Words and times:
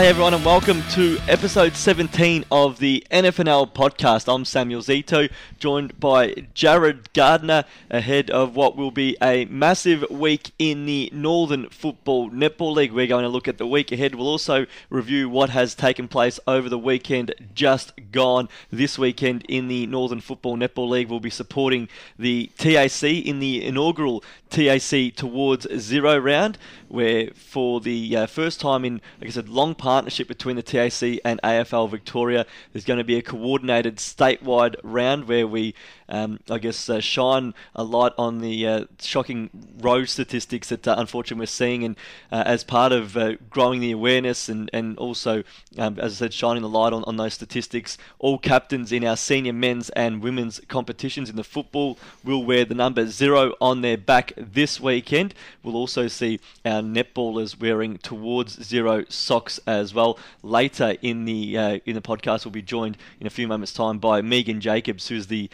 Hi, 0.00 0.06
everyone, 0.06 0.32
and 0.32 0.46
welcome 0.46 0.82
to 0.92 1.18
episode 1.28 1.76
17 1.76 2.46
of 2.50 2.78
the 2.78 3.06
NFNL 3.10 3.70
podcast. 3.74 4.32
I'm 4.34 4.46
Samuel 4.46 4.80
Zito, 4.80 5.30
joined 5.58 6.00
by 6.00 6.46
Jared 6.54 7.12
Gardner, 7.12 7.66
ahead 7.90 8.30
of 8.30 8.56
what 8.56 8.78
will 8.78 8.92
be 8.92 9.18
a 9.22 9.44
massive 9.44 10.06
week 10.08 10.52
in 10.58 10.86
the 10.86 11.10
Northern 11.12 11.68
Football 11.68 12.30
Netball 12.30 12.76
League. 12.76 12.92
We're 12.92 13.08
going 13.08 13.24
to 13.24 13.28
look 13.28 13.46
at 13.46 13.58
the 13.58 13.66
week 13.66 13.92
ahead. 13.92 14.14
We'll 14.14 14.26
also 14.26 14.64
review 14.88 15.28
what 15.28 15.50
has 15.50 15.74
taken 15.74 16.08
place 16.08 16.40
over 16.46 16.70
the 16.70 16.78
weekend 16.78 17.34
just 17.54 17.92
gone. 18.10 18.48
This 18.70 18.98
weekend 18.98 19.44
in 19.50 19.68
the 19.68 19.86
Northern 19.86 20.22
Football 20.22 20.56
Netball 20.56 20.88
League, 20.88 21.10
we'll 21.10 21.20
be 21.20 21.28
supporting 21.28 21.90
the 22.18 22.50
TAC 22.56 23.02
in 23.02 23.38
the 23.38 23.66
inaugural 23.66 24.24
TAC 24.48 25.14
Towards 25.14 25.66
Zero 25.78 26.18
round, 26.18 26.56
where 26.88 27.30
for 27.34 27.80
the 27.80 28.16
uh, 28.16 28.26
first 28.26 28.60
time 28.60 28.84
in, 28.84 29.00
like 29.20 29.28
I 29.28 29.32
said, 29.32 29.48
long 29.48 29.74
partnership 29.90 30.28
between 30.28 30.54
the 30.54 30.62
TAC 30.62 31.18
and 31.24 31.40
AFL 31.42 31.90
Victoria, 31.90 32.46
there's 32.72 32.84
going 32.84 32.98
to 32.98 33.04
be 33.04 33.16
a 33.16 33.22
coordinated 33.22 33.96
statewide 33.96 34.76
round 34.84 35.26
where 35.26 35.48
we, 35.48 35.74
um, 36.10 36.40
I 36.50 36.58
guess, 36.58 36.90
uh, 36.90 37.00
shine 37.00 37.54
a 37.74 37.84
light 37.84 38.12
on 38.18 38.40
the 38.40 38.66
uh, 38.66 38.84
shocking 39.00 39.50
road 39.80 40.08
statistics 40.08 40.68
that 40.68 40.86
uh, 40.86 40.96
unfortunately 40.98 41.42
we're 41.42 41.46
seeing, 41.46 41.84
and 41.84 41.96
uh, 42.32 42.42
as 42.44 42.64
part 42.64 42.92
of 42.92 43.16
uh, 43.16 43.34
growing 43.48 43.80
the 43.80 43.92
awareness 43.92 44.48
and 44.48 44.68
and 44.72 44.98
also, 44.98 45.44
um, 45.78 45.98
as 45.98 46.14
I 46.14 46.26
said, 46.26 46.34
shining 46.34 46.62
the 46.62 46.68
light 46.68 46.92
on, 46.92 47.04
on 47.04 47.16
those 47.16 47.34
statistics, 47.34 47.96
all 48.18 48.38
captains 48.38 48.92
in 48.92 49.04
our 49.04 49.16
senior 49.16 49.52
men's 49.52 49.90
and 49.90 50.22
women's 50.22 50.60
competitions 50.68 51.30
in 51.30 51.36
the 51.36 51.44
football 51.44 51.98
will 52.24 52.44
wear 52.44 52.64
the 52.64 52.74
number 52.74 53.06
zero 53.06 53.54
on 53.60 53.82
their 53.82 53.96
back 53.96 54.32
this 54.36 54.80
weekend. 54.80 55.34
We'll 55.62 55.76
also 55.76 56.08
see 56.08 56.40
our 56.64 56.82
netballers 56.82 57.60
wearing 57.60 57.98
towards 57.98 58.62
zero 58.62 59.04
socks 59.08 59.60
as 59.66 59.94
well. 59.94 60.18
Later 60.42 60.96
in 61.02 61.24
the 61.24 61.56
uh, 61.56 61.78
in 61.86 61.94
the 61.94 62.02
podcast, 62.02 62.44
we'll 62.44 62.52
be 62.52 62.62
joined 62.62 62.96
in 63.20 63.26
a 63.26 63.30
few 63.30 63.46
moments' 63.46 63.72
time 63.72 63.98
by 63.98 64.22
Megan 64.22 64.60
Jacobs, 64.60 65.08
who's 65.08 65.28
the 65.28 65.48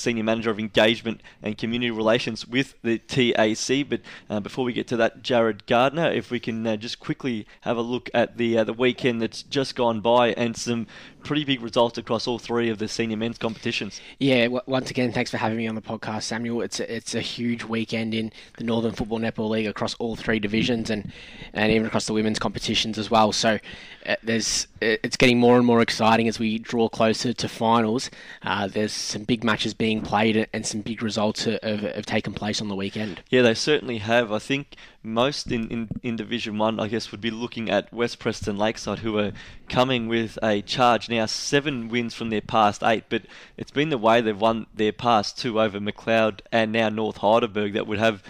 senior 0.00 0.24
manager 0.24 0.50
of 0.50 0.58
engagement 0.58 1.20
and 1.42 1.56
community 1.56 1.90
relations 1.90 2.46
with 2.46 2.74
the 2.82 2.98
TAC. 2.98 3.88
But 3.88 4.00
uh, 4.28 4.40
before 4.40 4.64
we 4.64 4.72
get 4.72 4.88
to 4.88 4.96
that, 4.96 5.22
Jared 5.22 5.66
Gardner, 5.66 6.10
if 6.10 6.30
we 6.30 6.40
can 6.40 6.66
uh, 6.66 6.76
just 6.76 7.00
quickly 7.00 7.46
have 7.62 7.76
a 7.76 7.82
look 7.82 8.10
at 8.14 8.36
the 8.36 8.58
uh, 8.58 8.64
the 8.64 8.72
weekend 8.72 9.22
that's 9.22 9.42
just 9.42 9.76
gone 9.76 10.00
by 10.00 10.32
and 10.32 10.56
some 10.56 10.86
pretty 11.20 11.44
big 11.44 11.62
results 11.62 11.98
across 11.98 12.26
all 12.26 12.38
three 12.38 12.70
of 12.70 12.78
the 12.78 12.88
senior 12.88 13.16
men's 13.16 13.38
competitions. 13.38 14.00
Yeah, 14.18 14.44
w- 14.44 14.62
once 14.66 14.90
again, 14.90 15.12
thanks 15.12 15.30
for 15.30 15.36
having 15.36 15.58
me 15.58 15.66
on 15.66 15.74
the 15.74 15.82
podcast, 15.82 16.24
Samuel. 16.24 16.62
It's 16.62 16.80
a, 16.80 16.94
it's 16.94 17.14
a 17.14 17.20
huge 17.20 17.64
weekend 17.64 18.14
in 18.14 18.32
the 18.58 18.64
Northern 18.64 18.92
Football 18.92 19.20
Netball 19.20 19.50
League 19.50 19.66
across 19.66 19.94
all 19.94 20.16
three 20.16 20.38
divisions 20.38 20.90
and, 20.90 21.12
and 21.52 21.72
even 21.72 21.86
across 21.86 22.06
the 22.06 22.12
women's 22.12 22.38
competitions 22.38 22.98
as 22.98 23.10
well. 23.10 23.32
So 23.32 23.58
uh, 24.06 24.16
there's 24.22 24.66
it's 24.80 25.16
getting 25.16 25.38
more 25.38 25.58
and 25.58 25.66
more 25.66 25.82
exciting 25.82 26.26
as 26.26 26.38
we 26.38 26.58
draw 26.58 26.88
closer 26.88 27.32
to 27.34 27.48
finals. 27.48 28.10
Uh, 28.42 28.66
there's 28.66 28.92
some 28.92 29.24
big 29.24 29.44
matches 29.44 29.74
being 29.74 30.00
played 30.00 30.48
and 30.52 30.66
some 30.66 30.80
big 30.80 31.02
results 31.02 31.44
have, 31.44 31.60
have 31.62 32.06
taken 32.06 32.32
place 32.32 32.60
on 32.60 32.68
the 32.68 32.76
weekend. 32.76 33.20
Yeah, 33.28 33.42
they 33.42 33.54
certainly 33.54 33.98
have. 33.98 34.32
I 34.32 34.38
think 34.38 34.76
most 35.02 35.50
in, 35.50 35.68
in, 35.68 35.88
in 36.02 36.16
Division 36.16 36.58
1, 36.58 36.78
I 36.78 36.88
guess, 36.88 37.10
would 37.10 37.20
be 37.20 37.30
looking 37.30 37.70
at 37.70 37.92
West 37.92 38.18
Preston 38.18 38.58
Lakeside, 38.58 38.98
who 39.00 39.18
are 39.18 39.32
coming 39.68 40.08
with 40.08 40.38
a 40.42 40.62
charge 40.62 41.08
now, 41.08 41.26
seven 41.26 41.88
wins 41.88 42.14
from 42.14 42.30
their 42.30 42.40
past 42.40 42.82
eight, 42.82 43.04
but 43.08 43.22
it's 43.56 43.70
been 43.70 43.88
the 43.88 43.98
way 43.98 44.20
they've 44.20 44.38
won 44.38 44.66
their 44.74 44.92
past 44.92 45.38
two 45.38 45.60
over 45.60 45.80
Macleod 45.80 46.42
and 46.52 46.72
now 46.72 46.88
North 46.88 47.18
Heidelberg 47.18 47.72
that 47.72 47.86
would 47.86 47.98
have 47.98 48.22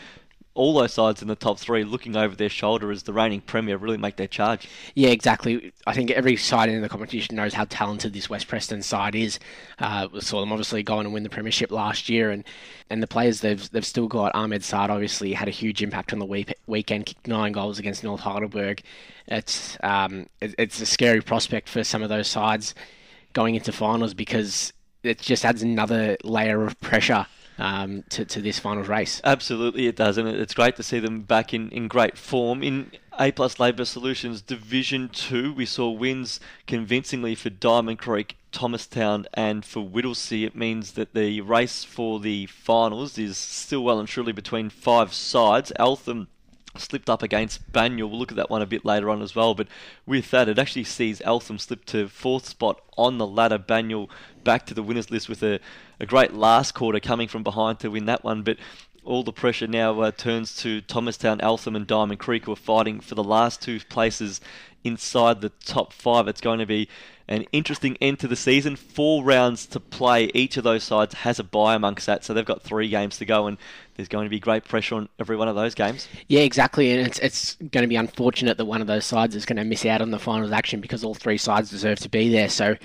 all 0.55 0.75
those 0.75 0.93
sides 0.93 1.23
in 1.23 1.29
the 1.29 1.37
top 1.37 1.59
three 1.59 1.85
looking 1.85 2.17
over 2.17 2.35
their 2.35 2.49
shoulder 2.49 2.91
as 2.91 3.05
the 3.05 3.13
reigning 3.13 3.41
premier 3.41 3.77
really 3.77 3.97
make 3.97 4.17
their 4.17 4.27
charge. 4.27 4.69
Yeah, 4.95 5.11
exactly. 5.11 5.73
I 5.87 5.95
think 5.95 6.11
every 6.11 6.37
side 6.37 6.69
in 6.69 6.83
the 6.83 6.89
competition 6.89 7.37
knows 7.37 7.55
how 7.55 7.67
talented 7.67 8.13
this 8.13 8.29
West 8.29 8.49
Preston 8.49 8.83
side 8.83 9.15
is. 9.15 9.39
Uh, 9.79 10.09
we 10.13 10.21
saw 10.21 10.41
them 10.41 10.51
obviously 10.53 10.83
go 10.83 10.99
on 10.99 11.07
and 11.07 11.15
win 11.15 11.23
the 11.23 11.29
premiership 11.29 11.71
last 11.71 12.09
year, 12.09 12.31
and, 12.31 12.45
and 12.91 13.03
the 13.03 13.07
players 13.07 13.41
they've 13.41 13.71
they've 13.71 13.87
still 13.87 14.09
got. 14.09 14.35
Ahmed 14.35 14.65
Saad 14.65 14.91
obviously 14.91 15.33
had 15.33 15.47
a 15.47 15.53
huge 15.53 15.83
impact 15.83 16.13
on 16.13 16.19
the 16.19 16.27
week, 16.27 16.53
weekend, 16.67 17.07
kicked 17.07 17.29
nine 17.29 17.53
goals 17.53 17.79
against 17.79 18.03
North 18.03 18.21
Heidelberg. 18.21 18.83
It's 19.29 19.79
um, 19.85 20.27
it, 20.41 20.55
it's 20.59 20.81
a 20.81 20.87
scary 20.87 21.21
prospect 21.21 21.69
for 21.69 21.85
some 21.85 22.03
of 22.03 22.09
those 22.09 22.27
sides 22.27 22.75
going 23.33 23.55
into 23.55 23.71
finals 23.71 24.15
because 24.15 24.73
it 25.05 25.19
just 25.21 25.45
adds 25.45 25.63
another 25.63 26.17
layer 26.25 26.65
of 26.65 26.79
pressure 26.81 27.27
um, 27.61 28.05
to, 28.09 28.25
to 28.25 28.41
this 28.41 28.59
finals 28.59 28.89
race. 28.89 29.21
Absolutely, 29.23 29.87
it 29.87 29.97
does, 29.97 30.17
and 30.19 30.27
it's 30.27 30.55
great 30.55 30.77
to 30.77 30.83
see 30.83 30.99
them 30.99 31.21
back 31.23 31.53
in, 31.53 31.69
in 31.71 31.89
great 31.89 32.17
form. 32.17 32.63
In 32.63 32.91
A 33.19 33.31
Plus 33.31 33.61
Labour 33.61 33.85
Solutions 33.85 34.41
Division 34.41 35.11
2, 35.11 35.53
we 35.53 35.67
saw 35.67 35.91
wins 35.91 36.41
convincingly 36.67 37.35
for 37.35 37.51
Diamond 37.51 37.99
Creek, 37.99 38.37
Thomastown, 38.51 39.27
and 39.35 39.65
for 39.65 39.87
Whittlesea. 39.87 40.47
It 40.47 40.57
means 40.57 40.93
that 40.93 41.15
the 41.15 41.43
race 41.43 41.85
for 41.85 42.19
the 42.19 42.47
finals 42.47 43.19
is 43.19 43.37
still 43.37 43.85
well 43.85 44.01
and 44.01 44.09
truly 44.09 44.33
between 44.33 44.71
five 44.71 45.13
sides. 45.13 45.71
Eltham 45.77 46.29
slipped 46.77 47.11
up 47.11 47.23
against 47.23 47.71
Banyule. 47.73 48.09
We'll 48.09 48.19
look 48.19 48.31
at 48.31 48.37
that 48.37 48.51
one 48.51 48.63
a 48.63 48.67
bit 48.67 48.85
later 48.85 49.11
on 49.11 49.23
as 49.23 49.35
well. 49.35 49.55
But 49.55 49.69
with 50.07 50.31
that, 50.31 50.49
it 50.49 50.59
actually 50.59 50.85
sees 50.85 51.21
Eltham 51.25 51.59
slip 51.59 51.85
to 51.87 52.09
fourth 52.09 52.47
spot 52.47 52.81
on 52.97 53.19
the 53.19 53.27
ladder. 53.27 53.59
Banyule 53.59 54.09
back 54.45 54.67
to 54.67 54.75
the 54.75 54.83
winners 54.83 55.11
list 55.11 55.29
with 55.29 55.43
a, 55.43 55.61
a 56.01 56.07
great 56.07 56.33
last 56.33 56.73
quarter 56.73 56.99
coming 56.99 57.29
from 57.29 57.43
behind 57.43 57.79
to 57.81 57.91
win 57.91 58.07
that 58.07 58.25
one. 58.25 58.43
But 58.43 58.57
all 59.05 59.23
the 59.23 59.33
pressure 59.33 59.67
now 59.67 60.01
uh, 60.01 60.11
turns 60.11 60.57
to 60.57 60.81
Thomastown, 60.81 61.41
Eltham, 61.41 61.77
and 61.77 61.87
Diamond 61.87 62.19
Creek, 62.19 62.47
who 62.47 62.53
are 62.53 62.57
fighting 62.57 63.01
for 63.01 63.15
the 63.15 63.25
last 63.25 63.63
two 63.63 63.81
places 63.81 64.41
inside 64.83 65.41
the 65.41 65.51
top 65.65 65.93
five. 65.93 66.27
It's 66.27 66.41
going 66.41 66.59
to 66.59 66.67
be 66.67 66.89
an 67.29 67.45
interesting 67.53 67.97
end 68.01 68.19
to 68.19 68.29
the 68.29 68.37
season. 68.37 68.77
Four 68.77 69.23
rounds 69.23 69.67
to 69.67 69.81
play. 69.81 70.31
Each 70.35 70.57
of 70.57 70.65
those 70.65 70.83
sides 70.83 71.15
has 71.15 71.39
a 71.39 71.45
bye 71.45 71.75
amongst 71.75 72.07
that, 72.07 72.25
so 72.25 72.35
they've 72.35 72.45
got 72.45 72.63
three 72.63 72.89
games 72.89 73.19
to 73.19 73.25
go, 73.25 73.47
and 73.47 73.57
there's 73.95 74.09
going 74.09 74.25
to 74.25 74.31
be 74.31 74.41
great 74.41 74.65
pressure 74.65 74.97
on 74.97 75.09
every 75.19 75.37
one 75.37 75.49
of 75.49 75.55
those 75.55 75.75
games. 75.75 76.09
Yeah, 76.29 76.41
exactly, 76.41 76.91
and 76.91 77.07
it's 77.07 77.19
it's 77.21 77.55
going 77.57 77.83
to 77.83 77.89
be 77.89 77.97
unfortunate 77.97 78.57
that 78.57 78.65
one 78.65 78.81
of 78.81 78.87
those 78.87 79.05
sides 79.07 79.37
is 79.37 79.47
going 79.47 79.59
to 79.59 79.65
miss 79.65 79.87
out 79.87 80.03
on 80.03 80.11
the 80.11 80.19
finals 80.19 80.51
action 80.53 80.81
because 80.81 81.05
all 81.05 81.15
three 81.15 81.39
sides 81.39 81.71
deserve 81.71 82.01
to 82.01 82.09
be 82.09 82.29
there. 82.29 82.49
So. 82.49 82.77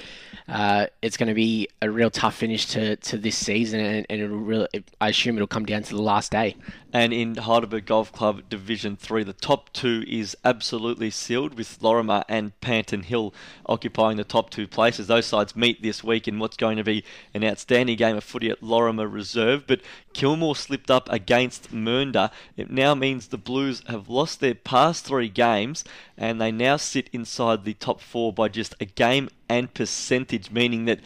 Uh, 0.48 0.86
it's 1.02 1.18
going 1.18 1.28
to 1.28 1.34
be 1.34 1.68
a 1.82 1.90
real 1.90 2.12
tough 2.12 2.36
finish 2.36 2.68
to, 2.68 2.96
to 2.98 3.18
this 3.18 3.36
season, 3.36 3.80
and, 3.80 4.06
and 4.10 4.22
it'll 4.22 4.38
really, 4.38 4.68
I 5.02 5.10
assume 5.10 5.36
it'll 5.38 5.48
come 5.48 5.66
down 5.66 5.84
to 5.84 5.96
the 5.96 6.02
last 6.02 6.32
day. 6.32 6.56
And 6.94 7.12
in 7.12 7.36
Heidelberg 7.36 7.86
Golf 7.86 8.14
Club 8.14 8.48
Division 8.48 8.96
3, 8.96 9.24
the 9.24 9.34
top 9.34 9.74
two 9.74 10.06
is 10.08 10.38
absolutely 10.46 11.10
sealed 11.10 11.58
with 11.58 11.82
Lorimer 11.82 12.24
and 12.30 12.58
Panton 12.62 13.04
Hill 13.04 13.34
occupying 13.66 14.16
the 14.16 14.24
top 14.24 14.50
two 14.50 14.66
places. 14.66 15.08
Those 15.08 15.26
sides 15.26 15.58
meet 15.58 15.82
this 15.82 16.06
week 16.06 16.26
in 16.26 16.40
what's 16.40 16.56
going 16.56 16.78
to 16.78 16.86
be 16.86 17.04
an 17.34 17.44
outstanding 17.44 17.98
game 17.98 18.16
of 18.16 18.24
footy 18.24 18.50
at 18.50 18.64
Lorimer 18.64 19.10
Reserve. 19.10 19.66
But 19.68 19.82
Kilmore 20.14 20.56
slipped 20.56 20.90
up 20.90 21.12
against 21.12 21.74
Mernda. 21.74 22.32
It 22.56 22.72
now 22.72 22.96
means 22.96 23.28
the 23.28 23.38
Blues 23.38 23.84
have 23.88 24.08
lost 24.08 24.40
their 24.40 24.56
past 24.56 25.04
three 25.04 25.28
games 25.28 25.84
and 26.18 26.40
they 26.40 26.52
now 26.52 26.78
sit 26.78 27.10
inside 27.12 27.66
the 27.66 27.74
top 27.74 28.00
four 28.00 28.32
by 28.32 28.48
just 28.48 28.74
a 28.80 28.86
game 28.86 29.28
and 29.50 29.74
percentage, 29.74 30.52
meaning 30.52 30.86
that 30.86 31.00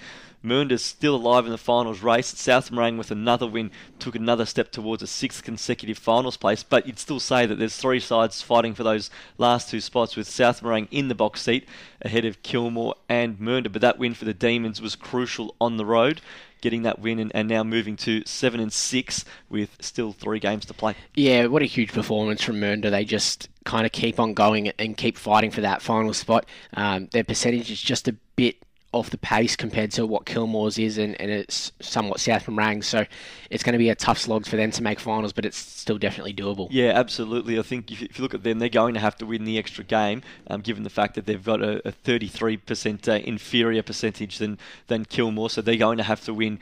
Mernda's 0.44 0.84
still 0.84 1.16
alive 1.16 1.46
in 1.46 1.52
the 1.52 1.58
finals 1.58 2.02
race. 2.02 2.28
South 2.28 2.72
Morang 2.72 2.98
with 2.98 3.12
another 3.12 3.46
win 3.46 3.72
took 4.00 4.16
another 4.16 4.46
step 4.46 4.72
towards 4.72 5.04
a 5.04 5.08
sixth 5.08 5.44
consecutive 5.44 5.98
finals 5.98 6.38
place, 6.38 6.64
but 6.64 6.88
you'd 6.88 7.00
still 7.00 7.20
say 7.20 7.46
that 7.46 7.56
there's 7.56 7.76
three 7.76 8.00
sides 8.00 8.42
fighting 8.42 8.74
for 8.74 8.84
those 8.84 9.10
last 9.38 9.70
two 9.70 9.82
spots 9.82 10.16
with 10.16 10.30
South 10.30 10.62
Morang 10.62 10.88
in 10.92 11.10
the 11.10 11.16
box 11.16 11.42
seat 11.42 11.68
ahead 12.02 12.24
of 12.24 12.42
Kilmore 12.42 12.96
and 13.10 13.38
Mernda. 13.38 13.72
But 13.72 13.82
that 13.82 14.00
win 14.00 14.14
for 14.14 14.26
the 14.26 14.34
Demons 14.34 14.82
was 14.82 14.96
crucial 14.96 15.56
on 15.60 15.76
the 15.76 15.86
road 15.86 16.22
getting 16.62 16.84
that 16.84 17.00
win 17.00 17.20
and, 17.20 17.32
and, 17.34 17.48
now 17.50 17.64
moving 17.64 17.96
to 17.96 18.24
seven 18.26 18.60
and 18.60 18.72
six 18.72 19.26
with 19.50 19.76
still 19.80 20.12
three 20.12 20.40
games 20.40 20.66
to 20.66 20.74
play. 20.74 20.96
Yeah, 21.16 21.48
what 21.48 21.62
a 21.62 21.66
huge 21.66 21.92
performance 21.92 22.44
from 22.44 22.58
Mernda. 22.58 22.92
They 22.92 23.06
just 23.06 23.50
kind 23.66 23.86
of 23.86 23.92
keep 23.92 24.20
on 24.20 24.34
going 24.34 24.70
and 24.80 24.96
keep 24.96 25.18
fighting 25.18 25.52
for 25.52 25.62
that 25.62 25.82
final 25.82 26.14
spot. 26.14 26.46
Um, 26.74 27.08
their 27.12 27.24
percentage 27.24 27.72
is 27.72 27.82
just 27.82 28.08
a 28.08 28.16
bit 28.36 28.58
off 28.92 29.12
the 29.12 29.18
pace 29.18 29.56
compared 29.56 29.92
to 29.92 30.06
what 30.06 30.26
Kilmore's 30.26 30.80
is, 30.80 30.98
and, 30.98 31.20
and 31.22 31.30
it's 31.30 31.72
somewhat 31.80 32.20
South 32.20 32.46
Morang. 32.48 32.84
So 32.84 33.06
it's 33.50 33.64
going 33.64 33.74
to 33.74 33.80
be 33.80 33.90
a 33.90 33.96
tough 33.96 34.18
slog 34.18 34.46
for 34.46 34.56
them 34.56 34.72
to 34.72 34.84
make 34.84 35.00
finals, 35.00 35.32
but 35.32 35.46
it's 35.46 35.58
still 35.58 35.98
definitely 35.98 36.34
doable. 36.34 36.68
Yeah, 36.72 36.94
absolutely. 36.96 37.60
I 37.60 37.62
think 37.62 37.92
if, 37.92 38.02
if 38.02 38.18
you 38.18 38.24
look 38.24 38.34
at 38.34 38.44
them, 38.44 38.60
they're 38.60 38.70
going 38.70 38.96
to 38.96 39.00
have 39.00 39.16
to 39.18 39.26
win 39.26 39.46
the 39.46 39.58
extra 39.58 39.84
game, 39.84 40.24
um, 40.48 40.62
given 40.62 40.84
the 40.84 40.90
fact 40.90 41.16
that 41.16 41.26
they've 41.26 41.44
got 41.44 41.62
a, 41.62 41.88
a 41.88 41.92
33% 41.92 43.08
uh, 43.08 43.12
inferior 43.24 43.84
percentage 43.84 44.40
than, 44.40 44.58
than 44.88 45.06
Kilmore. 45.06 45.50
So 45.50 45.62
they're 45.62 45.76
going 45.76 45.98
to 45.98 46.04
have 46.04 46.24
to 46.26 46.34
win 46.34 46.60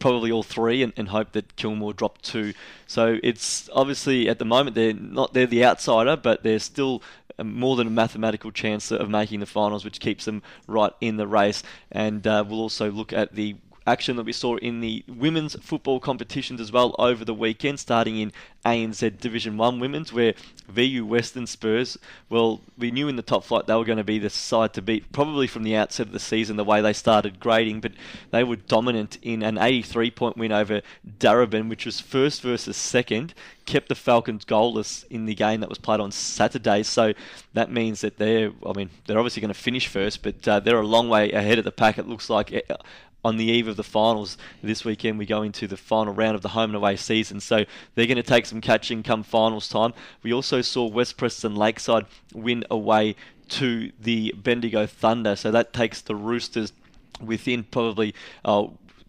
probably 0.00 0.32
all 0.32 0.42
three 0.42 0.82
and, 0.82 0.92
and, 0.96 1.08
hope 1.08 1.32
that 1.32 1.54
Kilmore 1.56 1.92
drop 1.92 2.20
two. 2.22 2.54
So 2.86 3.18
it's 3.22 3.68
obviously 3.72 4.28
at 4.28 4.38
the 4.38 4.44
moment 4.44 4.74
they're 4.74 4.94
not 4.94 5.34
they're 5.34 5.46
the 5.46 5.64
outsider, 5.64 6.16
but 6.16 6.42
they're 6.42 6.58
still 6.58 7.02
more 7.44 7.76
than 7.76 7.86
a 7.86 7.90
mathematical 7.90 8.50
chance 8.50 8.90
of 8.90 9.08
making 9.08 9.40
the 9.40 9.46
finals, 9.46 9.84
which 9.84 10.00
keeps 10.00 10.24
them 10.24 10.42
right 10.66 10.92
in 11.00 11.16
the 11.16 11.26
race. 11.26 11.62
And 11.90 12.26
uh, 12.26 12.44
we'll 12.46 12.60
also 12.60 12.90
look 12.90 13.12
at 13.12 13.34
the 13.34 13.56
action 13.86 14.16
that 14.16 14.24
we 14.24 14.32
saw 14.32 14.56
in 14.56 14.80
the 14.80 15.04
women's 15.08 15.54
football 15.60 16.00
competitions 16.00 16.60
as 16.60 16.70
well 16.70 16.94
over 16.98 17.24
the 17.24 17.34
weekend, 17.34 17.80
starting 17.80 18.18
in 18.18 18.32
ANZ 18.64 19.18
Division 19.18 19.56
1 19.56 19.80
women's, 19.80 20.12
where 20.12 20.34
VU 20.68 21.04
Western 21.06 21.46
Spurs, 21.46 21.98
well, 22.28 22.60
we 22.76 22.90
knew 22.90 23.08
in 23.08 23.16
the 23.16 23.22
top 23.22 23.44
flight 23.44 23.66
they 23.66 23.74
were 23.74 23.84
going 23.84 23.98
to 23.98 24.04
be 24.04 24.18
the 24.18 24.30
side 24.30 24.74
to 24.74 24.82
beat, 24.82 25.10
probably 25.12 25.46
from 25.46 25.62
the 25.62 25.74
outset 25.76 26.06
of 26.06 26.12
the 26.12 26.20
season, 26.20 26.56
the 26.56 26.64
way 26.64 26.80
they 26.80 26.92
started 26.92 27.40
grading, 27.40 27.80
but 27.80 27.92
they 28.30 28.44
were 28.44 28.56
dominant 28.56 29.18
in 29.22 29.42
an 29.42 29.58
83 29.58 30.10
point 30.10 30.36
win 30.36 30.52
over 30.52 30.82
Darebin, 31.18 31.68
which 31.68 31.86
was 31.86 32.00
first 32.00 32.42
versus 32.42 32.76
second, 32.76 33.34
kept 33.66 33.88
the 33.88 33.94
Falcons 33.94 34.44
goalless 34.44 35.04
in 35.10 35.26
the 35.26 35.34
game 35.34 35.60
that 35.60 35.68
was 35.68 35.78
played 35.78 36.00
on 36.00 36.12
Saturday. 36.12 36.82
So 36.82 37.12
that 37.54 37.70
means 37.70 38.00
that 38.02 38.18
they're, 38.18 38.52
I 38.66 38.72
mean, 38.72 38.90
they're 39.06 39.18
obviously 39.18 39.40
going 39.40 39.54
to 39.54 39.58
finish 39.58 39.86
first, 39.86 40.22
but 40.22 40.46
uh, 40.46 40.60
they're 40.60 40.80
a 40.80 40.86
long 40.86 41.08
way 41.08 41.30
ahead 41.32 41.58
of 41.58 41.64
the 41.64 41.72
pack. 41.72 41.98
It 41.98 42.08
looks 42.08 42.28
like 42.28 42.52
uh, 42.68 42.76
on 43.24 43.36
the 43.36 43.44
eve 43.44 43.68
of 43.68 43.76
the 43.76 43.84
finals 43.84 44.38
this 44.62 44.84
weekend. 44.84 45.18
We 45.18 45.26
go 45.26 45.42
into 45.42 45.66
the 45.66 45.76
final 45.76 46.14
round 46.14 46.34
of 46.34 46.42
the 46.42 46.50
home 46.50 46.70
and 46.70 46.76
away 46.76 46.96
season, 46.96 47.40
so 47.40 47.64
they're 47.94 48.06
going 48.06 48.16
to 48.16 48.22
take 48.22 48.46
some 48.46 48.60
catching 48.60 49.02
come 49.02 49.22
finals 49.22 49.68
time. 49.68 49.92
We 50.22 50.32
also 50.32 50.62
saw 50.62 50.86
West 50.86 51.16
Preston 51.16 51.54
Lakeside 51.54 52.06
win 52.34 52.64
away 52.70 53.16
to 53.50 53.92
the 54.00 54.34
Bendigo 54.36 54.86
Thunder, 54.86 55.36
so 55.36 55.50
that 55.50 55.72
takes 55.72 56.00
the 56.00 56.14
Roosters 56.14 56.72
within 57.20 57.64
probably 57.64 58.14
uh, 58.44 58.68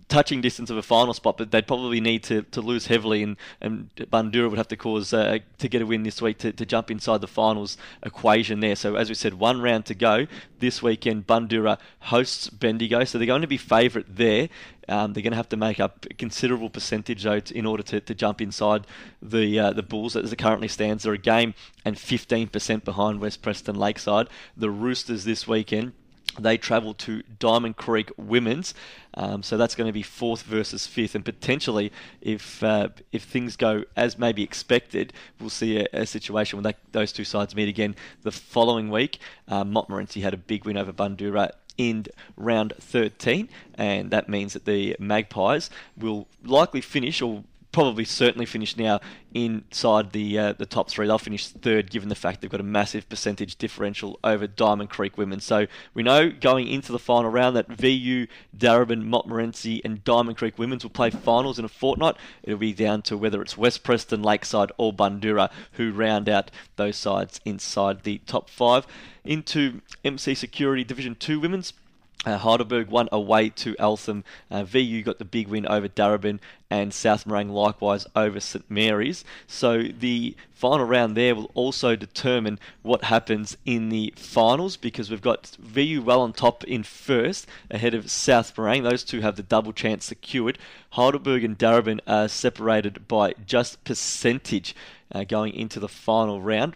touching 0.09 0.41
distance 0.41 0.69
of 0.69 0.77
a 0.77 0.81
final 0.81 1.13
spot, 1.13 1.37
but 1.37 1.51
they'd 1.51 1.67
probably 1.67 2.01
need 2.01 2.23
to, 2.23 2.43
to 2.43 2.61
lose 2.61 2.87
heavily, 2.87 3.23
and, 3.23 3.37
and 3.59 3.89
Bundoora 3.95 4.49
would 4.49 4.57
have 4.57 4.67
to 4.69 4.77
cause 4.77 5.13
uh, 5.13 5.39
to 5.57 5.67
get 5.69 5.81
a 5.81 5.85
win 5.85 6.03
this 6.03 6.21
week 6.21 6.37
to, 6.39 6.51
to 6.51 6.65
jump 6.65 6.91
inside 6.91 7.21
the 7.21 7.27
finals 7.27 7.77
equation 8.03 8.59
there. 8.59 8.75
So 8.75 8.95
as 8.95 9.09
we 9.09 9.15
said, 9.15 9.35
one 9.35 9.61
round 9.61 9.85
to 9.85 9.95
go 9.95 10.27
this 10.59 10.81
weekend. 10.81 11.27
Bundoora 11.27 11.77
hosts 12.01 12.49
Bendigo, 12.49 13.03
so 13.03 13.17
they're 13.17 13.27
going 13.27 13.41
to 13.41 13.47
be 13.47 13.57
favourite 13.57 14.15
there. 14.15 14.49
Um, 14.89 15.13
they're 15.13 15.23
going 15.23 15.31
to 15.31 15.37
have 15.37 15.49
to 15.49 15.57
make 15.57 15.79
up 15.79 16.05
a 16.09 16.13
considerable 16.13 16.69
percentage 16.69 17.23
though 17.23 17.39
in 17.53 17.65
order 17.65 17.83
to, 17.83 18.01
to 18.01 18.15
jump 18.15 18.41
inside 18.41 18.85
the 19.21 19.59
uh, 19.59 19.71
the 19.71 19.83
Bulls 19.83 20.15
as 20.15 20.33
it 20.33 20.37
currently 20.37 20.67
stands. 20.67 21.03
They're 21.03 21.13
a 21.13 21.17
game 21.17 21.53
and 21.85 21.95
15% 21.95 22.83
behind 22.83 23.21
West 23.21 23.41
Preston 23.41 23.75
Lakeside. 23.75 24.27
The 24.57 24.69
Roosters 24.69 25.23
this 25.23 25.47
weekend 25.47 25.93
they 26.39 26.57
travel 26.57 26.93
to 26.95 27.23
Diamond 27.39 27.77
Creek 27.77 28.11
Women's, 28.17 28.73
um, 29.15 29.43
so 29.43 29.57
that's 29.57 29.75
going 29.75 29.87
to 29.87 29.93
be 29.93 30.03
fourth 30.03 30.43
versus 30.43 30.87
fifth, 30.87 31.15
and 31.15 31.25
potentially, 31.25 31.91
if 32.21 32.63
uh, 32.63 32.89
if 33.11 33.23
things 33.23 33.55
go 33.55 33.83
as 33.95 34.17
maybe 34.17 34.43
expected, 34.43 35.13
we'll 35.39 35.49
see 35.49 35.79
a, 35.79 35.87
a 35.93 36.05
situation 36.05 36.61
where 36.61 36.73
those 36.91 37.11
two 37.11 37.25
sides 37.25 37.55
meet 37.55 37.69
again 37.69 37.95
the 38.23 38.31
following 38.31 38.89
week. 38.89 39.19
Um, 39.47 39.71
Montmorency 39.71 40.21
had 40.21 40.33
a 40.33 40.37
big 40.37 40.65
win 40.65 40.77
over 40.77 40.93
Bundoora 40.93 41.51
in 41.77 42.05
round 42.37 42.73
13, 42.79 43.49
and 43.75 44.11
that 44.11 44.29
means 44.29 44.53
that 44.53 44.65
the 44.65 44.95
Magpies 44.99 45.69
will 45.97 46.27
likely 46.43 46.81
finish 46.81 47.21
or 47.21 47.43
probably 47.71 48.05
certainly 48.05 48.45
finish 48.45 48.75
now 48.75 48.99
inside 49.33 50.11
the 50.11 50.37
uh, 50.37 50.53
the 50.53 50.65
top 50.65 50.89
three. 50.89 51.07
They'll 51.07 51.17
finish 51.17 51.47
third, 51.47 51.89
given 51.89 52.09
the 52.09 52.15
fact 52.15 52.41
they've 52.41 52.49
got 52.49 52.59
a 52.59 52.63
massive 52.63 53.07
percentage 53.07 53.55
differential 53.55 54.19
over 54.23 54.47
Diamond 54.47 54.89
Creek 54.89 55.17
Women. 55.17 55.39
So 55.39 55.67
we 55.93 56.03
know 56.03 56.29
going 56.29 56.67
into 56.67 56.91
the 56.91 56.99
final 56.99 57.31
round 57.31 57.55
that 57.55 57.67
VU, 57.67 58.27
Darebin, 58.55 59.03
Montmorency, 59.05 59.81
and 59.85 60.03
Diamond 60.03 60.37
Creek 60.37 60.57
Women's 60.57 60.83
will 60.83 60.91
play 60.91 61.09
finals 61.09 61.59
in 61.59 61.65
a 61.65 61.69
fortnight. 61.69 62.15
It'll 62.43 62.59
be 62.59 62.73
down 62.73 63.01
to 63.03 63.17
whether 63.17 63.41
it's 63.41 63.57
West 63.57 63.83
Preston, 63.83 64.21
Lakeside, 64.21 64.71
or 64.77 64.93
Bundoora 64.93 65.49
who 65.73 65.91
round 65.91 66.27
out 66.27 66.51
those 66.75 66.97
sides 66.97 67.39
inside 67.45 68.03
the 68.03 68.19
top 68.19 68.49
five. 68.49 68.85
Into 69.23 69.81
MC 70.03 70.33
Security 70.33 70.83
Division 70.83 71.15
Two 71.15 71.39
Women's. 71.39 71.73
Uh, 72.23 72.37
Heidelberg 72.37 72.89
won 72.89 73.09
away 73.11 73.49
to 73.49 73.75
Eltham. 73.79 74.23
Uh, 74.51 74.63
VU 74.63 75.01
got 75.01 75.17
the 75.17 75.25
big 75.25 75.47
win 75.47 75.65
over 75.65 75.87
Darebin, 75.87 76.39
and 76.69 76.93
South 76.93 77.25
Morang 77.25 77.49
likewise 77.49 78.05
over 78.15 78.39
St 78.39 78.69
Mary's. 78.69 79.25
So 79.47 79.83
the 79.83 80.35
final 80.51 80.85
round 80.85 81.17
there 81.17 81.33
will 81.33 81.49
also 81.55 81.95
determine 81.95 82.59
what 82.83 83.05
happens 83.05 83.57
in 83.65 83.89
the 83.89 84.13
finals 84.15 84.77
because 84.77 85.09
we've 85.09 85.21
got 85.21 85.57
VU 85.59 86.03
well 86.03 86.21
on 86.21 86.33
top 86.33 86.63
in 86.65 86.83
first 86.83 87.47
ahead 87.71 87.95
of 87.95 88.11
South 88.11 88.55
Morang. 88.55 88.83
Those 88.83 89.03
two 89.03 89.21
have 89.21 89.35
the 89.35 89.43
double 89.43 89.73
chance 89.73 90.05
secured. 90.05 90.59
Heidelberg 90.91 91.43
and 91.43 91.57
Darebin 91.57 92.01
are 92.05 92.27
separated 92.27 93.07
by 93.07 93.33
just 93.47 93.83
percentage 93.83 94.75
uh, 95.11 95.23
going 95.23 95.55
into 95.55 95.79
the 95.79 95.89
final 95.89 96.39
round. 96.39 96.75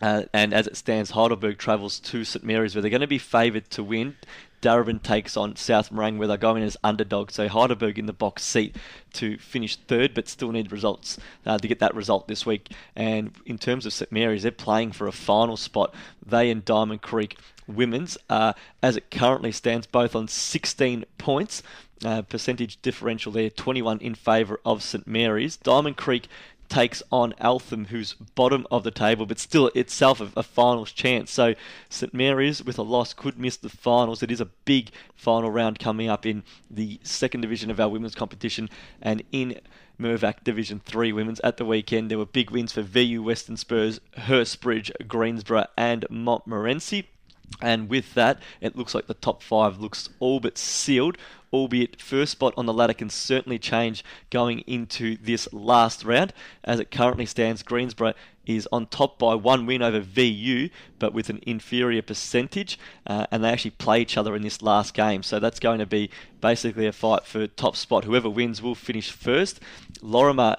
Uh, 0.00 0.24
and 0.32 0.52
as 0.52 0.66
it 0.66 0.76
stands, 0.76 1.10
Heidelberg 1.10 1.58
travels 1.58 2.00
to 2.00 2.24
St 2.24 2.44
Mary's, 2.44 2.74
where 2.74 2.82
they're 2.82 2.90
going 2.90 3.02
to 3.02 3.06
be 3.06 3.18
favoured 3.18 3.70
to 3.70 3.84
win. 3.84 4.16
Darebin 4.62 5.02
takes 5.02 5.36
on 5.36 5.56
South 5.56 5.90
Morang, 5.90 6.16
where 6.16 6.28
they're 6.28 6.38
going 6.38 6.62
as 6.62 6.76
underdogs. 6.82 7.34
So 7.34 7.48
Heidelberg 7.48 7.98
in 7.98 8.06
the 8.06 8.12
box 8.12 8.44
seat 8.44 8.76
to 9.14 9.36
finish 9.36 9.76
third, 9.76 10.14
but 10.14 10.28
still 10.28 10.52
need 10.52 10.72
results 10.72 11.18
uh, 11.44 11.58
to 11.58 11.68
get 11.68 11.80
that 11.80 11.94
result 11.94 12.28
this 12.28 12.46
week. 12.46 12.70
And 12.96 13.32
in 13.44 13.58
terms 13.58 13.84
of 13.84 13.92
St 13.92 14.10
Mary's, 14.10 14.44
they're 14.44 14.52
playing 14.52 14.92
for 14.92 15.06
a 15.06 15.12
final 15.12 15.56
spot. 15.56 15.94
They 16.24 16.50
and 16.50 16.64
Diamond 16.64 17.02
Creek 17.02 17.36
Women's, 17.66 18.16
uh, 18.30 18.52
as 18.82 18.96
it 18.96 19.10
currently 19.10 19.52
stands, 19.52 19.86
both 19.86 20.16
on 20.16 20.28
16 20.28 21.04
points. 21.18 21.62
Uh, 22.04 22.20
percentage 22.20 22.82
differential 22.82 23.30
there, 23.30 23.48
21 23.48 24.00
in 24.00 24.16
favour 24.16 24.58
of 24.64 24.82
St 24.82 25.06
Mary's. 25.06 25.56
Diamond 25.56 25.96
Creek 25.96 26.26
takes 26.68 27.02
on 27.12 27.34
Eltham, 27.38 27.86
who's 27.86 28.14
bottom 28.14 28.66
of 28.70 28.82
the 28.82 28.90
table, 28.90 29.26
but 29.26 29.38
still 29.38 29.70
itself 29.74 30.20
a, 30.20 30.30
a, 30.36 30.42
finals 30.42 30.90
chance. 30.92 31.30
So 31.30 31.54
St 31.90 32.14
Mary's, 32.14 32.62
with 32.62 32.78
a 32.78 32.82
loss, 32.82 33.12
could 33.12 33.38
miss 33.38 33.56
the 33.56 33.68
finals. 33.68 34.22
It 34.22 34.30
is 34.30 34.40
a 34.40 34.46
big 34.46 34.90
final 35.14 35.50
round 35.50 35.78
coming 35.78 36.08
up 36.08 36.24
in 36.24 36.42
the 36.70 36.98
second 37.02 37.42
division 37.42 37.70
of 37.70 37.78
our 37.78 37.88
women's 37.88 38.14
competition, 38.14 38.70
and 39.00 39.22
in 39.32 39.60
Mirvac 40.00 40.42
Division 40.42 40.80
3 40.84 41.12
women's 41.12 41.40
at 41.40 41.58
the 41.58 41.64
weekend. 41.64 42.10
There 42.10 42.18
were 42.18 42.26
big 42.26 42.50
wins 42.50 42.72
for 42.72 42.82
VU 42.82 43.22
Western 43.22 43.56
Spurs, 43.56 44.00
Hurstbridge, 44.18 44.90
Greensborough, 45.06 45.66
and 45.76 46.06
Montmorency. 46.10 47.08
And 47.60 47.88
with 47.88 48.14
that, 48.14 48.40
it 48.60 48.76
looks 48.76 48.94
like 48.94 49.06
the 49.06 49.14
top 49.14 49.42
five 49.42 49.78
looks 49.78 50.08
all 50.18 50.40
but 50.40 50.56
sealed 50.56 51.18
albeit 51.52 52.00
first 52.00 52.32
spot 52.32 52.54
on 52.56 52.66
the 52.66 52.72
ladder 52.72 52.94
can 52.94 53.10
certainly 53.10 53.58
change 53.58 54.04
going 54.30 54.60
into 54.60 55.16
this 55.16 55.48
last 55.52 56.04
round. 56.04 56.32
As 56.64 56.80
it 56.80 56.90
currently 56.90 57.26
stands, 57.26 57.62
Greensborough 57.62 58.14
is 58.46 58.68
on 58.72 58.86
top 58.86 59.18
by 59.18 59.34
one 59.34 59.66
win 59.66 59.82
over 59.82 60.00
VU, 60.00 60.68
but 60.98 61.12
with 61.12 61.30
an 61.30 61.40
inferior 61.46 62.02
percentage, 62.02 62.78
uh, 63.06 63.26
and 63.30 63.44
they 63.44 63.50
actually 63.50 63.70
play 63.70 64.00
each 64.00 64.16
other 64.16 64.34
in 64.34 64.42
this 64.42 64.62
last 64.62 64.94
game. 64.94 65.22
So 65.22 65.38
that's 65.38 65.60
going 65.60 65.78
to 65.78 65.86
be 65.86 66.10
basically 66.40 66.86
a 66.86 66.92
fight 66.92 67.24
for 67.24 67.46
top 67.46 67.76
spot. 67.76 68.04
Whoever 68.04 68.28
wins 68.28 68.60
will 68.60 68.74
finish 68.74 69.10
first. 69.10 69.60
Lorimer 70.00 70.56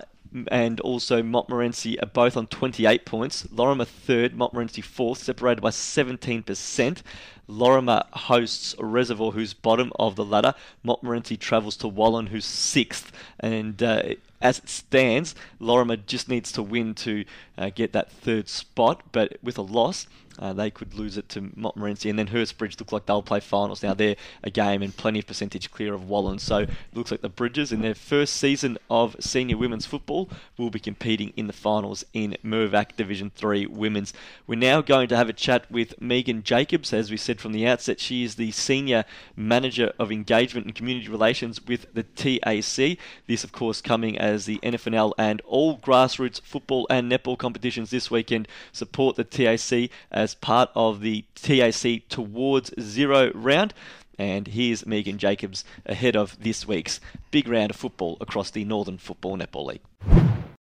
and 0.47 0.79
also 0.79 1.21
Montmorency 1.21 1.99
are 1.99 2.07
both 2.07 2.35
on 2.35 2.47
28 2.47 3.05
points. 3.05 3.47
Lorimer 3.51 3.85
third, 3.85 4.35
Montmorency 4.35 4.81
fourth, 4.81 5.19
separated 5.19 5.61
by 5.61 5.69
17%. 5.69 7.01
Lorimer 7.47 8.03
hosts 8.13 8.75
Reservoir, 8.79 9.31
who's 9.31 9.53
bottom 9.53 9.91
of 9.99 10.15
the 10.15 10.25
ladder. 10.25 10.53
Montmorency 10.83 11.37
travels 11.37 11.75
to 11.77 11.87
Wallan, 11.87 12.29
who's 12.29 12.45
sixth. 12.45 13.11
And 13.39 13.81
uh, 13.81 14.15
as 14.41 14.59
it 14.59 14.69
stands, 14.69 15.35
Lorimer 15.59 15.97
just 15.97 16.29
needs 16.29 16.51
to 16.53 16.63
win 16.63 16.93
to 16.95 17.25
uh, 17.57 17.69
get 17.73 17.93
that 17.93 18.11
third 18.11 18.49
spot, 18.49 19.01
but 19.11 19.37
with 19.41 19.57
a 19.57 19.61
loss, 19.61 20.07
uh, 20.39 20.53
they 20.53 20.71
could 20.71 20.93
lose 20.93 21.17
it 21.17 21.29
to 21.29 21.51
Montmorency, 21.55 22.09
and 22.09 22.17
then 22.17 22.27
Hurstbridge 22.27 22.79
look 22.79 22.91
like 22.91 23.05
they'll 23.05 23.21
play 23.21 23.39
finals. 23.39 23.83
Now 23.83 23.93
they're 23.93 24.15
a 24.43 24.49
game 24.49 24.81
and 24.81 24.95
plenty 24.95 25.19
of 25.19 25.27
percentage 25.27 25.71
clear 25.71 25.93
of 25.93 26.01
Wallan, 26.01 26.39
so 26.39 26.59
it 26.59 26.69
looks 26.93 27.11
like 27.11 27.21
the 27.21 27.29
Bridges 27.29 27.71
in 27.71 27.81
their 27.81 27.95
first 27.95 28.35
season 28.35 28.77
of 28.89 29.15
senior 29.19 29.57
women's 29.57 29.85
football 29.85 30.29
will 30.57 30.69
be 30.69 30.79
competing 30.79 31.33
in 31.35 31.47
the 31.47 31.53
finals 31.53 32.05
in 32.13 32.37
Mirvac 32.43 32.95
Division 32.95 33.31
3 33.35 33.67
women's. 33.67 34.13
We're 34.47 34.59
now 34.59 34.81
going 34.81 35.07
to 35.09 35.17
have 35.17 35.29
a 35.29 35.33
chat 35.33 35.69
with 35.71 35.99
Megan 36.01 36.43
Jacobs, 36.43 36.93
as 36.93 37.11
we 37.11 37.17
said 37.17 37.39
from 37.39 37.51
the 37.51 37.67
outset. 37.67 37.99
She 37.99 38.23
is 38.23 38.35
the 38.35 38.51
senior 38.51 39.05
manager 39.35 39.93
of 39.99 40.11
engagement 40.11 40.65
and 40.65 40.75
community 40.75 41.09
relations 41.09 41.65
with 41.65 41.93
the 41.93 42.03
TAC. 42.03 42.97
This, 43.27 43.43
of 43.43 43.51
course, 43.51 43.81
coming 43.81 44.17
as 44.17 44.45
the 44.45 44.59
NFNL 44.59 45.13
and 45.17 45.41
all 45.45 45.77
grassroots 45.77 46.41
football 46.41 46.87
and 46.89 47.11
netball 47.11 47.37
competitions 47.37 47.89
this 47.89 48.09
weekend 48.09 48.47
support 48.71 49.15
the 49.15 49.23
TAC 49.23 49.89
as 50.23 50.33
part 50.35 50.69
of 50.73 51.01
the 51.01 51.25
TAC 51.35 52.07
Towards 52.07 52.73
Zero 52.79 53.29
round. 53.33 53.73
And 54.17 54.47
here's 54.47 54.85
Megan 54.85 55.17
Jacobs 55.17 55.65
ahead 55.85 56.15
of 56.15 56.41
this 56.41 56.65
week's 56.65 57.01
big 57.29 57.47
round 57.47 57.71
of 57.71 57.75
football 57.75 58.17
across 58.21 58.49
the 58.49 58.63
Northern 58.63 58.97
Football 58.97 59.37
Netball 59.37 59.65
League. 59.65 59.81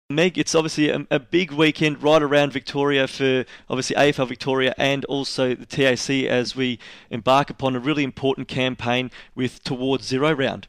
Meg, 0.10 0.38
it's 0.38 0.56
obviously 0.56 0.90
a, 0.90 1.06
a, 1.10 1.20
big 1.20 1.52
weekend 1.52 2.02
right 2.02 2.22
around 2.22 2.54
Victoria 2.54 3.08
for 3.08 3.46
obviously 3.70 3.96
AFL 3.96 4.28
Victoria 4.28 4.74
and 4.78 5.04
also 5.06 5.56
the 5.56 5.66
TAC 5.66 6.10
as 6.30 6.56
we 6.56 6.80
embark 7.10 7.50
upon 7.50 7.76
a 7.76 7.80
really 7.80 8.04
important 8.04 8.48
campaign 8.48 9.12
with 9.36 9.64
Towards 9.64 10.06
Zero 10.06 10.32
round. 10.34 10.68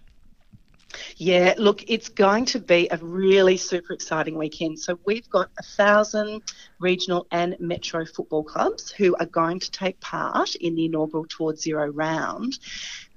Yeah, 1.16 1.54
look, 1.58 1.84
it's 1.88 2.08
going 2.08 2.44
to 2.46 2.60
be 2.60 2.88
a 2.90 2.96
really 2.98 3.56
super 3.56 3.92
exciting 3.92 4.36
weekend. 4.36 4.78
So 4.78 4.98
we've 5.06 5.28
got 5.30 5.50
a 5.58 5.62
thousand 5.62 6.42
regional 6.78 7.26
and 7.30 7.56
metro 7.60 8.04
football 8.04 8.44
clubs 8.44 8.90
who 8.90 9.14
are 9.16 9.26
going 9.26 9.60
to 9.60 9.70
take 9.70 10.00
part 10.00 10.54
in 10.56 10.74
the 10.74 10.86
inaugural 10.86 11.26
Towards 11.28 11.62
Zero 11.62 11.90
round. 11.90 12.58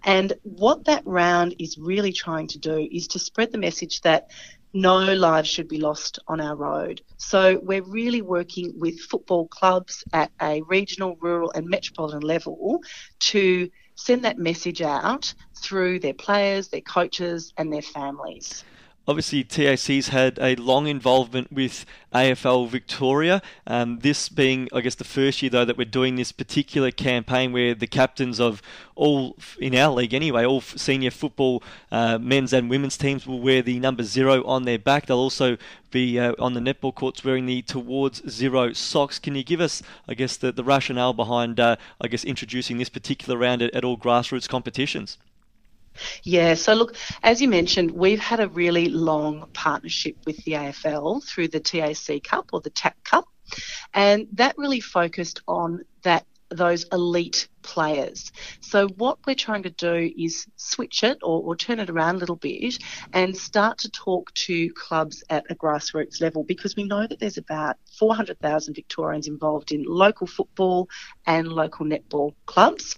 And 0.04 0.34
what 0.44 0.86
that 0.86 1.04
round 1.06 1.56
is 1.60 1.78
really 1.78 2.14
trying 2.14 2.48
to 2.48 2.60
do 2.60 2.88
is 2.92 3.08
to 3.10 3.20
spread 3.20 3.52
the 3.52 3.58
message 3.58 4.02
that 4.02 4.30
no 4.76 4.98
lives 4.98 5.50
should 5.50 5.70
be 5.70 5.80
lost 5.80 6.20
on 6.28 6.42
our 6.42 6.56
road. 6.56 7.02
So 7.18 7.60
we're 7.64 7.82
really 7.82 8.22
working 8.22 8.74
with 8.78 9.00
football 9.00 9.48
clubs 9.48 10.04
at 10.12 10.32
a 10.42 10.62
regional, 10.64 11.16
rural, 11.22 11.52
and 11.56 11.66
metropolitan 11.66 12.20
level 12.20 12.82
to 13.20 13.70
send 13.96 14.26
that 14.26 14.38
message 14.38 14.82
out 14.82 15.34
through 15.62 16.00
their 16.00 16.14
players, 16.14 16.68
their 16.70 16.82
coaches, 16.82 17.54
and 17.58 17.72
their 17.72 17.82
families. 17.82 18.66
Obviously, 19.08 19.44
TAC's 19.44 20.08
had 20.08 20.40
a 20.42 20.56
long 20.56 20.88
involvement 20.88 21.52
with 21.52 21.86
AFL 22.12 22.68
Victoria. 22.68 23.40
Um, 23.68 24.00
this 24.00 24.30
being, 24.30 24.68
I 24.74 24.82
guess, 24.82 24.96
the 24.96 25.04
first 25.04 25.44
year 25.44 25.52
though 25.52 25.64
that 25.64 25.78
we're 25.78 25.86
doing 25.86 26.16
this 26.16 26.32
particular 26.32 26.90
campaign 26.90 27.52
where 27.52 27.76
the 27.76 27.86
captains 27.86 28.40
of 28.40 28.64
all 28.96 29.38
in 29.60 29.76
our 29.76 29.94
league 29.94 30.16
anyway, 30.16 30.44
all 30.44 30.62
senior 30.62 31.12
football 31.12 31.62
uh, 31.92 32.18
men's 32.18 32.52
and 32.52 32.68
women's 32.68 32.98
teams 32.98 33.28
will 33.28 33.40
wear 33.40 33.62
the 33.62 33.80
number 33.80 34.02
zero 34.02 34.44
on 34.44 34.64
their 34.64 34.80
back. 34.80 35.06
They'll 35.06 35.20
also 35.20 35.58
be 35.92 36.18
uh, 36.20 36.34
on 36.40 36.56
the 36.56 36.60
netball 36.60 36.96
courts 36.96 37.24
wearing 37.24 37.46
the 37.46 37.62
towards 37.62 38.28
zero 38.28 38.74
socks. 38.74 39.20
Can 39.20 39.36
you 39.36 39.44
give 39.44 39.62
us, 39.62 39.84
I 40.08 40.16
guess, 40.16 40.36
the, 40.36 40.52
the 40.52 40.64
rationale 40.64 41.14
behind, 41.14 41.60
uh, 41.60 41.76
I 42.02 42.08
guess, 42.08 42.24
introducing 42.24 42.80
this 42.80 42.90
particular 42.90 43.38
round 43.38 43.62
at, 43.62 43.72
at 43.76 43.84
all 43.84 44.00
grassroots 44.00 44.50
competitions? 44.50 45.20
Yeah, 46.24 46.56
so 46.56 46.74
look, 46.74 46.96
as 47.24 47.42
you 47.42 47.48
mentioned, 47.48 47.92
we've 47.92 48.20
had 48.20 48.40
a 48.40 48.48
really 48.48 48.90
long 48.90 49.48
partnership 49.54 50.18
with 50.26 50.44
the 50.44 50.54
AFL 50.54 51.24
through 51.24 51.50
the 51.50 51.60
TAC 51.60 52.24
Cup 52.24 52.50
or 52.54 52.62
the 52.62 52.70
TAC 52.70 53.04
Cup, 53.04 53.26
and 53.94 54.28
that 54.34 54.58
really 54.58 54.80
focused 54.80 55.42
on 55.48 55.86
that 56.04 56.26
those 56.50 56.86
elite 56.92 57.48
players. 57.62 58.32
So 58.62 58.88
what 58.90 59.18
we're 59.26 59.36
trying 59.36 59.64
to 59.64 59.72
do 59.72 60.12
is 60.18 60.46
switch 60.56 61.04
it 61.04 61.18
or, 61.24 61.42
or, 61.42 61.56
turn 61.56 61.80
it 61.80 61.90
around 61.90 62.18
a 62.18 62.20
little 62.20 62.36
bit 62.36 62.78
and 63.12 63.36
start 63.36 63.80
to 63.80 63.90
talk 63.90 64.32
to 64.34 64.70
clubs 64.74 65.24
at 65.30 65.46
a 65.50 65.56
grassroots 65.56 66.22
level 66.22 66.44
because 66.44 66.76
we 66.76 66.84
know 66.84 67.08
that 67.08 67.20
there's 67.20 67.38
about 67.38 67.78
400,000 67.98 68.76
Victorians 68.76 69.28
involved 69.28 69.72
in 69.72 69.84
local 69.84 70.28
football 70.28 70.88
and 71.26 71.48
local 71.48 71.86
netball 71.86 72.36
clubs. 72.46 72.98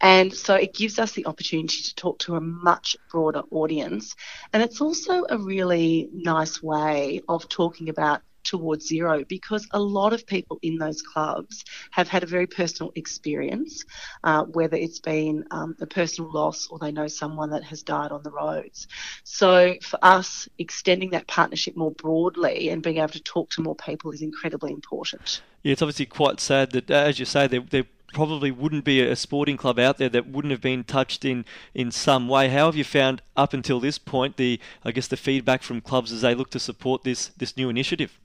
And 0.00 0.34
so 0.34 0.54
it 0.54 0.74
gives 0.74 0.98
us 0.98 1.12
the 1.12 1.26
opportunity 1.26 1.82
to 1.82 1.94
talk 1.94 2.18
to 2.20 2.36
a 2.36 2.40
much 2.40 2.96
broader 3.10 3.42
audience. 3.50 4.14
And 4.52 4.62
it's 4.62 4.80
also 4.80 5.24
a 5.30 5.38
really 5.38 6.10
nice 6.12 6.62
way 6.62 7.22
of 7.28 7.48
talking 7.48 7.88
about 7.88 8.20
towards 8.44 8.86
zero 8.86 9.24
because 9.28 9.66
a 9.72 9.80
lot 9.80 10.12
of 10.12 10.26
people 10.26 10.58
in 10.62 10.76
those 10.76 11.02
clubs 11.02 11.64
have 11.90 12.08
had 12.08 12.22
a 12.22 12.26
very 12.26 12.46
personal 12.46 12.92
experience, 12.94 13.84
uh, 14.24 14.44
whether 14.44 14.76
it's 14.76 15.00
been 15.00 15.44
um, 15.50 15.76
a 15.80 15.86
personal 15.86 16.30
loss 16.32 16.68
or 16.68 16.78
they 16.78 16.92
know 16.92 17.06
someone 17.06 17.50
that 17.50 17.64
has 17.64 17.82
died 17.82 18.12
on 18.12 18.22
the 18.22 18.30
roads. 18.30 18.86
So 19.24 19.74
for 19.82 19.98
us, 20.02 20.48
extending 20.58 21.10
that 21.10 21.26
partnership 21.26 21.76
more 21.76 21.92
broadly 21.92 22.68
and 22.68 22.82
being 22.82 22.98
able 22.98 23.08
to 23.08 23.22
talk 23.22 23.50
to 23.50 23.62
more 23.62 23.76
people 23.76 24.10
is 24.12 24.22
incredibly 24.22 24.72
important. 24.72 25.40
Yeah, 25.62 25.72
it's 25.72 25.82
obviously 25.82 26.06
quite 26.06 26.40
sad 26.40 26.72
that, 26.72 26.90
as 26.90 27.18
you 27.18 27.24
say, 27.24 27.46
there, 27.46 27.60
there 27.60 27.84
probably 28.14 28.50
wouldn't 28.50 28.84
be 28.84 29.02
a 29.02 29.16
sporting 29.16 29.56
club 29.56 29.78
out 29.78 29.98
there 29.98 30.08
that 30.08 30.28
wouldn't 30.28 30.52
have 30.52 30.60
been 30.60 30.84
touched 30.84 31.24
in, 31.24 31.44
in 31.74 31.90
some 31.90 32.28
way. 32.28 32.48
How 32.48 32.66
have 32.66 32.76
you 32.76 32.84
found 32.84 33.20
up 33.36 33.52
until 33.52 33.80
this 33.80 33.98
point 33.98 34.36
the 34.36 34.58
I 34.84 34.92
guess 34.92 35.08
the 35.08 35.16
feedback 35.16 35.62
from 35.62 35.80
clubs 35.80 36.12
as 36.12 36.22
they 36.22 36.34
look 36.34 36.50
to 36.50 36.60
support 36.60 37.02
this 37.02 37.28
this 37.36 37.56
new 37.56 37.68
initiative? 37.68 38.18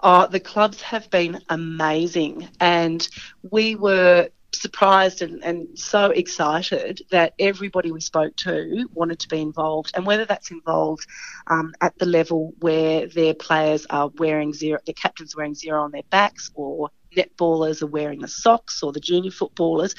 Oh, 0.00 0.26
the 0.26 0.40
clubs 0.40 0.80
have 0.82 1.10
been 1.10 1.40
amazing, 1.48 2.48
and 2.60 3.06
we 3.50 3.74
were 3.74 4.28
surprised 4.52 5.22
and, 5.22 5.44
and 5.44 5.78
so 5.78 6.06
excited 6.06 7.02
that 7.10 7.34
everybody 7.38 7.92
we 7.92 8.00
spoke 8.00 8.34
to 8.36 8.88
wanted 8.94 9.18
to 9.20 9.28
be 9.28 9.40
involved, 9.40 9.92
and 9.94 10.06
whether 10.06 10.24
that's 10.24 10.50
involved 10.50 11.06
um, 11.48 11.74
at 11.80 11.96
the 11.98 12.06
level 12.06 12.54
where 12.60 13.06
their 13.06 13.34
players 13.34 13.86
are 13.90 14.10
wearing 14.16 14.52
zero, 14.52 14.78
their 14.86 14.94
captains 14.94 15.36
wearing 15.36 15.54
zero 15.54 15.82
on 15.82 15.90
their 15.90 16.02
backs, 16.10 16.50
or 16.54 16.90
netballers 17.16 17.82
are 17.82 17.86
wearing 17.86 18.20
the 18.20 18.28
socks 18.28 18.82
or 18.82 18.92
the 18.92 19.00
junior 19.00 19.30
footballers, 19.30 19.94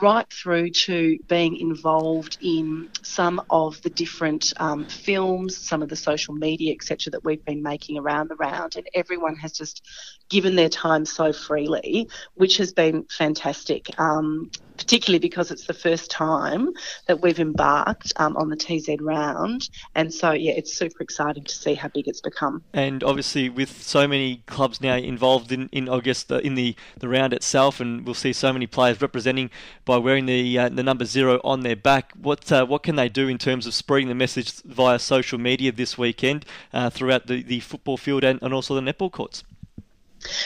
right 0.00 0.30
through 0.32 0.70
to 0.70 1.18
being 1.28 1.56
involved 1.56 2.38
in 2.40 2.88
some 3.02 3.42
of 3.50 3.80
the 3.82 3.90
different 3.90 4.52
um, 4.58 4.84
films, 4.86 5.56
some 5.56 5.82
of 5.82 5.88
the 5.88 5.96
social 5.96 6.34
media, 6.34 6.72
etc., 6.72 7.10
that 7.10 7.24
we've 7.24 7.44
been 7.44 7.62
making 7.62 7.98
around 7.98 8.28
the 8.28 8.36
round. 8.36 8.76
And 8.76 8.86
everyone 8.94 9.36
has 9.36 9.52
just 9.52 9.82
given 10.28 10.56
their 10.56 10.68
time 10.68 11.04
so 11.04 11.32
freely, 11.32 12.08
which 12.34 12.56
has 12.58 12.72
been 12.72 13.04
fantastic. 13.10 13.88
Um, 13.98 14.50
particularly 14.80 15.18
because 15.18 15.50
it's 15.50 15.66
the 15.66 15.74
first 15.74 16.10
time 16.10 16.70
that 17.06 17.20
we've 17.20 17.38
embarked 17.38 18.14
um, 18.16 18.34
on 18.38 18.48
the 18.48 18.56
TZ 18.56 18.96
round. 19.00 19.68
And 19.94 20.12
so, 20.12 20.32
yeah, 20.32 20.52
it's 20.52 20.76
super 20.76 21.02
exciting 21.02 21.44
to 21.44 21.54
see 21.54 21.74
how 21.74 21.88
big 21.88 22.08
it's 22.08 22.22
become. 22.22 22.62
And 22.72 23.04
obviously, 23.04 23.50
with 23.50 23.82
so 23.82 24.08
many 24.08 24.42
clubs 24.46 24.80
now 24.80 24.96
involved 24.96 25.52
in, 25.52 25.68
in 25.70 25.90
I 25.90 26.00
guess, 26.00 26.24
the, 26.24 26.38
in 26.38 26.49
the, 26.54 26.74
the 26.98 27.08
round 27.08 27.32
itself, 27.32 27.80
and 27.80 28.04
we'll 28.04 28.14
see 28.14 28.32
so 28.32 28.52
many 28.52 28.66
players 28.66 29.00
representing 29.00 29.50
by 29.84 29.96
wearing 29.96 30.26
the 30.26 30.58
uh, 30.58 30.68
the 30.68 30.82
number 30.82 31.04
zero 31.04 31.40
on 31.44 31.60
their 31.60 31.76
back. 31.76 32.12
What 32.20 32.50
uh, 32.52 32.66
what 32.66 32.82
can 32.82 32.96
they 32.96 33.08
do 33.08 33.28
in 33.28 33.38
terms 33.38 33.66
of 33.66 33.74
spreading 33.74 34.08
the 34.08 34.14
message 34.14 34.62
via 34.62 34.98
social 34.98 35.38
media 35.38 35.72
this 35.72 35.96
weekend 35.96 36.44
uh, 36.72 36.90
throughout 36.90 37.26
the, 37.26 37.42
the 37.42 37.60
football 37.60 37.96
field 37.96 38.24
and, 38.24 38.40
and 38.42 38.54
also 38.54 38.74
the 38.74 38.80
netball 38.80 39.10
courts? 39.10 39.44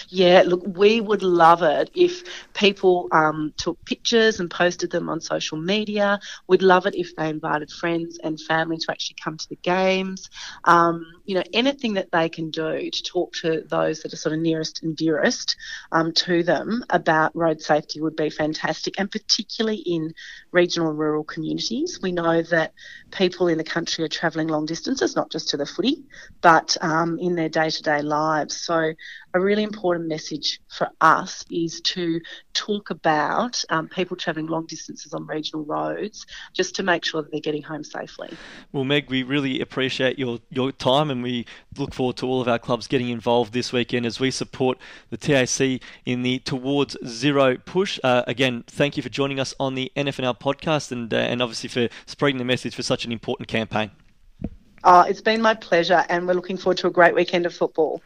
Yeah, 0.09 0.43
look, 0.47 0.63
we 0.67 1.01
would 1.01 1.23
love 1.23 1.63
it 1.63 1.91
if 1.95 2.23
people 2.55 3.09
um, 3.13 3.53
took 3.57 3.79
pictures 3.85 4.41
and 4.41 4.51
posted 4.51 4.91
them 4.91 5.09
on 5.09 5.21
social 5.21 5.59
media. 5.59 6.19
We'd 6.49 6.63
love 6.63 6.87
it 6.87 6.95
if 6.95 7.15
they 7.17 7.29
invited 7.29 7.71
friends 7.71 8.19
and 8.23 8.41
family 8.41 8.77
to 8.79 8.91
actually 8.91 9.17
come 9.23 9.37
to 9.37 9.47
the 9.49 9.59
games. 9.63 10.29
Um, 10.65 11.05
you 11.25 11.35
know, 11.35 11.43
anything 11.53 11.95
that 11.95 12.11
they 12.13 12.29
can 12.29 12.51
do 12.51 12.91
to 12.91 13.03
talk 13.05 13.33
to 13.43 13.63
those 13.69 14.01
that 14.03 14.13
are 14.13 14.17
sort 14.17 14.35
of 14.35 14.41
nearest 14.41 14.83
and 14.83 14.97
dearest 14.97 15.57
um, 15.93 16.13
to 16.13 16.43
them 16.43 16.83
about 16.91 17.35
road 17.35 17.61
safety 17.61 18.01
would 18.01 18.17
be 18.17 18.31
fantastic, 18.31 18.95
and 18.99 19.11
particularly 19.11 19.79
in 19.87 20.13
regional 20.53 20.91
and 20.91 20.99
rural 20.99 21.25
communities. 21.25 21.99
We 22.03 22.13
know 22.13 22.43
that 22.43 22.73
people 23.13 23.49
in 23.49 23.59
the 23.59 23.65
country 23.65 24.05
are 24.05 24.09
travelling 24.09 24.49
long 24.49 24.67
distances, 24.67 25.17
not 25.17 25.31
just 25.31 25.49
to 25.51 25.57
the 25.57 25.67
footy, 25.67 26.05
but 26.43 26.77
um, 26.81 27.19
in 27.19 27.35
their 27.35 27.49
day 27.49 27.71
to 27.71 27.83
day 27.83 28.03
lives. 28.03 28.57
So, 28.65 28.93
a 29.35 29.41
really 29.41 29.65
important 29.65 30.09
message 30.09 30.61
for 30.69 30.89
us 31.01 31.45
is 31.51 31.81
to 31.81 32.21
talk 32.55 32.91
about 32.91 33.63
um, 33.69 33.89
people 33.89 34.17
travelling 34.17 34.47
long 34.47 34.65
distances 34.67 35.13
on 35.13 35.27
regional 35.27 35.65
roads 35.65 36.25
just 36.53 36.77
to 36.77 36.85
make 36.85 37.05
sure 37.05 37.21
that 37.21 37.33
they're 37.33 37.41
getting 37.41 37.63
home 37.63 37.83
safely. 37.83 38.31
Well, 38.71 38.85
Meg, 38.85 39.11
we 39.11 39.25
really 39.25 39.61
appreciate 39.61 40.21
your, 40.21 40.39
your 40.51 40.71
time 40.71 41.11
and 41.11 41.21
we 41.21 41.47
look 41.77 41.93
forward 41.93 42.17
to 42.19 42.27
all 42.27 42.41
of 42.41 42.47
our 42.47 42.61
clubs 42.61 42.87
getting 42.87 43.09
involved 43.09 43.53
this 43.53 43.73
weekend 43.73 44.07
as 44.07 44.21
we 44.21 44.31
support 44.31 44.79
the 45.11 45.17
TAC 45.17 45.81
in 46.07 46.23
the 46.23 46.39
Towards 46.39 46.97
Zero 47.05 47.57
push. 47.57 47.99
Uh, 48.05 48.23
again, 48.29 48.63
thank 48.69 48.97
you 48.97 49.03
for 49.03 49.09
joining 49.09 49.41
us 49.41 49.53
on 49.59 49.75
the 49.75 49.91
NFNL 49.97 50.39
podcast 50.39 50.93
and, 50.93 51.13
uh, 51.13 51.17
and 51.17 51.43
obviously 51.43 51.69
for 51.69 51.89
spreading 52.07 52.39
the 52.39 52.45
message 52.45 52.77
for 52.77 52.85
such 52.85 53.05
an 53.05 53.11
important 53.11 53.49
campaign. 53.49 53.91
Uh, 54.85 55.05
it's 55.09 55.23
been 55.23 55.41
my 55.41 55.55
pleasure, 55.55 56.05
and 56.11 56.27
we're 56.29 56.35
looking 56.35 56.59
forward 56.59 56.77
to 56.77 56.87
a 56.87 56.91
great 56.91 57.15
weekend 57.15 57.47
of 57.47 57.55
football. 57.55 58.03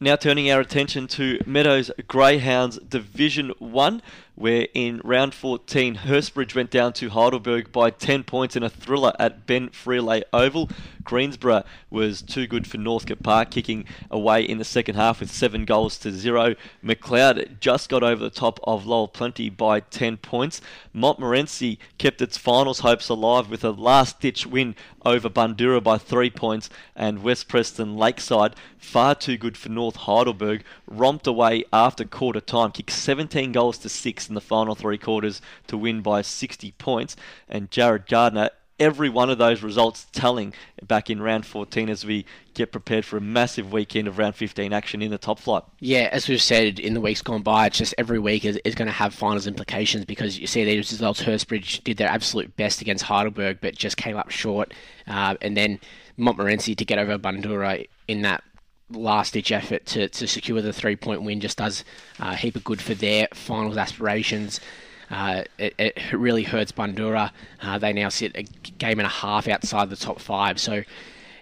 Now 0.00 0.16
turning 0.16 0.50
our 0.50 0.60
attention 0.60 1.06
to 1.08 1.40
Meadows 1.46 1.90
Greyhounds 2.08 2.78
Division 2.78 3.52
1 3.60 4.02
where 4.42 4.66
in 4.74 5.00
round 5.04 5.32
14 5.32 5.98
Hurstbridge 5.98 6.56
went 6.56 6.68
down 6.68 6.92
to 6.94 7.10
Heidelberg 7.10 7.70
by 7.70 7.90
10 7.90 8.24
points 8.24 8.56
in 8.56 8.64
a 8.64 8.68
thriller 8.68 9.12
at 9.20 9.46
Ben 9.46 9.68
Frilay 9.68 10.24
Oval. 10.32 10.68
Greensborough 11.04 11.62
was 11.90 12.22
too 12.22 12.48
good 12.48 12.66
for 12.66 12.76
Northcote 12.76 13.22
Park, 13.22 13.52
kicking 13.52 13.84
away 14.10 14.42
in 14.42 14.58
the 14.58 14.64
second 14.64 14.96
half 14.96 15.20
with 15.20 15.30
seven 15.30 15.64
goals 15.64 15.96
to 15.98 16.10
zero. 16.10 16.56
Macleod 16.82 17.58
just 17.60 17.88
got 17.88 18.02
over 18.02 18.22
the 18.22 18.30
top 18.30 18.58
of 18.64 18.84
Lower 18.86 19.06
Plenty 19.08 19.48
by 19.48 19.80
10 19.80 20.16
points. 20.16 20.60
Montmorency 20.92 21.78
kept 21.98 22.20
its 22.20 22.36
finals 22.36 22.80
hopes 22.80 23.08
alive 23.08 23.48
with 23.48 23.64
a 23.64 23.70
last-ditch 23.70 24.46
win 24.46 24.74
over 25.04 25.28
Bundoora 25.28 25.82
by 25.82 25.98
three 25.98 26.30
points, 26.30 26.70
and 26.94 27.22
West 27.22 27.48
Preston 27.48 27.96
Lakeside, 27.96 28.54
far 28.78 29.14
too 29.14 29.36
good 29.36 29.56
for 29.56 29.68
North 29.68 29.96
Heidelberg, 29.96 30.62
romped 30.86 31.26
away 31.26 31.64
after 31.72 32.04
quarter 32.04 32.40
time, 32.40 32.70
kicked 32.70 32.92
17 32.92 33.52
goals 33.52 33.78
to 33.78 33.88
six 33.88 34.30
in 34.32 34.34
the 34.34 34.40
final 34.40 34.74
three 34.74 34.98
quarters 34.98 35.42
to 35.66 35.76
win 35.76 36.00
by 36.00 36.22
60 36.22 36.72
points. 36.72 37.16
And 37.48 37.70
Jared 37.70 38.06
Gardner, 38.06 38.50
every 38.80 39.10
one 39.10 39.30
of 39.30 39.38
those 39.38 39.62
results 39.62 40.06
telling 40.12 40.54
back 40.82 41.10
in 41.10 41.20
round 41.20 41.44
14 41.46 41.88
as 41.88 42.04
we 42.04 42.24
get 42.54 42.72
prepared 42.72 43.04
for 43.04 43.16
a 43.18 43.20
massive 43.20 43.72
weekend 43.72 44.08
of 44.08 44.18
round 44.18 44.34
15 44.34 44.72
action 44.72 45.02
in 45.02 45.10
the 45.10 45.18
top 45.18 45.38
flight. 45.38 45.62
Yeah, 45.80 46.08
as 46.10 46.28
we've 46.28 46.42
said 46.42 46.78
in 46.78 46.94
the 46.94 47.00
weeks 47.00 47.22
gone 47.22 47.42
by, 47.42 47.66
it's 47.66 47.78
just 47.78 47.94
every 47.98 48.18
week 48.18 48.44
is, 48.44 48.58
is 48.64 48.74
going 48.74 48.86
to 48.86 48.92
have 48.92 49.14
finals 49.14 49.46
implications 49.46 50.04
because 50.04 50.38
you 50.38 50.46
see 50.46 50.64
these 50.64 50.90
results. 50.90 51.22
Hurstbridge 51.22 51.84
did 51.84 51.98
their 51.98 52.08
absolute 52.08 52.56
best 52.56 52.80
against 52.80 53.04
Heidelberg, 53.04 53.58
but 53.60 53.76
just 53.76 53.96
came 53.96 54.16
up 54.16 54.30
short. 54.30 54.72
Uh, 55.06 55.36
and 55.42 55.56
then 55.56 55.78
Montmorency 56.16 56.74
to 56.74 56.84
get 56.84 56.98
over 56.98 57.18
Bundoora 57.18 57.86
in 58.08 58.22
that 58.22 58.42
last 58.92 59.34
ditch 59.34 59.52
effort 59.52 59.86
to, 59.86 60.08
to 60.08 60.26
secure 60.26 60.60
the 60.62 60.72
three 60.72 60.96
point 60.96 61.22
win 61.22 61.40
just 61.40 61.58
does 61.58 61.84
uh, 62.20 62.30
a 62.32 62.36
heap 62.36 62.56
of 62.56 62.64
good 62.64 62.80
for 62.80 62.94
their 62.94 63.28
finals 63.32 63.76
aspirations. 63.76 64.60
uh, 65.10 65.44
it, 65.58 65.74
it, 65.78 66.12
really 66.12 66.42
hurts 66.42 66.72
Bundoora. 66.72 67.30
Uh, 67.60 67.78
they 67.78 67.92
now 67.92 68.08
sit 68.08 68.32
a 68.34 68.42
game 68.42 68.98
and 68.98 69.06
a 69.06 69.10
half 69.10 69.46
outside 69.46 69.90
the 69.90 69.96
top 69.96 70.20
five, 70.20 70.58
so 70.58 70.82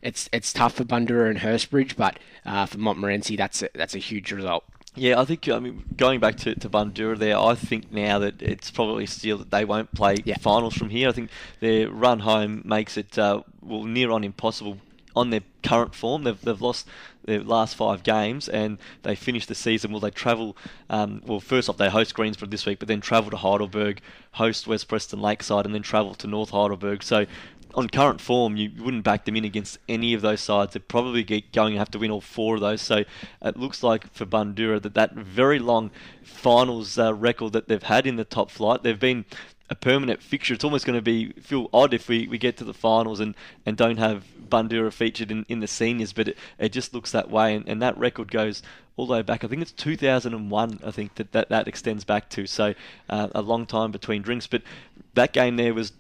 it's 0.03 0.29
it's 0.33 0.53
tough 0.53 0.75
for 0.75 0.85
Bundoora 0.85 1.31
and 1.31 1.39
Hurstbridge, 1.39 1.97
but 1.97 2.19
uh, 2.45 2.67
for 2.67 2.79
Montmorency, 2.79 3.37
that's 3.37 3.63
a, 3.63 3.69
that's 3.75 3.95
a 3.95 3.99
huge 3.99 4.33
result. 4.33 4.65
Yeah, 4.97 5.21
I 5.21 5.25
think 5.25 5.49
I 5.49 5.61
mean 5.61 5.85
going 5.97 6.19
back 6.19 6.37
to, 6.39 6.55
to 6.55 6.69
Bundoora 6.69 7.17
there, 7.17 7.39
I 7.39 7.55
think 7.55 7.93
now 7.93 8.19
that 8.19 8.43
it's 8.43 8.71
probably 8.73 9.07
still 9.07 9.39
that 9.39 9.51
they 9.51 9.65
won't 9.65 9.95
play 9.95 10.17
yeah. 10.25 10.37
finals 10.39 10.75
from 10.75 10.91
here. 10.91 11.09
I 11.09 11.13
think 11.13 11.31
their 11.61 11.91
run 11.91 12.21
home 12.21 12.63
makes 12.65 12.97
it 12.97 13.17
uh, 13.19 13.43
well 13.63 13.85
near 13.85 14.11
on 14.11 14.25
impossible 14.25 14.79
on 15.15 15.31
their 15.31 15.43
current 15.63 15.95
form. 15.95 16.25
They've, 16.25 16.41
they've 16.41 16.61
lost 16.61 16.89
their 17.25 17.43
last 17.43 17.77
five 17.77 18.03
games 18.03 18.49
and 18.49 18.79
they 19.03 19.15
finish 19.15 19.47
the 19.47 19.55
season. 19.55 19.93
Will 19.93 20.01
they 20.01 20.11
travel? 20.11 20.57
Um, 20.89 21.23
well, 21.25 21.41
first 21.41 21.69
off, 21.69 21.77
they 21.77 21.89
host 21.89 22.15
Greensborough 22.15 22.49
this 22.49 22.67
week, 22.67 22.79
but 22.79 22.89
then 22.89 23.01
travel 23.01 23.31
to 23.31 23.37
Heidelberg, 23.37 24.01
host 24.33 24.67
West 24.67 24.89
Preston 24.89 25.21
Lakeside, 25.21 25.67
and 25.67 25.75
then 25.75 25.83
travel 25.83 26.15
to 26.15 26.27
North 26.27 26.51
Heidelberg. 26.51 27.03
So 27.03 27.27
on 27.75 27.89
current 27.89 28.21
form, 28.21 28.57
you 28.57 28.71
wouldn't 28.79 29.05
back 29.05 29.25
them 29.25 29.37
in 29.37 29.45
against 29.45 29.79
any 29.89 30.15
of 30.15 30.23
those 30.23 30.41
sides. 30.41 30.73
They're 30.73 30.81
probably 30.81 31.23
going 31.25 31.73
to 31.73 31.79
have 31.79 31.91
to 31.93 31.99
win 31.99 32.11
all 32.11 32.21
four 32.21 32.57
of 32.57 32.61
those. 32.61 32.83
So 32.83 33.05
it 33.43 33.57
looks 33.57 33.83
like 33.83 34.13
for 34.13 34.27
Bundoora 34.27 34.83
that 34.83 34.95
that 34.95 35.15
very 35.15 35.59
long 35.59 35.91
finals 36.23 36.99
uh, 36.99 37.15
record 37.15 37.53
that 37.53 37.69
they've 37.69 37.83
had 37.83 38.07
in 38.07 38.17
the 38.17 38.25
top 38.25 38.51
flight, 38.51 38.83
they've 38.83 38.99
been 38.99 39.25
a 39.71 39.75
permanent 39.75 40.23
fixture. 40.23 40.55
It's 40.55 40.65
almost 40.65 40.85
going 40.85 40.99
to 40.99 41.03
be 41.03 41.33
feel 41.41 41.71
odd 41.73 41.95
if 41.95 42.09
we, 42.09 42.27
we 42.27 42.39
get 42.39 42.57
to 42.59 42.65
the 42.65 42.75
finals 42.75 43.21
and, 43.21 43.37
and 43.65 43.77
don't 43.77 43.99
have 43.99 44.25
Bundoora 44.49 44.93
featured 44.93 45.31
in, 45.31 45.47
in 45.49 45.61
the 45.61 45.69
seniors, 45.69 46.13
but 46.13 46.29
it, 46.29 46.39
it 46.59 46.71
just 46.71 46.93
looks 46.93 47.13
that 47.13 47.31
way. 47.31 47.55
And, 47.55 47.69
and 47.69 47.81
that 47.81 47.97
record 47.97 48.33
goes 48.33 48.63
all 48.97 49.07
the 49.07 49.15
way 49.15 49.23
back. 49.23 49.45
I 49.45 49.47
think 49.47 49.63
it's 49.63 49.73
2001. 49.73 50.81
I 50.85 50.91
think 50.91 51.15
that 51.15 51.33
that, 51.33 51.49
that 51.51 51.69
extends 51.69 52.05
back 52.05 52.29
to 52.31 52.47
so 52.47 52.75
uh, 53.09 53.29
a 53.35 53.43
long 53.43 53.65
time 53.65 53.93
between 53.93 54.23
drinks. 54.23 54.49
But 54.49 54.63
that 55.15 55.33
game 55.33 55.57
there 55.57 55.73
was 55.73 55.93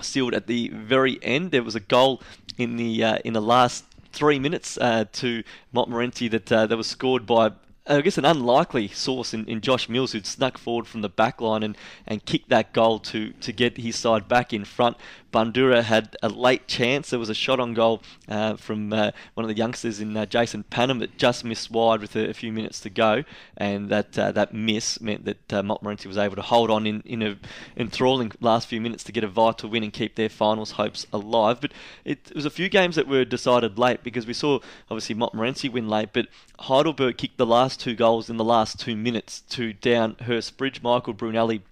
sealed 0.00 0.34
at 0.34 0.46
the 0.46 0.68
very 0.68 1.18
end. 1.22 1.50
There 1.50 1.62
was 1.62 1.74
a 1.74 1.80
goal 1.80 2.22
in 2.58 2.76
the 2.76 3.04
uh, 3.04 3.18
in 3.24 3.32
the 3.32 3.42
last 3.42 3.84
three 4.12 4.38
minutes 4.38 4.78
uh, 4.78 5.04
to 5.12 5.42
Montmorency 5.72 6.28
that 6.28 6.50
uh, 6.50 6.66
that 6.66 6.76
was 6.76 6.86
scored 6.86 7.26
by 7.26 7.52
I 7.86 8.00
guess 8.00 8.16
an 8.16 8.24
unlikely 8.24 8.88
source 8.88 9.34
in, 9.34 9.44
in 9.44 9.60
Josh 9.60 9.90
Mills 9.90 10.12
who'd 10.12 10.24
snuck 10.24 10.56
forward 10.56 10.86
from 10.86 11.02
the 11.02 11.08
back 11.10 11.42
line 11.42 11.62
and, 11.62 11.76
and 12.06 12.24
kicked 12.24 12.48
that 12.48 12.72
goal 12.72 12.98
to, 13.00 13.32
to 13.32 13.52
get 13.52 13.76
his 13.76 13.96
side 13.96 14.26
back 14.26 14.54
in 14.54 14.64
front. 14.64 14.96
Bundoora 15.34 15.82
had 15.82 16.16
a 16.22 16.28
late 16.28 16.68
chance. 16.68 17.10
There 17.10 17.18
was 17.18 17.28
a 17.28 17.34
shot 17.34 17.58
on 17.58 17.74
goal 17.74 18.02
uh, 18.28 18.54
from 18.54 18.92
uh, 18.92 19.10
one 19.34 19.44
of 19.44 19.48
the 19.48 19.56
youngsters 19.56 20.00
in 20.00 20.16
uh, 20.16 20.24
Jason 20.26 20.62
Panham 20.62 21.00
that 21.00 21.18
just 21.18 21.44
missed 21.44 21.72
wide 21.72 22.00
with 22.00 22.14
a, 22.14 22.30
a, 22.30 22.34
few 22.34 22.52
minutes 22.52 22.78
to 22.80 22.90
go, 22.90 23.24
and 23.56 23.88
that 23.88 24.16
uh, 24.16 24.30
that 24.30 24.54
miss 24.54 25.00
meant 25.00 25.24
that 25.24 25.52
uh, 25.52 25.62
Montmorency 25.62 26.06
was 26.06 26.16
able 26.16 26.36
to 26.36 26.42
hold 26.42 26.70
on 26.70 26.86
in, 26.86 27.02
in 27.04 27.20
a 27.20 27.36
enthralling 27.76 28.30
last 28.40 28.68
few 28.68 28.80
minutes 28.80 29.02
to 29.04 29.12
get 29.12 29.24
a 29.24 29.28
vital 29.28 29.68
win 29.68 29.82
and 29.82 29.92
keep 29.92 30.14
their 30.14 30.28
finals 30.28 30.72
hopes 30.72 31.04
alive. 31.12 31.60
But 31.60 31.72
it, 32.04 32.30
it 32.30 32.36
was 32.36 32.46
a 32.46 32.50
few 32.50 32.68
games 32.68 32.94
that 32.94 33.08
were 33.08 33.24
decided 33.24 33.76
late 33.76 34.04
because 34.04 34.28
we 34.28 34.34
saw 34.34 34.60
obviously 34.88 35.16
Montmorency 35.16 35.68
win 35.68 35.88
late, 35.88 36.10
but 36.12 36.28
Heidelberg 36.60 37.18
kicked 37.18 37.38
the 37.38 37.46
last 37.46 37.80
two 37.80 37.94
goals 37.94 38.30
in 38.30 38.36
the 38.36 38.44
last 38.44 38.78
two 38.78 38.96
minutes 38.96 39.40
to 39.50 39.72
down 39.72 40.14
Hurstbridge. 40.16 40.82
Michael 40.82 41.14
Brunelli 41.14 41.62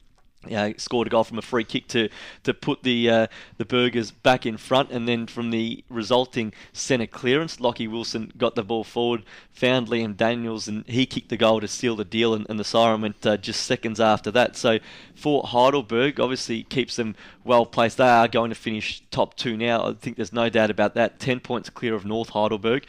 uh, 0.50 0.72
scored 0.76 1.06
a 1.06 1.10
goal 1.10 1.24
from 1.24 1.38
a 1.38 1.42
free 1.42 1.64
kick 1.64 1.86
to 1.88 2.08
to 2.42 2.52
put 2.52 2.82
the 2.82 3.08
uh, 3.08 3.26
the 3.58 3.64
Burgers 3.64 4.10
back 4.10 4.44
in 4.44 4.56
front, 4.56 4.90
and 4.90 5.06
then 5.06 5.26
from 5.26 5.50
the 5.50 5.84
resulting 5.88 6.52
centre 6.72 7.06
clearance, 7.06 7.60
Lockie 7.60 7.86
Wilson 7.86 8.32
got 8.36 8.54
the 8.54 8.64
ball 8.64 8.84
forward, 8.84 9.22
found 9.52 9.88
Liam 9.88 10.16
Daniels, 10.16 10.66
and 10.66 10.84
he 10.88 11.06
kicked 11.06 11.28
the 11.28 11.36
goal 11.36 11.60
to 11.60 11.68
seal 11.68 11.94
the 11.94 12.04
deal, 12.04 12.34
and, 12.34 12.46
and 12.50 12.58
the 12.58 12.64
siren 12.64 13.02
went 13.02 13.24
uh, 13.24 13.36
just 13.36 13.64
seconds 13.64 14.00
after 14.00 14.30
that. 14.32 14.56
So 14.56 14.78
for 15.14 15.44
Heidelberg, 15.44 16.18
obviously 16.18 16.64
keeps 16.64 16.96
them 16.96 17.14
well 17.44 17.64
placed. 17.64 17.98
They 17.98 18.08
are 18.08 18.28
going 18.28 18.50
to 18.50 18.56
finish 18.56 19.02
top 19.10 19.36
two 19.36 19.56
now. 19.56 19.86
I 19.86 19.92
think 19.94 20.16
there's 20.16 20.32
no 20.32 20.48
doubt 20.48 20.70
about 20.70 20.94
that. 20.94 21.20
Ten 21.20 21.38
points 21.38 21.70
clear 21.70 21.94
of 21.94 22.04
North 22.04 22.30
Heidelberg 22.30 22.84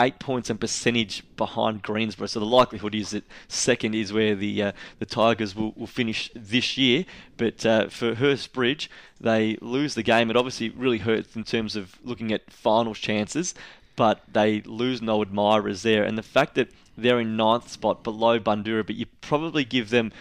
eight 0.00 0.18
points 0.18 0.50
and 0.50 0.60
percentage 0.60 1.22
behind 1.36 1.82
Greensborough. 1.82 2.26
So 2.26 2.40
the 2.40 2.46
likelihood 2.46 2.94
is 2.94 3.10
that 3.10 3.24
second 3.48 3.94
is 3.94 4.12
where 4.12 4.34
the 4.34 4.62
uh, 4.62 4.72
the 4.98 5.06
Tigers 5.06 5.54
will, 5.54 5.72
will 5.76 5.86
finish 5.86 6.30
this 6.34 6.76
year. 6.76 7.04
But 7.36 7.64
uh, 7.64 7.88
for 7.88 8.14
Hurstbridge, 8.14 8.88
they 9.20 9.56
lose 9.60 9.94
the 9.94 10.02
game. 10.02 10.30
It 10.30 10.36
obviously 10.36 10.70
really 10.70 10.98
hurts 10.98 11.36
in 11.36 11.44
terms 11.44 11.76
of 11.76 11.96
looking 12.02 12.32
at 12.32 12.50
finals 12.50 12.98
chances. 12.98 13.54
But 13.96 14.22
they 14.32 14.62
lose 14.62 15.02
no 15.02 15.20
admirers 15.20 15.82
there, 15.82 16.04
and 16.04 16.16
the 16.16 16.22
fact 16.22 16.54
that 16.54 16.70
they're 16.96 17.20
in 17.20 17.36
ninth 17.36 17.68
spot 17.68 18.02
below 18.02 18.38
Bundoora, 18.38 18.86
but 18.86 18.96
you 18.96 19.06
probably 19.20 19.64
give 19.64 19.90
them 19.90 20.12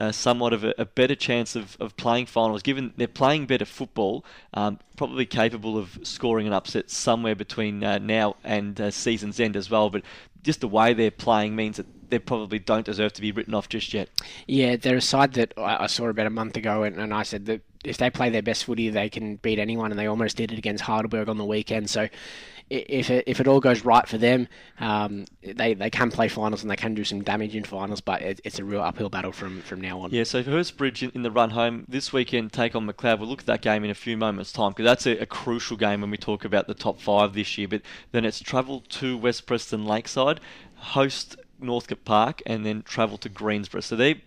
uh, 0.00 0.12
somewhat 0.12 0.52
of 0.52 0.64
a, 0.64 0.74
a, 0.78 0.84
better 0.84 1.14
chance 1.14 1.54
of, 1.56 1.76
of 1.80 1.96
playing 1.96 2.26
finals, 2.26 2.62
given 2.62 2.92
they're 2.96 3.06
playing 3.06 3.46
better 3.46 3.64
football, 3.64 4.24
um, 4.54 4.78
probably 4.96 5.26
capable 5.26 5.76
of 5.78 5.98
scoring 6.02 6.46
an 6.46 6.52
upset 6.52 6.90
somewhere 6.90 7.34
between 7.34 7.82
uh, 7.84 7.98
now 7.98 8.36
and 8.44 8.80
uh, 8.80 8.90
season's 8.90 9.38
end 9.40 9.56
as 9.56 9.70
well. 9.70 9.90
But 9.90 10.02
just 10.42 10.60
the 10.60 10.68
way 10.68 10.92
they're 10.94 11.10
playing 11.10 11.54
means 11.56 11.76
that 11.76 11.86
they 12.10 12.18
probably 12.18 12.58
don't 12.58 12.84
deserve 12.84 13.12
to 13.14 13.22
be 13.22 13.32
written 13.32 13.54
off 13.54 13.68
just 13.68 13.94
yet. 13.94 14.08
Yeah, 14.46 14.76
they're 14.76 14.96
a 14.96 15.00
side 15.00 15.32
that 15.34 15.54
I 15.56 15.86
saw 15.86 16.08
about 16.08 16.26
a 16.26 16.30
month 16.30 16.56
ago, 16.56 16.82
and, 16.82 16.98
and 16.98 17.12
I 17.14 17.22
said 17.22 17.46
that 17.46 17.62
if 17.84 17.96
they 17.96 18.10
play 18.10 18.28
their 18.28 18.42
best 18.42 18.64
footy, 18.64 18.90
they 18.90 19.08
can 19.08 19.36
beat 19.36 19.58
anyone, 19.58 19.90
and 19.90 19.98
they 19.98 20.06
almost 20.06 20.36
did 20.36 20.52
it 20.52 20.58
against 20.58 20.84
Heidelberg 20.84 21.28
on 21.28 21.38
the 21.38 21.44
weekend. 21.44 21.88
So 21.88 22.08
if 22.70 23.10
it, 23.10 23.24
if 23.26 23.40
it 23.40 23.46
all 23.46 23.60
goes 23.60 23.84
right 23.84 24.06
for 24.06 24.18
them, 24.18 24.48
um, 24.80 25.26
they, 25.42 25.74
they 25.74 25.90
can 25.90 26.10
play 26.10 26.28
finals 26.28 26.62
and 26.62 26.70
they 26.70 26.76
can 26.76 26.94
do 26.94 27.04
some 27.04 27.22
damage 27.22 27.54
in 27.54 27.64
finals, 27.64 28.00
but 28.00 28.22
it, 28.22 28.40
it's 28.44 28.58
a 28.58 28.64
real 28.64 28.80
uphill 28.80 29.08
battle 29.08 29.32
from, 29.32 29.60
from 29.62 29.80
now 29.80 30.00
on. 30.00 30.10
Yeah, 30.10 30.24
so 30.24 30.42
Hurstbridge 30.42 31.02
in, 31.02 31.10
in 31.14 31.22
the 31.22 31.30
run 31.30 31.50
home 31.50 31.84
this 31.88 32.12
weekend, 32.12 32.52
take 32.52 32.74
on 32.74 32.86
Macleod. 32.86 33.20
We'll 33.20 33.28
look 33.28 33.40
at 33.40 33.46
that 33.46 33.62
game 33.62 33.84
in 33.84 33.90
a 33.90 33.94
few 33.94 34.16
moments' 34.16 34.52
time 34.52 34.72
because 34.72 34.84
that's 34.84 35.06
a, 35.06 35.18
a, 35.18 35.26
crucial 35.26 35.76
game 35.76 36.00
when 36.00 36.10
we 36.10 36.16
talk 36.16 36.44
about 36.44 36.66
the 36.66 36.74
top 36.74 37.00
five 37.00 37.34
this 37.34 37.58
year. 37.58 37.68
But 37.68 37.82
then 38.12 38.24
it's 38.24 38.40
travel 38.40 38.80
to 38.80 39.16
West 39.16 39.46
Preston 39.46 39.84
Lakeside, 39.84 40.40
host 40.76 41.36
Northcote 41.60 42.04
Park, 42.04 42.42
and 42.46 42.64
then 42.64 42.82
travel 42.82 43.18
to 43.18 43.28
Greensborough. 43.28 43.80
So 43.80 43.96
they 43.96 44.22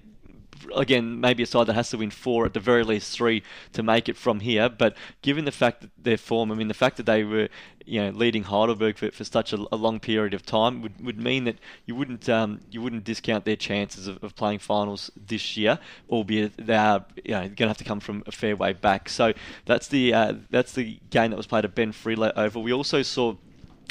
again, 0.76 1.20
maybe 1.20 1.44
a 1.44 1.46
side 1.46 1.68
that 1.68 1.74
has 1.74 1.90
to 1.92 1.98
win 1.98 2.12
four, 2.12 2.46
at 2.46 2.54
the 2.54 2.60
very 2.60 2.84
least 2.84 3.16
three, 3.16 3.44
to 3.74 3.84
make 3.84 4.10
it 4.10 4.18
from 4.18 4.40
here. 4.40 4.70
But 4.70 4.96
given 5.22 5.46
the 5.46 5.52
fact 5.52 5.82
that 5.82 5.92
their 5.98 6.18
form, 6.18 6.52
I 6.52 6.56
mean, 6.56 6.68
the 6.68 6.74
fact 6.74 6.98
that 6.98 7.06
they 7.06 7.24
were, 7.24 7.50
you 7.86 8.02
know, 8.02 8.10
leading 8.10 8.44
Heidelberg 8.44 8.98
for, 8.98 9.12
for 9.12 9.24
such 9.24 9.54
a, 9.54 9.66
a 9.72 9.76
long 9.76 10.00
period 10.00 10.34
of 10.34 10.46
time 10.46 10.82
would, 10.82 11.06
would 11.06 11.20
mean 11.20 11.44
that 11.44 11.58
you 11.86 11.96
wouldn't 11.96 12.28
um, 12.30 12.62
you 12.72 12.82
wouldn't 12.82 13.04
discount 13.04 13.46
their 13.46 13.56
chances 13.56 14.08
of, 14.08 14.24
of 14.24 14.36
playing 14.36 14.60
finals 14.60 15.12
this 15.16 15.56
year, 15.56 15.80
albeit 16.10 16.58
they 16.58 16.76
are 16.76 17.06
you 17.24 17.32
know, 17.32 17.42
going 17.42 17.56
to 17.56 17.68
have 17.68 17.78
to 17.78 17.84
come 17.84 18.00
from 18.00 18.24
a 18.26 18.32
fair 18.32 18.56
way 18.56 18.74
back. 18.74 19.10
So 19.10 19.34
that's 19.66 19.88
the 19.88 20.14
uh, 20.14 20.34
that's 20.50 20.74
the 20.74 21.00
game 21.10 21.32
that 21.32 21.38
was 21.38 21.48
played 21.48 21.66
at 21.66 21.76
Ben 21.76 21.92
Frilay 21.92 22.32
Oval. 22.36 22.64
We 22.64 22.74
also 22.74 23.02
saw 23.02 23.36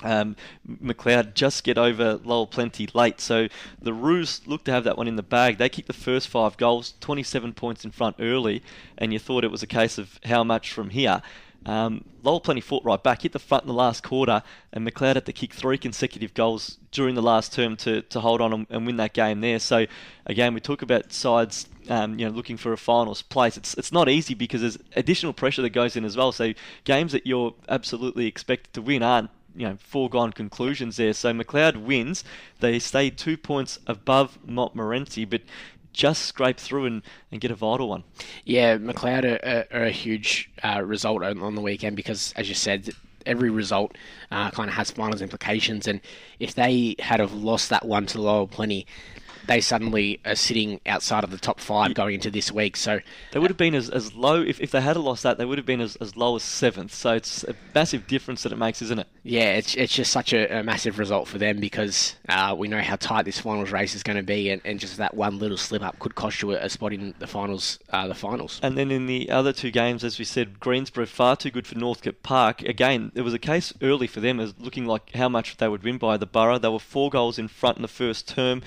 um, 0.03 0.37
Macleod 0.67 1.35
just 1.35 1.65
get 1.65 1.79
over 1.79 2.21
Lower 2.25 2.47
Plenty 2.47 2.89
late. 2.95 3.21
So 3.21 3.49
the 3.81 3.93
Roos 3.93 4.41
look 4.47 4.65
to 4.65 4.73
have 4.73 4.85
that 4.85 4.97
one 4.97 5.09
in 5.09 5.17
the 5.17 5.23
bag. 5.23 5.59
They 5.59 5.69
kicked 5.69 5.89
the 5.89 5.93
first 5.93 6.29
five 6.29 6.57
goals, 6.57 6.95
27 7.01 7.53
points 7.53 7.85
in 7.85 7.91
front 7.91 8.17
early, 8.19 8.63
and 8.99 9.13
you 9.13 9.19
thought 9.19 9.45
it 9.45 9.51
was 9.51 9.63
a 9.63 9.69
case 9.69 9.99
of 9.99 10.19
how 10.25 10.45
much 10.45 10.73
from 10.73 10.91
here. 10.91 11.23
Um, 11.67 12.05
Lower 12.23 12.41
Plenty 12.41 12.61
fought 12.61 12.85
right 12.85 13.03
back, 13.03 13.23
hit 13.23 13.33
the 13.33 13.39
front 13.39 13.65
in 13.65 13.69
the 13.69 13.75
last 13.75 14.03
quarter, 14.03 14.43
and 14.73 14.85
Macleod 14.85 15.17
had 15.17 15.27
to 15.27 15.33
kick 15.33 15.55
three 15.55 15.79
consecutive 15.79 16.35
goals 16.35 16.79
during 16.91 17.15
the 17.15 17.23
last 17.23 17.53
term 17.53 17.77
to, 17.79 18.03
to 18.03 18.21
hold 18.21 18.41
on 18.41 18.53
and, 18.53 18.67
and 18.71 18.87
win 18.87 18.97
that 18.97 19.15
game 19.15 19.41
there. 19.41 19.59
So 19.59 19.87
again, 20.27 20.53
we 20.53 20.61
talk 20.61 20.83
about 20.83 21.13
sides 21.13 21.67
um, 21.89 22.19
you 22.19 22.27
know, 22.27 22.33
looking 22.33 22.57
for 22.57 22.73
a 22.73 22.77
finals 22.77 23.23
place. 23.23 23.57
It's 23.57 23.75
it's 23.75 23.93
not 23.93 24.09
easy 24.09 24.35
because 24.35 24.61
there's 24.61 24.79
additional 24.97 25.33
pressure 25.33 25.63
that 25.63 25.71
goes 25.71 25.97
in 25.97 26.05
as 26.05 26.17
well. 26.17 26.33
So 26.33 26.55
games 26.85 27.13
that 27.13 27.27
you're 27.27 27.55
absolutely 27.69 28.27
expected 28.27 28.73
to 28.75 28.83
win 28.83 29.03
aren't 29.03 29.31
you 29.55 29.67
know 29.69 29.77
foregone 29.77 30.33
conclusions 30.33 30.97
there. 30.97 31.13
So 31.13 31.33
Macleod 31.33 31.77
wins. 31.77 32.25
They 32.61 32.79
stay 32.79 33.11
two 33.11 33.37
points 33.37 33.79
above 33.87 34.39
Montmorency, 34.47 35.25
but 35.25 35.43
just 35.93 36.23
scrape 36.23 36.59
through 36.59 36.87
and, 36.87 37.03
and 37.31 37.41
get 37.41 37.51
a 37.51 37.55
vital 37.55 37.89
one. 37.89 38.05
Yeah, 38.45 38.77
Macleod 38.77 39.25
are, 39.25 39.67
are, 39.73 39.85
a 39.85 39.91
huge 39.91 40.51
uh, 40.63 40.83
result 40.83 41.23
on, 41.23 41.41
on 41.41 41.55
the 41.55 41.61
weekend 41.61 41.97
because, 41.97 42.35
as 42.37 42.49
you 42.49 42.55
said, 42.55 42.91
every 43.25 43.49
result 43.49 43.97
uh, 44.31 44.51
kind 44.51 44.69
of 44.69 44.75
has 44.75 44.91
finals 44.91 45.23
implications. 45.23 45.87
And 45.87 46.01
if 46.39 46.55
they 46.55 46.97
had 46.99 47.21
have 47.21 47.33
lost 47.33 47.71
that 47.71 47.87
one 47.87 48.07
to 48.07 48.21
Lower 48.21 48.47
Plenty, 48.47 48.87
they 49.47 49.61
suddenly 49.61 50.21
are 50.25 50.35
sitting 50.35 50.81
outside 50.87 51.25
of 51.25 51.31
the 51.31 51.39
top 51.39 51.61
five 51.61 51.95
going 51.95 52.15
into 52.15 52.31
this 52.31 52.51
week. 52.51 52.77
So 52.77 53.01
they 53.33 53.39
would 53.39 53.51
have 53.51 53.57
been 53.57 53.75
as, 53.75 53.91
as 53.91 54.15
low 54.15 54.43
if, 54.43 54.61
if 54.61 54.71
they 54.71 54.81
had 54.81 54.97
lost 54.97 55.23
that. 55.23 55.39
They 55.39 55.45
would 55.45 55.59
have 55.59 55.67
been 55.67 55.81
as, 55.81 55.97
as 55.97 56.17
low 56.17 56.37
as 56.37 56.43
seventh. 56.43 56.95
So 56.95 57.15
it's 57.15 57.45
a 57.45 57.55
massive 57.75 58.07
difference 58.07 58.43
that 58.43 58.53
it 58.53 58.57
makes, 58.57 58.83
isn't 58.83 58.99
it? 58.99 59.07
Yeah, 59.23 59.53
it's 59.55 59.75
it's 59.75 59.95
just 59.95 60.13
such 60.13 60.33
a, 60.33 60.61
a 60.61 60.63
massive 60.63 60.99
result 60.99 61.29
for 61.29 61.39
them 61.39 61.59
because 61.59 62.17
uh, 62.29 62.55
we 62.57 62.69
know 62.69 62.81
how 62.81 62.97
tight 62.97 63.25
this 63.25 63.41
finals 63.41 63.71
race 63.71 63.95
is 63.95 64.03
going 64.03 64.19
to 64.19 64.23
be, 64.23 64.51
and, 64.51 64.61
and 64.65 64.79
just 64.79 64.99
that 64.99 65.15
one 65.15 65.39
little 65.39 65.57
slip 65.57 65.83
up 65.83 65.99
could 65.99 66.15
cost 66.15 66.43
you 66.43 66.53
a, 66.53 66.57
a 66.57 66.69
spot 66.69 66.93
in 66.93 67.15
the 67.19 67.27
finals. 67.27 67.79
Uh, 67.91 68.07
the 68.07 68.15
finals. 68.15 68.61
And 68.63 68.77
then 68.77 68.91
in 68.91 69.07
the 69.07 69.31
other 69.31 69.53
two 69.53 69.71
games, 69.71 70.05
as 70.05 70.19
we 70.19 70.25
said, 70.25 70.61
Greensborough 70.61 71.07
far 71.07 71.37
too 71.37 71.51
good 71.51 71.67
for 71.67 71.79
Northcote 71.79 72.23
Park. 72.23 72.63
Again, 72.63 73.13
it 73.15 73.23
was 73.23 73.35
a 73.35 73.39
case 73.39 73.73
early 73.83 74.07
for 74.07 74.21
them 74.21 74.41
as 74.41 74.55
looking 74.59 74.85
like 74.85 75.15
how 75.15 75.29
much 75.29 75.57
they 75.57 75.69
would 75.69 75.83
win 75.83 75.99
by 75.99 76.17
the 76.17 76.27
Borough. 76.27 76.59
They 76.59 76.69
were 76.69 76.79
four 76.79 77.11
goals 77.11 77.39
in 77.39 77.49
front 77.49 77.77
in 77.77 77.83
the 77.83 77.89
first 77.89 78.29
term 78.29 78.63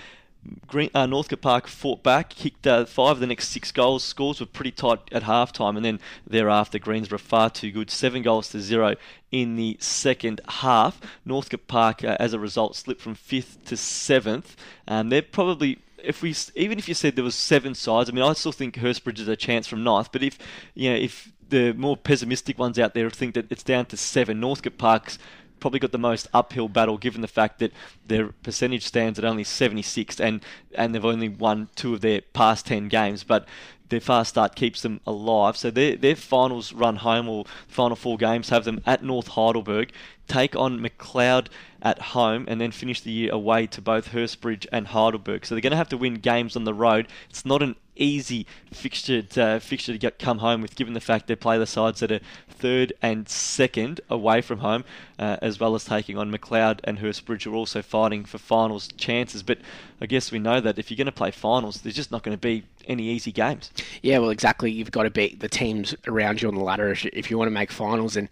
Green, 0.67 0.89
uh, 0.93 1.05
Northcote 1.05 1.41
Park 1.41 1.67
fought 1.67 2.03
back, 2.03 2.29
kicked 2.29 2.67
uh, 2.67 2.85
five 2.85 3.11
of 3.11 3.19
the 3.19 3.27
next 3.27 3.49
six 3.49 3.71
goals. 3.71 4.03
Scores 4.03 4.39
were 4.39 4.45
pretty 4.45 4.71
tight 4.71 4.99
at 5.11 5.23
half 5.23 5.51
time, 5.51 5.75
and 5.75 5.85
then 5.85 5.99
thereafter 6.25 6.79
Greensborough 6.79 7.17
far 7.17 7.49
too 7.49 7.71
good. 7.71 7.89
Seven 7.89 8.21
goals 8.21 8.49
to 8.49 8.59
zero 8.59 8.95
in 9.31 9.55
the 9.55 9.77
second 9.79 10.41
half. 10.47 10.99
Northcote 11.25 11.67
Park, 11.67 12.03
uh, 12.03 12.17
as 12.19 12.33
a 12.33 12.39
result, 12.39 12.75
slipped 12.75 13.01
from 13.01 13.15
fifth 13.15 13.63
to 13.65 13.77
seventh. 13.77 14.55
Um, 14.87 15.09
they're 15.09 15.21
probably 15.21 15.79
if 16.03 16.21
we 16.21 16.35
even 16.55 16.77
if 16.77 16.87
you 16.87 16.93
said 16.93 17.15
there 17.15 17.23
was 17.23 17.35
seven 17.35 17.75
sides, 17.75 18.09
I 18.09 18.13
mean, 18.13 18.23
I 18.23 18.33
still 18.33 18.51
think 18.51 18.75
Hurstbridge 18.75 19.19
is 19.19 19.27
a 19.27 19.35
chance 19.35 19.67
from 19.67 19.83
ninth. 19.83 20.11
But 20.11 20.23
if 20.23 20.37
you 20.73 20.89
know 20.89 20.95
if 20.95 21.31
the 21.49 21.73
more 21.73 21.97
pessimistic 21.97 22.57
ones 22.59 22.77
out 22.77 22.93
there 22.93 23.09
think 23.09 23.33
that 23.35 23.51
it's 23.51 23.63
down 23.63 23.85
to 23.87 23.97
seven, 23.97 24.39
Northcote 24.39 24.77
Park's 24.77 25.17
probably 25.59 25.79
got 25.79 25.91
the 25.91 25.97
most 25.97 26.27
uphill 26.33 26.67
battle 26.69 26.97
given 26.97 27.21
the 27.21 27.27
fact 27.27 27.59
that 27.59 27.71
their 28.05 28.27
percentage 28.43 28.83
stands 28.83 29.17
at 29.19 29.25
only 29.25 29.43
76 29.43 30.19
and 30.19 30.43
and 30.75 30.93
they've 30.93 31.05
only 31.05 31.29
won 31.29 31.69
two 31.75 31.93
of 31.93 32.01
their 32.01 32.21
past 32.21 32.65
10 32.67 32.87
games. 32.87 33.23
But 33.23 33.47
their 33.89 33.99
fast 33.99 34.29
start 34.29 34.55
keeps 34.55 34.81
them 34.81 34.99
alive. 35.05 35.57
So 35.57 35.71
their 35.71 35.95
their 35.95 36.15
finals 36.15 36.73
run 36.73 36.97
home 36.97 37.27
or 37.29 37.45
final 37.67 37.95
four 37.95 38.17
games 38.17 38.49
have 38.49 38.65
them 38.65 38.81
at 38.85 39.03
North 39.03 39.29
Heidelberg, 39.29 39.91
take 40.27 40.55
on 40.55 40.81
Macleod 40.81 41.49
at 41.81 41.99
home, 41.99 42.45
and 42.47 42.59
then 42.59 42.71
finish 42.71 43.01
the 43.01 43.11
year 43.11 43.31
away 43.31 43.67
to 43.67 43.81
both 43.81 44.11
Hurstbridge 44.11 44.65
and 44.71 44.87
Heidelberg. 44.87 45.45
So 45.45 45.55
they're 45.55 45.61
going 45.61 45.71
to 45.71 45.77
have 45.77 45.89
to 45.89 45.97
win 45.97 46.15
games 46.15 46.55
on 46.55 46.63
the 46.63 46.73
road. 46.73 47.07
It's 47.29 47.45
not 47.45 47.61
an 47.61 47.75
easy 47.95 48.45
fixture 48.71 49.21
to, 49.21 49.43
uh, 49.43 49.59
fixture 49.59 49.91
to 49.91 49.97
get 49.97 50.19
come 50.19 50.39
home 50.39 50.61
with, 50.61 50.75
given 50.75 50.93
the 50.93 50.99
fact 50.99 51.27
they 51.27 51.35
play 51.35 51.57
the 51.57 51.65
sides 51.65 51.99
that 51.99 52.11
are 52.11 52.19
third 52.49 52.93
and 53.01 53.27
second 53.29 54.01
away 54.09 54.41
from 54.41 54.59
home, 54.59 54.83
uh, 55.19 55.37
as 55.41 55.59
well 55.59 55.75
as 55.75 55.85
taking 55.85 56.17
on 56.17 56.31
Macleod 56.31 56.81
and 56.83 56.99
Hurstbridge, 56.99 57.43
who 57.43 57.53
are 57.53 57.55
also 57.55 57.81
fighting 57.81 58.25
for 58.25 58.37
finals 58.37 58.89
chances. 58.97 59.43
But 59.43 59.59
I 60.01 60.05
guess 60.05 60.31
we 60.31 60.39
know 60.39 60.59
that 60.61 60.79
if 60.79 60.89
you're 60.89 60.97
going 60.97 61.05
to 61.05 61.11
play 61.11 61.31
finals, 61.31 61.81
there's 61.81 61.95
just 61.95 62.11
not 62.11 62.23
going 62.23 62.35
to 62.35 62.41
be 62.41 62.63
any 62.87 63.03
easy 63.03 63.31
games. 63.31 63.71
Yeah, 64.01 64.19
well, 64.19 64.29
exactly. 64.29 64.71
You've 64.71 64.91
got 64.91 65.03
to 65.03 65.09
beat 65.09 65.39
the 65.39 65.49
teams 65.49 65.95
around 66.07 66.41
you 66.41 66.47
on 66.47 66.55
the 66.55 66.63
ladder 66.63 66.95
if 67.13 67.29
you, 67.29 67.37
want 67.37 67.47
to 67.47 67.53
make 67.53 67.71
finals, 67.71 68.15
and 68.15 68.29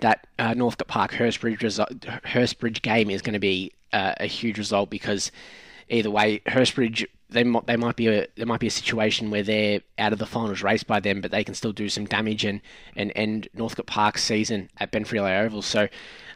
that 0.00 0.26
uh, 0.38 0.54
Northcote 0.54 0.88
Park 0.88 1.12
Hurstbridge 1.12 1.62
result, 1.62 1.90
Hurstbridge 2.00 2.82
game 2.82 3.10
is 3.10 3.22
going 3.22 3.34
to 3.34 3.38
be 3.38 3.72
uh, 3.92 4.14
a 4.18 4.26
huge 4.26 4.58
result 4.58 4.90
because 4.90 5.30
either 5.88 6.10
way, 6.10 6.40
Hurstbridge 6.46 7.06
they 7.30 7.44
they 7.66 7.76
might 7.76 7.96
be 7.96 8.08
a 8.08 8.26
there 8.36 8.46
might 8.46 8.60
be 8.60 8.66
a 8.66 8.70
situation 8.70 9.30
where 9.30 9.42
they're 9.42 9.80
out 9.98 10.12
of 10.12 10.18
the 10.18 10.26
finals 10.26 10.62
race 10.62 10.82
by 10.82 11.00
them, 11.00 11.20
but 11.20 11.30
they 11.30 11.44
can 11.44 11.54
still 11.54 11.72
do 11.72 11.88
some 11.88 12.06
damage 12.06 12.44
and 12.44 12.60
and 12.96 13.12
end 13.14 13.48
Northcote 13.54 13.86
Park's 13.86 14.24
season 14.24 14.70
at 14.78 14.90
Ben 14.90 15.04
Frilay 15.04 15.44
Oval. 15.44 15.62
So 15.62 15.88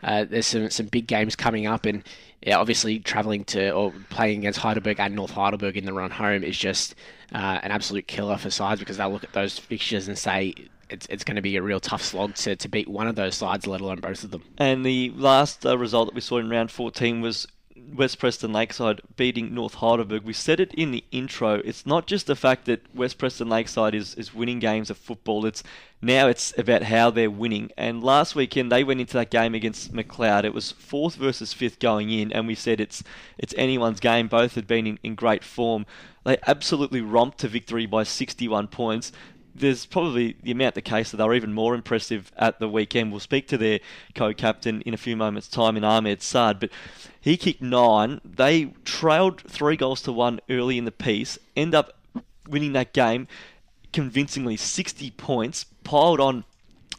uh, 0.03 0.25
there's 0.25 0.47
some 0.47 0.71
some 0.71 0.87
big 0.87 1.07
games 1.07 1.35
coming 1.35 1.67
up, 1.67 1.87
and 1.87 2.05
yeah, 2.43 2.59
obviously 2.59 2.99
traveling 2.99 3.45
to 3.47 3.71
or 3.71 3.93
playing 4.11 4.41
against 4.41 4.59
Heidelberg 4.59 5.01
and 5.01 5.15
North 5.15 5.31
Heidelberg 5.31 5.77
in 5.77 5.87
the 5.87 5.93
run 5.93 6.11
home 6.11 6.45
is 6.45 6.59
just 6.59 6.95
uh, 7.35 7.61
an 7.63 7.71
absolute 7.71 8.07
killer 8.07 8.37
for 8.37 8.51
sides 8.51 8.81
because 8.81 8.99
they'll 8.99 9.11
look 9.11 9.25
at 9.25 9.33
those 9.33 9.59
fixtures 9.59 10.09
and 10.09 10.19
say 10.19 10.55
it's, 10.91 11.07
it's 11.07 11.25
going 11.25 11.37
to 11.37 11.43
be 11.43 11.57
a 11.57 11.63
real 11.63 11.81
tough 11.81 12.03
slog 12.03 12.35
to, 12.35 12.55
to 12.55 12.69
beat 12.69 12.89
one 12.89 13.07
of 13.07 13.17
those 13.17 13.35
sides, 13.35 13.67
let 13.67 13.81
alone 13.81 14.01
both 14.01 14.23
of 14.25 14.31
them. 14.31 14.43
And 14.59 14.85
the 14.85 15.11
last 15.17 15.65
uh, 15.65 15.79
result 15.79 16.09
that 16.09 16.15
we 16.15 16.21
saw 16.21 16.39
in 16.39 16.51
round 16.51 16.71
14 16.71 17.23
was 17.23 17.47
West 17.95 18.19
Preston 18.19 18.53
Lakeside 18.53 19.01
beating 19.17 19.55
North 19.55 19.75
Heidelberg. 19.75 20.23
We 20.23 20.33
said 20.33 20.61
it 20.61 20.73
in 20.75 20.91
the 20.91 21.05
intro. 21.11 21.55
It's 21.65 21.85
not 21.85 22.07
just 22.07 22.27
the 22.27 22.37
fact 22.37 22.65
that 22.67 22.83
West 22.95 23.19
Preston 23.19 23.49
Lakeside 23.49 23.95
is, 23.95 24.15
is 24.15 24.35
winning 24.35 24.59
games 24.59 24.91
of 24.91 24.97
football. 24.97 25.45
It's 25.45 25.63
now 26.01 26.27
it's 26.29 26.57
about 26.59 26.85
how 26.85 27.11
they're 27.11 27.31
winning. 27.31 27.71
And 27.77 28.03
last 28.03 28.35
weekend 28.35 28.73
they 28.73 28.85
went 28.85 29.01
into 29.01 29.15
that 29.15 29.31
game 29.31 29.55
against 29.55 29.93
Macleod. 29.93 30.45
It 30.45 30.55
was 30.55 30.73
fourth 30.73 31.17
versus 31.17 31.53
fifth 31.53 31.79
going 31.79 32.11
in, 32.11 32.33
and 32.33 32.47
we 32.47 32.55
said 32.55 32.81
it's 32.81 33.03
it's 33.39 33.55
anyone's 33.57 34.01
game. 34.01 34.29
Both 34.29 34.55
had 34.55 34.67
been 34.67 34.87
in, 34.87 34.99
in 35.03 35.15
great 35.15 35.45
form. 35.45 35.87
They 36.25 36.39
absolutely 36.47 37.01
romped 37.01 37.39
to 37.39 37.49
victory 37.49 37.87
by 37.87 38.05
61 38.05 38.69
points 38.69 39.11
there's 39.55 39.87
probably 39.87 40.37
the 40.43 40.51
amount 40.51 40.75
the 40.75 40.83
case 40.83 41.11
that 41.11 41.17
they're 41.19 41.35
even 41.35 41.53
more 41.53 41.75
impressive 41.75 42.33
at 42.37 42.59
the 42.59 42.69
weekend. 42.69 43.11
We'll 43.11 43.21
speak 43.21 43.49
to 43.49 43.59
their 43.59 43.81
co-captain 44.15 44.81
in 44.83 44.95
a 44.95 44.99
few 44.99 45.17
moments' 45.17 45.49
time 45.49 45.77
in 45.77 45.85
Ahmed 45.85 46.23
Saad, 46.23 46.61
but 46.61 46.71
he 47.21 47.37
kicked 47.37 47.63
nine. 47.63 48.21
They 48.25 48.75
trailed 48.85 49.41
three 49.43 49.77
goals 49.77 50.03
to 50.03 50.13
one 50.13 50.41
early 50.49 50.79
in 50.79 50.85
the 50.85 50.93
piece, 50.93 51.39
end 51.57 51.75
up 51.75 51.97
winning 52.49 52.73
that 52.73 52.93
game 52.93 53.29
convincingly, 53.93 54.57
60 54.57 55.11
points, 55.13 55.65
piled 55.85 56.21
on 56.21 56.45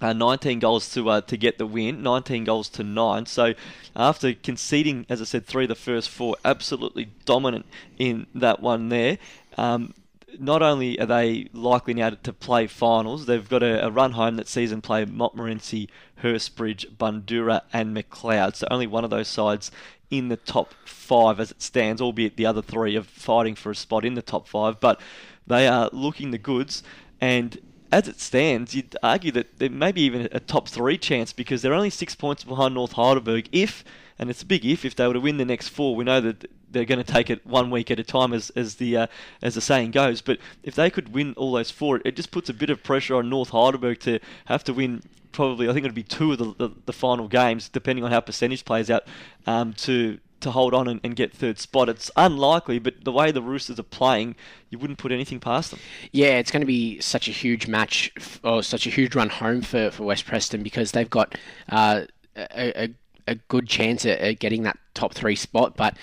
uh, 0.02 0.14
19 0.14 0.60
goals 0.60 0.94
to 0.94 1.10
uh, 1.10 1.22
to 1.22 1.38
get 1.38 1.58
the 1.58 1.66
win, 1.66 2.04
19 2.04 2.44
goals 2.44 2.68
to 2.70 2.84
nine. 2.84 3.26
So 3.26 3.54
after 3.96 4.34
conceding, 4.34 5.06
as 5.10 5.22
I 5.22 5.26
said, 5.26 5.46
three 5.46 5.64
of 5.64 5.70
the 5.70 5.76
first 5.76 6.10
four, 6.10 6.36
absolutely 6.44 7.10
dominant 7.26 7.66
in 7.98 8.28
that 8.36 8.60
one 8.60 8.90
there. 8.90 9.18
Um, 9.58 9.94
not 10.40 10.62
only 10.62 11.00
are 11.00 11.06
they 11.06 11.48
likely 11.54 11.94
now 11.94 12.12
to 12.12 12.34
play 12.34 12.68
finals, 12.68 13.26
they've 13.26 13.48
got 13.48 13.64
a, 13.64 13.86
a 13.86 13.92
run 13.92 14.14
home 14.14 14.36
that 14.38 14.48
sees 14.48 14.70
them 14.70 14.82
play 14.82 15.06
Montmorency, 15.06 15.90
Hurstbridge, 16.22 16.96
Bundoora, 16.96 17.62
and 17.72 17.94
Macleod. 17.94 18.56
So 18.56 18.68
only 18.70 18.88
one 18.88 19.04
of 19.04 19.10
those 19.10 19.28
sides 19.28 19.72
in 20.10 20.30
the 20.30 20.38
top 20.38 20.74
five 20.86 21.40
as 21.40 21.52
it 21.52 21.62
stands, 21.62 22.02
albeit 22.02 22.38
the 22.38 22.46
other 22.46 22.62
three 22.62 22.96
are 22.96 23.04
fighting 23.04 23.56
for 23.56 23.72
a 23.72 23.76
spot 23.76 24.06
in 24.06 24.14
the 24.14 24.22
top 24.22 24.48
five. 24.48 24.80
But 24.80 25.00
they 25.48 25.68
are 25.68 25.90
looking 25.92 26.32
the 26.32 26.38
goods, 26.38 26.84
and 27.20 27.58
as 27.92 28.08
it 28.08 28.20
stands, 28.20 28.74
you'd 28.74 28.96
argue 29.04 29.32
that 29.32 29.60
there 29.60 29.70
may 29.70 29.92
be 29.92 30.02
even 30.02 30.28
a 30.32 30.40
top 30.40 30.68
three 30.68 30.98
chance 30.98 31.32
because 31.34 31.62
they're 31.62 31.74
only 31.74 31.90
six 31.90 32.16
points 32.16 32.44
behind 32.44 32.74
North 32.74 32.94
Heidelberg. 32.94 33.48
If 33.52 33.84
and 34.20 34.30
it's 34.30 34.42
a 34.42 34.46
big 34.46 34.66
if 34.66 34.86
if 34.86 34.96
they 34.96 35.08
were 35.08 35.14
to 35.14 35.20
win 35.20 35.38
the 35.38 35.46
next 35.46 35.70
four, 35.70 35.96
we 35.96 36.04
know 36.04 36.22
that 36.22 36.50
they're 36.70 36.86
going 36.86 37.04
to 37.04 37.12
take 37.12 37.30
it 37.30 37.46
one 37.46 37.70
week 37.72 37.92
at 37.92 38.00
a 38.00 38.04
time, 38.04 38.34
as 38.34 38.50
as 38.52 38.76
the 38.76 38.98
uh, 38.98 39.08
as 39.42 39.56
the 39.56 39.62
saying 39.62 39.92
goes. 39.92 40.22
But 40.22 40.40
if 40.64 40.76
they 40.76 40.90
could 40.90 41.14
win 41.14 41.34
all 41.38 41.54
those 41.54 41.72
four, 41.72 42.02
it 42.04 42.16
just 42.16 42.32
puts 42.32 42.50
a 42.50 42.54
bit 42.54 42.70
of 42.70 42.84
pressure 42.84 43.16
on 43.16 43.30
North 43.30 43.50
Heidelberg 43.50 44.00
to 44.02 44.20
have 44.46 44.64
to 44.66 44.74
win. 44.74 45.04
Probably, 45.32 45.68
I 45.68 45.74
think 45.74 45.84
it'd 45.84 45.96
be 45.96 46.04
two 46.04 46.34
of 46.34 46.38
the, 46.38 46.54
the, 46.60 46.76
the 46.86 46.94
final 46.94 47.28
games, 47.28 47.68
depending 47.68 48.06
on 48.06 48.12
how 48.12 48.20
percentage 48.20 48.66
plays 48.66 48.92
out, 48.92 49.04
um, 49.48 49.74
to 49.74 50.20
to 50.42 50.52
hold 50.52 50.74
on 50.74 50.88
and, 50.88 51.00
and, 51.04 51.16
get 51.16 51.34
third 51.34 51.58
spot. 51.58 51.90
It's 51.90 52.12
unlikely, 52.16 52.78
but 52.78 53.04
the 53.04 53.12
way 53.12 53.32
the 53.32 53.42
Roosters 53.42 53.80
are 53.80 53.84
playing, 53.84 54.36
you 54.70 54.78
wouldn't 54.78 55.00
put 55.00 55.12
anything 55.12 55.40
past 55.40 55.72
them. 55.72 55.80
Yeah, 56.12 56.38
it's 56.38 56.52
going 56.52 56.62
to 56.62 56.68
be 56.68 57.00
such 57.00 57.28
a 57.28 57.32
huge 57.32 57.66
match, 57.66 58.12
or 58.44 58.62
such 58.62 58.86
a 58.86 58.90
huge 58.90 59.16
run 59.16 59.30
home 59.30 59.62
for, 59.62 59.90
for 59.90 60.04
West 60.04 60.26
Preston 60.26 60.62
because 60.62 60.92
they've 60.92 61.10
got 61.10 61.36
uh, 61.70 62.02
a, 62.36 62.84
a, 62.84 62.90
a, 63.28 63.36
good 63.36 63.68
chance 63.68 64.06
at, 64.06 64.20
at 64.20 64.40
getting 64.40 64.64
that 64.64 64.78
top 64.94 65.14
three 65.14 65.36
spot, 65.36 65.76
but 65.76 65.96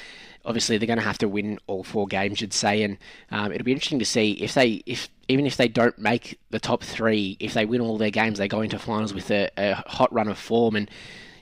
obviously 0.44 0.78
they're 0.78 0.86
going 0.86 0.98
to 0.98 1.04
have 1.04 1.18
to 1.18 1.28
win 1.28 1.58
all 1.66 1.84
four 1.84 2.06
games, 2.06 2.40
you'd 2.40 2.52
say, 2.52 2.82
and 2.82 2.98
um, 3.30 3.52
it'll 3.52 3.64
be 3.64 3.72
interesting 3.72 3.98
to 3.98 4.04
see 4.04 4.32
if 4.32 4.54
they, 4.54 4.82
if 4.86 5.08
even 5.28 5.46
if 5.46 5.56
they 5.56 5.68
don't 5.68 5.98
make 5.98 6.38
the 6.50 6.58
top 6.58 6.82
three, 6.82 7.36
if 7.40 7.54
they 7.54 7.64
win 7.64 7.80
all 7.80 7.98
their 7.98 8.10
games, 8.10 8.38
they 8.38 8.48
go 8.48 8.60
into 8.62 8.78
finals 8.78 9.14
with 9.14 9.30
a, 9.30 9.50
a 9.56 9.74
hot 9.88 10.12
run 10.12 10.28
of 10.28 10.38
form, 10.38 10.76
and 10.76 10.90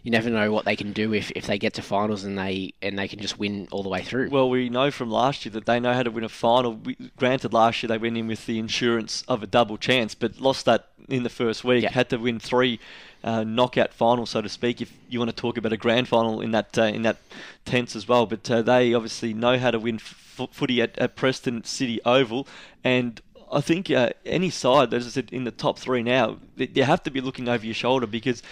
you 0.03 0.11
never 0.11 0.31
know 0.31 0.53
what 0.53 0.65
they 0.65 0.77
can 0.77 0.93
do 0.93 1.13
if, 1.13 1.31
if 1.33 1.47
they 1.47 1.59
get 1.59 1.75
to 1.75 1.83
finals 1.83 2.25
and 2.25 2.39
they 2.39 2.73
and 2.81 2.99
they 2.99 3.09
can 3.09 3.19
just 3.19 3.39
win 3.39 3.69
all 3.71 3.83
the 3.83 3.89
way 3.89 4.03
through. 4.03 4.31
Well, 4.31 4.49
we 4.49 4.69
know 4.69 4.91
from 4.91 5.11
last 5.11 5.45
year 5.45 5.53
that 5.53 5.67
they 5.67 5.81
know 5.81 5.93
how 5.93 6.03
to 6.03 6.11
win 6.11 6.25
a 6.25 6.29
final. 6.29 6.75
We, 6.77 6.97
granted, 7.17 7.53
last 7.53 7.83
year 7.83 7.89
they 7.89 7.99
went 7.99 8.17
in 8.17 8.27
with 8.27 8.47
the 8.47 8.59
insurance 8.59 9.23
of 9.29 9.43
a 9.43 9.47
double 9.47 9.77
chance, 9.77 10.15
but 10.15 10.41
lost 10.41 10.65
that 10.67 10.89
in 11.09 11.25
the 11.25 11.31
first 11.31 11.65
week. 11.65 11.83
Yeah. 11.83 11.93
Had 11.93 12.11
to 12.11 12.17
win 12.17 12.39
three 12.39 12.81
uh, 13.25 13.45
knockout 13.45 13.93
final, 13.93 14.27
so 14.27 14.41
to 14.41 14.49
speak, 14.49 14.81
if 14.81 14.93
you 15.09 15.19
want 15.19 15.31
to 15.31 15.37
talk 15.37 15.57
about 15.57 15.73
a 15.73 15.77
grand 15.77 16.09
final 16.09 16.41
in 16.41 16.53
that 16.53 16.79
uh, 16.79 16.83
in 16.83 17.03
that 17.03 17.17
tense 17.65 17.97
as 17.97 18.07
well. 18.07 18.27
But 18.27 18.51
uh, 18.51 18.63
they 18.63 18.95
obviously 18.95 19.35
know 19.35 19.59
how 19.59 19.71
to 19.71 19.79
win 19.79 19.97
f- 19.97 20.49
footy 20.53 20.81
at, 20.81 20.97
at 20.99 21.17
Preston 21.17 21.65
City 21.65 22.01
Oval, 22.05 22.47
and 22.85 23.21
I 23.51 23.61
think 23.61 23.91
uh, 23.91 24.11
any 24.25 24.51
side, 24.51 24.93
as 24.93 25.07
I 25.07 25.11
said, 25.11 25.31
in 25.33 25.45
the 25.45 25.51
top 25.51 25.79
three 25.79 26.03
now, 26.03 26.39
you 26.57 26.85
have 26.85 27.03
to 27.05 27.11
be 27.11 27.21
looking 27.21 27.49
over 27.49 27.65
your 27.65 27.75
shoulder 27.75 28.07
because 28.07 28.43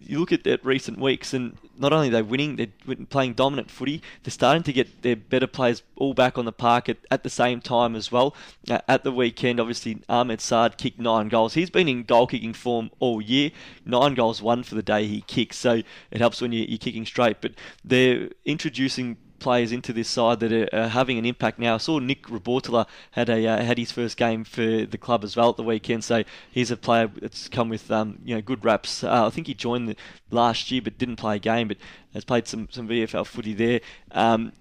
you 0.00 0.20
look 0.20 0.32
at 0.32 0.44
that 0.44 0.64
recent 0.64 0.98
weeks, 0.98 1.34
and 1.34 1.56
not 1.78 1.92
only 1.92 2.08
are 2.08 2.12
they 2.12 2.22
winning, 2.22 2.56
they're 2.56 2.96
playing 3.10 3.34
dominant 3.34 3.70
footy. 3.70 4.02
They're 4.22 4.30
starting 4.30 4.62
to 4.64 4.72
get 4.72 5.02
their 5.02 5.16
better 5.16 5.46
players 5.46 5.82
all 5.96 6.14
back 6.14 6.38
on 6.38 6.44
the 6.44 6.52
park 6.52 6.88
at, 6.88 6.98
at 7.10 7.22
the 7.22 7.30
same 7.30 7.60
time 7.60 7.96
as 7.96 8.12
well. 8.12 8.34
Uh, 8.68 8.78
at 8.88 9.04
the 9.04 9.12
weekend, 9.12 9.60
obviously, 9.60 10.02
Ahmed 10.08 10.40
Saad 10.40 10.78
kicked 10.78 10.98
nine 10.98 11.28
goals. 11.28 11.54
He's 11.54 11.70
been 11.70 11.88
in 11.88 12.04
goal 12.04 12.26
kicking 12.26 12.52
form 12.52 12.90
all 12.98 13.20
year. 13.20 13.50
Nine 13.84 14.14
goals, 14.14 14.40
one 14.40 14.62
for 14.62 14.74
the 14.74 14.82
day 14.82 15.06
he 15.06 15.22
kicks. 15.22 15.56
So 15.56 15.82
it 16.10 16.18
helps 16.18 16.40
when 16.40 16.52
you're, 16.52 16.66
you're 16.66 16.78
kicking 16.78 17.06
straight. 17.06 17.40
But 17.40 17.52
they're 17.84 18.30
introducing 18.44 19.16
players 19.38 19.72
into 19.72 19.92
this 19.92 20.08
side 20.08 20.40
that 20.40 20.52
are, 20.52 20.68
are 20.72 20.88
having 20.88 21.18
an 21.18 21.24
impact 21.24 21.58
now. 21.58 21.74
I 21.74 21.78
saw 21.78 21.98
Nick 21.98 22.26
Rabortala 22.26 22.86
had 23.12 23.28
a 23.28 23.46
uh, 23.46 23.62
had 23.62 23.78
his 23.78 23.92
first 23.92 24.16
game 24.16 24.44
for 24.44 24.84
the 24.84 24.98
club 24.98 25.24
as 25.24 25.36
well 25.36 25.50
at 25.50 25.56
the 25.56 25.62
weekend, 25.62 26.04
so 26.04 26.24
he's 26.50 26.70
a 26.70 26.76
player 26.76 27.10
that's 27.20 27.48
come 27.48 27.68
with 27.68 27.90
um, 27.90 28.18
you 28.24 28.34
know 28.34 28.40
good 28.40 28.64
raps. 28.64 29.04
Uh, 29.04 29.26
I 29.26 29.30
think 29.30 29.46
he 29.46 29.54
joined 29.54 29.94
last 30.30 30.70
year 30.70 30.82
but 30.82 30.98
didn't 30.98 31.16
play 31.16 31.36
a 31.36 31.40
game, 31.40 31.68
but 31.68 31.76
has 32.14 32.24
played 32.24 32.46
some 32.46 32.68
some 32.70 32.88
VFL 32.88 33.26
footy 33.26 33.54
there. 33.54 33.80
Um, 34.12 34.52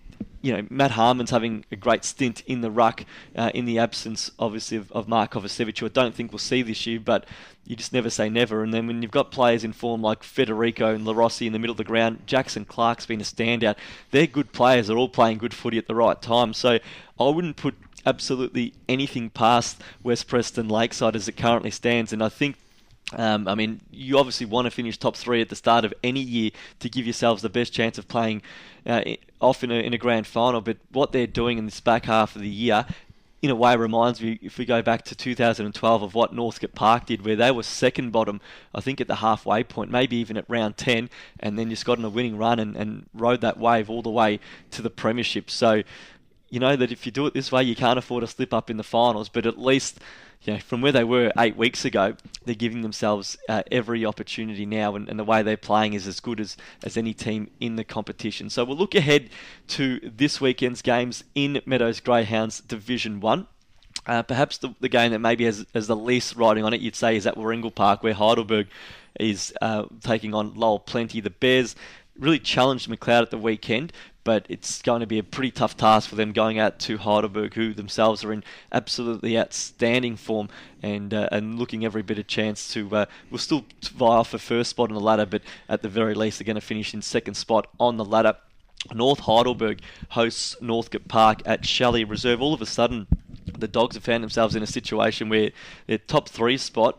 you 0.42 0.54
know, 0.54 0.68
Matt 0.70 0.92
Harmon's 0.92 1.32
having 1.32 1.66
a 1.72 1.76
great 1.76 2.06
stint 2.06 2.44
in 2.46 2.62
the 2.62 2.70
ruck 2.70 3.04
uh, 3.36 3.50
in 3.56 3.66
the 3.66 3.80
absence, 3.80 4.30
obviously, 4.38 4.78
of, 4.78 4.92
of 4.92 5.08
Mark 5.08 5.34
Kovacevic, 5.34 5.80
who 5.80 5.88
I 5.88 5.90
don't 5.90 6.14
think 6.14 6.32
we'll 6.32 6.38
see 6.38 6.62
this 6.62 6.86
year, 6.86 7.00
but 7.00 7.26
you 7.66 7.76
just 7.76 7.92
never 7.92 8.12
say 8.12 8.30
never. 8.30 8.62
And 8.62 8.72
then 8.72 8.86
when 8.86 9.02
you've 9.02 9.10
got 9.10 9.32
players 9.32 9.64
in 9.64 9.74
form 9.74 10.04
like 10.04 10.22
Federico 10.22 10.94
and 10.94 11.06
LaRossi 11.06 11.48
in 11.48 11.54
the 11.54 11.58
middle 11.58 11.72
of 11.72 11.78
the 11.78 11.84
ground, 11.84 12.28
Jackson 12.28 12.64
Clark's 12.64 13.08
been 13.08 13.22
a 13.22 13.24
standout. 13.24 13.76
They're 14.12 14.28
good 14.28 14.52
players. 14.52 14.88
They're 14.88 14.98
all 14.98 15.10
playing 15.10 15.40
good 15.40 15.54
footy 15.54 15.80
at 15.80 15.88
the 15.88 15.96
right 15.96 16.22
time. 16.22 16.54
So 16.54 16.78
I 17.20 17.30
wouldn't 17.30 17.56
put 17.58 17.76
absolutely 18.06 18.74
anything 18.88 19.32
past 19.32 19.82
West 20.04 20.28
Preston 20.28 20.70
Lakeside 20.70 21.16
as 21.16 21.28
it 21.28 21.38
currently 21.38 21.72
stands. 21.72 22.14
And 22.14 22.24
I 22.24 22.30
think 22.30 22.58
um, 23.14 23.48
I 23.48 23.56
mean, 23.56 23.82
you 23.92 24.18
obviously 24.18 24.46
want 24.46 24.66
to 24.66 24.72
finish 24.72 24.98
top 24.98 25.16
three 25.16 25.42
at 25.42 25.50
the 25.50 25.56
start 25.56 25.86
of 25.86 25.94
any 26.04 26.22
year 26.22 26.52
to 26.80 26.90
give 26.90 27.06
yourselves 27.06 27.42
the 27.42 27.50
best 27.50 27.72
chance 27.72 27.98
of 27.98 28.08
playing 28.08 28.42
uh, 28.86 29.04
off 29.40 29.64
in 29.64 29.72
a, 29.72 29.76
in 29.76 29.94
a 29.94 29.98
grand 29.98 30.26
final. 30.26 30.60
But 30.62 30.78
what 30.92 31.12
they're 31.12 31.28
doing 31.28 31.58
in 31.58 31.66
this 31.66 31.80
back 31.80 32.06
half 32.06 32.36
of 32.36 32.42
the 32.42 32.50
year, 32.50 32.86
in 33.44 33.52
a 33.52 33.56
way, 33.56 33.76
reminds 33.76 34.22
me, 34.22 34.40
if 34.42 34.58
we 34.58 34.66
go 34.66 34.82
back 34.82 35.06
to 35.06 35.16
2012, 35.16 36.02
of 36.02 36.16
what 36.16 36.34
Northcote 36.34 36.74
Park 36.74 37.06
did, 37.06 37.24
where 37.24 37.36
they 37.36 37.52
were 37.52 37.62
second 37.62 38.12
bottom, 38.12 38.42
I 38.74 38.82
think 38.82 39.00
at 39.00 39.08
the 39.08 39.16
halfway 39.16 39.64
point, 39.64 39.92
maybe 39.92 40.16
even 40.16 40.36
at 40.36 40.46
round 40.48 40.78
10, 40.78 41.12
and 41.42 41.60
then 41.60 41.70
just 41.70 41.86
got 41.86 42.00
on 42.00 42.06
a 42.06 42.10
winning 42.10 42.38
run 42.38 42.58
and, 42.58 42.76
and 42.76 43.06
rode 43.14 43.42
that 43.42 43.60
wave 43.60 43.88
all 43.88 44.02
the 44.02 44.10
way 44.10 44.40
to 44.72 44.82
the 44.82 44.90
Premiership. 44.90 45.52
So, 45.52 45.84
you 46.50 46.60
know 46.60 46.76
that 46.76 46.92
if 46.92 47.06
you 47.06 47.12
do 47.12 47.26
it 47.26 47.34
this 47.34 47.52
way, 47.52 47.64
you 47.64 47.76
can't 47.76 48.00
afford 48.00 48.22
to 48.22 48.28
slip 48.28 48.54
up 48.54 48.70
in 48.70 48.78
the 48.78 48.84
finals, 48.84 49.30
but 49.30 49.46
at 49.46 49.58
least 49.58 50.00
you 50.44 50.54
know, 50.54 50.60
from 50.60 50.82
where 50.82 50.92
they 50.92 51.04
were 51.04 51.32
eight 51.38 51.58
weeks 51.58 51.86
ago, 51.86 52.16
they're 52.46 52.56
giving 52.56 52.82
themselves 52.82 53.36
uh, 53.50 53.64
every 53.72 54.06
opportunity 54.06 54.66
now, 54.66 54.96
and, 54.96 55.10
and, 55.10 55.18
the 55.18 55.24
way 55.24 55.42
they're 55.42 55.58
playing 55.58 55.94
is 55.94 56.06
as 56.06 56.20
good 56.20 56.40
as, 56.40 56.56
as 56.84 56.98
any 56.98 57.14
team 57.14 57.50
in 57.60 57.76
the 57.78 57.84
competition. 57.84 58.50
So 58.50 58.64
we'll 58.64 58.78
look 58.78 58.94
ahead 58.96 59.30
to 59.70 60.00
this 60.04 60.40
weekend's 60.40 60.82
games 60.82 61.24
in 61.34 61.62
Meadows 61.66 62.00
Greyhounds 62.00 62.60
Division 62.60 63.20
1. 63.20 63.48
Uh, 64.06 64.22
perhaps 64.22 64.60
the, 64.60 64.76
the 64.82 64.90
game 64.90 65.12
that 65.12 65.20
maybe 65.20 65.46
has, 65.46 65.66
has 65.74 65.88
the 65.88 65.96
least 65.96 66.36
riding 66.36 66.64
on 66.64 66.74
it, 66.74 66.82
you'd 66.82 66.96
say, 66.96 67.16
is 67.16 67.26
at 67.26 67.36
Warringal 67.36 67.74
Park, 67.74 68.04
where 68.04 68.14
Heidelberg 68.14 68.68
is 69.20 69.54
uh, 69.62 69.86
taking 70.02 70.36
on 70.36 70.54
Lower 70.54 70.80
Plenty. 70.80 71.22
The 71.22 71.32
Bears 71.32 71.76
really 72.18 72.40
challenged 72.40 72.90
Macleod 72.90 73.24
at 73.24 73.32
the 73.32 73.38
weekend, 73.38 73.92
but 74.24 74.46
it's 74.50 74.82
going 74.82 75.02
to 75.02 75.08
be 75.08 75.20
a 75.20 75.24
pretty 75.24 75.52
tough 75.52 75.78
task 75.78 76.10
for 76.10 76.16
them 76.16 76.32
going 76.32 76.58
out 76.58 76.80
to 76.80 76.98
Heidelberg, 76.98 77.54
who 77.54 77.74
themselves 77.74 78.24
are 78.24 78.34
in 78.34 78.44
absolutely 78.72 79.38
outstanding 79.38 80.16
form 80.16 80.50
and 80.82 81.14
uh, 81.14 81.30
and 81.32 81.60
looking 81.60 81.86
every 81.86 82.02
bit 82.02 82.18
of 82.18 82.28
chance 82.28 82.74
to. 82.74 82.96
Uh, 82.96 83.06
will 83.30 83.38
still 83.38 83.66
vie 83.84 84.24
for 84.24 84.38
first 84.38 84.72
spot 84.72 84.90
on 84.90 84.96
the 84.96 85.02
ladder, 85.02 85.26
but 85.26 85.42
at 85.70 85.82
the 85.82 85.90
very 85.90 86.16
least, 86.16 86.40
they're 86.40 86.46
going 86.46 86.56
to 86.56 86.62
finish 86.62 86.94
in 86.94 87.02
second 87.02 87.36
spot 87.36 87.68
on 87.80 87.98
the 87.98 88.06
ladder. 88.06 88.36
North 88.94 89.22
Heidelberg 89.22 89.82
hosts 90.10 90.56
Northcote 90.62 91.08
Park 91.08 91.42
at 91.46 91.66
Shelley 91.66 92.04
Reserve. 92.04 92.42
All 92.42 92.54
of 92.54 92.62
a 92.62 92.68
sudden, 92.68 93.08
the 93.46 93.68
Dogs 93.68 93.96
have 93.96 94.04
found 94.04 94.24
themselves 94.24 94.56
in 94.56 94.64
a 94.64 94.68
situation 94.68 95.30
where 95.30 95.52
their 95.88 95.98
top 95.98 96.30
three 96.30 96.58
spot 96.58 96.98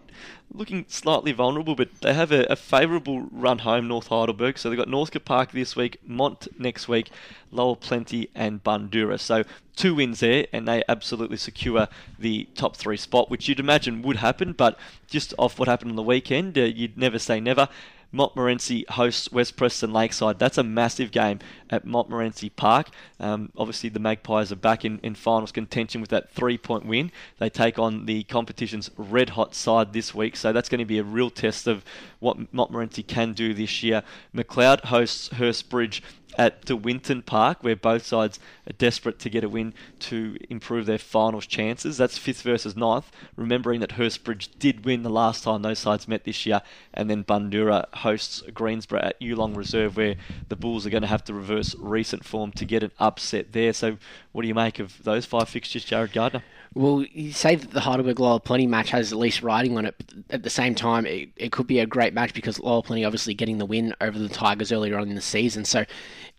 looking 0.52 0.84
slightly 0.88 1.32
vulnerable, 1.32 1.74
but 1.74 1.88
they 2.00 2.14
have 2.14 2.32
a, 2.32 2.44
a 2.44 2.56
favourable 2.56 3.28
run 3.32 3.58
home, 3.58 3.88
North 3.88 4.08
Heidelberg. 4.08 4.58
So 4.58 4.68
they've 4.68 4.78
got 4.78 4.88
Northcote 4.88 5.24
Park 5.24 5.52
this 5.52 5.76
week, 5.76 5.98
Mont 6.06 6.48
next 6.58 6.88
week, 6.88 7.10
Lower 7.50 7.76
Plenty, 7.76 8.30
and 8.34 8.62
Bundoora. 8.62 9.18
So 9.18 9.44
two 9.74 9.94
wins 9.94 10.20
there, 10.20 10.46
and 10.52 10.66
they 10.66 10.82
absolutely 10.88 11.36
secure 11.36 11.88
the 12.18 12.48
top 12.54 12.76
three 12.76 12.96
spot, 12.96 13.30
which 13.30 13.48
you'd 13.48 13.60
imagine 13.60 14.02
would 14.02 14.16
happen, 14.16 14.52
but 14.52 14.78
just 15.08 15.34
off 15.38 15.58
what 15.58 15.68
happened 15.68 15.90
on 15.90 15.96
the 15.96 16.02
weekend, 16.02 16.56
uh, 16.56 16.62
you'd 16.62 16.96
never 16.96 17.18
say 17.18 17.40
never. 17.40 17.68
Montmorency 18.12 18.84
hosts 18.88 19.30
West 19.30 19.56
Preston 19.56 19.92
Lakeside. 19.92 20.38
That's 20.38 20.58
a 20.58 20.62
massive 20.62 21.10
game 21.10 21.40
at 21.70 21.84
Montmorency 21.84 22.50
Park. 22.50 22.88
Um, 23.20 23.50
obviously, 23.56 23.88
the 23.90 23.98
Magpies 23.98 24.52
are 24.52 24.56
back 24.56 24.84
in, 24.84 24.98
in 25.02 25.14
finals 25.14 25.52
contention 25.52 26.00
with 26.00 26.10
that 26.10 26.30
three 26.30 26.58
point 26.58 26.86
win. 26.86 27.10
They 27.38 27.50
take 27.50 27.78
on 27.78 28.06
the 28.06 28.24
competition's 28.24 28.90
red 28.96 29.30
hot 29.30 29.54
side 29.54 29.92
this 29.92 30.14
week, 30.14 30.36
so 30.36 30.52
that's 30.52 30.68
going 30.68 30.78
to 30.78 30.84
be 30.84 30.98
a 30.98 31.04
real 31.04 31.30
test 31.30 31.66
of 31.66 31.84
what 32.20 32.52
Montmorency 32.52 33.02
can 33.02 33.32
do 33.32 33.52
this 33.52 33.82
year. 33.82 34.02
Macleod 34.32 34.80
hosts 34.86 35.28
Hurstbridge 35.30 36.00
at 36.36 36.64
De 36.64 36.76
Winton 36.76 37.22
Park, 37.22 37.62
where 37.62 37.76
both 37.76 38.04
sides 38.04 38.38
are 38.68 38.72
desperate 38.74 39.18
to 39.20 39.30
get 39.30 39.44
a 39.44 39.48
win 39.48 39.74
to 40.00 40.36
improve 40.48 40.86
their 40.86 40.98
finals 40.98 41.46
chances. 41.46 41.96
That's 41.96 42.18
fifth 42.18 42.42
versus 42.42 42.76
ninth, 42.76 43.10
remembering 43.36 43.80
that 43.80 43.94
Hurstbridge 43.94 44.48
did 44.58 44.84
win 44.84 45.02
the 45.02 45.10
last 45.10 45.44
time 45.44 45.62
those 45.62 45.78
sides 45.78 46.06
met 46.06 46.24
this 46.24 46.46
year, 46.46 46.62
and 46.92 47.10
then 47.10 47.24
Bundoora 47.24 47.86
hosts 47.96 48.42
Greensborough 48.52 49.00
at 49.00 49.20
Yulong 49.20 49.56
Reserve, 49.56 49.96
where 49.96 50.16
the 50.48 50.56
Bulls 50.56 50.86
are 50.86 50.90
going 50.90 51.02
to 51.02 51.08
have 51.08 51.24
to 51.24 51.34
reverse 51.34 51.74
recent 51.78 52.24
form 52.24 52.52
to 52.52 52.64
get 52.64 52.82
an 52.82 52.92
upset 52.98 53.52
there. 53.52 53.72
So, 53.72 53.98
what 54.32 54.42
do 54.42 54.48
you 54.48 54.54
make 54.54 54.78
of 54.78 55.02
those 55.02 55.24
five 55.24 55.48
fixtures, 55.48 55.84
Jared 55.84 56.12
Gardner? 56.12 56.42
Well, 56.74 57.04
you 57.10 57.32
say 57.32 57.54
that 57.54 57.70
the 57.70 57.80
Heidelberg 57.80 58.20
Lower 58.20 58.38
Plenty 58.38 58.66
match 58.66 58.90
has 58.90 59.12
at 59.12 59.18
least 59.18 59.42
riding 59.42 59.78
on 59.78 59.86
it. 59.86 59.94
At 60.30 60.42
the 60.42 60.50
same 60.50 60.74
time, 60.74 61.06
it, 61.06 61.30
it 61.36 61.52
could 61.52 61.66
be 61.66 61.78
a 61.78 61.86
great 61.86 62.12
match 62.12 62.34
because 62.34 62.58
Lower 62.60 62.82
Plenty 62.82 63.04
obviously 63.04 63.34
getting 63.34 63.58
the 63.58 63.66
win 63.66 63.94
over 64.00 64.18
the 64.18 64.28
Tigers 64.28 64.72
earlier 64.72 64.98
on 64.98 65.08
in 65.08 65.14
the 65.14 65.22
season. 65.22 65.64
So 65.64 65.84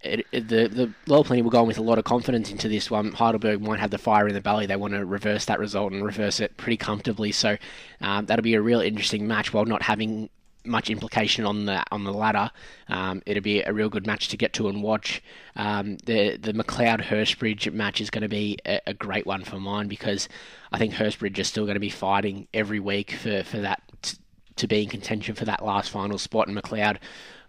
it, 0.04 0.26
it, 0.32 0.48
the 0.48 0.68
the 0.68 0.94
Lower 1.08 1.24
Plenty 1.24 1.42
will 1.42 1.50
go 1.50 1.62
on 1.62 1.68
with 1.68 1.78
a 1.78 1.84
lot 1.84 1.98
of 1.98 2.06
confidence 2.06 2.52
into 2.52 2.68
this 2.68 2.92
one. 2.92 3.12
Heidelberg 3.12 3.62
might 3.62 3.80
have 3.80 3.92
the 3.92 3.98
fire 3.98 4.28
in 4.28 4.34
the 4.34 4.42
belly. 4.42 4.66
They 4.66 4.76
want 4.76 4.94
to 4.94 5.06
reverse 5.06 5.46
that 5.46 5.60
result 5.60 5.92
and 5.92 6.06
reverse 6.06 6.40
it 6.40 6.58
pretty 6.58 6.78
comfortably. 6.78 7.32
So 7.32 7.58
um, 8.02 8.26
that'll 8.28 8.44
be 8.44 8.54
a 8.54 8.62
real 8.62 8.82
interesting 8.82 9.28
match 9.28 9.54
while 9.54 9.66
not 9.66 9.82
having 9.84 10.30
much 10.68 10.90
implication 10.90 11.46
on 11.46 11.66
the 11.66 11.84
on 11.92 12.04
the 12.04 12.14
ladder. 12.14 12.52
Um, 12.88 13.22
it'll 13.26 13.44
be 13.44 13.62
a 13.62 13.74
real 13.74 13.90
good 13.90 14.06
match 14.06 14.28
to 14.30 14.38
get 14.38 14.54
to 14.54 14.68
and 14.68 14.84
watch. 14.84 15.22
Um, 15.56 15.98
the 16.06 16.38
the 16.38 16.54
Macleod 16.54 17.02
Hurstbridge 17.02 17.72
match 17.74 18.02
is 18.02 18.10
going 18.10 18.22
to 18.22 18.28
be 18.28 18.58
a, 18.66 18.82
a, 18.88 18.94
great 18.94 19.26
one 19.26 19.44
for 19.44 19.60
mine 19.60 19.88
because 19.88 20.30
I 20.72 20.78
think 20.78 20.94
Hurstbridge 20.94 21.38
is 21.40 21.48
still 21.48 21.66
going 21.66 21.76
to 21.76 21.80
be 21.80 21.90
fighting 21.90 22.48
every 22.54 22.80
week 22.80 23.12
for 23.12 23.44
for 23.44 23.60
that 23.60 23.82
t- 24.02 24.18
to 24.58 24.68
be 24.68 24.84
in 24.84 24.90
contention 24.90 25.36
for 25.36 25.46
that 25.46 25.64
last 25.64 25.90
final 25.90 26.18
spot. 26.18 26.48
And 26.48 26.56
Macleod, 26.56 27.00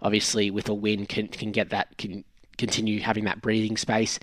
obviously, 0.00 0.50
with 0.50 0.68
a 0.68 0.74
win, 0.74 1.06
can 1.06 1.28
can 1.28 1.52
get 1.52 1.70
that 1.70 1.98
can 1.98 2.24
continue 2.56 3.00
having 3.00 3.24
that 3.24 3.40
breathing 3.40 3.76
space. 3.76 4.18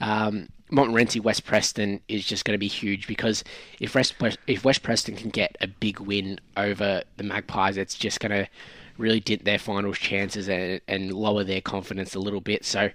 Um, 0.00 0.48
Montmorency 0.70 1.20
West 1.20 1.44
Preston 1.44 2.00
is 2.08 2.24
just 2.26 2.44
going 2.44 2.54
to 2.54 2.58
be 2.58 2.68
huge 2.68 3.06
because 3.06 3.42
if 3.80 3.94
West, 3.94 4.14
if 4.46 4.64
West 4.64 4.82
Preston 4.82 5.16
can 5.16 5.30
get 5.30 5.56
a 5.60 5.66
big 5.66 6.00
win 6.00 6.38
over 6.56 7.02
the 7.16 7.24
Magpies, 7.24 7.76
it's 7.76 7.94
just 7.94 8.20
going 8.20 8.32
to 8.32 8.48
really 8.98 9.20
dent 9.20 9.44
their 9.44 9.58
finals 9.58 9.98
chances 9.98 10.48
and, 10.48 10.80
and 10.88 11.12
lower 11.12 11.44
their 11.44 11.60
confidence 11.60 12.14
a 12.14 12.18
little 12.20 12.40
bit. 12.40 12.64
So 12.64 12.90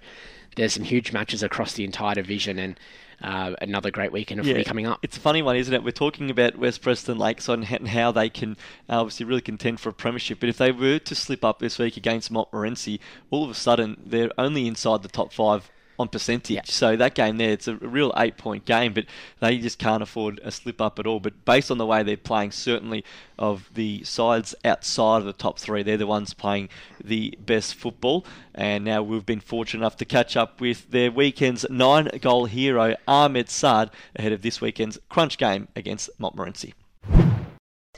there's 0.56 0.74
some 0.74 0.84
huge 0.84 1.12
matches 1.12 1.42
across 1.42 1.72
the 1.72 1.84
entire 1.84 2.14
division 2.14 2.58
and 2.58 2.80
uh, 3.22 3.54
another 3.62 3.90
great 3.90 4.12
weekend 4.12 4.40
of 4.40 4.46
yeah, 4.46 4.54
footy 4.54 4.64
coming 4.64 4.86
up. 4.86 4.98
It's 5.02 5.16
a 5.16 5.20
funny 5.20 5.40
one, 5.40 5.56
isn't 5.56 5.72
it? 5.72 5.82
We're 5.82 5.92
talking 5.92 6.30
about 6.30 6.58
West 6.58 6.82
Preston 6.82 7.18
Lakeside 7.18 7.58
and 7.58 7.88
how 7.88 8.12
they 8.12 8.28
can 8.28 8.52
uh, 8.88 9.00
obviously 9.00 9.24
really 9.24 9.40
contend 9.40 9.80
for 9.80 9.88
a 9.88 9.92
premiership. 9.92 10.40
But 10.40 10.48
if 10.48 10.58
they 10.58 10.72
were 10.72 10.98
to 10.98 11.14
slip 11.14 11.44
up 11.44 11.58
this 11.58 11.78
week 11.78 11.96
against 11.96 12.30
Montmorency, 12.30 13.00
all 13.30 13.44
of 13.44 13.50
a 13.50 13.54
sudden 13.54 14.00
they're 14.04 14.30
only 14.36 14.66
inside 14.66 15.02
the 15.02 15.08
top 15.08 15.32
five 15.32 15.70
on 15.98 16.08
percentage. 16.08 16.56
Yeah. 16.56 16.62
So 16.64 16.96
that 16.96 17.14
game 17.14 17.36
there, 17.36 17.50
it's 17.50 17.68
a 17.68 17.76
real 17.76 18.12
eight 18.16 18.36
point 18.36 18.64
game, 18.64 18.92
but 18.92 19.06
they 19.40 19.58
just 19.58 19.78
can't 19.78 20.02
afford 20.02 20.40
a 20.42 20.50
slip 20.50 20.80
up 20.80 20.98
at 20.98 21.06
all. 21.06 21.20
But 21.20 21.44
based 21.44 21.70
on 21.70 21.78
the 21.78 21.86
way 21.86 22.02
they're 22.02 22.16
playing, 22.16 22.52
certainly 22.52 23.04
of 23.38 23.68
the 23.74 24.04
sides 24.04 24.54
outside 24.64 25.18
of 25.18 25.24
the 25.24 25.32
top 25.32 25.58
three, 25.58 25.82
they're 25.82 25.96
the 25.96 26.06
ones 26.06 26.34
playing 26.34 26.68
the 27.02 27.36
best 27.44 27.74
football. 27.74 28.24
And 28.54 28.84
now 28.84 29.02
we've 29.02 29.26
been 29.26 29.40
fortunate 29.40 29.80
enough 29.80 29.96
to 29.98 30.04
catch 30.04 30.36
up 30.36 30.60
with 30.60 30.90
their 30.90 31.10
weekend's 31.10 31.66
nine 31.70 32.10
goal 32.20 32.46
hero, 32.46 32.96
Ahmed 33.06 33.48
Saad, 33.48 33.90
ahead 34.16 34.32
of 34.32 34.42
this 34.42 34.60
weekend's 34.60 34.98
crunch 35.08 35.38
game 35.38 35.68
against 35.74 36.10
Montmorency. 36.18 36.74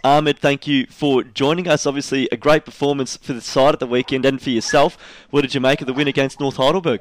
Ahmed, 0.05 0.39
thank 0.39 0.67
you 0.67 0.87
for 0.87 1.25
joining 1.25 1.67
us. 1.67 1.87
Obviously, 1.87 2.29
a 2.31 2.37
great 2.37 2.65
performance 2.65 3.17
for 3.17 3.33
the 3.33 3.41
side 3.41 3.75
at 3.75 3.81
the 3.81 3.87
weekend 3.87 4.25
and 4.25 4.41
for 4.41 4.51
yourself. 4.51 4.97
What 5.31 5.41
did 5.41 5.55
you 5.55 5.61
make 5.61 5.81
of 5.81 5.87
the 5.87 5.93
win 5.93 6.07
against 6.07 6.39
North 6.39 6.57
Heidelberg? 6.57 7.01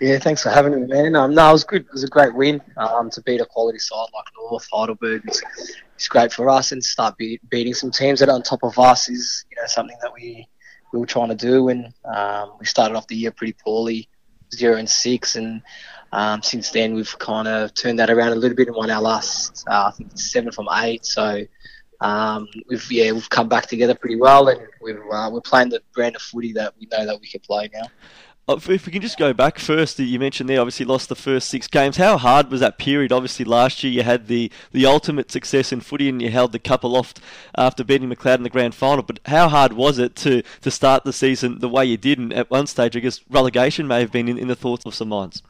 Yeah, 0.00 0.18
thanks 0.18 0.42
for 0.42 0.48
having 0.48 0.80
me, 0.80 0.86
man. 0.86 1.14
Um, 1.14 1.34
no, 1.34 1.50
it 1.50 1.52
was 1.52 1.64
good. 1.64 1.82
It 1.82 1.92
was 1.92 2.04
a 2.04 2.08
great 2.08 2.34
win 2.34 2.62
um, 2.78 3.10
to 3.10 3.20
beat 3.20 3.42
a 3.42 3.44
quality 3.44 3.78
side 3.78 4.06
like 4.14 4.24
North 4.34 4.66
Heidelberg. 4.72 5.22
It's, 5.26 5.42
it's 5.94 6.08
great 6.08 6.32
for 6.32 6.48
us, 6.48 6.72
and 6.72 6.82
start 6.82 7.16
beating 7.18 7.74
some 7.74 7.90
teams 7.90 8.20
that 8.20 8.30
are 8.30 8.34
on 8.34 8.42
top 8.42 8.60
of 8.62 8.78
us 8.78 9.10
is 9.10 9.44
you 9.50 9.56
know 9.60 9.66
something 9.66 9.96
that 10.00 10.10
we 10.14 10.48
we 10.94 11.00
were 11.00 11.06
trying 11.06 11.28
to 11.28 11.34
do. 11.34 11.68
And 11.68 11.92
um, 12.06 12.54
we 12.58 12.64
started 12.64 12.96
off 12.96 13.08
the 13.08 13.14
year 13.14 13.30
pretty 13.30 13.54
poorly, 13.62 14.08
zero 14.54 14.76
and 14.76 14.88
six, 14.88 15.36
and 15.36 15.60
um, 16.12 16.42
since 16.42 16.70
then 16.70 16.94
we've 16.94 17.18
kind 17.18 17.46
of 17.46 17.74
turned 17.74 17.98
that 17.98 18.08
around 18.08 18.32
a 18.32 18.36
little 18.36 18.56
bit 18.56 18.68
and 18.68 18.76
won 18.76 18.90
our 18.90 19.02
last, 19.02 19.66
uh, 19.68 19.88
I 19.88 19.90
think, 19.90 20.18
seven 20.18 20.50
from 20.50 20.68
eight. 20.72 21.04
So. 21.04 21.44
Um, 22.02 22.48
we've 22.66 22.90
yeah 22.90 23.12
we've 23.12 23.28
come 23.28 23.46
back 23.46 23.66
together 23.66 23.94
pretty 23.94 24.16
well, 24.16 24.48
and 24.48 24.58
we've 24.80 24.96
uh, 25.12 25.28
we're 25.30 25.42
playing 25.42 25.68
the 25.68 25.82
brand 25.92 26.16
of 26.16 26.22
footy 26.22 26.54
that 26.54 26.72
we 26.80 26.88
know 26.90 27.04
that 27.04 27.20
we 27.20 27.28
can 27.28 27.40
play 27.40 27.68
now. 27.74 27.82
Uh, 28.50 28.58
if 28.68 28.84
we 28.84 28.90
can 28.90 29.00
just 29.00 29.16
go 29.16 29.32
back 29.32 29.60
first, 29.60 29.96
you 30.00 30.18
mentioned 30.18 30.48
there 30.48 30.60
obviously 30.60 30.84
lost 30.84 31.08
the 31.08 31.14
first 31.14 31.48
six 31.48 31.68
games. 31.68 31.98
How 31.98 32.18
hard 32.18 32.50
was 32.50 32.58
that 32.58 32.78
period? 32.78 33.12
Obviously, 33.12 33.44
last 33.44 33.84
year 33.84 33.92
you 33.92 34.02
had 34.02 34.26
the, 34.26 34.50
the 34.72 34.86
ultimate 34.86 35.30
success 35.30 35.70
in 35.70 35.80
footy 35.80 36.08
and 36.08 36.20
you 36.20 36.30
held 36.30 36.50
the 36.50 36.58
cup 36.58 36.82
aloft 36.82 37.20
after 37.56 37.84
beating 37.84 38.08
Macleod 38.08 38.40
in 38.40 38.42
the 38.42 38.50
grand 38.50 38.74
final. 38.74 39.04
But 39.04 39.20
how 39.26 39.48
hard 39.48 39.74
was 39.74 40.00
it 40.00 40.16
to, 40.16 40.42
to 40.62 40.70
start 40.72 41.04
the 41.04 41.12
season 41.12 41.60
the 41.60 41.68
way 41.68 41.84
you 41.84 41.96
did? 41.96 42.18
And 42.18 42.32
at 42.32 42.50
one 42.50 42.66
stage, 42.66 42.96
I 42.96 43.00
guess 43.00 43.20
relegation 43.30 43.86
may 43.86 44.00
have 44.00 44.10
been 44.10 44.26
in, 44.26 44.36
in 44.36 44.48
the 44.48 44.56
thoughts 44.56 44.84
of 44.84 44.96
some 44.96 45.10
minds. 45.10 45.44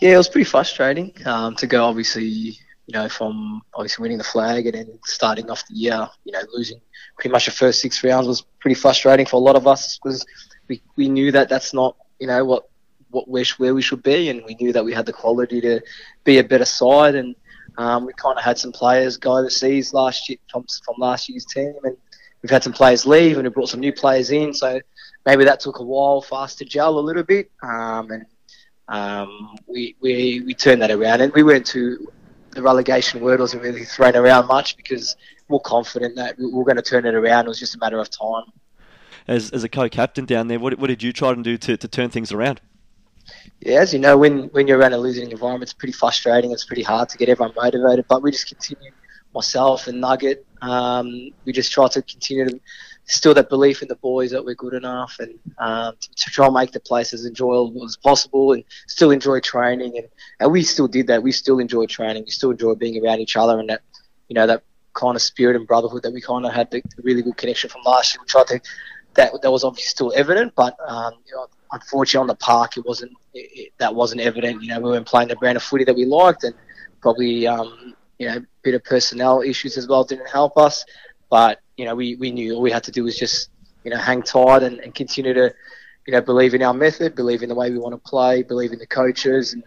Yeah, 0.00 0.14
it 0.14 0.16
was 0.16 0.30
pretty 0.30 0.48
frustrating 0.48 1.12
um, 1.26 1.56
to 1.56 1.66
go. 1.66 1.84
Obviously, 1.84 2.24
you 2.24 2.94
know, 2.94 3.10
from 3.10 3.60
obviously 3.74 4.02
winning 4.02 4.16
the 4.16 4.24
flag 4.24 4.64
and 4.64 4.76
then 4.76 4.98
starting 5.04 5.50
off 5.50 5.68
the 5.68 5.74
year, 5.74 6.08
you 6.24 6.32
know, 6.32 6.40
losing 6.54 6.80
pretty 7.18 7.32
much 7.32 7.44
the 7.44 7.50
first 7.50 7.82
six 7.82 8.02
rounds 8.02 8.26
was 8.26 8.40
pretty 8.60 8.74
frustrating 8.74 9.26
for 9.26 9.36
a 9.36 9.44
lot 9.44 9.56
of 9.56 9.66
us 9.66 9.98
because 9.98 10.24
we, 10.68 10.82
we 10.96 11.08
knew 11.08 11.32
that 11.32 11.48
that's 11.48 11.74
not 11.74 11.96
you 12.18 12.26
know 12.26 12.44
what 12.44 12.68
what 13.10 13.28
where, 13.28 13.44
where 13.58 13.74
we 13.74 13.82
should 13.82 14.02
be, 14.02 14.30
and 14.30 14.42
we 14.44 14.54
knew 14.54 14.72
that 14.72 14.84
we 14.84 14.92
had 14.92 15.06
the 15.06 15.12
quality 15.12 15.60
to 15.60 15.80
be 16.24 16.38
a 16.38 16.44
better 16.44 16.64
side, 16.64 17.14
and 17.14 17.34
um, 17.78 18.06
we 18.06 18.12
kind 18.14 18.38
of 18.38 18.44
had 18.44 18.58
some 18.58 18.72
players 18.72 19.16
go 19.16 19.38
overseas 19.38 19.94
last 19.94 20.28
year 20.28 20.38
from, 20.50 20.64
from 20.84 20.94
last 20.98 21.28
year's 21.28 21.44
team, 21.44 21.74
and 21.84 21.96
we've 22.42 22.50
had 22.50 22.62
some 22.62 22.72
players 22.72 23.06
leave, 23.06 23.36
and 23.36 23.46
we 23.46 23.50
brought 23.50 23.68
some 23.68 23.80
new 23.80 23.92
players 23.92 24.30
in, 24.30 24.52
so 24.52 24.80
maybe 25.26 25.44
that 25.44 25.60
took 25.60 25.78
a 25.78 25.82
while 25.82 26.20
for 26.20 26.40
us 26.40 26.54
to 26.56 26.64
gel 26.64 26.98
a 26.98 27.00
little 27.00 27.22
bit, 27.22 27.50
um, 27.62 28.10
and 28.10 28.26
um, 28.88 29.56
we, 29.66 29.94
we 30.00 30.42
we 30.46 30.54
turned 30.54 30.82
that 30.82 30.90
around, 30.90 31.20
and 31.20 31.32
we 31.32 31.42
went 31.42 31.66
to 31.66 32.10
the 32.50 32.62
relegation 32.62 33.20
word 33.20 33.40
wasn't 33.40 33.62
really 33.62 33.84
thrown 33.84 34.14
around 34.14 34.46
much 34.46 34.76
because 34.76 35.16
we're 35.48 35.58
confident 35.60 36.16
that 36.16 36.38
we 36.38 36.46
we're 36.46 36.64
going 36.64 36.76
to 36.76 36.82
turn 36.82 37.06
it 37.06 37.14
around. 37.14 37.46
It 37.46 37.48
was 37.48 37.58
just 37.58 37.74
a 37.74 37.78
matter 37.78 37.98
of 37.98 38.10
time. 38.10 38.44
As, 39.28 39.50
as 39.50 39.64
a 39.64 39.68
co-captain 39.68 40.24
down 40.24 40.48
there, 40.48 40.58
what, 40.58 40.78
what 40.78 40.88
did 40.88 41.02
you 41.02 41.12
try 41.12 41.34
to 41.34 41.42
do 41.42 41.56
to, 41.58 41.76
to 41.76 41.88
turn 41.88 42.10
things 42.10 42.32
around? 42.32 42.60
Yeah, 43.60 43.80
as 43.80 43.92
you 43.92 44.00
know, 44.00 44.18
when, 44.18 44.44
when 44.48 44.66
you're 44.66 44.78
around 44.78 44.92
a 44.92 44.98
losing 44.98 45.30
environment, 45.30 45.64
it's 45.64 45.72
pretty 45.72 45.92
frustrating. 45.92 46.50
It's 46.50 46.64
pretty 46.64 46.82
hard 46.82 47.08
to 47.10 47.18
get 47.18 47.28
everyone 47.28 47.54
motivated. 47.56 48.06
But 48.08 48.22
we 48.22 48.32
just 48.32 48.48
continue, 48.48 48.90
myself 49.34 49.86
and 49.86 50.00
Nugget, 50.00 50.44
um, 50.60 51.30
we 51.44 51.52
just 51.52 51.72
try 51.72 51.88
to 51.88 52.02
continue 52.02 52.48
to 52.48 52.60
still 53.04 53.34
that 53.34 53.48
belief 53.48 53.82
in 53.82 53.88
the 53.88 53.96
boys 53.96 54.30
that 54.30 54.44
we're 54.44 54.54
good 54.54 54.74
enough 54.74 55.16
and 55.18 55.38
um, 55.58 55.94
to, 56.00 56.08
to, 56.14 56.30
try 56.30 56.46
and 56.46 56.54
make 56.54 56.72
the 56.72 56.80
place 56.80 57.12
as 57.12 57.26
enjoyable 57.26 57.84
as 57.84 57.96
possible 57.96 58.52
and 58.52 58.64
still 58.86 59.10
enjoy 59.10 59.40
training 59.40 59.92
and, 59.98 60.08
and 60.40 60.52
we 60.52 60.62
still 60.62 60.86
did 60.86 61.08
that 61.08 61.22
we 61.22 61.32
still 61.32 61.58
enjoy 61.58 61.84
training 61.86 62.22
we 62.24 62.30
still 62.30 62.52
enjoy 62.52 62.74
being 62.74 63.04
around 63.04 63.18
each 63.18 63.36
other 63.36 63.58
and 63.58 63.68
that 63.68 63.82
you 64.28 64.34
know 64.34 64.46
that 64.46 64.62
kind 64.94 65.16
of 65.16 65.22
spirit 65.22 65.56
and 65.56 65.66
brotherhood 65.66 66.02
that 66.02 66.12
we 66.12 66.20
kind 66.20 66.46
of 66.46 66.52
had 66.52 66.70
the, 66.70 66.80
the 66.96 67.02
really 67.02 67.22
good 67.22 67.36
connection 67.36 67.68
from 67.68 67.82
last 67.84 68.14
year 68.14 68.22
we 68.22 68.26
tried 68.26 68.46
to 68.46 68.60
that 69.14 69.32
that 69.42 69.50
was 69.50 69.64
obviously 69.64 69.88
still 69.88 70.12
evident 70.14 70.52
but 70.56 70.76
um, 70.86 71.14
you 71.26 71.34
know, 71.34 71.46
unfortunately 71.72 72.20
on 72.20 72.26
the 72.26 72.34
park 72.36 72.76
it 72.76 72.84
wasn't 72.84 73.10
it, 73.34 73.50
it, 73.54 73.72
that 73.78 73.94
wasn't 73.94 74.20
evident 74.20 74.62
you 74.62 74.68
know 74.68 74.80
we 74.80 74.90
weren't 74.90 75.06
playing 75.06 75.28
the 75.28 75.36
brand 75.36 75.56
of 75.56 75.62
footy 75.62 75.84
that 75.84 75.94
we 75.94 76.04
liked 76.04 76.44
and 76.44 76.54
probably 77.00 77.46
um, 77.46 77.94
you 78.18 78.28
know 78.28 78.36
a 78.36 78.46
bit 78.62 78.74
of 78.74 78.84
personnel 78.84 79.42
issues 79.42 79.76
as 79.76 79.88
well 79.88 80.04
didn't 80.04 80.28
help 80.28 80.56
us 80.56 80.84
but 81.30 81.62
you 81.76 81.84
know, 81.84 81.94
we, 81.94 82.16
we 82.16 82.30
knew 82.30 82.54
all 82.54 82.62
we 82.62 82.70
had 82.70 82.84
to 82.84 82.92
do 82.92 83.04
was 83.04 83.18
just, 83.18 83.50
you 83.84 83.90
know, 83.90 83.96
hang 83.96 84.22
tight 84.22 84.62
and, 84.62 84.78
and 84.80 84.94
continue 84.94 85.32
to, 85.34 85.52
you 86.06 86.12
know, 86.12 86.20
believe 86.20 86.54
in 86.54 86.62
our 86.62 86.74
method, 86.74 87.14
believe 87.14 87.42
in 87.42 87.48
the 87.48 87.54
way 87.54 87.70
we 87.70 87.78
want 87.78 87.92
to 87.94 88.08
play, 88.10 88.42
believe 88.42 88.72
in 88.72 88.78
the 88.78 88.86
coaches, 88.86 89.52
and 89.54 89.64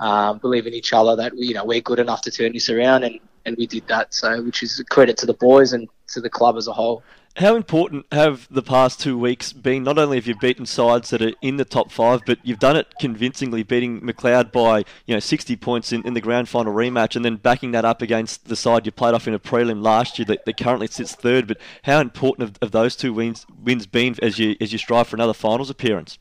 um, 0.00 0.38
believe 0.38 0.66
in 0.66 0.74
each 0.74 0.92
other 0.92 1.14
that 1.16 1.32
we, 1.32 1.46
you 1.46 1.54
know 1.54 1.64
we're 1.64 1.80
good 1.80 2.00
enough 2.00 2.20
to 2.22 2.30
turn 2.30 2.52
this 2.52 2.68
around, 2.68 3.04
and, 3.04 3.20
and 3.46 3.56
we 3.56 3.66
did 3.66 3.86
that. 3.86 4.12
So, 4.12 4.42
which 4.42 4.62
is 4.62 4.80
a 4.80 4.84
credit 4.84 5.16
to 5.18 5.26
the 5.26 5.34
boys 5.34 5.72
and 5.72 5.88
to 6.08 6.20
the 6.20 6.28
club 6.28 6.56
as 6.56 6.66
a 6.66 6.72
whole. 6.72 7.02
How 7.36 7.56
important 7.56 8.06
have 8.12 8.46
the 8.48 8.62
past 8.62 9.00
two 9.00 9.18
weeks 9.18 9.52
been? 9.52 9.82
Not 9.82 9.98
only 9.98 10.18
have 10.18 10.28
you 10.28 10.36
beaten 10.36 10.66
sides 10.66 11.10
that 11.10 11.20
are 11.20 11.32
in 11.42 11.56
the 11.56 11.64
top 11.64 11.90
five, 11.90 12.20
but 12.24 12.38
you've 12.44 12.60
done 12.60 12.76
it 12.76 12.94
convincingly, 13.00 13.64
beating 13.64 14.04
Macleod 14.04 14.52
by 14.52 14.84
you 15.06 15.14
know 15.14 15.18
60 15.18 15.56
points 15.56 15.90
in, 15.90 16.06
in 16.06 16.14
the 16.14 16.20
grand 16.20 16.48
final 16.48 16.72
rematch, 16.72 17.16
and 17.16 17.24
then 17.24 17.34
backing 17.34 17.72
that 17.72 17.84
up 17.84 18.02
against 18.02 18.44
the 18.44 18.54
side 18.54 18.86
you 18.86 18.92
played 18.92 19.14
off 19.14 19.26
in 19.26 19.34
a 19.34 19.40
prelim 19.40 19.82
last 19.82 20.16
year 20.16 20.26
that, 20.26 20.44
that 20.44 20.56
currently 20.56 20.86
sits 20.86 21.16
third. 21.16 21.48
But 21.48 21.58
how 21.82 21.98
important 21.98 22.48
have, 22.48 22.58
have 22.62 22.70
those 22.70 22.94
two 22.94 23.12
wins 23.12 23.46
wins 23.60 23.88
been 23.88 24.14
as 24.22 24.38
you 24.38 24.54
as 24.60 24.72
you 24.72 24.78
strive 24.78 25.08
for 25.08 25.16
another 25.16 25.34
finals 25.34 25.70
appearance? 25.70 26.18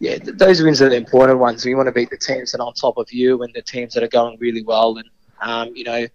Yeah, 0.00 0.18
those 0.20 0.60
wins 0.60 0.82
are 0.82 0.90
the 0.90 0.96
important 0.96 1.38
ones. 1.38 1.64
We 1.64 1.74
want 1.74 1.86
to 1.86 1.92
beat 1.92 2.10
the 2.10 2.18
teams 2.18 2.52
that 2.52 2.60
are 2.60 2.66
on 2.66 2.74
top 2.74 2.98
of 2.98 3.10
you 3.10 3.42
and 3.42 3.54
the 3.54 3.62
teams 3.62 3.94
that 3.94 4.02
are 4.02 4.08
going 4.08 4.36
really 4.38 4.64
well, 4.64 4.98
and 4.98 5.08
um, 5.40 5.74
you 5.74 5.84
know 5.84 6.06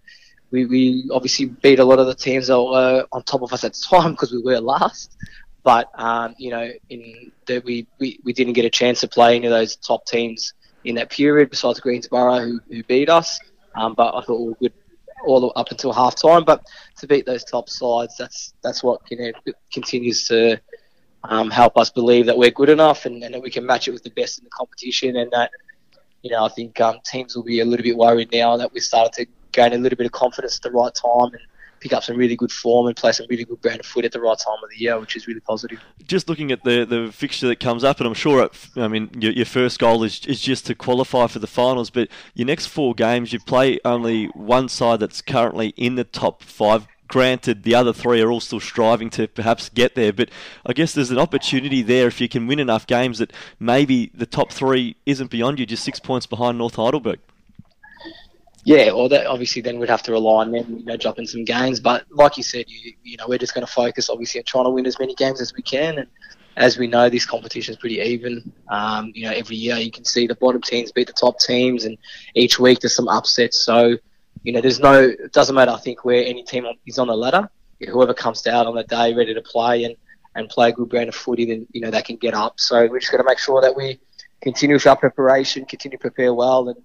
we, 0.50 0.66
we 0.66 1.08
obviously 1.12 1.46
beat 1.46 1.78
a 1.78 1.84
lot 1.84 1.98
of 1.98 2.06
the 2.06 2.14
teams 2.14 2.48
that 2.48 2.60
were 2.60 3.06
on 3.12 3.22
top 3.22 3.42
of 3.42 3.52
us 3.52 3.64
at 3.64 3.74
the 3.74 3.86
time 3.90 4.12
because 4.12 4.32
we 4.32 4.42
were 4.42 4.60
last. 4.60 5.16
But 5.62 5.90
um, 5.94 6.34
you 6.38 6.50
know, 6.50 6.70
in 6.88 7.32
that 7.46 7.64
we, 7.64 7.86
we, 7.98 8.18
we 8.24 8.32
didn't 8.32 8.54
get 8.54 8.64
a 8.64 8.70
chance 8.70 9.00
to 9.00 9.08
play 9.08 9.36
any 9.36 9.46
of 9.46 9.50
those 9.50 9.76
top 9.76 10.06
teams 10.06 10.54
in 10.84 10.94
that 10.94 11.10
period, 11.10 11.50
besides 11.50 11.80
Greensborough 11.80 12.40
who, 12.40 12.60
who 12.70 12.82
beat 12.84 13.10
us. 13.10 13.38
Um, 13.74 13.94
but 13.94 14.14
I 14.14 14.22
thought 14.22 14.40
we 14.40 14.48
were 14.48 14.56
good 14.60 14.72
all 15.26 15.52
up 15.56 15.70
until 15.70 15.92
half 15.92 16.16
time. 16.16 16.44
But 16.44 16.64
to 16.98 17.06
beat 17.06 17.26
those 17.26 17.44
top 17.44 17.68
sides, 17.68 18.16
that's 18.16 18.54
that's 18.62 18.82
what 18.82 19.00
you 19.10 19.18
know 19.18 19.52
continues 19.72 20.26
to 20.28 20.60
um, 21.24 21.50
help 21.50 21.76
us 21.76 21.90
believe 21.90 22.26
that 22.26 22.38
we're 22.38 22.50
good 22.50 22.70
enough 22.70 23.04
and, 23.04 23.22
and, 23.22 23.34
that 23.34 23.42
we 23.42 23.50
can 23.50 23.66
match 23.66 23.86
it 23.86 23.90
with 23.90 24.02
the 24.02 24.10
best 24.10 24.38
in 24.38 24.44
the 24.44 24.50
competition. 24.50 25.16
And 25.16 25.30
that 25.32 25.50
you 26.22 26.30
know 26.30 26.44
I 26.44 26.48
think 26.48 26.80
um, 26.80 27.00
teams 27.04 27.36
will 27.36 27.42
be 27.42 27.60
a 27.60 27.64
little 27.64 27.84
bit 27.84 27.96
worried 27.96 28.32
now 28.32 28.56
that 28.56 28.72
we 28.72 28.80
started 28.80 29.12
to 29.14 29.26
gain 29.52 29.72
a 29.72 29.78
little 29.78 29.96
bit 29.96 30.06
of 30.06 30.12
confidence 30.12 30.56
at 30.56 30.62
the 30.62 30.70
right 30.70 30.94
time 30.94 31.32
and 31.32 31.40
pick 31.80 31.92
up 31.92 32.04
some 32.04 32.16
really 32.16 32.36
good 32.36 32.52
form 32.52 32.86
and 32.86 32.96
play 32.96 33.10
some 33.10 33.26
really 33.28 33.44
good 33.44 33.60
brand 33.60 33.80
of 33.80 33.86
foot 33.86 34.04
at 34.04 34.12
the 34.12 34.20
right 34.20 34.38
time 34.38 34.58
of 34.62 34.70
the 34.70 34.76
year, 34.76 34.98
which 35.00 35.16
is 35.16 35.26
really 35.26 35.40
positive. 35.40 35.80
Just 36.06 36.28
looking 36.28 36.52
at 36.52 36.62
the 36.62 36.84
the 36.84 37.10
fixture 37.12 37.48
that 37.48 37.58
comes 37.58 37.82
up, 37.82 37.98
and 37.98 38.06
I'm 38.06 38.14
sure, 38.14 38.44
it, 38.44 38.52
I 38.76 38.88
mean, 38.88 39.10
your, 39.18 39.32
your 39.32 39.46
first 39.46 39.78
goal 39.78 40.04
is, 40.04 40.24
is 40.26 40.40
just 40.40 40.66
to 40.66 40.74
qualify 40.74 41.26
for 41.26 41.38
the 41.38 41.46
finals, 41.46 41.90
but 41.90 42.08
your 42.34 42.46
next 42.46 42.66
four 42.66 42.94
games, 42.94 43.32
you 43.32 43.40
play 43.40 43.80
only 43.84 44.26
one 44.26 44.68
side 44.68 45.00
that's 45.00 45.22
currently 45.22 45.68
in 45.76 45.94
the 45.94 46.04
top 46.04 46.42
five. 46.42 46.86
Granted, 47.08 47.64
the 47.64 47.74
other 47.74 47.92
three 47.92 48.20
are 48.20 48.30
all 48.30 48.38
still 48.38 48.60
striving 48.60 49.10
to 49.10 49.26
perhaps 49.26 49.68
get 49.68 49.96
there, 49.96 50.12
but 50.12 50.28
I 50.64 50.72
guess 50.72 50.92
there's 50.92 51.10
an 51.10 51.18
opportunity 51.18 51.82
there 51.82 52.06
if 52.06 52.20
you 52.20 52.28
can 52.28 52.46
win 52.46 52.60
enough 52.60 52.86
games 52.86 53.18
that 53.18 53.32
maybe 53.58 54.12
the 54.14 54.26
top 54.26 54.52
three 54.52 54.94
isn't 55.06 55.28
beyond 55.28 55.58
you, 55.58 55.66
just 55.66 55.82
six 55.82 55.98
points 55.98 56.26
behind 56.26 56.58
North 56.58 56.76
Heidelberg 56.76 57.18
yeah, 58.64 58.90
or 58.90 59.08
that 59.08 59.26
obviously 59.26 59.62
then 59.62 59.78
we'd 59.78 59.88
have 59.88 60.02
to 60.02 60.12
rely 60.12 60.42
on 60.42 60.52
them, 60.52 60.78
you 60.78 60.84
know, 60.84 60.96
dropping 60.96 61.26
some 61.26 61.44
games. 61.44 61.80
But 61.80 62.04
like 62.10 62.36
you 62.36 62.42
said, 62.42 62.66
you, 62.68 62.92
you 63.02 63.16
know, 63.16 63.26
we're 63.28 63.38
just 63.38 63.54
going 63.54 63.66
to 63.66 63.72
focus 63.72 64.10
obviously 64.10 64.40
on 64.40 64.44
trying 64.44 64.64
to 64.64 64.70
win 64.70 64.86
as 64.86 64.98
many 64.98 65.14
games 65.14 65.40
as 65.40 65.54
we 65.54 65.62
can. 65.62 65.98
And 65.98 66.08
as 66.56 66.76
we 66.76 66.86
know, 66.86 67.08
this 67.08 67.24
competition 67.24 67.72
is 67.72 67.78
pretty 67.78 68.00
even. 68.00 68.52
Um, 68.68 69.12
you 69.14 69.24
know, 69.24 69.32
every 69.32 69.56
year 69.56 69.76
you 69.76 69.90
can 69.90 70.04
see 70.04 70.26
the 70.26 70.34
bottom 70.34 70.60
teams 70.60 70.92
beat 70.92 71.06
the 71.06 71.12
top 71.14 71.38
teams, 71.40 71.84
and 71.84 71.96
each 72.34 72.58
week 72.58 72.80
there's 72.80 72.94
some 72.94 73.08
upsets. 73.08 73.64
So, 73.64 73.96
you 74.42 74.52
know, 74.52 74.60
there's 74.60 74.80
no, 74.80 75.04
it 75.04 75.32
doesn't 75.32 75.54
matter. 75.54 75.70
I 75.70 75.78
think 75.78 76.04
where 76.04 76.24
any 76.24 76.42
team 76.42 76.66
is 76.86 76.98
on 76.98 77.06
the 77.06 77.16
ladder, 77.16 77.48
whoever 77.88 78.12
comes 78.12 78.46
out 78.46 78.66
on 78.66 78.74
the 78.74 78.84
day 78.84 79.14
ready 79.14 79.32
to 79.34 79.42
play 79.42 79.84
and 79.84 79.96
and 80.36 80.48
play 80.48 80.68
a 80.68 80.72
good 80.72 80.88
brand 80.88 81.08
of 81.08 81.14
footy, 81.14 81.44
then 81.44 81.66
you 81.72 81.80
know 81.80 81.90
they 81.90 82.02
can 82.02 82.16
get 82.16 82.34
up. 82.34 82.60
So 82.60 82.86
we're 82.86 83.00
just 83.00 83.10
going 83.10 83.22
to 83.22 83.28
make 83.28 83.38
sure 83.38 83.60
that 83.62 83.74
we 83.74 83.98
continue 84.40 84.76
with 84.76 84.86
our 84.86 84.96
preparation, 84.96 85.64
continue 85.64 85.98
to 85.98 86.00
prepare 86.00 86.32
well, 86.32 86.68
and 86.68 86.76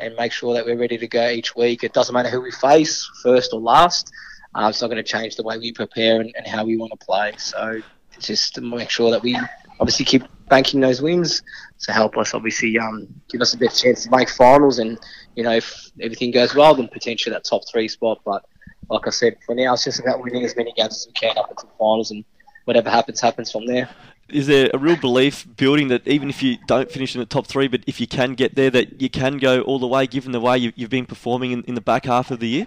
and 0.00 0.14
make 0.16 0.32
sure 0.32 0.54
that 0.54 0.64
we're 0.64 0.78
ready 0.78 0.98
to 0.98 1.06
go 1.06 1.28
each 1.28 1.54
week. 1.54 1.84
It 1.84 1.92
doesn't 1.92 2.12
matter 2.12 2.30
who 2.30 2.40
we 2.40 2.50
face, 2.50 3.08
first 3.22 3.52
or 3.52 3.60
last. 3.60 4.12
Uh, 4.54 4.68
it's 4.68 4.80
not 4.80 4.88
going 4.88 5.02
to 5.02 5.08
change 5.08 5.36
the 5.36 5.42
way 5.42 5.58
we 5.58 5.72
prepare 5.72 6.20
and, 6.20 6.32
and 6.36 6.46
how 6.46 6.64
we 6.64 6.76
want 6.76 6.92
to 6.98 7.06
play. 7.06 7.32
So 7.36 7.80
just 8.18 8.54
to 8.54 8.60
make 8.60 8.90
sure 8.90 9.10
that 9.10 9.22
we 9.22 9.38
obviously 9.78 10.04
keep 10.04 10.24
banking 10.48 10.80
those 10.80 11.00
wins 11.00 11.42
to 11.78 11.92
help 11.92 12.18
us 12.18 12.34
obviously 12.34 12.78
um, 12.78 13.06
give 13.28 13.40
us 13.40 13.52
the 13.52 13.58
best 13.58 13.82
chance 13.82 14.04
to 14.04 14.10
make 14.10 14.28
finals. 14.28 14.78
And 14.78 14.98
you 15.36 15.44
know, 15.44 15.52
if 15.52 15.90
everything 16.00 16.30
goes 16.30 16.54
well, 16.54 16.74
then 16.74 16.88
potentially 16.88 17.32
that 17.32 17.44
top 17.44 17.62
three 17.70 17.88
spot. 17.88 18.20
But 18.24 18.44
like 18.90 19.06
I 19.06 19.10
said, 19.10 19.36
for 19.46 19.54
now, 19.54 19.74
it's 19.74 19.84
just 19.84 20.00
about 20.00 20.22
winning 20.22 20.44
as 20.44 20.56
many 20.56 20.72
games 20.72 20.96
as 20.96 21.06
we 21.06 21.12
can 21.12 21.38
up 21.38 21.50
until 21.50 21.70
finals, 21.78 22.10
and 22.10 22.24
whatever 22.64 22.90
happens, 22.90 23.20
happens 23.20 23.52
from 23.52 23.66
there 23.66 23.88
is 24.32 24.46
there 24.46 24.70
a 24.72 24.78
real 24.78 24.96
belief 24.96 25.46
building 25.56 25.88
that 25.88 26.06
even 26.06 26.28
if 26.28 26.42
you 26.42 26.58
don't 26.66 26.90
finish 26.90 27.14
in 27.14 27.20
the 27.20 27.26
top 27.26 27.46
three, 27.46 27.68
but 27.68 27.82
if 27.86 28.00
you 28.00 28.06
can 28.06 28.34
get 28.34 28.54
there, 28.54 28.70
that 28.70 29.00
you 29.00 29.10
can 29.10 29.38
go 29.38 29.62
all 29.62 29.78
the 29.78 29.86
way, 29.86 30.06
given 30.06 30.32
the 30.32 30.40
way 30.40 30.58
you, 30.58 30.72
have 30.78 30.90
been 30.90 31.06
performing 31.06 31.52
in, 31.52 31.62
in, 31.64 31.74
the 31.74 31.80
back 31.80 32.06
half 32.06 32.30
of 32.30 32.40
the 32.40 32.48
year? 32.48 32.66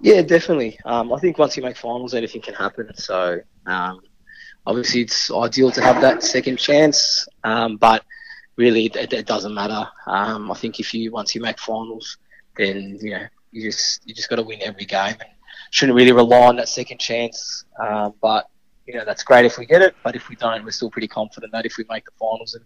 Yeah, 0.00 0.22
definitely. 0.22 0.78
Um, 0.84 1.12
I 1.12 1.18
think 1.18 1.38
once 1.38 1.56
you 1.56 1.62
make 1.62 1.76
finals, 1.76 2.14
anything 2.14 2.42
can 2.42 2.54
happen. 2.54 2.90
So 2.94 3.40
um, 3.66 4.00
obviously, 4.66 5.02
it's 5.02 5.30
ideal 5.30 5.70
to 5.72 5.82
have 5.82 6.00
that 6.00 6.22
second 6.22 6.58
chance, 6.58 7.28
um, 7.44 7.76
but 7.76 8.04
really, 8.56 8.86
it, 8.86 9.12
it 9.12 9.26
doesn't 9.26 9.54
matter. 9.54 9.88
Um, 10.06 10.50
I 10.50 10.54
think 10.54 10.80
if 10.80 10.92
you 10.92 11.10
once 11.12 11.34
you 11.34 11.40
make 11.40 11.58
finals, 11.58 12.18
then 12.56 12.98
you 13.00 13.10
know 13.12 13.26
you 13.50 13.62
just 13.70 14.00
you 14.06 14.14
just 14.14 14.28
got 14.28 14.36
to 14.36 14.42
win 14.42 14.60
every 14.62 14.84
game 14.84 15.16
shouldn't 15.72 15.96
really 15.96 16.12
rely 16.12 16.46
on 16.46 16.56
that 16.56 16.68
second 16.68 16.98
chance. 16.98 17.64
Uh, 17.80 18.10
but 18.20 18.48
you 18.86 18.94
know, 18.94 19.04
that's 19.04 19.22
great 19.22 19.44
if 19.44 19.58
we 19.58 19.66
get 19.66 19.82
it, 19.82 19.94
but 20.02 20.16
if 20.16 20.28
we 20.28 20.36
don't, 20.36 20.64
we're 20.64 20.70
still 20.70 20.90
pretty 20.90 21.08
confident 21.08 21.52
that 21.52 21.66
if 21.66 21.76
we 21.76 21.84
make 21.88 22.04
the 22.04 22.10
finals 22.18 22.54
and 22.54 22.64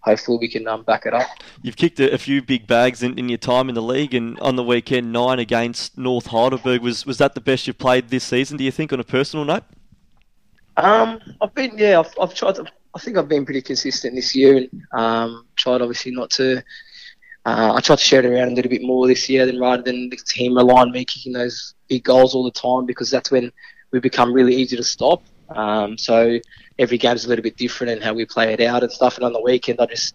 hopefully 0.00 0.38
we 0.40 0.48
can 0.48 0.66
um, 0.66 0.82
back 0.82 1.06
it 1.06 1.14
up. 1.14 1.28
You've 1.62 1.76
kicked 1.76 2.00
a, 2.00 2.12
a 2.12 2.18
few 2.18 2.42
big 2.42 2.66
bags 2.66 3.02
in, 3.02 3.18
in, 3.18 3.28
your 3.28 3.38
time 3.38 3.68
in 3.68 3.74
the 3.74 3.82
league, 3.82 4.14
and 4.14 4.38
on 4.40 4.56
the 4.56 4.64
weekend, 4.64 5.12
nine 5.12 5.38
against 5.38 5.96
North 5.98 6.26
Heidelberg. 6.26 6.82
Was 6.82 7.06
was 7.06 7.18
that 7.18 7.34
the 7.34 7.40
best 7.40 7.66
you've 7.66 7.78
played 7.78 8.08
this 8.08 8.24
season? 8.24 8.56
Do 8.56 8.64
you 8.64 8.72
think, 8.72 8.92
on 8.92 9.00
a 9.00 9.04
personal 9.04 9.44
note? 9.44 9.64
Um, 10.76 11.20
I've 11.40 11.54
been 11.54 11.76
yeah, 11.76 12.00
I've, 12.00 12.12
I've 12.20 12.34
tried. 12.34 12.56
To, 12.56 12.66
I 12.94 12.98
think 12.98 13.16
I've 13.16 13.28
been 13.28 13.44
pretty 13.44 13.62
consistent 13.62 14.14
this 14.14 14.34
year, 14.34 14.56
and 14.56 14.68
um, 14.92 15.46
tried 15.56 15.82
obviously 15.82 16.12
not 16.12 16.30
to. 16.30 16.62
Uh, 17.46 17.72
I 17.74 17.80
tried 17.80 17.96
to 17.96 18.04
share 18.04 18.20
it 18.20 18.26
around 18.26 18.48
a 18.48 18.54
little 18.54 18.70
bit 18.70 18.82
more 18.82 19.06
this 19.06 19.28
year 19.28 19.46
than 19.46 19.58
rather 19.58 19.82
than 19.82 20.10
the 20.10 20.16
team 20.16 20.56
relying 20.56 20.88
on 20.88 20.92
me 20.92 21.06
kicking 21.06 21.32
those 21.32 21.74
big 21.88 22.04
goals 22.04 22.34
all 22.34 22.44
the 22.44 22.50
time 22.50 22.84
because 22.84 23.10
that's 23.10 23.30
when 23.30 23.50
we 23.92 23.98
become 23.98 24.32
really 24.32 24.54
easy 24.54 24.76
to 24.76 24.84
stop. 24.84 25.22
Um, 25.50 25.98
so 25.98 26.38
every 26.78 26.98
game's 26.98 27.24
a 27.24 27.28
little 27.28 27.42
bit 27.42 27.56
different 27.56 27.92
and 27.92 28.02
how 28.02 28.14
we 28.14 28.24
play 28.24 28.52
it 28.52 28.60
out 28.60 28.82
and 28.82 28.92
stuff. 28.92 29.16
And 29.16 29.24
on 29.24 29.32
the 29.32 29.40
weekend, 29.40 29.80
I 29.80 29.86
just 29.86 30.14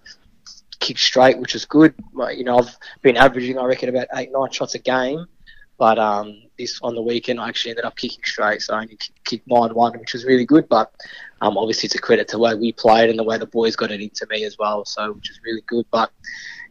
kicked 0.79 0.99
straight, 0.99 1.38
which 1.38 1.55
is 1.55 1.65
good. 1.65 1.93
You 2.36 2.43
know, 2.43 2.59
I've 2.59 2.77
been 3.01 3.17
averaging, 3.17 3.57
I 3.57 3.65
reckon, 3.65 3.89
about 3.89 4.07
eight, 4.15 4.31
nine 4.31 4.51
shots 4.51 4.75
a 4.75 4.79
game. 4.79 5.25
But 5.77 5.99
um, 5.99 6.43
this 6.57 6.79
on 6.81 6.95
the 6.95 7.01
weekend, 7.01 7.39
I 7.39 7.49
actually 7.49 7.71
ended 7.71 7.86
up 7.86 7.97
kicking 7.97 8.23
straight, 8.23 8.61
so 8.61 8.75
I 8.75 8.83
only 8.83 8.97
kicked 9.25 9.45
nine 9.45 9.73
one, 9.73 9.99
which 9.99 10.13
was 10.13 10.23
really 10.23 10.45
good. 10.45 10.69
But 10.69 10.89
um, 11.41 11.57
obviously, 11.57 11.88
it's 11.88 11.95
a 11.95 11.99
credit 11.99 12.29
to 12.29 12.38
the 12.38 12.39
way 12.39 12.55
we 12.55 12.71
played 12.71 13.09
and 13.09 13.19
the 13.19 13.23
way 13.23 13.38
the 13.38 13.45
boys 13.45 13.75
got 13.75 13.91
it 13.91 13.99
into 13.99 14.25
me 14.29 14.45
as 14.45 14.57
well, 14.57 14.86
so 14.86 15.11
which 15.11 15.29
is 15.29 15.39
really 15.43 15.63
good. 15.67 15.86
But 15.91 16.11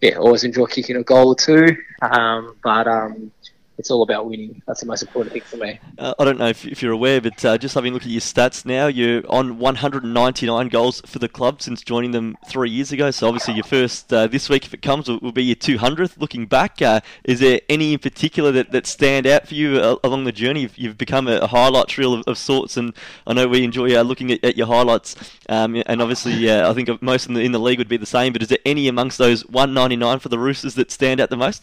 yeah, 0.01 0.17
always 0.17 0.45
enjoy 0.45 0.67
kicking 0.67 0.97
a 0.97 1.03
goal 1.03 1.29
or 1.29 1.35
two. 1.35 1.77
Um, 2.01 2.57
but 2.63 2.89
um, 2.89 3.31
it's 3.79 3.91
all 3.91 4.03
about 4.03 4.27
winning. 4.27 4.63
That's 4.67 4.81
the 4.81 4.87
most 4.87 5.03
important 5.03 5.33
thing 5.33 5.43
for 5.43 5.57
me. 5.57 5.79
Uh, 5.99 6.15
I 6.19 6.25
don't 6.25 6.39
know 6.39 6.49
if, 6.49 6.65
if 6.67 6.83
you're 6.83 6.93
aware, 6.93 7.21
but 7.21 7.45
uh, 7.45 7.59
just 7.59 7.75
having 7.75 7.91
a 7.91 7.95
look 7.95 8.03
at 8.03 8.09
your 8.09 8.21
stats 8.21 8.65
now, 8.65 8.87
you're 8.87 9.23
on 9.29 9.59
199 9.59 10.69
goals 10.69 11.01
for 11.07 11.19
the 11.19 11.29
club 11.29 11.61
since 11.61 11.83
joining 11.83 12.13
them 12.13 12.37
three 12.49 12.71
years 12.71 12.93
ago. 12.93 13.11
So 13.11 13.27
obviously 13.27 13.55
your 13.55 13.65
first 13.65 14.13
uh, 14.13 14.27
this 14.27 14.49
week, 14.49 14.65
if 14.65 14.75
it 14.75 14.83
comes, 14.83 15.09
will, 15.09 15.19
will 15.19 15.33
be 15.33 15.45
your 15.45 15.57
200th. 15.57 16.19
Looking 16.19 16.47
back, 16.47 16.81
uh, 16.81 17.01
is 17.25 17.41
there 17.41 17.61
any 17.69 17.95
in 17.95 17.99
particular 17.99 18.53
that, 18.53 18.71
that 18.71 18.87
stand 18.87 19.27
out 19.27 19.49
for 19.49 19.55
you 19.55 19.79
uh, 19.79 19.97
along 20.05 20.25
the 20.25 20.33
journey? 20.33 20.63
You've, 20.63 20.79
you've 20.79 20.99
become 20.99 21.27
a, 21.27 21.39
a 21.39 21.47
highlight 21.49 21.97
reel 21.99 22.15
of, 22.15 22.25
of, 22.27 22.39
sorts, 22.39 22.77
and 22.77 22.95
I 23.27 23.33
know 23.33 23.49
we 23.49 23.65
enjoy 23.65 23.97
uh, 23.97 24.03
looking 24.03 24.31
at, 24.31 24.45
at, 24.45 24.57
your 24.57 24.67
highlights. 24.67 25.17
Um, 25.49 25.83
and 25.87 26.01
obviously, 26.01 26.51
I 26.51 26.73
think 26.75 27.03
most 27.03 27.27
in 27.27 27.35
the, 27.35 27.41
in 27.41 27.53
the 27.53 27.59
league 27.59 27.79
would 27.79 27.89
be 27.89 27.97
the 27.97 28.07
same. 28.07 28.33
But 28.33 28.43
is 28.43 28.49
there 28.49 28.59
any 28.65 28.89
amongst 28.89 29.19
those 29.19 29.47
199 29.47 30.19
for 30.21 30.29
the 30.29 30.39
Roosters 30.39 30.75
that 30.75 30.91
stand 30.91 31.21
out 31.21 31.31
the 31.31 31.37
most? 31.37 31.63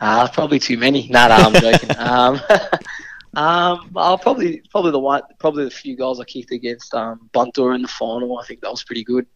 Uh, 0.00 0.28
probably 0.28 0.58
too 0.58 0.76
many. 0.76 1.08
No, 1.08 1.28
no, 1.28 1.34
I'm 1.34 1.54
joking. 1.54 1.90
um, 1.98 2.40
um, 3.34 3.90
I'll 3.96 4.18
probably 4.18 4.62
probably 4.70 4.90
the 4.90 4.98
one 4.98 5.22
probably 5.38 5.64
the 5.64 5.70
few 5.70 5.96
goals 5.96 6.20
I 6.20 6.24
kicked 6.24 6.52
against 6.52 6.94
um, 6.94 7.28
Bundoora 7.32 7.74
in 7.74 7.82
the 7.82 7.88
final. 7.88 8.38
I 8.38 8.44
think 8.44 8.60
that 8.60 8.70
was 8.70 8.84
pretty 8.84 9.04
good. 9.04 9.26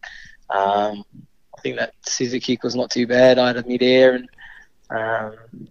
Um, 0.49 1.03
I 1.57 1.61
think 1.61 1.77
that 1.77 1.93
scissor 2.05 2.39
kick 2.39 2.63
was 2.63 2.75
not 2.75 2.91
too 2.91 3.07
bad. 3.07 3.39
I 3.39 3.47
had 3.47 3.57
a 3.57 3.67
mid 3.67 3.83
air 3.83 4.15
and 4.15 4.29
um, 4.89 5.67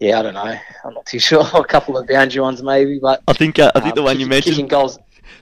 yeah, 0.00 0.18
I 0.18 0.22
don't 0.22 0.34
know. 0.34 0.58
I'm 0.84 0.94
not 0.94 1.06
too 1.06 1.18
sure. 1.20 1.44
a 1.54 1.64
couple 1.64 1.96
of 1.96 2.06
boundary 2.06 2.40
ones 2.40 2.62
maybe, 2.62 2.98
but 2.98 3.22
I 3.28 3.32
think 3.32 3.58
uh, 3.58 3.72
I 3.74 3.80
think 3.80 3.92
um, 3.92 3.96
the 3.96 4.02
one 4.02 4.16
kicking, 4.16 4.20
you 4.20 4.26
mentioned 4.28 4.70
goals 4.70 4.98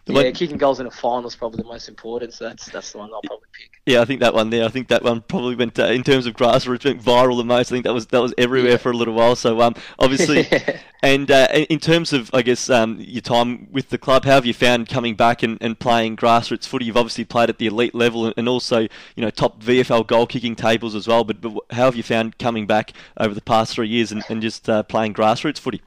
yeah, 0.06 0.22
one... 0.24 0.32
kicking 0.32 0.58
goals 0.58 0.80
in 0.80 0.86
a 0.86 0.90
final 0.90 1.26
is 1.26 1.34
probably 1.34 1.62
the 1.62 1.68
most 1.68 1.88
important. 1.88 2.34
So 2.34 2.44
that's 2.44 2.66
that's 2.66 2.92
the 2.92 2.98
one 2.98 3.10
I'll 3.14 3.22
probably 3.22 3.46
pick. 3.52 3.80
Yeah, 3.86 4.02
I 4.02 4.04
think 4.04 4.20
that 4.20 4.34
one 4.34 4.50
there. 4.50 4.64
I 4.64 4.68
think 4.68 4.88
that 4.88 5.02
one 5.02 5.22
probably 5.22 5.56
went 5.56 5.78
uh, 5.78 5.86
in 5.86 6.02
terms 6.02 6.26
of 6.26 6.34
grassroots 6.34 6.84
went 6.84 7.02
viral 7.02 7.38
the 7.38 7.44
most. 7.44 7.72
I 7.72 7.76
think 7.76 7.84
that 7.84 7.94
was 7.94 8.06
that 8.08 8.20
was 8.20 8.34
everywhere 8.36 8.72
yeah. 8.72 8.76
for 8.76 8.90
a 8.90 8.96
little 8.96 9.14
while. 9.14 9.34
So 9.34 9.62
um, 9.62 9.74
obviously, 9.98 10.46
and 11.02 11.30
uh, 11.30 11.48
in 11.52 11.78
terms 11.78 12.12
of 12.12 12.30
I 12.34 12.42
guess 12.42 12.68
um, 12.68 12.98
your 13.00 13.22
time 13.22 13.68
with 13.72 13.88
the 13.88 13.96
club, 13.96 14.26
how 14.26 14.32
have 14.32 14.46
you 14.46 14.52
found 14.52 14.88
coming 14.90 15.14
back 15.14 15.42
and, 15.42 15.56
and 15.62 15.78
playing 15.78 16.16
grassroots 16.16 16.66
footy? 16.66 16.84
You've 16.84 16.98
obviously 16.98 17.24
played 17.24 17.48
at 17.48 17.58
the 17.58 17.66
elite 17.66 17.94
level 17.94 18.32
and 18.36 18.46
also 18.46 18.80
you 18.80 19.22
know 19.22 19.30
top 19.30 19.62
VFL 19.62 20.06
goal 20.06 20.26
kicking 20.26 20.54
tables 20.54 20.94
as 20.94 21.08
well. 21.08 21.24
But, 21.24 21.40
but 21.40 21.54
how 21.70 21.86
have 21.86 21.96
you 21.96 22.02
found 22.02 22.38
coming 22.38 22.66
back 22.66 22.92
over 23.16 23.34
the 23.34 23.42
past 23.42 23.74
three 23.74 23.88
years 23.88 24.12
and, 24.12 24.22
and 24.28 24.42
just 24.42 24.68
uh, 24.68 24.82
playing 24.82 25.14
grassroots 25.14 25.58
footy? 25.58 25.80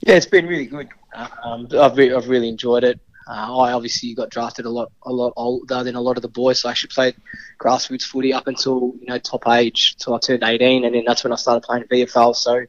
Yeah, 0.00 0.16
it's 0.16 0.26
been 0.26 0.46
really 0.46 0.66
good. 0.66 0.88
Um, 1.14 1.68
I've, 1.78 1.96
re- 1.96 2.12
I've 2.12 2.28
really 2.28 2.48
enjoyed 2.48 2.84
it. 2.84 3.00
Uh, 3.26 3.58
I 3.58 3.72
obviously 3.72 4.14
got 4.14 4.28
drafted 4.28 4.66
a 4.66 4.70
lot 4.70 4.92
a 5.02 5.12
lot 5.12 5.32
older 5.36 5.82
than 5.82 5.94
a 5.94 6.00
lot 6.00 6.16
of 6.16 6.22
the 6.22 6.28
boys, 6.28 6.60
so 6.60 6.68
I 6.68 6.72
actually 6.72 6.90
played 6.90 7.16
grassroots 7.58 8.02
footy 8.02 8.34
up 8.34 8.48
until 8.48 8.94
you 9.00 9.06
know 9.06 9.18
top 9.18 9.48
age, 9.48 9.96
till 9.96 10.14
I 10.14 10.18
turned 10.18 10.42
18, 10.44 10.84
and 10.84 10.94
then 10.94 11.04
that's 11.06 11.24
when 11.24 11.32
I 11.32 11.36
started 11.36 11.62
playing 11.62 11.84
VFL. 11.84 12.36
So, 12.36 12.64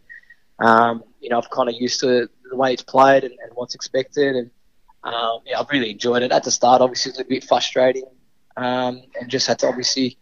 um, 0.59 1.03
you 1.19 1.29
know, 1.29 1.39
I've 1.39 1.49
kind 1.49 1.67
of 1.67 1.75
used 1.77 1.99
to 2.01 2.29
the 2.49 2.55
way 2.55 2.71
it's 2.71 2.83
played 2.83 3.25
and, 3.25 3.33
and 3.33 3.51
what's 3.55 3.75
expected, 3.75 4.35
and 4.37 4.49
um, 5.03 5.39
yeah, 5.45 5.59
I've 5.59 5.69
really 5.69 5.91
enjoyed 5.91 6.23
it. 6.23 6.31
At 6.31 6.45
the 6.45 6.51
start, 6.51 6.81
obviously, 6.81 7.09
it 7.09 7.17
was 7.17 7.25
a 7.25 7.25
bit 7.25 7.43
frustrating, 7.43 8.05
um, 8.55 9.01
and 9.19 9.29
just 9.29 9.47
had 9.47 9.59
to 9.59 9.67
obviously 9.67 10.17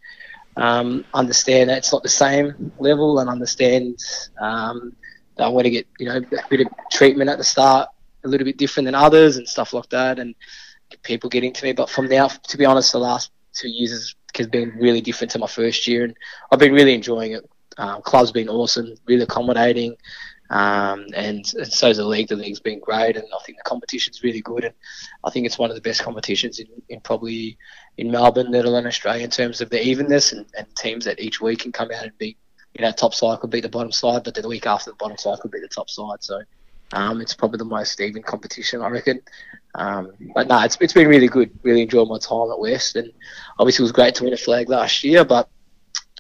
um, 0.57 1.05
understand 1.13 1.69
that 1.69 1.78
it's 1.78 1.91
not 1.91 2.01
the 2.01 2.09
same 2.09 2.71
level, 2.80 3.19
and 3.19 3.30
understand 3.30 3.99
um, 4.41 4.95
that 5.38 5.45
I'm 5.45 5.51
going 5.51 5.65
to 5.65 5.69
get 5.69 5.86
you 5.99 6.07
know 6.07 6.17
a 6.17 6.49
bit 6.49 6.61
of 6.61 6.67
treatment 6.89 7.30
at 7.30 7.38
the 7.38 7.43
start 7.43 7.89
a 8.24 8.28
little 8.28 8.45
bit 8.45 8.57
different 8.57 8.86
than 8.86 8.95
others 8.95 9.38
and 9.38 9.47
stuff 9.47 9.74
like 9.74 9.89
that, 9.89 10.19
and 10.19 10.36
people 11.03 11.30
getting 11.30 11.53
to 11.53 11.65
me. 11.65 11.74
But 11.74 11.89
from 11.89 12.07
now, 12.07 12.28
to 12.28 12.57
be 12.57 12.65
honest, 12.65 12.91
the 12.91 12.99
last 12.99 13.32
two 13.53 13.69
years 13.69 14.15
has 14.36 14.47
been 14.47 14.69
really 14.78 15.01
different 15.01 15.32
to 15.32 15.39
my 15.39 15.47
first 15.47 15.88
year, 15.88 16.03
and 16.03 16.15
I've 16.51 16.59
been 16.59 16.74
really 16.74 16.93
enjoying 16.93 17.34
it. 17.34 17.49
Um, 17.78 18.01
club's 18.01 18.32
been 18.32 18.49
awesome, 18.49 18.93
really 19.07 19.24
accommodating, 19.24 19.95
um, 20.49 21.07
and, 21.15 21.51
and 21.55 21.67
so 21.71 21.89
is 21.89 21.97
the 21.97 22.05
league. 22.05 22.28
The 22.28 22.36
league's 22.36 22.59
been 22.59 22.80
great, 22.80 23.15
and 23.15 23.26
I 23.26 23.43
think 23.43 23.57
the 23.57 23.63
competition's 23.63 24.24
really 24.24 24.41
good, 24.41 24.63
and 24.63 24.74
I 25.24 25.32
think 25.32 25.45
it's 25.45 25.57
one 25.57 25.71
of 25.71 25.76
the 25.76 25.82
best 25.82 26.03
competitions 26.03 26.59
in, 26.59 26.67
in 26.89 27.01
probably 27.01 27.57
in 27.97 28.11
Melbourne, 28.11 28.51
let 28.51 28.65
alone 28.65 28.88
Australia, 28.88 29.24
in 29.24 29.32
terms 29.32 29.61
of 29.61 29.69
the 29.69 29.84
evenness 29.84 30.34
and, 30.34 30.45
and 30.57 30.67
teams 30.76 31.05
that 31.05 31.19
each 31.19 31.41
week 31.41 31.59
can 31.59 31.71
come 31.71 31.89
out 31.91 32.03
and 32.03 32.17
beat. 32.17 32.38
You 32.78 32.84
know, 32.84 32.91
top 32.91 33.13
side 33.13 33.39
could 33.39 33.51
beat 33.51 33.61
the 33.61 33.69
bottom 33.69 33.91
side, 33.91 34.24
but 34.24 34.34
the 34.34 34.47
week 34.47 34.65
after 34.65 34.89
the 34.89 34.95
bottom 34.95 35.17
side 35.17 35.39
could 35.39 35.51
beat 35.51 35.61
the 35.61 35.67
top 35.67 35.91
side. 35.91 36.24
So 36.24 36.41
um, 36.94 37.22
it's 37.22 37.34
probably 37.34 37.58
the 37.58 37.66
most 37.66 38.00
even 38.00 38.22
competition, 38.22 38.82
I 38.82 38.89
reckon. 38.89 39.22
Um, 39.76 40.12
but 40.36 40.48
no, 40.48 40.64
it's, 40.64 40.78
it's 40.80 40.94
been 40.94 41.08
really 41.08 41.28
good. 41.28 41.52
Really 41.64 41.82
enjoyed 41.82 42.08
my 42.08 42.20
time 42.20 42.52
at 42.52 42.60
West, 42.60 42.96
and 42.96 43.12
obviously 43.58 43.84
it 43.84 43.86
was 43.86 43.91
great 43.91 44.16
to 44.16 44.24
win 44.24 44.34
a 44.34 44.38
flag 44.38 44.70
last 44.70 45.04
year, 45.04 45.26
but 45.26 45.50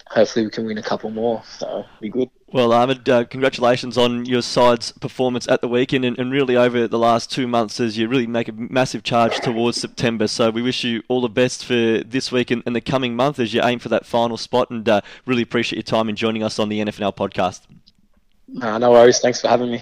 hopefully 0.07 0.45
we 0.45 0.51
can 0.51 0.65
win 0.65 0.79
a 0.79 0.83
couple 0.83 1.11
more. 1.11 1.43
So 1.59 1.85
be 2.01 2.09
good. 2.09 2.29
Well, 2.51 2.73
Ahmed, 2.73 3.07
uh, 3.07 3.25
congratulations 3.25 3.97
on 3.97 4.25
your 4.25 4.41
side's 4.41 4.91
performance 4.93 5.47
at 5.47 5.61
the 5.61 5.67
weekend 5.67 6.05
and, 6.05 6.17
and, 6.19 6.31
really 6.31 6.55
over 6.55 6.87
the 6.87 6.99
last 6.99 7.31
two 7.31 7.47
months 7.47 7.79
as 7.79 7.97
you 7.97 8.07
really 8.07 8.27
make 8.27 8.47
a 8.47 8.51
massive 8.51 9.01
charge 9.01 9.39
towards 9.39 9.81
September. 9.81 10.27
So 10.27 10.51
we 10.51 10.61
wish 10.61 10.83
you 10.83 11.01
all 11.07 11.21
the 11.21 11.29
best 11.29 11.65
for 11.65 12.03
this 12.03 12.31
week 12.31 12.51
and, 12.51 12.61
and 12.67 12.75
the 12.75 12.81
coming 12.81 13.15
month 13.15 13.39
as 13.39 13.55
you 13.55 13.61
aim 13.63 13.79
for 13.79 13.89
that 13.89 14.05
final 14.05 14.37
spot 14.37 14.69
and 14.69 14.87
uh, 14.87 15.01
really 15.25 15.41
appreciate 15.41 15.77
your 15.77 15.83
time 15.83 16.09
in 16.09 16.15
joining 16.15 16.43
us 16.43 16.59
on 16.59 16.69
the 16.69 16.79
NFNL 16.79 17.15
podcast. 17.15 17.61
No, 18.47 18.77
no 18.77 18.91
worries. 18.91 19.19
Thanks 19.19 19.41
for 19.41 19.47
having 19.47 19.71
me. 19.71 19.81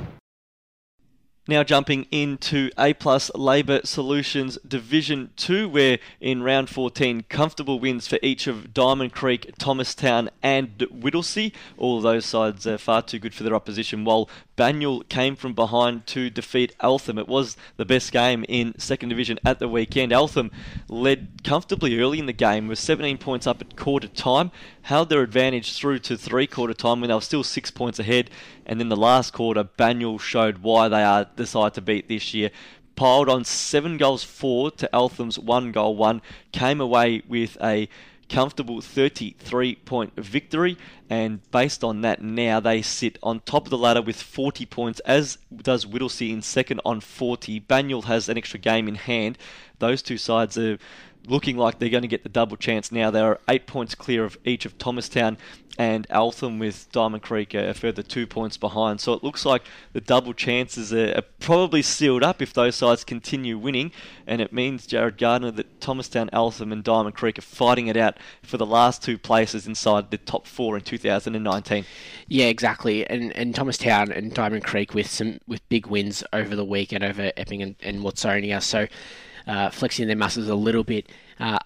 Now 1.51 1.63
jumping 1.63 2.07
into 2.11 2.69
A 2.77 2.93
Plus 2.93 3.29
Labour 3.35 3.81
Solutions 3.83 4.57
Division 4.65 5.31
2, 5.35 5.67
where 5.67 5.99
in 6.21 6.43
round 6.43 6.69
14, 6.69 7.25
comfortable 7.27 7.77
wins 7.77 8.07
for 8.07 8.17
each 8.23 8.47
of 8.47 8.73
Diamond 8.73 9.11
Creek, 9.11 9.51
Thomastown, 9.57 10.29
and 10.41 10.77
Whittlesea. 10.79 11.51
All 11.77 11.99
those 11.99 12.25
sides 12.25 12.65
are 12.65 12.77
far 12.77 13.01
too 13.01 13.19
good 13.19 13.33
for 13.33 13.43
their 13.43 13.53
opposition, 13.53 14.05
while 14.05 14.29
Banyule 14.61 15.09
came 15.09 15.35
from 15.35 15.53
behind 15.53 16.05
to 16.05 16.29
defeat 16.29 16.75
Eltham. 16.79 17.17
It 17.17 17.27
was 17.27 17.57
the 17.77 17.83
best 17.83 18.11
game 18.11 18.45
in 18.47 18.77
second 18.77 19.09
division 19.09 19.39
at 19.43 19.59
the 19.59 19.67
weekend. 19.67 20.13
Eltham 20.13 20.51
led 20.87 21.43
comfortably 21.43 21.99
early 21.99 22.19
in 22.19 22.27
the 22.27 22.31
game 22.31 22.67
with 22.67 22.77
17 22.77 23.17
points 23.17 23.47
up 23.47 23.59
at 23.59 23.75
quarter 23.75 24.07
time, 24.07 24.51
held 24.83 25.09
their 25.09 25.23
advantage 25.23 25.75
through 25.75 25.99
to 25.99 26.15
three 26.15 26.45
quarter 26.45 26.75
time 26.75 27.01
when 27.01 27.07
they 27.07 27.13
were 27.13 27.21
still 27.21 27.43
six 27.43 27.71
points 27.71 27.97
ahead. 27.97 28.29
And 28.67 28.79
then 28.79 28.89
the 28.89 28.95
last 28.95 29.33
quarter, 29.33 29.63
Banyule 29.63 30.19
showed 30.19 30.59
why 30.59 30.87
they 30.87 31.03
are 31.03 31.25
the 31.35 31.40
side 31.45 31.73
to 31.75 31.81
beat 31.81 32.07
this 32.07 32.33
year 32.33 32.51
piled 32.95 33.29
on 33.29 33.43
seven 33.43 33.97
goals 33.97 34.23
four 34.23 34.69
to 34.71 34.93
Eltham's 34.93 35.39
one 35.39 35.71
goal 35.71 35.95
one, 35.95 36.21
came 36.51 36.81
away 36.81 37.23
with 37.27 37.57
a 37.61 37.89
comfortable 38.29 38.79
33 38.79 39.75
point 39.75 40.13
victory. 40.15 40.77
And 41.09 41.39
based 41.51 41.83
on 41.83 42.01
that, 42.01 42.21
now 42.21 42.59
they 42.59 42.81
sit 42.81 43.17
on 43.21 43.41
top 43.41 43.65
of 43.65 43.69
the 43.69 43.77
ladder 43.77 44.01
with 44.01 44.21
40 44.21 44.65
points, 44.67 44.99
as 45.01 45.37
does 45.53 45.85
Whittlesea 45.85 46.31
in 46.31 46.41
second 46.41 46.79
on 46.85 47.01
40. 47.01 47.59
Banyule 47.61 48.05
has 48.05 48.29
an 48.29 48.37
extra 48.37 48.59
game 48.59 48.87
in 48.87 48.95
hand. 48.95 49.37
Those 49.79 50.01
two 50.01 50.17
sides 50.17 50.57
are 50.57 50.77
looking 51.27 51.57
like 51.57 51.79
they're 51.79 51.89
going 51.89 52.01
to 52.01 52.07
get 52.07 52.23
the 52.23 52.29
double 52.29 52.57
chance 52.57 52.91
now. 52.91 53.11
They 53.11 53.21
are 53.21 53.39
eight 53.47 53.67
points 53.67 53.95
clear 53.95 54.25
of 54.25 54.37
each 54.43 54.65
of 54.65 54.77
Thomastown 54.77 55.37
and 55.77 56.05
Eltham 56.09 56.59
with 56.59 56.91
Diamond 56.91 57.23
Creek 57.23 57.53
a 57.53 57.73
further 57.73 58.03
two 58.03 58.27
points 58.27 58.57
behind. 58.57 58.99
So 58.99 59.13
it 59.13 59.23
looks 59.23 59.45
like 59.45 59.63
the 59.93 60.01
double 60.01 60.33
chances 60.33 60.93
are, 60.93 61.21
probably 61.39 61.81
sealed 61.81 62.23
up 62.23 62.41
if 62.41 62.53
those 62.53 62.75
sides 62.75 63.03
continue 63.03 63.57
winning, 63.57 63.91
and 64.27 64.41
it 64.41 64.53
means 64.53 64.85
Jared 64.85 65.17
Gardner 65.17 65.49
that 65.51 65.81
Thomastown, 65.81 66.29
Eltham, 66.31 66.71
and 66.71 66.83
Diamond 66.83 67.15
Creek 67.15 67.39
are 67.39 67.41
fighting 67.41 67.87
it 67.87 67.97
out 67.97 68.17
for 68.43 68.57
the 68.57 68.65
last 68.65 69.01
two 69.01 69.17
places 69.17 69.65
inside 69.65 70.11
the 70.11 70.17
top 70.17 70.45
four 70.45 70.77
in 70.77 70.83
2019. 70.83 71.85
Yeah, 72.27 72.45
exactly. 72.45 73.07
And 73.07 73.35
and 73.35 73.55
Thomastown 73.55 74.11
and 74.11 74.33
Diamond 74.33 74.63
Creek 74.63 74.93
with 74.93 75.07
some 75.07 75.39
with 75.47 75.67
big 75.69 75.87
wins 75.87 76.23
over 76.31 76.55
the 76.55 76.65
weekend 76.65 77.03
over 77.03 77.31
Epping 77.37 77.61
and, 77.61 77.75
and 77.81 77.99
Watsonia. 78.01 78.61
So 78.61 78.87
uh, 79.47 79.69
flexing 79.69 80.07
their 80.07 80.15
muscles 80.15 80.47
a 80.47 80.55
little 80.55 80.83
bit. 80.83 81.09
Uh, 81.39 81.57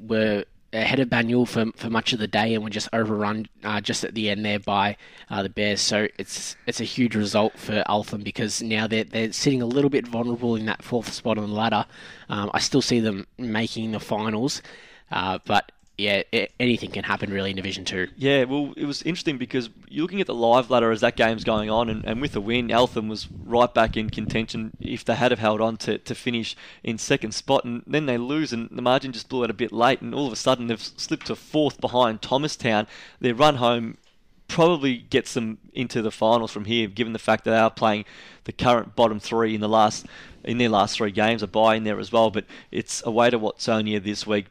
were 0.00 0.44
ahead 0.72 1.00
of 1.00 1.08
Banyule 1.08 1.48
for, 1.48 1.66
for 1.76 1.90
much 1.90 2.12
of 2.12 2.18
the 2.18 2.26
day 2.26 2.54
and 2.54 2.62
were 2.62 2.70
just 2.70 2.88
overrun 2.92 3.46
uh, 3.64 3.80
just 3.80 4.04
at 4.04 4.14
the 4.14 4.30
end 4.30 4.44
there 4.44 4.58
by 4.58 4.96
uh, 5.30 5.42
the 5.42 5.48
Bears. 5.48 5.80
So 5.80 6.08
it's 6.18 6.56
it's 6.66 6.80
a 6.80 6.84
huge 6.84 7.14
result 7.14 7.58
for 7.58 7.82
Eltham 7.88 8.22
because 8.22 8.62
now 8.62 8.86
they're, 8.86 9.04
they're 9.04 9.32
sitting 9.32 9.62
a 9.62 9.66
little 9.66 9.90
bit 9.90 10.06
vulnerable 10.06 10.56
in 10.56 10.66
that 10.66 10.82
fourth 10.82 11.12
spot 11.12 11.38
on 11.38 11.48
the 11.48 11.54
ladder. 11.54 11.86
Um, 12.28 12.50
I 12.52 12.58
still 12.58 12.82
see 12.82 13.00
them 13.00 13.26
making 13.38 13.92
the 13.92 14.00
finals, 14.00 14.62
uh, 15.10 15.38
but 15.44 15.72
yeah, 15.98 16.22
anything 16.60 16.90
can 16.90 17.04
happen 17.04 17.32
really 17.32 17.50
in 17.50 17.56
Division 17.56 17.84
Two. 17.84 18.08
Yeah, 18.16 18.44
well, 18.44 18.74
it 18.76 18.84
was 18.84 19.02
interesting 19.02 19.38
because 19.38 19.70
you're 19.88 20.02
looking 20.02 20.20
at 20.20 20.26
the 20.26 20.34
live 20.34 20.70
ladder 20.70 20.90
as 20.90 21.00
that 21.00 21.16
game's 21.16 21.42
going 21.42 21.70
on, 21.70 21.88
and, 21.88 22.04
and 22.04 22.20
with 22.20 22.32
the 22.32 22.40
win, 22.40 22.70
Eltham 22.70 23.08
was 23.08 23.28
right 23.44 23.72
back 23.72 23.96
in 23.96 24.10
contention 24.10 24.76
if 24.78 25.04
they 25.04 25.14
had 25.14 25.32
have 25.32 25.38
held 25.38 25.62
on 25.62 25.78
to, 25.78 25.96
to 25.98 26.14
finish 26.14 26.54
in 26.82 26.98
second 26.98 27.32
spot, 27.32 27.64
and 27.64 27.82
then 27.86 28.04
they 28.04 28.18
lose, 28.18 28.52
and 28.52 28.68
the 28.70 28.82
margin 28.82 29.12
just 29.12 29.28
blew 29.30 29.44
out 29.44 29.50
a 29.50 29.54
bit 29.54 29.72
late, 29.72 30.02
and 30.02 30.14
all 30.14 30.26
of 30.26 30.32
a 30.32 30.36
sudden 30.36 30.66
they've 30.66 30.82
slipped 30.82 31.28
to 31.28 31.36
fourth 31.36 31.80
behind 31.80 32.20
Thomastown. 32.20 32.86
Their 33.20 33.34
run 33.34 33.56
home 33.56 33.96
probably 34.48 34.98
gets 34.98 35.34
them 35.34 35.58
into 35.72 36.02
the 36.02 36.10
finals 36.10 36.52
from 36.52 36.66
here, 36.66 36.88
given 36.88 37.12
the 37.14 37.18
fact 37.18 37.44
that 37.44 37.52
they 37.52 37.58
are 37.58 37.70
playing 37.70 38.04
the 38.44 38.52
current 38.52 38.94
bottom 38.94 39.18
three 39.18 39.54
in 39.54 39.60
the 39.60 39.68
last 39.68 40.06
in 40.44 40.58
their 40.58 40.68
last 40.68 40.96
three 40.96 41.10
games. 41.10 41.42
A 41.42 41.46
buy 41.46 41.74
in 41.74 41.84
there 41.84 41.98
as 41.98 42.12
well, 42.12 42.30
but 42.30 42.44
it's 42.70 43.04
away 43.04 43.30
to 43.30 43.38
Watsonia 43.38 44.02
this 44.02 44.26
week. 44.26 44.46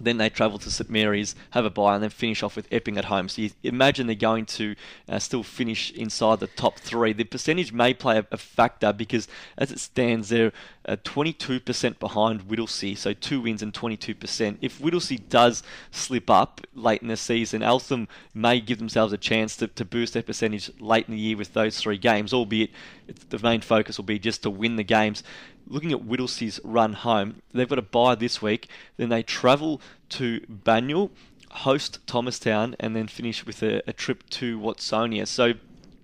Then 0.00 0.16
they 0.16 0.30
travel 0.30 0.58
to 0.58 0.70
St 0.70 0.88
Mary's, 0.88 1.34
have 1.50 1.66
a 1.66 1.70
bye, 1.70 1.94
and 1.94 2.02
then 2.02 2.10
finish 2.10 2.42
off 2.42 2.56
with 2.56 2.66
Epping 2.72 2.96
at 2.96 3.04
home. 3.06 3.28
So 3.28 3.42
you 3.42 3.50
imagine 3.62 4.06
they're 4.06 4.16
going 4.16 4.46
to 4.46 4.74
uh, 5.06 5.18
still 5.18 5.42
finish 5.42 5.90
inside 5.92 6.40
the 6.40 6.46
top 6.46 6.78
three. 6.78 7.12
The 7.12 7.24
percentage 7.24 7.72
may 7.74 7.92
play 7.92 8.22
a, 8.30 8.36
factor 8.38 8.92
because, 8.92 9.28
as 9.58 9.70
it 9.70 9.78
stands, 9.78 10.30
they're 10.30 10.52
uh, 10.86 10.96
22% 11.04 11.98
behind 11.98 12.48
Whittlesea, 12.48 12.96
so 12.96 13.12
two 13.12 13.42
wins 13.42 13.62
and 13.62 13.72
22%. 13.72 14.56
If 14.62 14.80
Whittlesea 14.80 15.28
does 15.28 15.62
slip 15.90 16.30
up 16.30 16.62
late 16.74 17.02
in 17.02 17.08
the 17.08 17.16
season, 17.16 17.62
Eltham 17.62 18.08
may 18.34 18.60
give 18.60 18.78
themselves 18.78 19.12
a 19.12 19.18
chance 19.18 19.56
to, 19.58 19.68
to 19.68 19.84
boost 19.84 20.14
their 20.14 20.22
percentage 20.22 20.70
late 20.80 21.06
in 21.06 21.14
the 21.14 21.20
year 21.20 21.36
with 21.36 21.52
those 21.52 21.78
three 21.78 21.98
games, 21.98 22.32
albeit 22.32 22.70
the 23.28 23.38
main 23.40 23.60
focus 23.60 23.98
will 23.98 24.04
be 24.04 24.18
just 24.18 24.42
to 24.42 24.50
win 24.50 24.76
the 24.76 24.82
games 24.82 25.22
looking 25.72 25.92
at 25.92 26.00
Whittlesea's 26.00 26.60
run 26.62 26.92
home, 26.92 27.42
they've 27.52 27.68
got 27.68 27.78
a 27.78 27.82
bye 27.82 28.14
this 28.14 28.42
week. 28.42 28.68
Then 28.98 29.08
they 29.08 29.22
travel 29.22 29.80
to 30.10 30.40
Banyule, 30.40 31.10
host 31.50 31.98
Thomastown, 32.06 32.76
and 32.78 32.94
then 32.94 33.08
finish 33.08 33.46
with 33.46 33.62
a, 33.62 33.82
a 33.88 33.92
trip 33.92 34.28
to 34.30 34.58
Watsonia. 34.60 35.26
So 35.26 35.54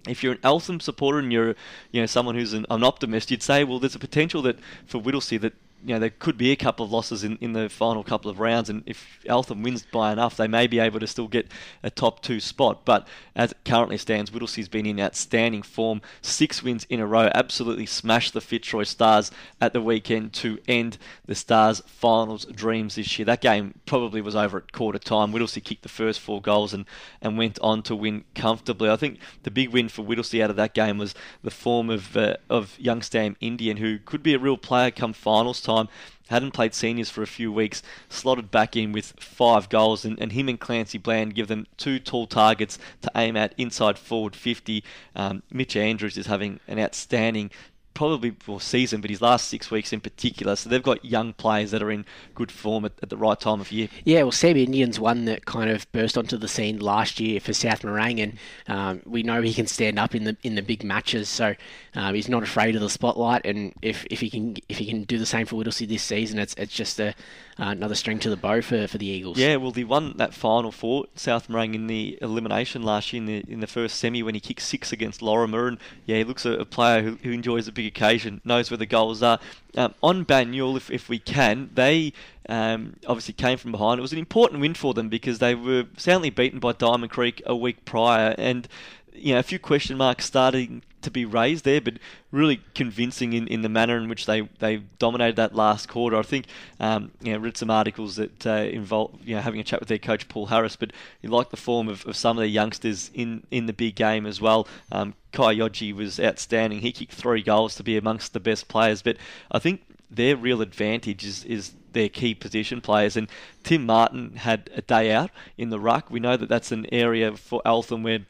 if 0.09 0.25
you're 0.25 0.33
an 0.33 0.41
Eltham 0.43 0.81
supporter 0.81 1.19
and 1.19 1.33
you're, 1.33 1.55
you 1.93 2.01
know, 2.01 2.07
someone 2.07 2.35
who's 2.35 2.55
an, 2.55 2.65
an, 2.71 2.83
optimist, 2.83 3.31
you'd 3.31 3.43
say, 3.43 3.63
well, 3.63 3.79
there's 3.79 3.95
a 3.95 3.99
potential 4.01 4.41
that 4.43 4.59
for 4.87 4.99
Whittlesea 4.99 5.41
that 5.43 5.53
you 5.85 5.95
know, 5.95 6.01
there 6.01 6.11
could 6.11 6.37
be 6.37 6.51
a 6.51 6.57
couple 6.57 6.85
of 6.85 6.93
losses 6.93 7.23
in, 7.25 7.37
in 7.41 7.53
the 7.53 7.69
final 7.69 8.03
couple 8.03 8.31
of 8.31 8.41
rounds, 8.41 8.69
and 8.69 8.83
if 8.87 9.21
Eltham 9.27 9.63
wins 9.63 9.85
by 9.91 10.13
enough, 10.13 10.37
they 10.37 10.49
may 10.49 10.67
be 10.67 10.79
able 10.79 11.01
to 11.01 11.07
still 11.07 11.29
get 11.29 11.51
a 11.83 11.91
top 11.91 12.21
two 12.21 12.41
spot. 12.41 12.85
But 12.85 13.07
as 13.37 13.53
it 13.53 13.59
currently 13.65 13.99
stands, 13.99 14.31
Whittlesea's 14.31 14.69
been 14.69 14.87
in 14.87 15.01
outstanding 15.01 15.63
form, 15.63 16.03
six 16.21 16.63
wins 16.63 16.87
in 16.91 17.01
a 17.01 17.07
row, 17.07 17.31
absolutely 17.35 17.87
smashed 17.87 18.33
the 18.33 18.41
Fitzroy 18.41 18.83
Stars 18.83 19.31
at 19.61 19.73
the 19.73 19.81
weekend 19.81 20.33
to 20.35 20.59
end 20.67 20.99
the 21.27 21.35
Stars' 21.35 21.83
finals 21.87 22.45
dreams 22.47 22.97
this 22.97 23.19
year. 23.19 23.27
That 23.27 23.41
game 23.41 23.75
probably 23.87 24.21
was 24.21 24.35
over 24.35 24.59
at 24.59 24.73
quarter 24.73 24.99
time. 24.99 25.33
Whittlesea 25.33 25.63
kicked 25.63 25.83
the 25.83 25.89
first 25.89 26.21
four 26.21 26.43
goals 26.43 26.75
and, 26.75 26.87
and 27.23 27.39
went 27.39 27.59
on 27.61 27.83
to 27.85 27.95
win 27.95 28.25
comfortably. 28.35 28.91
I 28.91 28.97
think 28.97 29.19
the 29.45 29.51
big 29.51 29.73
win 29.73 29.89
for 29.89 30.03
Whittlesea 30.03 30.43
out 30.43 30.51
of 30.51 30.57
that 30.57 30.75
game 30.75 30.99
was 30.99 31.15
the 31.43 31.51
form 31.51 31.91
of 31.91 32.17
uh, 32.17 32.37
of 32.51 32.79
young 32.79 33.03
Sam 33.03 33.37
Indian, 33.41 33.77
who 33.77 33.99
could 33.99 34.23
be 34.23 34.35
a 34.35 34.39
real 34.39 34.57
player 34.57 34.91
come 34.91 35.13
finals 35.13 35.61
time. 35.69 35.89
Hadn't 36.29 36.53
played 36.53 36.75
seniors 36.75 37.09
for 37.09 37.23
a 37.23 37.27
few 37.27 37.51
weeks, 37.53 37.83
slotted 38.09 38.51
back 38.51 38.77
in 38.77 38.93
with 38.93 39.15
five 39.19 39.69
goals, 39.69 40.05
and, 40.05 40.19
and 40.21 40.33
him 40.33 40.49
and 40.49 40.61
Clancy 40.61 40.99
Bland 40.99 41.35
give 41.35 41.49
them 41.49 41.67
two 41.77 41.99
tall 41.99 42.27
targets 42.27 42.79
to 43.03 43.11
aim 43.15 43.37
at 43.37 43.55
inside 43.57 43.99
forward 43.99 44.37
50. 44.37 44.85
Um, 45.17 45.43
Mitch 45.51 45.77
Andrews 45.77 46.19
is 46.19 46.27
having 46.27 46.61
an 46.69 46.79
outstanding 46.79 47.51
probably 47.99 48.31
for 48.31 48.61
season, 48.61 49.01
but 49.01 49.11
his 49.11 49.21
last 49.21 49.49
six 49.49 49.73
weeks 49.73 49.93
in 49.93 50.01
particular. 50.01 50.55
So 50.55 50.71
they've 50.71 50.81
got 50.81 51.05
young 51.05 51.33
players 51.33 51.73
that 51.73 51.83
are 51.83 51.91
in 51.91 52.05
good 52.33 52.53
form 52.53 52.85
at, 52.85 52.93
at 53.03 53.11
the 53.11 53.17
right 53.17 53.39
time 53.39 53.61
of 53.61 53.73
year. 53.73 53.89
Yeah, 54.05 54.23
well, 54.23 54.31
Sam 54.31 54.57
Indian's 54.57 55.01
one 55.01 55.25
that 55.25 55.47
kind 55.47 55.69
of 55.69 55.91
burst 55.91 56.17
onto 56.17 56.37
the 56.37 56.47
scene 56.47 56.79
last 56.79 57.19
year 57.19 57.41
for 57.41 57.53
South 57.53 57.83
Morang, 57.83 58.23
and 58.23 58.39
um, 58.69 59.03
we 59.05 59.25
know 59.25 59.43
he 59.43 59.53
can 59.53 59.67
stand 59.67 59.99
up 59.99 60.15
in 60.15 60.23
the 60.23 60.37
in 60.45 60.55
the 60.55 60.63
big 60.63 60.85
matches. 60.85 61.29
So 61.29 61.57
um, 61.97 62.15
he's 62.15 62.29
not 62.29 62.45
afraid 62.45 62.77
of 62.77 62.83
the 62.83 62.89
spotlight, 62.89 63.45
and 63.45 63.73
if, 63.83 64.07
if 64.13 64.21
he 64.21 64.31
can 64.31 64.57
if 64.69 64.79
he 64.79 64.87
can 64.87 65.03
do 65.03 65.19
the 65.19 65.27
same 65.27 65.45
for 65.45 65.57
Whittlesea 65.57 65.89
this 65.89 66.05
season, 66.05 66.39
it's 66.39 66.55
it's 66.55 66.73
just 66.73 67.01
a 67.01 67.17
uh, 67.61 67.71
another 67.71 67.97
string 67.97 68.21
to 68.21 68.31
the 68.31 68.37
bow 68.37 68.61
for, 68.61 68.87
for 68.87 68.99
the 68.99 69.07
Eagles. 69.07 69.37
Yeah, 69.37 69.57
well, 69.57 69.73
he 69.73 69.83
won 69.83 70.17
that 70.19 70.33
final 70.33 70.71
for 70.71 71.07
South 71.17 71.49
Morang 71.49 71.75
in 71.75 71.89
the 71.89 72.17
elimination 72.23 72.85
last 72.85 73.13
year 73.13 73.21
in 73.21 73.27
the 73.27 73.45
in 73.49 73.59
the 73.59 73.67
first 73.67 73.97
semi 73.97 74.23
when 74.23 74.35
he 74.35 74.41
kicked 74.41 74.63
six 74.63 74.93
against 74.93 75.21
Lorimer, 75.21 75.67
and 75.67 75.79
yeah, 76.07 76.19
he 76.19 76.25
looks 76.25 76.47
a, 76.47 76.53
a 76.53 76.65
player 76.65 77.03
who, 77.03 77.19
who 77.25 77.33
enjoys 77.33 77.67
a 77.67 77.73
big 77.73 77.88
occasion, 77.89 78.41
knows 78.45 78.71
where 78.71 78.79
the 78.79 78.87
goals 78.87 79.23
are. 79.23 79.39
Um, 79.77 79.95
on 80.03 80.25
Banyule, 80.25 80.77
if, 80.77 80.91
if 80.91 81.09
we 81.09 81.19
can, 81.19 81.71
they 81.75 82.13
um, 82.49 82.97
obviously 83.07 83.35
came 83.35 83.59
from 83.59 83.73
behind. 83.73 83.99
It 83.99 84.03
was 84.03 84.13
an 84.13 84.19
important 84.19 84.61
win 84.61 84.75
for 84.75 84.95
them 84.95 85.09
because 85.09 85.39
they 85.39 85.55
were 85.55 85.87
soundly 85.97 86.31
beaten 86.31 86.59
by 86.61 86.73
Diamond 86.73 87.11
Creek 87.11 87.43
a 87.47 87.57
week 87.57 87.85
prior, 87.85 88.35
and 88.39 88.69
you 89.13 89.35
know 89.35 89.41
a 89.41 89.43
few 89.43 89.59
question 89.59 89.97
marks 89.97 90.25
starting 90.25 90.83
to 91.03 91.11
be 91.11 91.25
raised 91.25 91.65
there, 91.65 91.81
but 91.81 91.95
really 92.31 92.61
convincing 92.75 93.33
in, 93.33 93.47
in 93.49 93.63
the 93.63 93.69
manner 93.69 93.97
in 93.97 94.09
which 94.09 94.27
they, 94.27 94.43
they 94.59 94.79
dominated 94.99 95.37
that 95.37 95.55
last 95.55 95.89
quarter. 95.89 96.17
I 96.17 96.23
think 96.23 96.47
um, 96.81 97.13
you 97.23 97.33
know 97.33 97.39
read 97.39 97.57
some 97.57 97.71
articles 97.71 98.17
that 98.17 98.47
uh, 98.47 98.69
involve 98.71 99.19
you 99.25 99.35
know 99.35 99.41
having 99.41 99.61
a 99.61 99.65
chat 99.65 99.81
with 99.81 99.89
their 99.89 99.99
coach 99.99 100.29
Paul 100.29 100.47
Harris, 100.47 100.77
but 100.77 100.93
you 101.23 101.31
like 101.31 101.51
the 101.51 101.57
form 101.57 101.89
of, 101.89 102.07
of 102.07 102.17
some 102.17 102.37
of 102.39 102.43
the 102.43 102.49
youngsters 102.49 103.11
in, 103.15 103.47
in 103.51 103.67
the 103.67 103.73
big 103.73 103.95
game 103.95 104.27
as 104.27 104.41
well. 104.41 104.67
Um, 104.93 105.15
Kai 105.33 105.55
Yoji 105.55 105.95
was 105.95 106.19
outstanding. 106.19 106.81
He 106.81 106.93
kicked 106.93 107.13
three 107.13 107.43
goals 107.43 107.75
to 107.77 107.83
be 107.83 107.97
amongst 107.97 108.33
the 108.33 108.41
best 108.41 108.69
players, 108.69 109.03
but 109.03 109.17
I 109.51 109.59
think 109.59 109.83
their 110.11 110.37
real 110.37 110.63
advantage 110.63 111.25
is, 111.25 111.45
is 111.45 111.73
their 111.93 112.09
key 112.09 112.35
position 112.35 112.81
players. 112.81 113.17
And 113.17 113.29
Tim 113.63 113.85
Martin 113.85 114.37
had 114.37 114.71
a 114.75 114.83
day 114.83 115.13
out 115.13 115.31
in 115.57 115.71
the 115.71 115.79
ruck. 115.79 116.11
We 116.11 116.21
know 116.21 116.37
that 116.37 116.49
that's 116.49 116.73
an 116.73 116.87
area 116.93 117.37
for 117.37 117.61
Eltham 117.65 118.03
where 118.03 118.21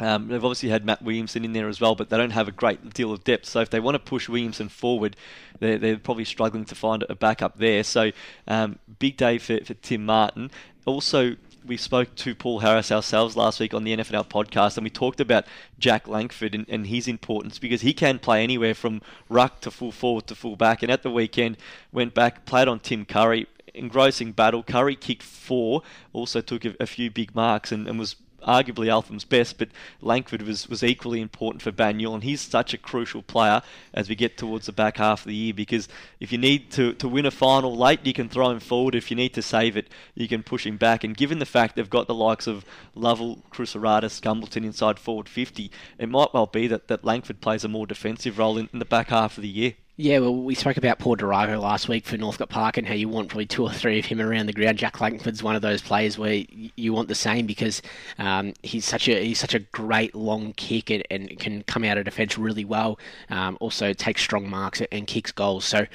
um, 0.00 0.28
they've 0.28 0.44
obviously 0.44 0.70
had 0.70 0.84
Matt 0.84 1.02
Williamson 1.02 1.44
in 1.44 1.52
there 1.52 1.68
as 1.68 1.80
well, 1.80 1.94
but 1.94 2.08
they 2.08 2.16
don't 2.16 2.30
have 2.30 2.48
a 2.48 2.52
great 2.52 2.94
deal 2.94 3.12
of 3.12 3.24
depth. 3.24 3.46
So 3.46 3.60
if 3.60 3.70
they 3.70 3.80
want 3.80 3.94
to 3.94 3.98
push 3.98 4.28
Williamson 4.28 4.68
forward, 4.68 5.16
they're, 5.60 5.78
they're 5.78 5.98
probably 5.98 6.24
struggling 6.24 6.64
to 6.66 6.74
find 6.74 7.04
a 7.08 7.14
backup 7.14 7.58
there. 7.58 7.84
So 7.84 8.10
um, 8.48 8.78
big 8.98 9.16
day 9.16 9.38
for, 9.38 9.62
for 9.64 9.74
Tim 9.74 10.06
Martin. 10.06 10.50
Also, 10.86 11.36
we 11.64 11.76
spoke 11.76 12.14
to 12.16 12.34
Paul 12.34 12.60
Harris 12.60 12.90
ourselves 12.90 13.36
last 13.36 13.60
week 13.60 13.74
on 13.74 13.84
the 13.84 13.96
NFNL 13.96 14.28
podcast, 14.28 14.76
and 14.76 14.84
we 14.84 14.90
talked 14.90 15.20
about 15.20 15.44
Jack 15.78 16.08
Langford 16.08 16.54
and, 16.54 16.66
and, 16.68 16.86
his 16.86 17.06
importance 17.06 17.58
because 17.58 17.82
he 17.82 17.92
can 17.92 18.18
play 18.18 18.42
anywhere 18.42 18.74
from 18.74 19.00
ruck 19.28 19.60
to 19.60 19.70
full 19.70 19.92
forward 19.92 20.26
to 20.26 20.34
full 20.34 20.56
back. 20.56 20.82
And 20.82 20.90
at 20.90 21.02
the 21.02 21.10
weekend, 21.10 21.56
went 21.92 22.14
back, 22.14 22.44
played 22.46 22.66
on 22.66 22.80
Tim 22.80 23.04
Curry, 23.04 23.46
engrossing 23.74 24.32
battle. 24.32 24.62
Curry 24.62 24.96
kicked 24.96 25.22
four, 25.22 25.82
also 26.12 26.40
took 26.40 26.64
a, 26.64 26.74
a 26.80 26.86
few 26.86 27.10
big 27.10 27.34
marks, 27.34 27.70
and, 27.70 27.86
and 27.86 27.98
was 27.98 28.16
arguably 28.46 28.88
Eltham's 28.88 29.24
best, 29.24 29.58
but 29.58 29.68
Langford 30.00 30.42
was, 30.42 30.68
was 30.68 30.82
equally 30.82 31.20
important 31.20 31.62
for 31.62 31.72
Banyule, 31.72 32.14
and 32.14 32.22
he's 32.22 32.40
such 32.40 32.74
a 32.74 32.78
crucial 32.78 33.22
player 33.22 33.62
as 33.94 34.08
we 34.08 34.14
get 34.14 34.36
towards 34.36 34.66
the 34.66 34.72
back 34.72 34.98
half 34.98 35.20
of 35.20 35.26
the 35.26 35.34
year 35.34 35.54
because 35.54 35.88
if 36.20 36.32
you 36.32 36.38
need 36.38 36.70
to, 36.72 36.94
to 36.94 37.08
win 37.08 37.26
a 37.26 37.30
final 37.30 37.76
late, 37.76 38.04
you 38.04 38.12
can 38.12 38.28
throw 38.28 38.50
him 38.50 38.60
forward. 38.60 38.94
If 38.94 39.10
you 39.10 39.16
need 39.16 39.34
to 39.34 39.42
save 39.42 39.76
it, 39.76 39.88
you 40.14 40.28
can 40.28 40.42
push 40.42 40.66
him 40.66 40.76
back. 40.76 41.04
And 41.04 41.16
given 41.16 41.38
the 41.38 41.46
fact 41.46 41.76
they've 41.76 41.88
got 41.88 42.06
the 42.06 42.14
likes 42.14 42.46
of 42.46 42.64
Lovell, 42.94 43.42
Cruceratus, 43.50 44.20
Gumbleton 44.20 44.64
inside 44.64 44.98
forward 44.98 45.28
50, 45.28 45.70
it 45.98 46.08
might 46.08 46.32
well 46.32 46.46
be 46.46 46.66
that, 46.68 46.88
that 46.88 47.04
Langford 47.04 47.40
plays 47.40 47.64
a 47.64 47.68
more 47.68 47.86
defensive 47.86 48.38
role 48.38 48.58
in, 48.58 48.68
in 48.72 48.78
the 48.78 48.84
back 48.84 49.08
half 49.08 49.36
of 49.36 49.42
the 49.42 49.48
year. 49.48 49.74
Yeah, 50.02 50.18
well, 50.18 50.34
we 50.34 50.56
spoke 50.56 50.78
about 50.78 50.98
Paul 50.98 51.16
Durago 51.16 51.60
last 51.60 51.88
week 51.88 52.06
for 52.06 52.16
Northcote 52.16 52.48
Park 52.48 52.76
and 52.76 52.88
how 52.88 52.92
you 52.92 53.08
want 53.08 53.28
probably 53.28 53.46
two 53.46 53.62
or 53.62 53.70
three 53.70 54.00
of 54.00 54.04
him 54.04 54.20
around 54.20 54.46
the 54.46 54.52
ground. 54.52 54.78
Jack 54.78 55.00
Langford's 55.00 55.44
one 55.44 55.54
of 55.54 55.62
those 55.62 55.80
players 55.80 56.18
where 56.18 56.42
you 56.74 56.92
want 56.92 57.06
the 57.06 57.14
same 57.14 57.46
because 57.46 57.80
um, 58.18 58.52
he's 58.64 58.84
such 58.84 59.06
a 59.06 59.24
he's 59.24 59.38
such 59.38 59.54
a 59.54 59.60
great 59.60 60.12
long 60.12 60.54
kick 60.54 60.90
and, 60.90 61.04
and 61.08 61.38
can 61.38 61.62
come 61.62 61.84
out 61.84 61.98
of 61.98 62.04
defence 62.04 62.36
really 62.36 62.64
well. 62.64 62.98
Um, 63.30 63.56
also 63.60 63.92
takes 63.92 64.22
strong 64.22 64.50
marks 64.50 64.82
and 64.90 65.06
kicks 65.06 65.30
goals. 65.30 65.64
So 65.64 65.86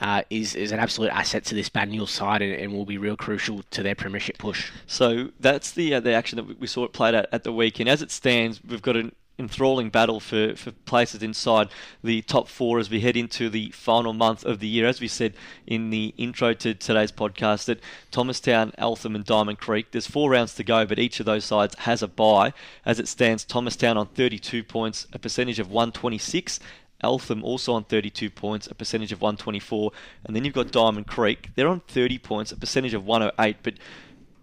uh, 0.00 0.22
is 0.30 0.54
is 0.54 0.72
an 0.72 0.78
absolute 0.78 1.10
asset 1.10 1.44
to 1.44 1.54
this 1.54 1.68
Banyule 1.68 2.08
side 2.08 2.40
and, 2.40 2.54
and, 2.54 2.72
will 2.72 2.86
be 2.86 2.96
real 2.96 3.14
crucial 3.18 3.62
to 3.72 3.82
their 3.82 3.94
premiership 3.94 4.38
push. 4.38 4.70
So 4.86 5.32
that's 5.38 5.72
the 5.72 5.96
uh, 5.96 6.00
the 6.00 6.14
action 6.14 6.36
that 6.36 6.58
we 6.58 6.66
saw 6.66 6.84
it 6.84 6.94
played 6.94 7.14
at 7.14 7.44
the 7.44 7.52
weekend. 7.52 7.90
As 7.90 8.00
it 8.00 8.10
stands, 8.10 8.58
we've 8.66 8.80
got 8.80 8.96
an 8.96 9.12
enthralling 9.40 9.90
battle 9.90 10.20
for, 10.20 10.54
for 10.54 10.70
places 10.70 11.22
inside 11.22 11.68
the 12.04 12.22
top 12.22 12.46
four 12.46 12.78
as 12.78 12.88
we 12.88 13.00
head 13.00 13.16
into 13.16 13.48
the 13.48 13.70
final 13.70 14.12
month 14.12 14.44
of 14.44 14.60
the 14.60 14.68
year. 14.68 14.86
As 14.86 15.00
we 15.00 15.08
said 15.08 15.34
in 15.66 15.90
the 15.90 16.14
intro 16.16 16.52
to 16.54 16.74
today's 16.74 17.10
podcast, 17.10 17.64
that 17.64 17.80
Thomastown, 18.10 18.72
Eltham, 18.78 19.16
and 19.16 19.24
Diamond 19.24 19.58
Creek, 19.58 19.90
there's 19.90 20.06
four 20.06 20.30
rounds 20.30 20.54
to 20.54 20.62
go, 20.62 20.86
but 20.86 20.98
each 20.98 21.18
of 21.18 21.26
those 21.26 21.44
sides 21.44 21.74
has 21.80 22.02
a 22.02 22.08
bye. 22.08 22.52
As 22.84 23.00
it 23.00 23.08
stands, 23.08 23.44
Thomastown 23.44 23.96
on 23.96 24.06
32 24.06 24.62
points, 24.62 25.08
a 25.12 25.18
percentage 25.18 25.58
of 25.58 25.70
126. 25.70 26.60
Eltham 27.02 27.42
also 27.42 27.72
on 27.72 27.84
32 27.84 28.28
points, 28.28 28.66
a 28.66 28.74
percentage 28.74 29.10
of 29.10 29.22
124. 29.22 29.90
And 30.24 30.36
then 30.36 30.44
you've 30.44 30.54
got 30.54 30.70
Diamond 30.70 31.06
Creek, 31.06 31.50
they're 31.54 31.66
on 31.66 31.80
30 31.80 32.18
points, 32.18 32.52
a 32.52 32.56
percentage 32.56 32.92
of 32.92 33.06
108, 33.06 33.56
but 33.62 33.74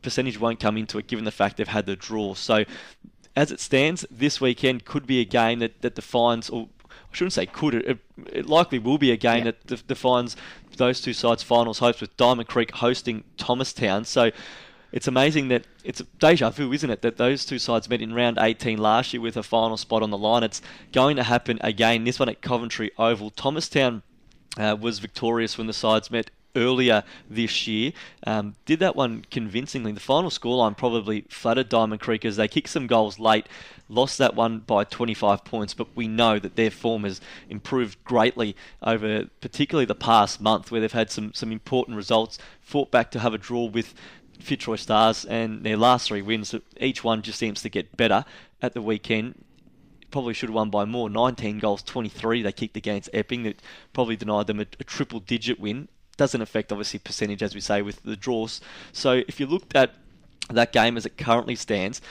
percentage 0.02 0.40
won't 0.40 0.60
come 0.60 0.78
into 0.78 0.98
it 0.98 1.08
given 1.08 1.26
the 1.26 1.32
fact 1.32 1.58
they've 1.58 1.68
had 1.68 1.86
the 1.86 1.96
draw. 1.96 2.34
So 2.34 2.64
as 3.38 3.52
it 3.52 3.60
stands, 3.60 4.04
this 4.10 4.42
weekend 4.42 4.84
could 4.84 5.06
be 5.06 5.22
a 5.22 5.24
game 5.24 5.60
that, 5.60 5.84
that 5.84 5.94
defines, 5.94 6.50
or 6.50 6.70
I 6.90 7.16
shouldn't 7.16 7.34
say 7.34 7.46
could, 7.46 7.76
it, 7.76 8.00
it 8.34 8.48
likely 8.48 8.80
will 8.80 8.98
be 8.98 9.12
a 9.12 9.16
game 9.16 9.46
yeah. 9.46 9.52
that 9.68 9.88
defines 9.88 10.36
those 10.76 11.00
two 11.00 11.14
sides' 11.14 11.44
finals 11.44 11.78
hopes 11.78 12.02
with 12.02 12.18
Diamond 12.18 12.50
Creek 12.50 12.72
hosting 12.72 13.24
Thomastown. 13.38 14.06
So 14.06 14.32
it's 14.92 15.08
amazing 15.08 15.50
that 15.50 15.68
it's 15.84 16.02
deja 16.18 16.50
vu, 16.50 16.74
isn't 16.74 16.90
it? 16.90 17.04
That 17.04 17.18
those 17.18 17.46
two 17.46 17.60
sides 17.60 17.88
met 17.88 18.02
in 18.02 18.12
round 18.12 18.40
18 18.42 18.80
last 18.80 19.14
year 19.14 19.22
with 19.22 19.38
a 19.38 19.44
final 19.44 19.78
spot 19.78 20.02
on 20.02 20.10
the 20.10 20.18
line. 20.18 20.42
It's 20.42 20.64
going 20.92 21.16
to 21.18 21.24
happen 21.24 21.60
again. 21.62 22.06
This 22.06 22.18
one 22.18 22.30
at 22.30 22.42
Coventry 22.42 22.90
Oval. 22.98 23.30
Thomastown 23.30 24.02
uh, 24.58 24.76
was 24.80 24.98
victorious 24.98 25.60
when 25.60 25.68
the 25.68 25.74
sides 25.74 26.10
met 26.10 26.32
earlier 26.58 27.04
this 27.30 27.68
year. 27.68 27.94
Um, 28.26 28.56
did 28.66 28.80
that 28.80 28.96
one 28.96 29.24
convincingly. 29.32 29.92
The 29.92 30.00
final 30.00 30.30
scoreline 30.30 30.76
probably 30.76 31.22
flattered 31.30 31.70
Diamond 31.70 32.02
Creek 32.02 32.26
as 32.26 32.36
they 32.36 32.48
kicked 32.48 32.70
some 32.70 32.88
goals 32.88 33.20
late, 33.20 33.48
lost 33.88 34.18
that 34.18 34.36
one 34.36 34.60
by 34.60 34.84
25 34.84 35.46
points, 35.46 35.74
but 35.74 35.88
we 35.96 36.08
know 36.08 36.40
that 36.40 36.56
their 36.56 36.72
form 36.72 37.04
has 37.04 37.22
improved 37.50 38.04
greatly 38.04 38.56
over 38.82 39.26
particularly 39.40 39.86
the 39.86 39.96
past 39.96 40.42
month 40.42 40.72
where 40.72 40.82
they've 40.82 40.92
had 40.92 41.12
some, 41.12 41.34
some 41.34 41.52
important 41.52 41.96
results, 41.96 42.38
fought 42.60 42.92
back 42.92 43.12
to 43.12 43.20
have 43.20 43.34
a 43.34 43.38
draw 43.38 43.66
with 43.66 43.94
Fitzroy 44.40 44.76
Stars 44.76 45.26
and 45.26 45.64
their 45.64 45.78
last 45.78 46.08
three 46.08 46.22
wins, 46.22 46.54
each 46.80 47.04
one 47.04 47.22
just 47.22 47.40
seems 47.40 47.62
to 47.62 47.70
get 47.70 47.96
better 47.96 48.26
at 48.62 48.74
the 48.74 48.82
weekend 48.82 49.44
probably 50.12 50.34
should 50.34 50.50
have 50.50 50.56
won 50.56 50.70
by 50.70 50.86
more. 50.86 51.10
19 51.10 51.60
goals, 51.60 51.84
23 51.84 52.42
they 52.42 52.52
kicked 52.52 52.78
against 52.78 53.10
Epping. 53.14 53.44
That 53.44 53.62
probably 53.94 54.16
denied 54.16 54.48
them 54.48 54.60
a, 54.60 54.66
a 54.80 54.84
triple 54.84 55.20
digit 55.20 55.60
win 55.60 55.90
doesn't 56.18 56.42
affect 56.42 56.72
obviously 56.72 57.00
percentage 57.00 57.44
as 57.44 57.56
we 57.56 57.62
say 57.62 57.82
with 57.82 58.04
the 58.04 58.16
draws. 58.16 58.60
So 58.92 59.24
if 59.28 59.40
you 59.40 59.46
looked 59.46 59.76
at 59.76 59.94
that 60.50 60.72
game 60.72 60.98
as 60.98 61.06
it 61.06 61.18
currently 61.18 61.56
stands, 61.56 62.02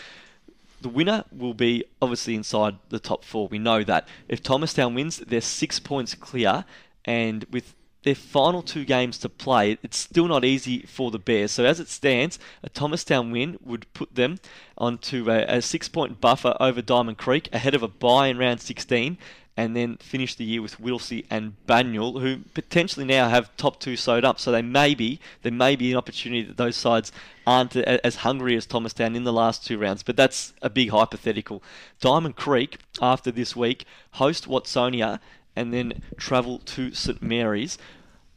the 0.80 0.88
winner 0.88 1.24
will 1.32 1.54
be 1.54 1.84
obviously 2.00 2.34
inside 2.34 2.76
the 2.90 2.98
top 2.98 3.24
four. 3.24 3.48
We 3.48 3.58
know 3.58 3.82
that. 3.84 4.06
If 4.28 4.42
Thomastown 4.42 4.94
wins, 4.94 5.18
they're 5.18 5.40
six 5.40 5.80
points 5.80 6.14
clear, 6.14 6.64
and 7.04 7.44
with 7.50 7.74
their 8.02 8.14
final 8.14 8.62
two 8.62 8.84
games 8.84 9.18
to 9.18 9.28
play, 9.28 9.78
it's 9.82 9.96
still 9.96 10.28
not 10.28 10.44
easy 10.44 10.82
for 10.82 11.10
the 11.10 11.18
Bears. 11.18 11.50
So 11.50 11.64
as 11.64 11.80
it 11.80 11.88
stands, 11.88 12.38
a 12.62 12.68
Thomastown 12.68 13.32
win 13.32 13.58
would 13.64 13.92
put 13.94 14.14
them 14.14 14.38
onto 14.78 15.28
a, 15.30 15.44
a 15.56 15.62
six-point 15.62 16.20
buffer 16.20 16.56
over 16.60 16.80
Diamond 16.80 17.18
Creek 17.18 17.48
ahead 17.52 17.74
of 17.74 17.82
a 17.82 17.88
bye 17.88 18.28
in 18.28 18.38
round 18.38 18.60
16, 18.60 19.18
and 19.56 19.74
then 19.74 19.96
finish 19.96 20.34
the 20.34 20.44
year 20.44 20.60
with 20.60 20.78
Whittlesea 20.78 21.24
and 21.30 21.54
Banyule, 21.66 22.20
who 22.20 22.38
potentially 22.52 23.06
now 23.06 23.28
have 23.28 23.56
top 23.56 23.80
two 23.80 23.96
sewed 23.96 24.24
up. 24.24 24.38
So 24.38 24.52
they 24.52 24.62
may 24.62 24.94
be 24.94 25.18
there 25.42 25.52
may 25.52 25.76
be 25.76 25.90
an 25.90 25.96
opportunity 25.96 26.42
that 26.42 26.58
those 26.58 26.76
sides 26.76 27.10
aren't 27.46 27.74
as 27.76 28.16
hungry 28.16 28.56
as 28.56 28.66
Thomastown 28.66 29.16
in 29.16 29.24
the 29.24 29.32
last 29.32 29.66
two 29.66 29.78
rounds, 29.78 30.02
but 30.02 30.16
that's 30.16 30.52
a 30.60 30.68
big 30.68 30.90
hypothetical. 30.90 31.62
Diamond 32.00 32.36
Creek 32.36 32.78
after 33.00 33.30
this 33.30 33.56
week 33.56 33.84
host 34.12 34.46
Watsonia 34.46 35.20
and 35.54 35.72
then 35.72 36.02
travel 36.18 36.58
to 36.58 36.92
St 36.92 37.22
Mary's. 37.22 37.78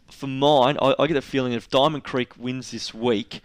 For 0.10 0.28
mine, 0.28 0.78
I, 0.82 0.96
I 0.98 1.08
get 1.08 1.18
a 1.18 1.22
feeling 1.22 1.52
that 1.52 1.58
if 1.58 1.70
Diamond 1.70 2.04
Creek 2.04 2.38
wins 2.38 2.72
this 2.72 2.94
week, 2.94 3.42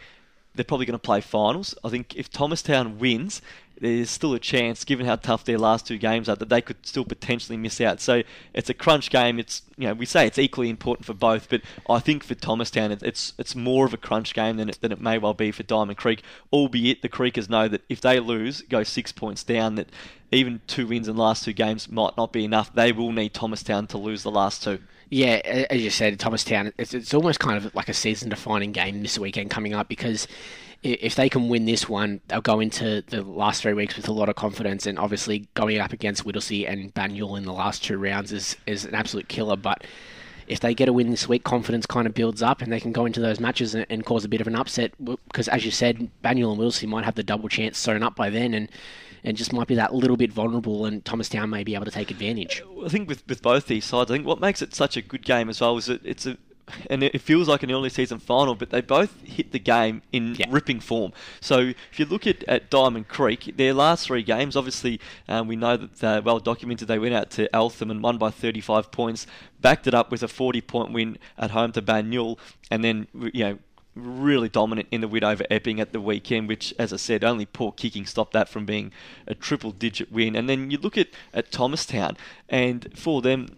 they're 0.55 0.64
probably 0.64 0.87
going 0.87 0.99
to 0.99 0.99
play 0.99 1.20
finals. 1.20 1.75
I 1.83 1.89
think 1.89 2.14
if 2.14 2.31
Thomastown 2.31 2.99
wins, 2.99 3.43
there's 3.81 4.11
still 4.11 4.35
a 4.35 4.39
chance, 4.39 4.85
given 4.85 5.07
how 5.07 5.16
tough 5.16 5.45
their 5.45 5.59
last 5.59 5.87
two 5.87 5.99
games 5.99 6.29
are, 6.29 6.37
that 6.37 6.49
they 6.49 6.61
could 6.61 6.87
still 6.87 7.05
potentially 7.05 7.57
miss 7.57 7.81
out. 7.81 8.01
So 8.01 8.22
it's 8.53 8.70
a 8.70 8.75
crunch 8.75 9.11
game. 9.11 9.39
It's 9.39 9.62
you 9.77 9.89
know 9.89 9.95
we 9.95 10.07
say 10.07 10.27
it's 10.27 10.39
equally 10.39 10.70
important 10.70 11.07
for 11.07 11.14
both, 11.14 11.49
but 11.49 11.62
I 11.89 11.99
think 11.99 12.25
for 12.25 12.35
Thomastown 12.35 12.93
it's 12.93 13.33
it's 13.39 13.55
more 13.55 13.87
of 13.87 13.93
a 13.93 13.97
crunch 13.97 14.35
game 14.35 14.57
than 14.57 14.68
it, 14.68 14.81
than 14.81 14.93
it 14.93 15.01
may 15.01 15.18
well 15.18 15.35
be 15.35 15.51
for 15.51 15.64
Diamond 15.64 15.99
Creek. 15.99 16.22
Albeit 16.53 17.03
the 17.03 17.09
Creekers 17.09 17.51
know 17.51 17.68
that 17.68 17.83
if 17.89 18.01
they 18.01 18.20
lose, 18.20 18.62
go 18.62 18.83
six 18.83 19.12
points 19.12 19.43
down, 19.43 19.75
that 19.75 19.89
even 20.31 20.61
two 20.66 20.87
wins 20.87 21.09
in 21.09 21.16
the 21.16 21.22
last 21.22 21.45
two 21.45 21.53
games 21.53 21.91
might 21.91 22.16
not 22.16 22.33
be 22.33 22.45
enough. 22.45 22.72
They 22.75 22.93
will 22.93 23.12
need 23.12 23.35
Thomastown 23.35 23.87
to 23.89 23.99
lose 23.99 24.22
the 24.22 24.31
last 24.31 24.62
two. 24.62 24.79
Yeah, 25.11 25.41
as 25.70 25.83
you 25.83 25.91
said, 25.91 26.18
Thomastown, 26.18 26.72
it's, 26.79 26.95
it's 26.95 27.14
almost 27.14 27.39
kind 27.39 27.62
of 27.62 27.72
like 27.75 27.89
a 27.89 27.95
season-defining 27.95 28.72
game 28.72 29.03
this 29.03 29.18
weekend 29.18 29.51
coming 29.51 29.75
up 29.75 29.87
because 29.87 30.27
if 30.85 31.14
they 31.14 31.30
can 31.30 31.49
win 31.49 31.64
this 31.64 31.89
one, 31.89 32.20
they'll 32.28 32.43
go 32.43 32.61
into 32.61 33.03
the 33.09 33.22
last 33.22 33.62
three 33.62 33.72
weeks 33.72 33.97
with 33.97 34.07
a 34.07 34.12
lot 34.12 34.28
of 34.28 34.37
confidence. 34.37 34.87
And 34.87 34.99
obviously, 34.99 35.49
going 35.55 35.80
up 35.80 35.95
against 35.95 36.24
Whittlesea 36.24 36.70
and 36.70 36.93
Banyule 36.93 37.39
in 37.39 37.45
the 37.45 37.53
last 37.53 37.82
two 37.82 37.97
rounds 37.97 38.32
is, 38.32 38.57
is 38.66 38.85
an 38.85 38.95
absolute 38.95 39.28
killer. 39.28 39.57
But 39.57 39.85
if 40.47 40.61
they 40.61 40.74
get 40.74 40.91
a 40.91 40.93
win 40.93 41.11
this 41.11 41.26
week, 41.26 41.43
confidence 41.43 41.87
kind 41.87 42.07
of 42.07 42.12
builds 42.12 42.43
up 42.43 42.61
and 42.61 42.70
they 42.70 42.80
can 42.80 42.93
go 42.93 43.07
into 43.07 43.20
those 43.20 43.41
matches 43.41 43.74
and, 43.74 43.87
and 43.89 44.05
cause 44.05 44.26
a 44.26 44.28
bit 44.28 44.43
of 44.43 44.47
an 44.47 44.57
upset. 44.57 44.93
Because, 45.03 45.49
as 45.49 45.64
you 45.64 45.70
said, 45.70 46.11
Banyule 46.22 46.53
and 46.53 46.61
Whittlesea 46.61 46.87
might 46.87 47.07
have 47.07 47.14
the 47.14 47.22
double 47.22 47.49
chance 47.49 47.78
sewn 47.78 48.03
up 48.03 48.14
by 48.14 48.28
then. 48.28 48.53
And 48.53 48.68
and 49.26 49.39
just 49.39 49.55
might 49.55 49.66
be 49.66 49.74
that 49.74 49.95
little 49.95 50.18
bit 50.18 50.30
vulnerable, 50.30 50.85
and 50.85 51.03
Thomastown 51.03 51.49
may 51.49 51.64
be 51.64 51.74
able 51.74 51.87
to 51.87 51.91
take 51.91 52.11
advantage. 52.11 52.62
I 52.85 52.91
think 52.91 53.09
with, 53.09 53.26
with 53.26 53.41
both 53.41 53.66
these 53.66 53.87
sides, 53.87 54.11
I 54.11 54.16
think 54.16 54.26
what 54.26 54.39
makes 54.39 54.61
it 54.61 54.74
such 54.74 54.99
a 54.99 55.01
good 55.01 55.24
game 55.24 55.49
as 55.49 55.62
well 55.62 55.78
is 55.78 55.87
that 55.87 56.05
it's 56.05 56.26
a 56.26 56.37
and 56.89 57.03
it 57.03 57.21
feels 57.21 57.49
like 57.49 57.62
an 57.62 57.71
early 57.71 57.91
season 57.91 58.19
final, 58.19 58.55
but 58.55 58.71
they 58.71 58.81
both 58.81 59.23
hit 59.23 59.53
the 59.53 59.59
game 59.59 60.03
in 60.12 60.35
yeah. 60.35 60.47
ripping 60.49 60.81
form. 60.81 61.12
So 61.41 61.73
if 61.91 61.99
you 61.99 62.07
look 62.07 62.27
at, 62.27 62.43
at 62.45 62.71
Diamond 62.71 63.09
Creek, 63.09 63.55
their 63.57 63.75
last 63.75 64.07
three 64.07 64.23
games, 64.23 64.57
obviously 64.57 65.01
um, 65.29 65.47
we 65.47 65.57
know 65.57 65.77
that 65.77 65.97
they're 65.97 66.23
well 66.23 66.41
documented. 66.41 66.89
They 66.89 66.99
went 66.99 67.15
out 67.15 67.31
to 67.33 67.55
Eltham 67.55 67.91
and 67.91 68.03
won 68.03 68.19
by 68.19 68.31
35 68.31 68.91
points, 68.91 69.27
backed 69.61 69.87
it 69.87 69.95
up 69.95 70.11
with 70.11 70.23
a 70.23 70.29
40 70.29 70.61
point 70.62 70.93
win 70.93 71.19
at 71.39 71.51
home 71.51 71.73
to 71.73 71.83
Banyule, 71.83 72.39
and 72.71 72.83
then 72.83 73.09
you 73.33 73.45
know 73.45 73.59
really 73.95 74.49
dominant 74.49 74.89
in 74.91 75.01
the 75.01 75.09
win 75.09 75.25
over 75.25 75.45
Epping 75.51 75.81
at 75.81 75.93
the 75.93 76.01
weekend, 76.01 76.49
which, 76.49 76.75
as 76.79 76.93
I 76.93 76.97
said, 76.97 77.23
only 77.23 77.47
poor 77.47 77.73
kicking 77.73 78.07
stopped 78.07 78.33
that 78.33 78.49
from 78.49 78.67
being 78.67 78.93
a 79.27 79.35
triple 79.35 79.71
digit 79.71 80.11
win. 80.11 80.35
And 80.35 80.49
then 80.49 80.71
you 80.71 80.79
look 80.79 80.99
at, 80.99 81.09
at 81.33 81.53
Thomastown, 81.53 82.17
and 82.49 82.89
for 82.97 83.23
them, 83.23 83.49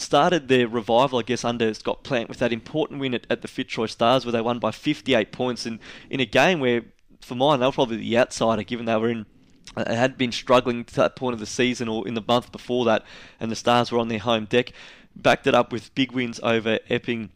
started 0.00 0.48
their 0.48 0.68
revival, 0.68 1.18
I 1.18 1.22
guess, 1.22 1.44
under 1.44 1.72
Scott 1.74 2.02
Plant 2.04 2.28
with 2.28 2.38
that 2.38 2.52
important 2.52 3.00
win 3.00 3.14
at, 3.14 3.26
at 3.28 3.42
the 3.42 3.48
Fitzroy 3.48 3.86
Stars 3.86 4.24
where 4.24 4.32
they 4.32 4.40
won 4.40 4.58
by 4.58 4.70
58 4.70 5.32
points 5.32 5.66
in, 5.66 5.80
in 6.10 6.20
a 6.20 6.26
game 6.26 6.60
where, 6.60 6.82
for 7.20 7.34
mine, 7.34 7.60
they 7.60 7.66
were 7.66 7.72
probably 7.72 7.96
the 7.96 8.18
outsider 8.18 8.62
given 8.62 8.86
they 8.86 8.96
were 8.96 9.10
in 9.10 9.26
they 9.76 9.96
had 9.96 10.16
been 10.16 10.32
struggling 10.32 10.84
to 10.84 10.94
that 10.96 11.14
point 11.14 11.34
of 11.34 11.40
the 11.40 11.46
season 11.46 11.88
or 11.88 12.06
in 12.08 12.14
the 12.14 12.24
month 12.26 12.50
before 12.52 12.84
that, 12.86 13.04
and 13.38 13.50
the 13.50 13.56
Stars 13.56 13.92
were 13.92 13.98
on 13.98 14.08
their 14.08 14.18
home 14.18 14.46
deck. 14.46 14.72
Backed 15.14 15.46
it 15.46 15.54
up 15.54 15.72
with 15.72 15.94
big 15.94 16.12
wins 16.12 16.40
over 16.42 16.78
Epping 16.88 17.30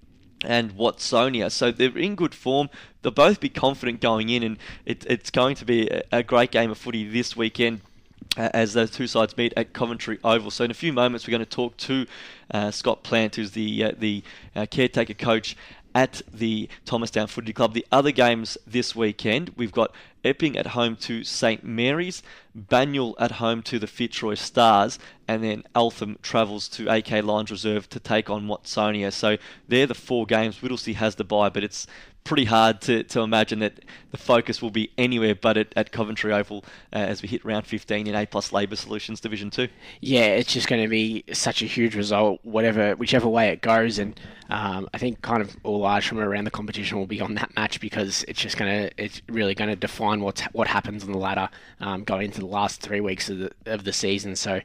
and 0.45 0.73
Watsonia. 0.73 1.51
So 1.51 1.71
they're 1.71 1.97
in 1.97 2.15
good 2.15 2.35
form. 2.35 2.69
They'll 3.03 3.13
both 3.13 3.41
be 3.41 3.49
confident 3.49 4.01
going 4.01 4.29
in, 4.29 4.43
and 4.43 4.59
it, 4.87 5.05
it's 5.09 5.31
going 5.31 5.57
to 5.57 5.65
be 5.65 5.89
a, 5.89 6.03
a 6.11 6.23
great 6.23 6.51
game 6.51 6.71
of 6.71 6.79
footy 6.79 7.09
this 7.09 7.37
weekend 7.37 7.81
uh, 7.81 7.92
as 8.37 8.73
those 8.73 8.91
two 8.91 9.07
sides 9.07 9.37
meet 9.37 9.53
at 9.57 9.73
Coventry 9.73 10.19
Oval. 10.25 10.51
So 10.51 10.65
in 10.65 10.71
a 10.71 10.75
few 10.75 10.93
moments, 10.93 11.27
we're 11.27 11.33
going 11.33 11.45
to 11.45 11.51
talk 11.51 11.77
to 11.79 12.07
uh, 12.51 12.71
Scott 12.71 13.03
Plant, 13.03 13.37
who's 13.37 13.53
the 13.53 13.85
uh, 13.85 13.93
the 13.99 14.23
uh, 14.57 14.67
caretaker 14.71 15.15
coach 15.15 15.57
at 15.95 16.23
the 16.33 16.69
Thomastown 16.85 17.27
Footy 17.27 17.53
Club. 17.53 17.75
The 17.75 17.87
other 17.93 18.13
games 18.13 18.57
this 18.67 18.97
weekend, 18.97 19.53
we've 19.57 19.73
got 19.73 19.95
Epping 20.25 20.57
at 20.57 20.69
home 20.69 20.95
to 20.95 21.25
St 21.25 21.65
Mary's, 21.65 22.23
Banyule 22.57 23.15
at 23.19 23.33
home 23.33 23.61
to 23.65 23.79
the 23.79 23.89
Fitzroy 23.89 24.35
Stars, 24.35 24.99
and 25.27 25.43
then 25.43 25.65
Eltham 25.75 26.17
travels 26.23 26.69
to 26.69 26.87
AK 26.89 27.25
Lines 27.25 27.51
Reserve 27.51 27.89
to 27.91 27.99
take 27.99 28.31
on 28.31 28.47
Watsonia. 28.47 29.13
So 29.13 29.37
they're 29.67 29.87
the 29.87 29.95
four 29.95 30.25
games. 30.25 30.61
Whittlesea 30.61 30.95
has 30.95 31.17
the 31.17 31.25
bye, 31.25 31.49
but 31.49 31.65
it's 31.65 31.87
pretty 32.25 32.45
hard 32.45 32.81
to, 32.83 33.03
to 33.05 33.21
imagine 33.21 33.59
that 33.61 33.81
the 34.11 34.17
focus 34.17 34.63
will 34.63 34.71
be 34.71 34.91
anywhere 34.97 35.35
but 35.35 35.57
at, 35.57 35.73
at 35.77 35.93
Coventry 35.93 36.33
Oval 36.33 36.65
uh, 36.93 36.99
as 36.99 37.23
we 37.23 37.29
hit 37.29 37.45
round 37.45 37.67
15 37.67 38.07
in 38.07 38.15
A 38.15 38.27
Plus 38.27 38.53
Labour 38.53 38.77
Solutions 38.77 39.21
Division 39.21 39.51
2. 39.51 39.69
Yeah, 40.01 40.27
it's 40.27 40.53
just 40.53 40.69
going 40.69 40.83
to 40.83 40.89
be 40.89 41.25
such 41.33 41.63
a 41.63 41.67
huge 41.67 41.97
result, 41.97 42.41
whatever, 42.43 42.95
whichever 42.95 43.29
way 43.29 43.49
it 43.49 43.61
goes. 43.61 43.99
And 43.99 44.19
um, 44.51 44.89
I 44.95 44.99
think 44.99 45.23
kind 45.23 45.43
of 45.43 45.57
all 45.65 45.85
eyes 45.85 46.05
from 46.05 46.19
around 46.19 46.45
the 46.45 46.51
competition 46.51 46.99
will 46.99 47.07
be 47.07 47.21
on 47.21 47.35
that 47.35 47.55
match 47.57 47.81
because 47.81 48.25
it's 48.29 48.41
just 48.41 48.57
going 48.57 48.89
to, 48.89 49.03
it's 49.03 49.23
really 49.29 49.55
going 49.55 49.71
to 49.71 49.77
define 49.77 50.21
what 50.21 50.47
what 50.53 50.69
happens 50.69 51.05
on 51.05 51.13
the 51.13 51.19
ladder 51.19 51.49
um, 51.81 52.05
going 52.05 52.27
into 52.27 52.41
the 52.41 52.47
last 52.47 52.81
three 52.81 53.01
weeks 53.01 53.29
of 53.29 53.39
the, 53.39 53.51
of 53.67 53.85
the 53.85 53.93
season. 53.93 54.37
So, 54.37 54.61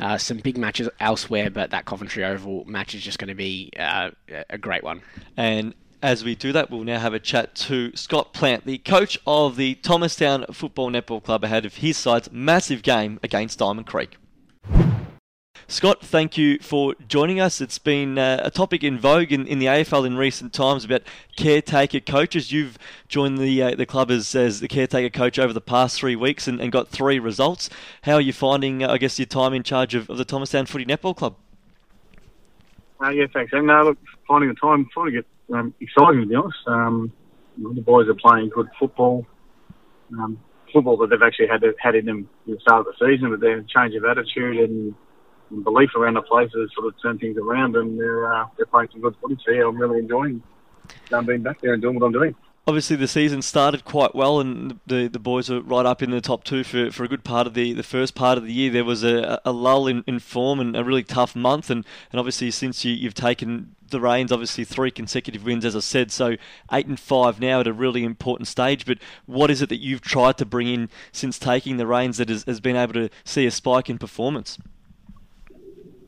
uh, 0.00 0.16
some 0.16 0.38
big 0.38 0.56
matches 0.56 0.88
elsewhere, 1.00 1.50
but 1.50 1.70
that 1.70 1.84
Coventry 1.84 2.24
Oval 2.24 2.64
match 2.66 2.94
is 2.94 3.02
just 3.02 3.18
going 3.18 3.28
to 3.28 3.34
be 3.34 3.70
uh, 3.78 4.10
a 4.48 4.56
great 4.56 4.84
one. 4.84 5.02
And 5.36 5.74
as 6.02 6.24
we 6.24 6.34
do 6.34 6.52
that, 6.52 6.70
we'll 6.70 6.84
now 6.84 6.98
have 6.98 7.14
a 7.14 7.18
chat 7.18 7.54
to 7.54 7.94
Scott 7.96 8.32
Plant, 8.32 8.64
the 8.64 8.78
coach 8.78 9.18
of 9.26 9.56
the 9.56 9.74
Thomastown 9.76 10.46
Football 10.52 10.90
Netball 10.90 11.22
Club, 11.22 11.44
ahead 11.44 11.64
of 11.64 11.76
his 11.76 11.96
side's 11.96 12.30
massive 12.30 12.82
game 12.82 13.18
against 13.22 13.58
Diamond 13.58 13.86
Creek. 13.86 14.16
Scott, 15.70 16.00
thank 16.00 16.38
you 16.38 16.58
for 16.60 16.94
joining 17.08 17.40
us. 17.40 17.60
It's 17.60 17.78
been 17.78 18.16
uh, 18.16 18.40
a 18.42 18.50
topic 18.50 18.82
in 18.82 18.98
vogue 18.98 19.32
in, 19.32 19.46
in 19.46 19.58
the 19.58 19.66
AFL 19.66 20.06
in 20.06 20.16
recent 20.16 20.54
times 20.54 20.82
about 20.82 21.02
caretaker 21.36 22.00
coaches. 22.00 22.52
You've 22.52 22.78
joined 23.06 23.36
the 23.36 23.62
uh, 23.62 23.74
the 23.74 23.84
club 23.84 24.10
as, 24.10 24.34
as 24.34 24.60
the 24.60 24.68
caretaker 24.68 25.10
coach 25.10 25.38
over 25.38 25.52
the 25.52 25.60
past 25.60 25.98
three 25.98 26.16
weeks 26.16 26.48
and, 26.48 26.58
and 26.58 26.72
got 26.72 26.88
three 26.88 27.18
results. 27.18 27.68
How 28.02 28.14
are 28.14 28.20
you 28.20 28.32
finding, 28.32 28.82
uh, 28.82 28.92
I 28.92 28.96
guess, 28.96 29.18
your 29.18 29.26
time 29.26 29.52
in 29.52 29.62
charge 29.62 29.94
of, 29.94 30.08
of 30.08 30.16
the 30.16 30.24
Thomastown 30.24 30.64
Footy 30.64 30.86
Netball 30.86 31.14
Club? 31.14 31.34
Uh, 33.02 33.10
yeah, 33.10 33.26
thanks. 33.30 33.52
And 33.52 33.70
uh, 33.70 33.82
look, 33.82 33.98
finding 34.26 34.48
the 34.48 34.54
time, 34.54 34.88
to 34.94 35.10
get 35.10 35.26
um, 35.52 35.74
exciting 35.80 36.22
to 36.22 36.26
be 36.26 36.34
honest. 36.34 36.58
Um, 36.66 37.12
the 37.56 37.80
boys 37.80 38.08
are 38.08 38.14
playing 38.14 38.50
good 38.50 38.68
football. 38.78 39.26
Um, 40.12 40.38
football 40.72 40.96
that 40.98 41.10
they've 41.10 41.22
actually 41.22 41.48
had 41.48 41.62
had 41.78 41.94
in 41.94 42.06
them 42.06 42.28
at 42.46 42.54
the 42.54 42.60
start 42.60 42.86
of 42.86 42.86
the 42.86 43.06
season, 43.06 43.30
but 43.30 43.40
their 43.40 43.62
change 43.62 43.94
of 43.94 44.04
attitude 44.04 44.58
and, 44.58 44.94
and 45.50 45.64
belief 45.64 45.90
around 45.96 46.14
the 46.14 46.22
place 46.22 46.50
has 46.54 46.68
sort 46.74 46.86
of 46.86 46.94
turned 47.02 47.20
things 47.20 47.36
around, 47.36 47.76
and 47.76 47.98
they're 47.98 48.32
uh, 48.32 48.46
they're 48.56 48.66
playing 48.66 48.88
some 48.92 49.00
good 49.00 49.16
footy. 49.20 49.36
So 49.46 49.52
I'm 49.52 49.76
really 49.76 49.98
enjoying 49.98 50.42
um, 51.12 51.26
being 51.26 51.42
back 51.42 51.60
there 51.60 51.72
and 51.72 51.82
doing 51.82 51.98
what 51.98 52.06
I'm 52.06 52.12
doing. 52.12 52.34
Obviously 52.68 52.96
the 52.96 53.08
season 53.08 53.40
started 53.40 53.82
quite 53.86 54.14
well, 54.14 54.38
and 54.38 54.78
the 54.86 55.08
the 55.08 55.18
boys 55.18 55.48
were 55.48 55.62
right 55.62 55.86
up 55.86 56.02
in 56.02 56.10
the 56.10 56.20
top 56.20 56.44
two 56.44 56.62
for, 56.62 56.90
for 56.92 57.02
a 57.02 57.08
good 57.08 57.24
part 57.24 57.46
of 57.46 57.54
the, 57.54 57.72
the 57.72 57.82
first 57.82 58.14
part 58.14 58.36
of 58.36 58.44
the 58.44 58.52
year. 58.52 58.70
There 58.70 58.84
was 58.84 59.02
a, 59.02 59.40
a 59.44 59.52
lull 59.52 59.86
in, 59.86 60.04
in 60.06 60.18
form 60.18 60.60
and 60.60 60.76
a 60.76 60.84
really 60.84 61.02
tough 61.02 61.34
month, 61.34 61.70
and, 61.70 61.84
and 62.12 62.20
obviously 62.20 62.50
since 62.50 62.84
you, 62.84 62.92
you've 62.92 63.14
taken 63.14 63.74
the 63.90 64.00
reins, 64.00 64.30
obviously 64.30 64.64
three 64.64 64.90
consecutive 64.90 65.44
wins, 65.44 65.64
as 65.64 65.74
I 65.74 65.80
said, 65.80 66.12
so 66.12 66.36
eight 66.70 66.86
and 66.86 67.00
five 67.00 67.40
now 67.40 67.60
at 67.60 67.66
a 67.66 67.72
really 67.72 68.04
important 68.04 68.46
stage. 68.46 68.84
But 68.84 68.98
what 69.24 69.50
is 69.50 69.62
it 69.62 69.70
that 69.70 69.80
you've 69.80 70.02
tried 70.02 70.36
to 70.36 70.44
bring 70.44 70.68
in 70.68 70.90
since 71.10 71.38
taking 71.38 71.78
the 71.78 71.86
reins 71.86 72.18
that 72.18 72.28
has, 72.28 72.44
has 72.44 72.60
been 72.60 72.76
able 72.76 72.92
to 72.92 73.08
see 73.24 73.46
a 73.46 73.50
spike 73.50 73.88
in 73.88 73.96
performance? 73.96 74.58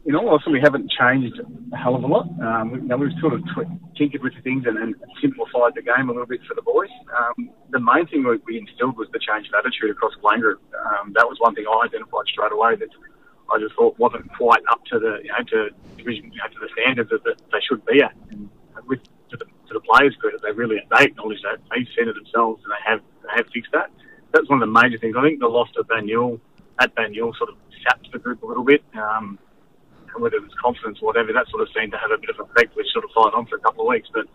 In 0.06 0.16
all 0.16 0.28
honesty, 0.28 0.50
we 0.52 0.60
haven't 0.60 0.90
changed 0.90 1.38
a 1.72 1.76
hell 1.76 1.94
of 1.94 2.04
a 2.04 2.06
lot. 2.06 2.26
Um, 2.40 2.72
you 2.72 2.88
know, 2.88 2.96
we've 2.96 3.12
sort 3.20 3.34
of 3.34 3.42
tw- 3.52 3.68
tinkered 3.96 4.22
with 4.22 4.32
things 4.42 4.64
and, 4.66 4.78
and, 4.78 4.94
simplified 5.20 5.74
the 5.76 5.82
game 5.82 6.08
a 6.08 6.12
little 6.12 6.26
bit 6.26 6.40
for 6.48 6.54
the 6.54 6.62
boys. 6.62 6.88
Um, 7.12 7.50
the 7.70 7.80
main 7.80 8.06
thing 8.06 8.24
we, 8.24 8.40
we 8.46 8.58
instilled 8.58 8.96
was 8.96 9.08
the 9.12 9.20
change 9.20 9.48
of 9.48 9.54
attitude 9.54 9.90
across 9.90 10.14
the 10.14 10.20
playing 10.20 10.40
group. 10.40 10.62
Um, 10.72 11.12
that 11.14 11.28
was 11.28 11.36
one 11.38 11.54
thing 11.54 11.66
I 11.68 11.84
identified 11.84 12.24
straight 12.32 12.52
away 12.52 12.76
that 12.76 12.88
I 13.52 13.58
just 13.58 13.74
thought 13.74 13.98
wasn't 13.98 14.32
quite 14.36 14.62
up 14.70 14.84
to 14.86 14.98
the 14.98 15.20
you 15.22 15.28
know 15.28 15.44
to 15.52 15.68
division 15.98 16.32
you 16.32 16.40
know, 16.40 16.48
to 16.48 16.60
the 16.60 16.70
standards 16.72 17.10
that, 17.10 17.36
they 17.52 17.60
should 17.68 17.84
be 17.84 18.00
at. 18.00 18.16
And 18.30 18.48
with 18.86 19.04
to 19.30 19.36
the, 19.36 19.44
to 19.44 19.72
the 19.74 19.80
players' 19.80 20.16
credit, 20.16 20.40
they 20.42 20.52
really 20.52 20.80
they 20.96 21.04
acknowledge 21.04 21.42
that 21.42 21.60
they've 21.68 21.88
seen 21.92 22.08
it 22.08 22.14
themselves 22.14 22.64
and 22.64 22.72
they 22.72 22.82
have 22.88 23.00
they 23.22 23.36
have 23.36 23.46
fixed 23.52 23.72
that. 23.72 23.90
That's 24.32 24.48
one 24.48 24.62
of 24.62 24.66
the 24.68 24.72
major 24.72 24.96
things. 24.96 25.14
I 25.18 25.22
think 25.22 25.40
the 25.40 25.52
loss 25.52 25.68
of 25.76 25.86
Banyule 25.88 26.40
at 26.80 26.94
Banyule 26.94 27.36
sort 27.36 27.50
of 27.50 27.56
sapped 27.84 28.08
the 28.12 28.18
group 28.18 28.42
a 28.42 28.46
little 28.46 28.64
bit. 28.64 28.82
Um, 28.96 29.38
whether 30.18 30.36
it 30.36 30.42
was 30.42 30.54
confidence 30.60 30.98
or 31.02 31.06
whatever, 31.06 31.32
that 31.32 31.48
sort 31.48 31.62
of 31.62 31.68
seemed 31.76 31.92
to 31.92 31.98
have 31.98 32.10
a 32.10 32.18
bit 32.18 32.30
of 32.30 32.40
effect, 32.40 32.74
which 32.76 32.86
sort 32.92 33.04
of 33.04 33.10
followed 33.14 33.34
on 33.34 33.46
for 33.46 33.56
a 33.56 33.60
couple 33.60 33.84
of 33.84 33.88
weeks. 33.88 34.08
But 34.12 34.26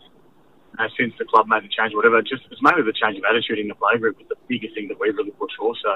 uh, 0.80 0.88
since 0.98 1.14
the 1.18 1.26
club 1.26 1.48
made 1.48 1.64
the 1.64 1.72
change, 1.72 1.94
whatever, 1.94 2.22
just 2.22 2.44
it's 2.52 2.62
mainly 2.62 2.84
the 2.84 2.96
change 2.96 3.18
of 3.18 3.24
attitude 3.28 3.60
in 3.60 3.68
the 3.68 3.76
play 3.76 3.98
group 3.98 4.18
was 4.18 4.28
the 4.30 4.40
biggest 4.48 4.76
thing 4.76 4.88
that 4.88 5.00
we 5.00 5.10
really 5.10 5.32
pushed 5.32 5.58
for. 5.58 5.74
So, 5.82 5.92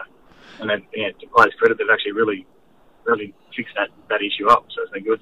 and 0.60 0.70
then 0.70 0.84
yeah, 0.94 1.12
to 1.12 1.26
players' 1.28 1.56
credit, 1.58 1.78
they've 1.78 1.92
actually 1.92 2.14
really 2.14 2.46
really 3.10 3.34
fix 3.56 3.72
that, 3.76 3.90
that 4.10 4.22
issue 4.22 4.48
up. 4.48 4.66
So 4.74 4.84
it's 4.84 4.92
been 4.92 5.04
good. 5.04 5.20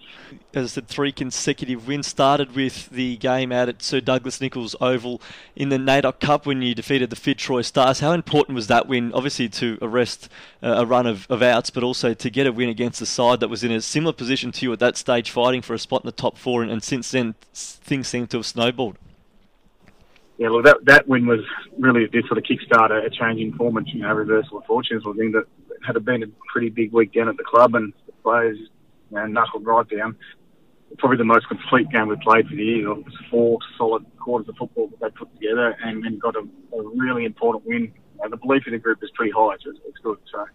As 0.53 0.65
I 0.65 0.67
said, 0.67 0.87
three 0.87 1.11
consecutive 1.11 1.87
wins 1.87 2.07
started 2.07 2.55
with 2.55 2.89
the 2.89 3.17
game 3.17 3.51
out 3.51 3.69
at 3.69 3.81
Sir 3.81 3.99
Douglas 3.99 4.41
Nicholls 4.41 4.75
Oval 4.81 5.21
in 5.55 5.69
the 5.69 5.77
NAIDOC 5.77 6.19
Cup 6.19 6.45
when 6.45 6.61
you 6.61 6.75
defeated 6.75 7.09
the 7.09 7.15
Fitzroy 7.15 7.61
Stars. 7.61 7.99
How 7.99 8.11
important 8.11 8.55
was 8.55 8.67
that 8.67 8.87
win, 8.87 9.11
obviously, 9.13 9.49
to 9.49 9.77
arrest 9.81 10.29
uh, 10.61 10.75
a 10.77 10.85
run 10.85 11.05
of, 11.05 11.27
of 11.29 11.41
outs, 11.41 11.69
but 11.69 11.83
also 11.83 12.13
to 12.13 12.29
get 12.29 12.47
a 12.47 12.51
win 12.51 12.69
against 12.69 13.01
a 13.01 13.05
side 13.05 13.39
that 13.39 13.49
was 13.49 13.63
in 13.63 13.71
a 13.71 13.81
similar 13.81 14.13
position 14.13 14.51
to 14.53 14.65
you 14.65 14.73
at 14.73 14.79
that 14.79 14.97
stage, 14.97 15.31
fighting 15.31 15.61
for 15.61 15.73
a 15.73 15.79
spot 15.79 16.03
in 16.03 16.07
the 16.07 16.11
top 16.11 16.37
four, 16.37 16.61
and, 16.61 16.71
and 16.71 16.83
since 16.83 17.11
then 17.11 17.35
things 17.53 18.07
seem 18.07 18.27
to 18.27 18.37
have 18.37 18.45
snowballed? 18.45 18.97
yeah, 20.37 20.49
look, 20.49 20.65
that 20.65 20.77
that 20.85 21.07
win 21.07 21.25
was 21.25 21.39
really 21.79 22.07
did 22.07 22.25
sort 22.27 22.37
of 22.37 22.43
kickstart 22.43 22.91
a, 22.91 23.05
a 23.05 23.09
change 23.09 23.39
in 23.39 23.53
form 23.53 23.77
and 23.77 23.87
you 23.87 24.01
know 24.01 24.13
reversal 24.13 24.59
of 24.59 24.65
fortunes. 24.65 25.03
I 25.05 25.13
think 25.13 25.33
that 25.33 25.45
had 25.85 26.03
been 26.05 26.23
a 26.23 26.27
pretty 26.51 26.69
big 26.69 26.91
week 26.93 27.13
down 27.13 27.29
at 27.29 27.37
the 27.37 27.43
club, 27.43 27.75
and 27.75 27.93
the 28.05 28.11
players 28.23 28.57
you 29.11 29.17
know, 29.17 29.25
knuckled 29.25 29.65
right 29.65 29.87
down. 29.89 30.15
Probably 30.97 31.17
the 31.17 31.25
most 31.25 31.47
complete 31.47 31.89
game 31.89 32.07
we 32.07 32.15
played 32.17 32.47
for 32.47 32.55
the 32.55 32.63
year. 32.63 32.91
It 32.91 33.05
was 33.05 33.13
four 33.29 33.59
solid 33.77 34.05
quarters 34.19 34.47
of 34.47 34.55
football 34.55 34.87
that 34.87 34.99
they 35.01 35.09
put 35.09 35.33
together, 35.35 35.75
and, 35.83 36.05
and 36.05 36.19
got 36.19 36.35
a, 36.35 36.47
a 36.75 36.89
really 36.95 37.25
important 37.25 37.65
win. 37.65 37.91
The 38.29 38.35
belief 38.35 38.63
in 38.65 38.73
the 38.73 38.79
group 38.79 39.03
is 39.03 39.11
pretty 39.11 39.31
high, 39.31 39.55
so 39.63 39.69
it's, 39.69 39.79
it's 39.87 39.97
good. 39.99 40.17
So 40.31 40.45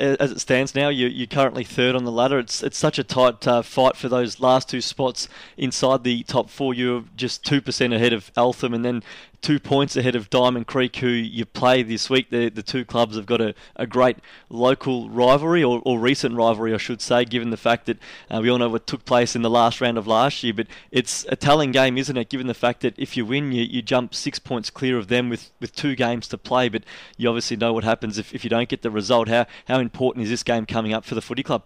as 0.00 0.32
it 0.32 0.40
stands 0.40 0.74
now, 0.74 0.88
you, 0.88 1.06
you're 1.06 1.26
currently 1.26 1.64
third 1.64 1.94
on 1.94 2.04
the 2.04 2.12
ladder. 2.12 2.38
It's 2.38 2.62
it's 2.62 2.78
such 2.78 2.98
a 2.98 3.04
tight 3.04 3.46
uh, 3.46 3.62
fight 3.62 3.96
for 3.96 4.08
those 4.08 4.40
last 4.40 4.70
two 4.70 4.80
spots 4.80 5.28
inside 5.58 6.04
the 6.04 6.22
top 6.22 6.48
four. 6.48 6.72
You're 6.72 7.04
just 7.16 7.44
two 7.44 7.60
percent 7.60 7.92
ahead 7.92 8.14
of 8.14 8.30
Eltham, 8.36 8.72
and 8.72 8.84
then 8.84 9.02
two 9.42 9.58
points 9.58 9.96
ahead 9.96 10.14
of 10.14 10.30
Diamond 10.30 10.66
Creek, 10.66 10.96
who 10.96 11.08
you 11.08 11.44
play 11.44 11.82
this 11.82 12.10
week. 12.10 12.30
The 12.30 12.48
the 12.48 12.62
two 12.62 12.84
clubs 12.84 13.16
have 13.16 13.26
got 13.26 13.40
a, 13.40 13.54
a 13.76 13.86
great 13.86 14.18
local 14.48 15.08
rivalry, 15.10 15.62
or, 15.62 15.80
or 15.84 15.98
recent 15.98 16.36
rivalry, 16.36 16.74
I 16.74 16.76
should 16.76 17.00
say, 17.00 17.24
given 17.24 17.50
the 17.50 17.56
fact 17.56 17.86
that 17.86 17.98
uh, 18.30 18.40
we 18.42 18.50
all 18.50 18.58
know 18.58 18.68
what 18.68 18.86
took 18.86 19.04
place 19.04 19.34
in 19.34 19.42
the 19.42 19.50
last 19.50 19.80
round 19.80 19.98
of 19.98 20.06
last 20.06 20.42
year. 20.42 20.52
But 20.54 20.66
it's 20.90 21.26
a 21.28 21.36
telling 21.36 21.72
game, 21.72 21.96
isn't 21.98 22.16
it? 22.16 22.28
Given 22.28 22.46
the 22.46 22.54
fact 22.54 22.80
that 22.80 22.98
if 22.98 23.16
you 23.16 23.24
win, 23.24 23.52
you, 23.52 23.62
you 23.62 23.82
jump 23.82 24.14
six 24.14 24.38
points 24.38 24.70
clear 24.70 24.98
of 24.98 25.08
them 25.08 25.28
with, 25.28 25.50
with 25.60 25.74
two 25.74 25.94
games 25.94 26.28
to 26.28 26.38
play. 26.38 26.68
But 26.68 26.84
you 27.16 27.28
obviously 27.28 27.56
know 27.56 27.72
what 27.72 27.84
happens 27.84 28.18
if, 28.18 28.34
if 28.34 28.44
you 28.44 28.50
don't 28.50 28.68
get 28.68 28.82
the 28.82 28.90
result. 28.90 29.28
How 29.28 29.46
how 29.66 29.78
important 29.78 30.24
is 30.24 30.30
this 30.30 30.42
game 30.42 30.66
coming 30.66 30.92
up 30.92 31.04
for 31.04 31.14
the 31.14 31.22
footy 31.22 31.42
club? 31.42 31.62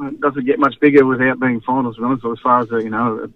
It 0.00 0.20
doesn't 0.20 0.46
get 0.46 0.58
much 0.58 0.74
bigger 0.80 1.04
without 1.04 1.38
being 1.38 1.60
finals, 1.60 1.96
to 1.96 2.04
honest. 2.04 2.24
As 2.24 2.38
far 2.40 2.60
as 2.60 2.70
you 2.70 2.90
know, 2.90 3.30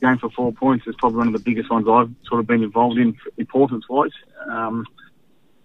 game 0.00 0.18
for 0.18 0.30
four 0.30 0.52
points 0.52 0.86
is 0.86 0.94
probably 0.98 1.18
one 1.18 1.28
of 1.28 1.32
the 1.32 1.40
biggest 1.40 1.70
ones 1.70 1.86
I've 1.88 2.10
sort 2.26 2.40
of 2.40 2.46
been 2.46 2.62
involved 2.62 2.98
in, 2.98 3.16
importance 3.38 3.84
wise. 3.88 4.10
Um, 4.48 4.86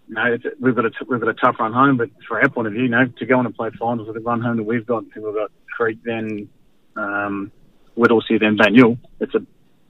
you 0.07 0.15
know, 0.15 0.37
we've 0.59 0.75
got 0.75 0.85
a 0.85 0.91
we've 1.07 1.19
got 1.19 1.29
a 1.29 1.33
tough 1.33 1.55
run 1.59 1.73
home, 1.73 1.97
but 1.97 2.09
for 2.27 2.39
our 2.39 2.49
point 2.49 2.67
of 2.67 2.73
view, 2.73 2.83
you 2.83 2.89
know, 2.89 3.05
to 3.17 3.25
go 3.25 3.39
on 3.39 3.45
and 3.45 3.55
play 3.55 3.69
finals 3.79 4.07
with 4.07 4.15
the 4.15 4.21
run 4.21 4.41
home 4.41 4.57
that 4.57 4.63
we've 4.63 4.85
got, 4.85 5.03
we've 5.15 5.33
got 5.33 5.51
Creek, 5.75 5.97
then 6.03 6.47
um, 6.95 7.51
Whittlesea, 7.97 8.39
then 8.39 8.57
Banyule. 8.57 8.99
It's 9.19 9.33
a 9.33 9.39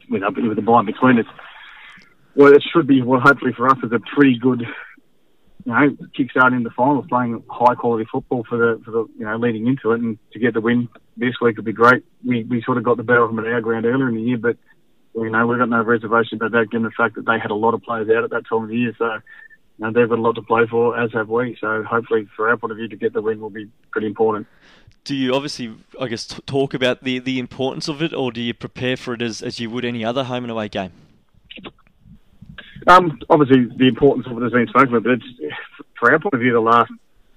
with 0.10 0.24
with 0.24 0.56
the 0.56 0.62
bye 0.62 0.80
in 0.82 0.86
between. 0.86 1.20
us. 1.20 1.26
well, 2.36 2.54
it 2.54 2.64
should 2.72 2.88
be 2.88 3.02
well, 3.02 3.20
hopefully 3.20 3.52
for 3.54 3.68
us, 3.68 3.78
it's 3.84 3.94
a 3.94 4.00
pretty 4.16 4.38
good 4.40 4.66
you 5.66 5.72
know, 5.72 5.98
kickstarting 6.18 6.64
the 6.64 6.70
finals, 6.70 7.06
playing 7.10 7.44
high 7.50 7.76
quality 7.76 8.08
football 8.12 8.46
for 8.48 8.58
the 8.58 8.82
for 8.86 8.92
the 8.92 9.06
you 9.18 9.26
know 9.26 9.36
leading 9.36 9.68
into 9.68 9.92
it, 9.92 10.00
and 10.00 10.18
to 10.32 10.40
get 10.40 10.54
the 10.54 10.62
win 10.62 10.88
this 11.18 11.34
week 11.42 11.58
would 11.58 11.66
be 11.66 11.74
great. 11.74 12.04
We 12.24 12.44
we 12.44 12.62
sort 12.62 12.78
of 12.78 12.84
got 12.84 12.98
the 12.98 13.04
better 13.04 13.24
of 13.24 13.36
them 13.36 13.44
at 13.44 13.52
our 13.52 13.62
ground 13.62 13.86
earlier 13.86 14.08
in 14.08 14.16
the 14.16 14.22
year, 14.22 14.38
but 14.38 14.58
you 15.16 15.30
know 15.30 15.48
we've 15.48 15.58
got 15.58 15.70
no 15.70 15.82
reservation 15.82 16.36
about 16.36 16.52
that, 16.52 16.70
given 16.72 16.84
the 16.84 16.92
fact 16.92 17.16
that 17.16 17.26
they 17.26 17.40
had 17.40 17.52
a 17.52 17.56
lot 17.56 17.74
of 17.74 17.82
players 17.82 18.10
out 18.10 18.24
at 18.24 18.30
that 18.30 18.48
time 18.48 18.64
of 18.64 18.70
the 18.70 18.78
year. 18.78 18.96
So 18.98 19.06
you 19.78 19.86
know, 19.86 19.92
they've 19.92 20.08
got 20.08 20.20
a 20.20 20.22
lot 20.22 20.36
to 20.36 20.42
play 20.42 20.66
for, 20.70 20.98
as 20.98 21.12
have 21.14 21.30
we. 21.30 21.58
So 21.60 21.84
hopefully, 21.84 22.28
for 22.36 22.50
our 22.50 22.58
point 22.58 22.72
of 22.72 22.78
view, 22.78 22.88
to 22.88 22.96
get 22.96 23.14
the 23.14 23.22
win 23.22 23.40
will 23.40 23.50
be 23.50 23.70
pretty 23.92 24.08
important. 24.08 24.48
Do 25.04 25.16
you 25.16 25.36
obviously, 25.36 25.74
I 26.00 26.08
guess, 26.08 26.26
t- 26.26 26.42
talk 26.46 26.74
about 26.74 27.04
the, 27.04 27.20
the 27.20 27.40
importance 27.40 27.88
of 27.88 28.02
it, 28.02 28.14
or 28.14 28.32
do 28.32 28.42
you 28.42 28.54
prepare 28.54 28.98
for 28.98 29.14
it 29.14 29.22
as, 29.22 29.42
as 29.42 29.60
you 29.60 29.70
would 29.70 29.86
any 29.86 30.04
other 30.04 30.24
home 30.24 30.44
and 30.46 30.52
away 30.52 30.70
game? 30.70 30.92
Um, 32.88 33.20
obviously, 33.30 33.66
the 33.78 33.88
importance 33.88 34.28
of 34.28 34.38
it 34.38 34.44
has 34.44 34.52
been 34.52 34.68
spoken 34.68 34.96
about, 34.96 35.04
but 35.04 35.12
it's, 35.14 35.56
for 36.00 36.12
our 36.12 36.20
point 36.20 36.34
of 36.34 36.40
view, 36.40 36.54
the 36.54 36.60
last 36.60 36.92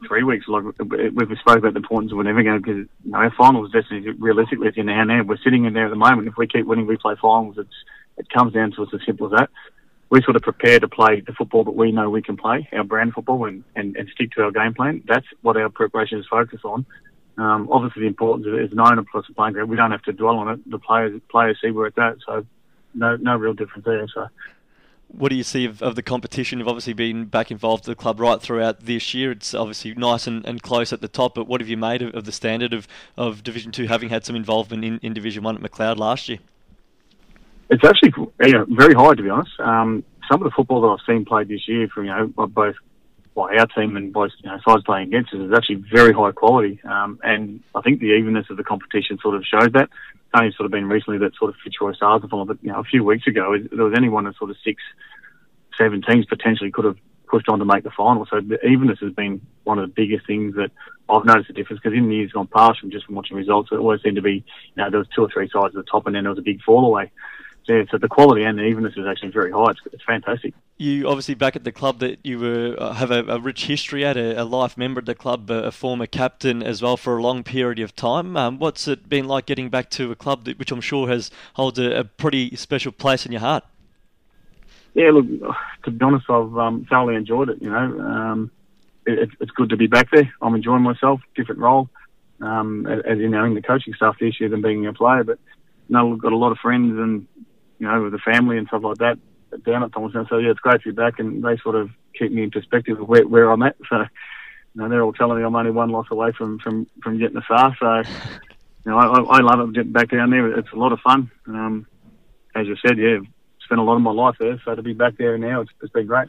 three 0.06 0.22
weeks, 0.22 0.46
like 0.46 0.62
we've 0.64 1.38
spoken 1.38 1.58
about 1.58 1.74
the 1.74 1.80
importance 1.80 2.12
of 2.12 2.18
winning 2.18 2.44
game 2.44 2.60
because 2.60 2.86
you 3.04 3.10
know, 3.10 3.18
our 3.18 3.32
finals 3.36 3.72
destiny 3.72 4.10
realistically 4.18 4.68
is 4.68 4.74
in 4.76 4.88
our 4.88 5.06
hand. 5.06 5.28
We're 5.28 5.38
sitting 5.38 5.64
in 5.64 5.72
there 5.72 5.86
at 5.86 5.90
the 5.90 5.96
moment. 5.96 6.28
If 6.28 6.36
we 6.36 6.46
keep 6.46 6.66
winning, 6.66 6.86
we 6.86 6.96
play 6.96 7.14
finals. 7.20 7.56
It's 7.58 7.74
it 8.16 8.28
comes 8.30 8.52
down 8.52 8.72
to 8.72 8.82
it's 8.82 8.94
as 8.94 9.00
simple 9.06 9.26
as 9.26 9.38
that. 9.38 9.50
We 10.10 10.22
sort 10.22 10.36
of 10.36 10.42
prepare 10.42 10.80
to 10.80 10.88
play 10.88 11.20
the 11.20 11.32
football 11.32 11.64
that 11.64 11.74
we 11.74 11.92
know 11.92 12.08
we 12.10 12.22
can 12.22 12.36
play, 12.36 12.68
our 12.72 12.82
brand 12.82 13.12
football, 13.12 13.44
and, 13.44 13.62
and, 13.76 13.94
and 13.96 14.08
stick 14.08 14.32
to 14.32 14.42
our 14.42 14.50
game 14.50 14.74
plan. 14.74 15.02
That's 15.06 15.26
what 15.42 15.56
our 15.56 15.68
preparation 15.68 16.18
is 16.18 16.26
focused 16.26 16.64
on. 16.64 16.86
Um, 17.36 17.68
obviously, 17.70 18.02
the 18.02 18.08
importance 18.08 18.46
of 18.46 18.54
it 18.54 18.64
is 18.64 18.72
known 18.72 18.98
across 18.98 19.26
the 19.28 19.34
playing 19.34 19.52
ground. 19.52 19.70
We 19.70 19.76
don't 19.76 19.92
have 19.92 20.02
to 20.02 20.12
dwell 20.12 20.38
on 20.38 20.48
it. 20.48 20.70
The 20.70 20.78
players 20.78 21.20
players 21.30 21.58
see 21.62 21.70
where 21.70 21.86
it's 21.86 21.98
at, 21.98 22.16
so 22.26 22.44
no 22.94 23.16
no 23.16 23.36
real 23.36 23.54
difference 23.54 23.84
there. 23.84 24.06
So 24.12 24.26
what 25.08 25.30
do 25.30 25.36
you 25.36 25.42
see 25.42 25.64
of, 25.64 25.82
of 25.82 25.94
the 25.94 26.02
competition? 26.02 26.58
You've 26.58 26.68
obviously 26.68 26.92
been 26.92 27.24
back 27.24 27.50
involved 27.50 27.86
with 27.86 27.96
the 27.96 28.00
club 28.00 28.20
right 28.20 28.40
throughout 28.40 28.80
this 28.80 29.14
year. 29.14 29.32
It's 29.32 29.54
obviously 29.54 29.94
nice 29.94 30.26
and, 30.26 30.44
and 30.46 30.62
close 30.62 30.92
at 30.92 31.00
the 31.00 31.08
top, 31.08 31.34
but 31.34 31.46
what 31.46 31.60
have 31.60 31.68
you 31.68 31.76
made 31.76 32.02
of, 32.02 32.14
of 32.14 32.24
the 32.24 32.32
standard 32.32 32.74
of, 32.74 32.86
of 33.16 33.42
Division 33.42 33.72
Two, 33.72 33.86
having 33.86 34.10
had 34.10 34.24
some 34.24 34.36
involvement 34.36 34.84
in, 34.84 34.98
in 34.98 35.14
Division 35.14 35.42
One 35.42 35.56
at 35.56 35.62
Macleod 35.62 35.98
last 35.98 36.28
year? 36.28 36.38
It's 37.70 37.84
actually 37.84 38.12
you 38.40 38.52
know, 38.52 38.66
very 38.70 38.94
high, 38.94 39.14
to 39.14 39.22
be 39.22 39.28
honest. 39.28 39.58
Um, 39.60 40.04
some 40.30 40.42
of 40.42 40.44
the 40.44 40.54
football 40.54 40.82
that 40.82 40.88
I've 40.88 41.06
seen 41.06 41.24
played 41.24 41.48
this 41.48 41.66
year 41.66 41.88
from 41.88 42.04
you 42.04 42.10
know 42.10 42.26
both 42.46 42.76
by 43.34 43.56
our 43.56 43.66
team 43.66 43.96
and 43.96 44.12
both 44.12 44.32
you 44.42 44.50
know, 44.50 44.58
sides 44.66 44.82
playing 44.84 45.08
against 45.08 45.32
us 45.32 45.40
is 45.40 45.52
actually 45.56 45.76
very 45.92 46.12
high 46.12 46.32
quality. 46.32 46.80
Um, 46.84 47.20
and 47.22 47.62
I 47.74 47.80
think 47.82 48.00
the 48.00 48.12
evenness 48.12 48.46
of 48.50 48.56
the 48.56 48.64
competition 48.64 49.18
sort 49.22 49.36
of 49.36 49.44
shows 49.44 49.70
that 49.74 49.88
only 50.34 50.52
sort 50.52 50.66
of 50.66 50.72
been 50.72 50.88
recently 50.88 51.18
that 51.18 51.34
sort 51.36 51.50
of 51.50 51.56
Fitzroy 51.62 51.94
Stars 51.94 52.22
have 52.22 52.30
followed, 52.30 52.48
but 52.48 52.58
you 52.62 52.70
know, 52.70 52.80
a 52.80 52.84
few 52.84 53.04
weeks 53.04 53.26
ago, 53.26 53.56
there 53.72 53.84
was 53.84 53.94
anyone 53.96 54.26
in 54.26 54.34
sort 54.34 54.50
of 54.50 54.56
six, 54.64 54.82
seven 55.76 56.02
teams 56.02 56.26
potentially 56.26 56.70
could 56.70 56.84
have 56.84 56.96
pushed 57.28 57.48
on 57.48 57.58
to 57.58 57.64
make 57.64 57.84
the 57.84 57.90
final. 57.90 58.26
So 58.26 58.40
the 58.40 58.64
evenness 58.66 58.98
has 59.00 59.12
been 59.12 59.40
one 59.64 59.78
of 59.78 59.88
the 59.88 59.92
biggest 59.94 60.26
things 60.26 60.54
that 60.56 60.70
I've 61.08 61.24
noticed 61.24 61.50
a 61.50 61.52
difference 61.52 61.80
because 61.82 61.96
in 61.96 62.08
the 62.08 62.16
years 62.16 62.32
gone 62.32 62.46
past, 62.46 62.80
from 62.80 62.90
just 62.90 63.06
from 63.06 63.14
watching 63.14 63.36
results, 63.36 63.70
it 63.72 63.76
always 63.76 64.02
seemed 64.02 64.16
to 64.16 64.22
be, 64.22 64.34
you 64.34 64.76
know, 64.76 64.90
there 64.90 64.98
was 64.98 65.08
two 65.14 65.22
or 65.22 65.28
three 65.32 65.48
sides 65.48 65.76
at 65.76 65.84
the 65.84 65.90
top 65.90 66.06
and 66.06 66.14
then 66.14 66.24
there 66.24 66.30
was 66.30 66.38
a 66.38 66.42
big 66.42 66.62
fall 66.62 66.84
away 66.84 67.10
yeah, 67.68 67.84
so 67.90 67.98
the 67.98 68.08
quality 68.08 68.44
and 68.44 68.58
the 68.58 68.62
evenness 68.62 68.96
is 68.96 69.06
actually 69.06 69.30
very 69.30 69.52
high. 69.52 69.70
It's, 69.70 69.80
it's 69.92 70.02
fantastic. 70.02 70.54
You 70.78 71.06
obviously 71.06 71.34
back 71.34 71.54
at 71.54 71.64
the 71.64 71.72
club 71.72 71.98
that 71.98 72.18
you 72.24 72.38
were 72.38 72.74
uh, 72.78 72.94
have 72.94 73.10
a, 73.10 73.24
a, 73.24 73.38
rich 73.38 73.66
history 73.66 74.06
at, 74.06 74.16
a, 74.16 74.40
a, 74.40 74.44
life 74.44 74.78
member 74.78 75.00
at 75.00 75.06
the 75.06 75.14
club, 75.14 75.50
a, 75.50 75.64
a, 75.64 75.70
former 75.70 76.06
captain 76.06 76.62
as 76.62 76.80
well 76.80 76.96
for 76.96 77.18
a 77.18 77.22
long 77.22 77.44
period 77.44 77.78
of 77.80 77.94
time. 77.94 78.38
Um, 78.38 78.58
what's 78.58 78.88
it 78.88 79.08
been 79.08 79.28
like 79.28 79.44
getting 79.44 79.68
back 79.68 79.90
to 79.90 80.10
a 80.10 80.16
club 80.16 80.46
that, 80.46 80.58
which 80.58 80.72
I'm 80.72 80.80
sure 80.80 81.08
has 81.08 81.30
holds 81.54 81.78
a, 81.78 82.04
pretty 82.16 82.56
special 82.56 82.90
place 82.90 83.26
in 83.26 83.32
your 83.32 83.42
heart? 83.42 83.64
Yeah, 84.94 85.10
look, 85.10 85.26
to 85.84 85.90
be 85.90 86.04
honest, 86.04 86.24
I've 86.30 86.56
um, 86.56 86.86
thoroughly 86.88 87.16
enjoyed 87.16 87.50
it. 87.50 87.60
You 87.60 87.70
know, 87.70 88.00
um, 88.00 88.50
it, 89.04 89.28
it's 89.40 89.50
good 89.50 89.68
to 89.68 89.76
be 89.76 89.88
back 89.88 90.10
there. 90.10 90.32
I'm 90.40 90.54
enjoying 90.54 90.82
myself, 90.82 91.20
different 91.36 91.60
role, 91.60 91.90
um, 92.40 92.86
as 92.86 93.18
you 93.18 93.28
know, 93.28 93.44
in 93.44 93.54
the 93.54 93.62
coaching 93.62 93.92
staff 93.92 94.16
this 94.18 94.40
year 94.40 94.48
than 94.48 94.62
being 94.62 94.86
a 94.86 94.94
player, 94.94 95.22
but. 95.22 95.38
No, 95.90 96.06
we've 96.06 96.20
got 96.20 96.32
a 96.32 96.36
lot 96.36 96.52
of 96.52 96.58
friends 96.58 96.98
and 96.98 97.26
you 97.78 97.86
know, 97.86 98.02
with 98.02 98.12
the 98.12 98.18
family 98.18 98.58
and 98.58 98.66
stuff 98.68 98.82
like 98.82 98.98
that, 98.98 99.18
down 99.64 99.82
at 99.82 99.92
times. 99.92 100.12
So 100.28 100.38
yeah, 100.38 100.50
it's 100.50 100.60
great 100.60 100.82
to 100.82 100.90
be 100.90 100.94
back, 100.94 101.18
and 101.18 101.42
they 101.42 101.56
sort 101.58 101.76
of 101.76 101.90
keep 102.18 102.32
me 102.32 102.42
in 102.42 102.50
perspective 102.50 103.00
of 103.00 103.08
where, 103.08 103.26
where 103.26 103.50
I'm 103.50 103.62
at. 103.62 103.76
So 103.88 104.04
you 104.74 104.82
know, 104.82 104.88
they're 104.90 105.02
all 105.02 105.14
telling 105.14 105.38
me 105.38 105.44
I'm 105.44 105.56
only 105.56 105.70
one 105.70 105.90
loss 105.90 106.06
away 106.10 106.32
from 106.32 106.58
from 106.58 106.86
from 107.02 107.18
getting 107.18 107.34
the 107.34 107.42
far. 107.42 107.74
So 107.80 107.96
you 108.84 108.90
know, 108.92 108.98
I, 108.98 109.38
I 109.38 109.40
love 109.40 109.60
it 109.60 109.74
getting 109.74 109.92
back 109.92 110.10
down 110.10 110.30
there. 110.30 110.58
It's 110.58 110.72
a 110.72 110.76
lot 110.76 110.92
of 110.92 111.00
fun. 111.00 111.30
Um, 111.46 111.86
as 112.54 112.66
you 112.66 112.76
said, 112.76 112.98
yeah, 112.98 113.18
spent 113.64 113.80
a 113.80 113.84
lot 113.84 113.96
of 113.96 114.02
my 114.02 114.12
life 114.12 114.36
there, 114.38 114.60
so 114.64 114.74
to 114.74 114.82
be 114.82 114.92
back 114.92 115.16
there 115.16 115.38
now, 115.38 115.62
it's, 115.62 115.70
it's 115.82 115.92
been 115.92 116.06
great 116.06 116.28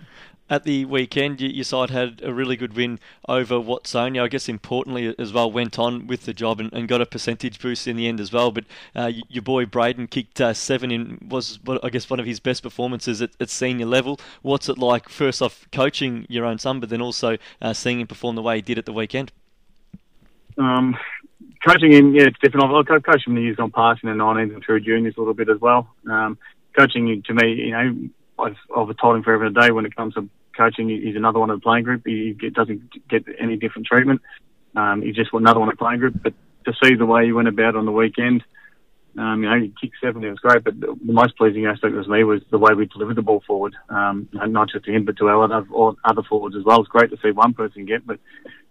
at 0.50 0.64
the 0.64 0.86
weekend, 0.86 1.40
your 1.42 1.64
side 1.64 1.90
had 1.92 2.22
a 2.24 2.34
really 2.34 2.56
good 2.56 2.76
win 2.76 3.00
over 3.28 3.56
Watsonia. 3.56 4.24
I 4.24 4.28
guess 4.28 4.50
importantly 4.50 5.14
as 5.20 5.32
well, 5.32 5.52
went 5.52 5.78
on 5.78 6.08
with 6.08 6.26
the 6.26 6.34
job 6.34 6.60
and, 6.60 6.74
and 6.74 6.88
got 6.88 7.02
a 7.02 7.06
percentage 7.06 7.60
boost 7.60 7.88
in 7.88 7.96
the 7.96 8.08
end 8.08 8.20
as 8.20 8.34
well. 8.34 8.52
But 8.52 8.66
uh, 8.96 9.12
your 9.28 9.44
boy 9.44 9.66
Braden 9.66 10.08
kicked 10.08 10.42
uh, 10.42 10.54
seven 10.54 10.92
in 10.92 11.28
was 11.30 11.60
I 11.84 11.90
guess 11.90 12.10
one 12.10 12.20
of 12.20 12.26
his 12.26 12.40
best 12.40 12.64
performances 12.64 13.22
at, 13.22 13.32
at, 13.40 13.50
senior 13.50 13.86
level. 13.86 14.20
What's 14.42 14.70
it 14.70 14.78
like? 14.78 15.10
First 15.10 15.42
off, 15.42 15.68
coaching 15.72 16.26
your 16.30 16.46
own 16.46 16.58
son, 16.58 16.80
but 16.80 16.90
then 16.90 17.02
also 17.02 17.38
uh, 17.62 17.74
seeing 17.74 18.00
him 18.00 18.08
perform 18.08 18.36
the 18.36 18.42
way 18.42 18.58
he 18.58 18.62
did 18.62 18.78
at 18.78 18.86
the 18.86 18.94
weekend. 18.94 19.32
Um, 20.58 20.98
coaching 21.66 21.92
him, 21.92 22.16
yeah, 22.16 22.24
it's 22.24 22.40
different. 22.40 22.72
I've 22.72 23.04
coached 23.04 23.28
him 23.28 23.36
the 23.36 23.42
years 23.42 23.58
gone 23.58 23.72
past 23.72 24.04
in 24.04 24.10
the 24.10 24.16
19s 24.16 24.54
and 24.54 24.64
through 24.64 24.82
juniors 24.82 25.16
a 25.18 25.20
little 25.20 25.34
bit 25.34 25.50
as 25.50 25.60
well. 25.62 25.88
Um, 26.10 26.38
coaching 26.78 27.22
to 27.26 27.34
me, 27.34 27.54
you 27.54 27.72
know, 27.72 28.10
I've, 28.40 28.58
I've 28.76 28.98
told 28.98 29.18
him 29.18 29.24
forever 29.24 29.50
day 29.50 29.72
when 29.72 29.86
it 29.86 29.96
comes 29.96 30.14
to 30.16 30.30
coaching. 30.60 30.90
He's 30.90 31.16
another 31.16 31.40
one 31.40 31.50
of 31.50 31.60
the 31.60 31.64
playing 31.64 31.86
group. 31.86 32.02
He 32.06 32.34
doesn't 32.54 32.82
get 33.10 33.24
any 33.40 33.56
different 33.58 33.88
treatment. 33.88 34.22
Um, 34.76 35.02
he's 35.02 35.16
just 35.16 35.32
another 35.34 35.60
one 35.60 35.70
of 35.70 35.78
the 35.78 35.84
playing 35.84 36.00
group. 36.00 36.16
But 36.22 36.34
to 36.66 36.74
see 36.84 36.96
the 36.96 37.06
way 37.06 37.26
he 37.26 37.32
went 37.32 37.48
about 37.48 37.76
on 37.76 37.86
the 37.86 37.92
weekend, 37.92 38.44
um, 39.18 39.44
you 39.44 39.50
know, 39.50 39.60
he 39.60 39.74
kicked 39.82 39.98
seven, 40.02 40.24
it 40.24 40.30
was 40.30 40.40
great. 40.40 40.64
But 40.64 40.80
the 40.80 40.96
most 41.04 41.36
pleasing 41.38 41.66
aspect 41.66 41.96
was 41.96 42.08
me 42.08 42.24
was 42.24 42.42
the 42.52 42.60
way 42.60 42.74
we 42.74 42.86
delivered 42.86 43.18
the 43.18 43.22
ball 43.22 43.44
forward, 43.48 43.76
um, 43.90 44.30
not 44.34 44.70
just 44.70 44.86
to 44.86 44.92
him, 44.92 45.06
but 45.06 45.18
to 45.18 45.28
our 45.28 45.44
other, 45.44 45.66
other 46.06 46.24
forwards 46.30 46.56
as 46.56 46.64
well. 46.64 46.80
It's 46.80 46.90
great 46.90 47.10
to 47.10 47.18
see 47.24 47.32
one 47.32 47.54
person 47.54 47.86
get, 47.86 48.06
but 48.06 48.20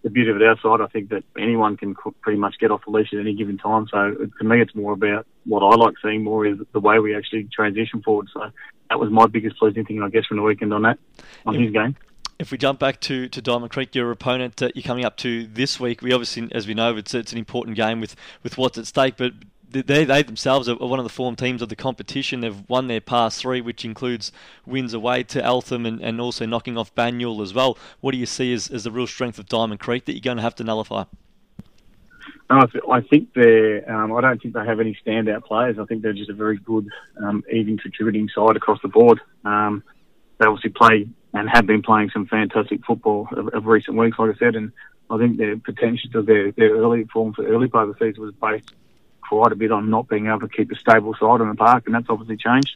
the 0.01 0.09
beauty 0.09 0.31
of 0.31 0.37
it 0.37 0.47
outside, 0.47 0.81
I 0.81 0.87
think 0.87 1.09
that 1.09 1.23
anyone 1.37 1.75
can 1.75 1.93
pretty 2.21 2.39
much 2.39 2.55
get 2.59 2.71
off 2.71 2.85
the 2.85 2.91
leash 2.91 3.13
at 3.13 3.19
any 3.19 3.35
given 3.35 3.57
time. 3.57 3.87
So 3.91 4.15
to 4.39 4.43
me, 4.45 4.61
it's 4.61 4.73
more 4.73 4.93
about 4.93 5.27
what 5.45 5.61
I 5.61 5.75
like 5.75 5.95
seeing 6.01 6.23
more 6.23 6.45
is 6.45 6.57
the 6.71 6.79
way 6.79 6.99
we 6.99 7.15
actually 7.15 7.49
transition 7.53 8.01
forward. 8.01 8.29
So 8.33 8.49
that 8.89 8.99
was 8.99 9.09
my 9.09 9.27
biggest 9.27 9.57
pleasing 9.57 9.85
thing, 9.85 10.01
I 10.01 10.09
guess, 10.09 10.25
from 10.25 10.37
the 10.37 10.43
weekend 10.43 10.73
on 10.73 10.81
that, 10.83 10.99
on 11.45 11.55
his 11.55 11.71
game. 11.71 11.95
If 12.39 12.51
we 12.51 12.57
jump 12.57 12.79
back 12.79 13.01
to, 13.01 13.27
to 13.27 13.41
Diamond 13.41 13.71
Creek, 13.71 13.93
your 13.93 14.11
opponent 14.11 14.61
uh, 14.61 14.69
you're 14.73 14.83
coming 14.83 15.03
up 15.03 15.17
to 15.17 15.45
this 15.47 15.79
week, 15.79 16.01
we 16.01 16.13
obviously, 16.13 16.47
as 16.53 16.67
we 16.67 16.73
know, 16.73 16.95
it's 16.95 17.13
it's 17.13 17.33
an 17.33 17.37
important 17.37 17.75
game 17.75 17.99
with, 17.99 18.15
with 18.43 18.57
what's 18.57 18.77
at 18.77 18.87
stake. 18.87 19.17
But 19.17 19.33
they, 19.69 20.05
they 20.05 20.23
themselves 20.23 20.67
are 20.69 20.75
one 20.75 20.99
of 20.99 21.05
the 21.05 21.09
form 21.09 21.35
teams 21.35 21.61
of 21.61 21.69
the 21.69 21.75
competition. 21.75 22.39
They've 22.39 22.63
won 22.69 22.87
their 22.87 23.01
past 23.01 23.41
three, 23.41 23.61
which 23.61 23.85
includes 23.85 24.31
wins 24.65 24.93
away 24.93 25.23
to 25.23 25.43
Eltham 25.43 25.85
and, 25.85 26.01
and 26.01 26.19
also 26.19 26.45
knocking 26.45 26.77
off 26.77 26.95
Banyule 26.95 27.43
as 27.43 27.53
well. 27.53 27.77
What 27.99 28.13
do 28.13 28.17
you 28.17 28.25
see 28.25 28.53
as, 28.53 28.69
as 28.69 28.85
the 28.85 28.91
real 28.91 29.07
strength 29.07 29.37
of 29.37 29.47
Diamond 29.47 29.79
Creek 29.79 30.05
that 30.05 30.13
you're 30.13 30.21
going 30.21 30.37
to 30.37 30.43
have 30.43 30.55
to 30.55 30.63
nullify? 30.63 31.03
I 32.49 33.01
think 33.01 33.33
they're. 33.35 33.89
Um, 33.91 34.11
I 34.15 34.21
don't 34.21 34.41
think 34.41 34.55
they 34.55 34.65
have 34.65 34.79
any 34.79 34.97
standout 35.05 35.45
players. 35.45 35.77
I 35.79 35.85
think 35.85 36.01
they're 36.01 36.13
just 36.13 36.31
a 36.31 36.33
very 36.33 36.57
good, 36.57 36.87
um, 37.23 37.43
even 37.51 37.77
contributing 37.77 38.27
side 38.33 38.55
across 38.55 38.81
the 38.81 38.87
board. 38.87 39.21
Um, 39.45 39.83
they 40.39 40.47
obviously 40.47 40.71
play 40.71 41.07
and 41.33 41.49
have 41.49 41.67
been 41.67 41.83
playing 41.83 42.09
some 42.11 42.25
fantastic 42.25 42.83
football 42.85 43.27
of, 43.31 43.49
of 43.49 43.65
recent 43.65 43.97
weeks, 43.97 44.17
like 44.17 44.35
I 44.35 44.39
said, 44.39 44.55
and 44.55 44.71
I 45.11 45.17
think 45.17 45.37
their 45.37 45.57
potential 45.57 46.09
of 46.15 46.25
their, 46.25 46.51
their 46.53 46.71
early 46.71 47.03
form 47.05 47.33
for 47.33 47.45
early 47.45 47.67
part 47.67 47.87
of 47.87 47.97
the 47.97 48.05
season 48.05 48.23
was 48.23 48.33
based 48.41 48.73
quite 49.27 49.51
a 49.51 49.55
bit 49.55 49.71
on 49.71 49.91
not 49.91 50.07
being 50.07 50.25
able 50.25 50.39
to 50.39 50.47
keep 50.47 50.71
a 50.71 50.75
stable 50.75 51.15
side 51.19 51.41
in 51.41 51.49
the 51.49 51.55
park, 51.55 51.83
and 51.85 51.93
that's 51.93 52.09
obviously 52.09 52.37
changed. 52.37 52.75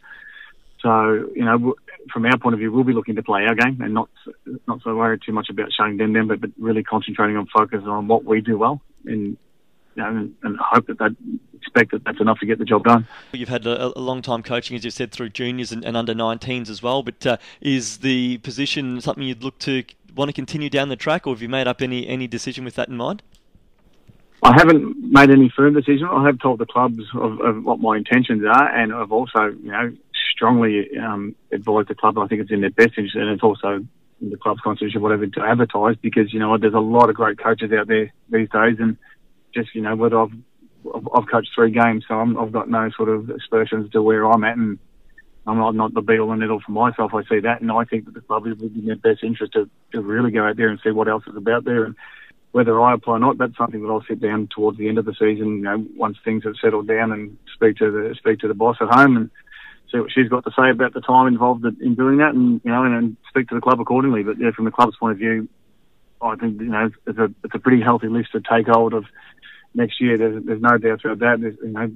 So, 0.81 1.31
you 1.33 1.45
know, 1.45 1.73
from 2.11 2.25
our 2.25 2.37
point 2.37 2.53
of 2.53 2.59
view, 2.59 2.71
we'll 2.71 2.83
be 2.83 2.93
looking 2.93 3.15
to 3.15 3.23
play 3.23 3.45
our 3.45 3.55
game 3.55 3.81
and 3.81 3.93
not 3.93 4.09
not 4.67 4.81
so 4.83 4.95
worried 4.95 5.21
too 5.25 5.31
much 5.31 5.49
about 5.49 5.71
shutting 5.71 5.97
them 5.97 6.13
down, 6.13 6.27
but, 6.27 6.41
but 6.41 6.51
really 6.59 6.83
concentrating 6.83 7.37
on 7.37 7.47
focus 7.47 7.81
on 7.85 8.07
what 8.07 8.25
we 8.25 8.41
do 8.41 8.57
well 8.57 8.81
and 9.05 9.37
you 9.95 10.03
know, 10.03 10.09
and, 10.09 10.35
and 10.43 10.57
hope 10.59 10.87
that 10.87 10.97
they 10.99 11.07
expect 11.57 11.91
that 11.91 12.03
that's 12.03 12.19
enough 12.19 12.39
to 12.39 12.45
get 12.45 12.59
the 12.59 12.65
job 12.65 12.83
done. 12.83 13.07
You've 13.31 13.49
had 13.49 13.65
a, 13.65 13.97
a 13.97 13.99
long 13.99 14.21
time 14.21 14.43
coaching, 14.43 14.75
as 14.75 14.83
you 14.83 14.91
said, 14.91 15.11
through 15.11 15.29
juniors 15.29 15.71
and, 15.71 15.83
and 15.83 15.95
under 15.95 16.13
19s 16.13 16.69
as 16.69 16.83
well. 16.83 17.03
But 17.03 17.25
uh, 17.25 17.37
is 17.61 17.99
the 17.99 18.37
position 18.39 19.01
something 19.01 19.23
you'd 19.23 19.43
look 19.43 19.59
to 19.59 19.83
want 20.15 20.29
to 20.29 20.33
continue 20.33 20.69
down 20.69 20.89
the 20.89 20.95
track, 20.95 21.25
or 21.25 21.33
have 21.33 21.41
you 21.41 21.49
made 21.49 21.67
up 21.67 21.81
any 21.81 22.07
any 22.07 22.27
decision 22.27 22.63
with 22.63 22.75
that 22.75 22.89
in 22.89 22.97
mind? 22.97 23.23
I 24.43 24.53
haven't 24.57 24.97
made 24.97 25.29
any 25.29 25.49
firm 25.55 25.73
decision. 25.73 26.05
I 26.05 26.25
have 26.25 26.37
told 26.39 26.59
the 26.59 26.65
clubs 26.65 27.03
of, 27.15 27.39
of 27.39 27.63
what 27.63 27.79
my 27.79 27.95
intentions 27.95 28.43
are, 28.45 28.75
and 28.75 28.93
I've 28.93 29.13
also, 29.13 29.45
you 29.63 29.71
know, 29.71 29.93
strongly 30.35 30.89
um, 30.97 31.33
advised 31.53 31.87
the 31.87 31.95
club. 31.95 32.17
I 32.17 32.27
think 32.27 32.41
it's 32.41 32.51
in 32.51 32.59
their 32.59 32.69
best 32.69 32.91
interest, 32.97 33.15
and 33.15 33.29
it's 33.29 33.43
also 33.43 33.85
in 34.21 34.29
the 34.29 34.37
club's 34.37 34.59
constitution, 34.59 35.01
whatever, 35.01 35.25
to 35.27 35.41
advertise 35.41 35.95
because 36.01 36.33
you 36.33 36.39
know 36.39 36.57
there's 36.57 36.73
a 36.73 36.79
lot 36.79 37.09
of 37.09 37.15
great 37.15 37.37
coaches 37.37 37.71
out 37.71 37.87
there 37.87 38.11
these 38.29 38.49
days, 38.49 38.77
and 38.79 38.97
just 39.53 39.73
you 39.75 39.81
know 39.81 39.95
whether 39.95 40.19
I've 40.19 40.31
I've 41.15 41.27
coached 41.31 41.51
three 41.55 41.71
games, 41.71 42.05
so 42.07 42.15
i 42.15 42.25
have 42.25 42.51
got 42.51 42.69
no 42.69 42.89
sort 42.95 43.09
of 43.09 43.29
aspersions 43.29 43.91
to 43.91 44.01
where 44.01 44.25
I'm 44.25 44.43
at, 44.43 44.57
and 44.57 44.79
I'm 45.45 45.57
not, 45.57 45.75
not 45.75 45.93
the 45.93 46.01
be 46.01 46.19
all 46.19 46.31
and 46.31 46.41
end 46.41 46.51
all 46.51 46.61
for 46.65 46.71
myself. 46.71 47.13
I 47.13 47.23
see 47.23 47.39
that, 47.41 47.61
and 47.61 47.71
I 47.71 47.83
think 47.85 48.05
that 48.05 48.13
the 48.13 48.21
club 48.21 48.47
is 48.47 48.61
in 48.61 48.85
their 48.85 48.95
best 48.95 49.23
interest 49.23 49.53
to, 49.53 49.69
to 49.91 50.01
really 50.01 50.31
go 50.31 50.45
out 50.45 50.57
there 50.57 50.69
and 50.69 50.79
see 50.83 50.91
what 50.91 51.07
else 51.07 51.23
is 51.27 51.35
about 51.35 51.65
there. 51.65 51.85
And 51.85 51.95
whether 52.51 52.79
I 52.81 52.93
apply 52.93 53.15
or 53.15 53.19
not, 53.19 53.37
that's 53.37 53.57
something 53.57 53.81
that 53.81 53.89
I'll 53.89 54.05
sit 54.07 54.21
down 54.21 54.47
towards 54.53 54.77
the 54.77 54.87
end 54.87 54.97
of 54.97 55.05
the 55.05 55.13
season. 55.13 55.57
You 55.57 55.63
know, 55.63 55.85
once 55.95 56.17
things 56.23 56.43
have 56.43 56.55
settled 56.61 56.87
down, 56.87 57.11
and 57.11 57.37
speak 57.53 57.77
to 57.77 57.91
the 57.91 58.15
speak 58.15 58.39
to 58.39 58.47
the 58.47 58.53
boss 58.53 58.77
at 58.79 58.89
home 58.89 59.17
and 59.17 59.31
see 59.91 59.99
what 59.99 60.11
she's 60.11 60.29
got 60.29 60.43
to 60.45 60.51
say 60.57 60.69
about 60.69 60.93
the 60.93 61.01
time 61.01 61.27
involved 61.27 61.65
in 61.65 61.95
doing 61.95 62.17
that, 62.17 62.33
and 62.33 62.61
you 62.63 62.71
know, 62.71 62.83
and, 62.83 62.95
and 62.95 63.17
speak 63.27 63.49
to 63.49 63.55
the 63.55 63.61
club 63.61 63.79
accordingly. 63.79 64.23
But 64.23 64.39
yeah, 64.39 64.51
from 64.51 64.65
the 64.65 64.71
club's 64.71 64.97
point 64.97 65.13
of 65.13 65.17
view, 65.17 65.49
I 66.21 66.35
think 66.35 66.61
you 66.61 66.67
know 66.67 66.89
it's 67.05 67.19
a 67.19 67.25
it's 67.43 67.55
a 67.55 67.59
pretty 67.59 67.81
healthy 67.81 68.07
list 68.07 68.31
to 68.31 68.41
take 68.41 68.67
hold 68.67 68.93
of 68.93 69.05
next 69.73 70.01
year. 70.01 70.17
There's, 70.17 70.43
there's 70.43 70.61
no 70.61 70.77
doubt 70.77 71.05
about 71.05 71.19
that. 71.19 71.41
There's, 71.41 71.55
you 71.61 71.69
know, 71.69 71.91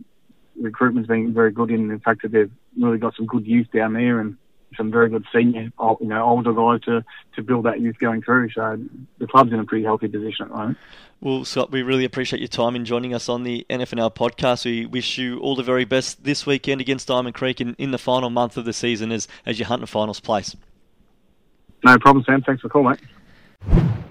recruitment's 0.60 1.08
been 1.08 1.34
very 1.34 1.52
good 1.52 1.72
in 1.72 1.88
the 1.88 2.00
fact 2.00 2.24
that 2.24 2.32
they've 2.32 2.52
really 2.80 2.98
got 2.98 3.16
some 3.16 3.26
good 3.26 3.46
youth 3.46 3.68
down 3.72 3.94
there 3.94 4.20
and 4.20 4.38
some 4.76 4.92
very 4.92 5.10
good 5.10 5.26
senior, 5.34 5.72
you 5.80 5.98
know, 6.02 6.24
older 6.24 6.54
guys 6.54 6.82
to, 6.82 7.04
to 7.36 7.42
build 7.42 7.66
that 7.66 7.80
youth 7.80 7.98
going 8.00 8.22
through. 8.22 8.50
So 8.52 8.80
the 9.18 9.28
club's 9.28 9.54
in 9.54 9.60
a 9.60 9.66
pretty 9.66 9.86
healthy 9.86 10.08
position 10.08 10.46
at 10.46 10.50
the 10.50 10.56
moment. 10.56 10.78
Well, 11.22 11.46
Scott, 11.46 11.72
we 11.72 11.82
really 11.82 12.06
appreciate 12.06 12.40
your 12.40 12.48
time 12.48 12.76
in 12.76 12.86
joining 12.86 13.14
us 13.14 13.28
on 13.28 13.44
the 13.44 13.66
NFNL 13.70 14.14
podcast. 14.14 14.66
We 14.66 14.86
wish 14.86 15.18
you 15.18 15.40
all 15.40 15.56
the 15.56 15.64
very 15.64 15.86
best 15.86 16.24
this 16.24 16.46
weekend 16.46 16.82
against 16.82 17.08
Diamond 17.08 17.34
Creek 17.34 17.60
in, 17.60 17.76
in 17.80 17.92
the 17.92 17.98
final 17.98 18.30
month 18.30 18.58
of 18.58 18.66
the 18.66 18.74
season 18.74 19.12
as, 19.12 19.28
as 19.46 19.58
you 19.58 19.66
hunt 19.66 19.82
a 19.84 19.88
finals 19.88 20.20
place. 20.20 20.56
No 21.84 21.98
problem, 21.98 22.24
Sam. 22.26 22.42
Thanks 22.42 22.62
for 22.62 22.68
the 22.68 22.72
call, 22.72 22.84
mate. 22.84 24.04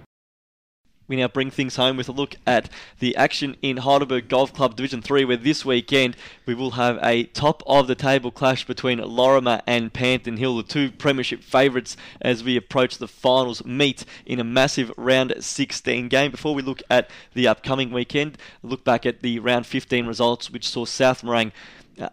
We 1.09 1.15
now 1.15 1.29
bring 1.29 1.53
things 1.53 1.77
home 1.77 1.97
with 1.97 2.09
a 2.09 2.13
look 2.13 2.35
at 2.49 2.69
the 2.99 3.15
action 3.15 3.57
in 3.63 3.77
Heidelberg 3.77 4.29
Golf 4.29 4.53
Club 4.53 4.75
Division 4.75 5.03
3, 5.03 5.25
where 5.25 5.37
this 5.37 5.65
weekend 5.65 6.17
we 6.47 6.55
will 6.55 6.73
have 6.73 6.99
a 7.01 7.25
top 7.25 7.63
of 7.65 7.87
the 7.87 7.95
table 7.95 8.33
clash 8.33 8.67
between 8.67 8.99
Lorimer 8.99 9.61
and 9.69 9.93
Panton 9.93 10.37
Hill, 10.37 10.57
the 10.57 10.65
two 10.65 10.91
Premiership 10.91 11.45
favourites, 11.45 11.97
as 12.21 12.43
we 12.43 12.57
approach 12.57 12.99
the 12.99 13.07
finals 13.07 13.65
meet 13.65 14.05
in 14.25 14.41
a 14.41 14.45
massive 14.45 14.91
round 14.97 15.33
16 15.39 16.09
game. 16.09 16.33
Before 16.33 16.57
we 16.57 16.63
look 16.63 16.83
at 16.91 17.09
the 17.35 17.47
upcoming 17.47 17.93
weekend, 17.93 18.37
look 18.65 18.83
back 18.83 19.07
at 19.07 19.23
the 19.23 19.39
round 19.39 19.65
15 19.65 20.07
results, 20.07 20.51
which 20.51 20.69
saw 20.69 20.85
South 20.85 21.23
Morang 21.23 21.53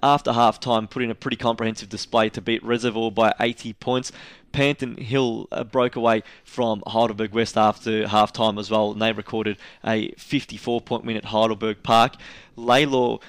after 0.02 0.34
half 0.34 0.60
time 0.60 0.88
put 0.88 1.04
in 1.04 1.12
a 1.12 1.16
pretty 1.16 1.38
comprehensive 1.38 1.90
display 1.90 2.30
to 2.30 2.42
beat 2.42 2.64
Reservoir 2.64 3.12
by 3.12 3.34
80 3.40 3.74
points. 3.74 4.12
Panton 4.52 4.98
Hill 4.98 5.48
uh, 5.52 5.64
broke 5.64 5.96
away 5.96 6.22
from 6.44 6.84
Heidelberg 6.86 7.34
West 7.34 7.58
after 7.58 8.08
half 8.08 8.32
time 8.32 8.60
as 8.60 8.70
well, 8.70 8.92
and 8.92 9.02
they 9.02 9.12
recorded 9.12 9.58
a 9.84 10.12
54 10.12 10.82
point 10.82 11.06
win 11.06 11.18
at 11.18 11.26
Heidelberg 11.26 11.82
Park. 11.84 12.16
Lalor 12.56 13.22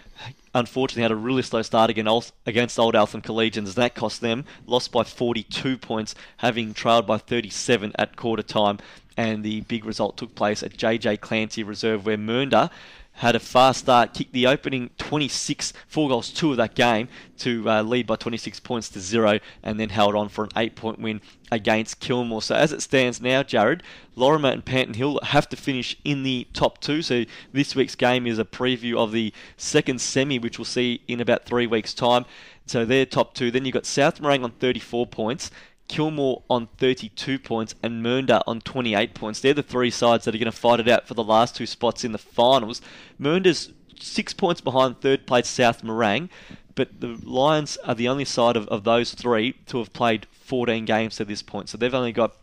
unfortunately 0.55 1.03
had 1.03 1.11
a 1.11 1.17
really 1.17 1.43
slow 1.43 1.63
start 1.63 1.91
against 1.91 2.79
Old 2.79 2.95
Eltham 2.95 3.23
Collegians. 3.23 3.75
That 3.75 3.95
cost 3.95 4.21
them, 4.21 4.45
lost 4.67 4.93
by 4.93 5.03
42 5.03 5.79
points, 5.79 6.15
having 6.39 6.75
trailed 6.75 7.07
by 7.07 7.19
37 7.19 7.93
at 7.99 8.17
quarter 8.17 8.43
time. 8.43 8.79
And 9.17 9.45
the 9.45 9.63
big 9.63 9.85
result 9.85 10.17
took 10.17 10.35
place 10.35 10.63
at 10.63 10.77
JJ 10.77 11.21
Clancy 11.21 11.63
Reserve, 11.63 12.05
where 12.05 12.19
Mernda 12.19 12.71
had 13.15 13.37
a 13.37 13.41
fast 13.41 13.81
start, 13.81 14.13
kicked 14.13 14.33
the 14.33 14.47
opening 14.47 14.91
26, 14.99 15.73
four 15.87 16.09
goals, 16.09 16.31
two 16.31 16.51
of 16.51 16.57
that 16.57 16.75
game 16.75 17.09
to 17.39 17.69
uh, 17.71 17.83
lead 17.83 18.07
by 18.07 18.17
26 18.17 18.59
points 18.61 18.89
to 18.89 19.01
zero, 19.01 19.39
and 19.63 19.79
then 19.79 19.89
held 19.89 20.17
on 20.17 20.29
for 20.29 20.45
an 20.45 20.51
eight 20.57 20.75
point 20.75 20.99
win 20.99 21.21
against 21.53 22.01
Kilmore. 22.01 22.43
So 22.43 22.57
as 22.57 22.73
it 22.73 22.83
stands 22.83 23.21
now, 23.21 23.45
Jared, 23.45 23.85
Lorimer 24.17 24.51
and 24.51 24.65
Panton 24.65 24.95
Hill 24.95 25.21
have 25.23 25.49
to 25.51 25.57
finish 25.57 25.97
in 26.05 26.25
the 26.25 26.49
top 26.53 26.81
two. 26.81 27.03
So 27.03 27.25
this 27.53 27.77
week's 27.77 27.95
game 27.95 28.27
is 28.27 28.41
a 28.41 28.45
preview 28.45 28.97
of 28.97 29.13
the 29.13 29.33
second 29.57 30.01
semi, 30.01 30.39
which 30.41 30.59
we'll 30.59 30.65
see 30.65 31.01
in 31.07 31.21
about 31.21 31.45
three 31.45 31.69
weeks' 31.69 31.95
time. 31.95 32.25
So 32.67 32.85
they're 32.85 33.07
top 33.07 33.35
two. 33.35 33.51
Then 33.51 33.65
you've 33.65 33.75
got 33.75 33.87
South 33.87 34.21
Morang 34.21 34.43
on 34.43 34.51
34 34.53 35.07
points. 35.07 35.51
Kilmore 35.89 36.43
on 36.49 36.69
32 36.79 37.39
points, 37.39 37.75
and 37.83 38.05
Mernda 38.05 38.43
on 38.47 38.61
28 38.61 39.15
points. 39.15 39.41
They're 39.41 39.55
the 39.55 39.63
three 39.63 39.91
sides 39.91 40.25
that 40.25 40.35
are 40.35 40.39
going 40.39 40.47
to 40.47 40.53
fight 40.53 40.81
it 40.81 40.89
out 40.89 41.07
for 41.07 41.15
the 41.15 41.25
last 41.25 41.57
two 41.57 41.67
spots 41.67 42.05
in 42.05 42.13
the 42.13 42.19
finals. 42.19 42.81
Mernda's 43.21 43.73
six 44.01 44.33
points 44.33 44.61
behind 44.61 45.01
third 45.01 45.27
place 45.27 45.49
South 45.49 45.83
Morang, 45.83 46.29
but 46.75 47.01
the 47.01 47.19
Lions 47.23 47.77
are 47.85 47.95
the 47.95 48.09
only 48.09 48.25
side 48.25 48.57
of, 48.57 48.67
of 48.69 48.85
those 48.85 49.15
three 49.15 49.53
to 49.67 49.79
have 49.79 49.93
played 49.93 50.27
14 50.33 50.85
games 50.85 51.17
to 51.17 51.25
this 51.25 51.43
point. 51.43 51.69
So 51.69 51.79
they've 51.79 51.95
only 51.95 52.13
got 52.13 52.35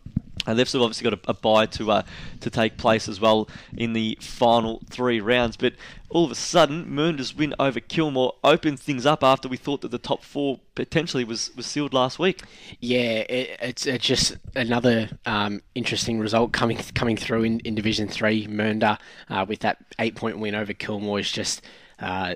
and 0.46 0.58
they've 0.58 0.68
still 0.68 0.82
obviously 0.82 1.10
got 1.10 1.18
a, 1.26 1.30
a 1.30 1.34
bye 1.34 1.66
to 1.66 1.90
uh, 1.90 2.02
to 2.40 2.50
take 2.50 2.76
place 2.76 3.08
as 3.08 3.20
well 3.20 3.48
in 3.76 3.92
the 3.92 4.18
final 4.20 4.82
three 4.90 5.20
rounds. 5.20 5.56
But 5.56 5.74
all 6.10 6.24
of 6.24 6.30
a 6.30 6.36
sudden, 6.36 6.86
Mernda's 6.86 7.34
win 7.34 7.54
over 7.58 7.80
Kilmore 7.80 8.34
opened 8.44 8.80
things 8.80 9.06
up 9.06 9.24
after 9.24 9.48
we 9.48 9.56
thought 9.56 9.80
that 9.80 9.90
the 9.90 9.98
top 9.98 10.22
four 10.22 10.60
potentially 10.74 11.24
was, 11.24 11.50
was 11.56 11.66
sealed 11.66 11.94
last 11.94 12.18
week. 12.18 12.42
Yeah, 12.80 13.24
it, 13.28 13.58
it's, 13.60 13.86
it's 13.86 14.06
just 14.06 14.36
another 14.54 15.08
um, 15.24 15.62
interesting 15.74 16.18
result 16.18 16.52
coming 16.52 16.78
coming 16.94 17.16
through 17.16 17.44
in, 17.44 17.60
in 17.60 17.74
Division 17.74 18.08
Three. 18.08 18.46
Mernda 18.46 18.98
uh, 19.30 19.46
with 19.48 19.60
that 19.60 19.78
eight 19.98 20.14
point 20.14 20.38
win 20.38 20.54
over 20.54 20.72
Kilmore 20.72 21.20
is 21.20 21.30
just. 21.30 21.62
Uh, 21.98 22.34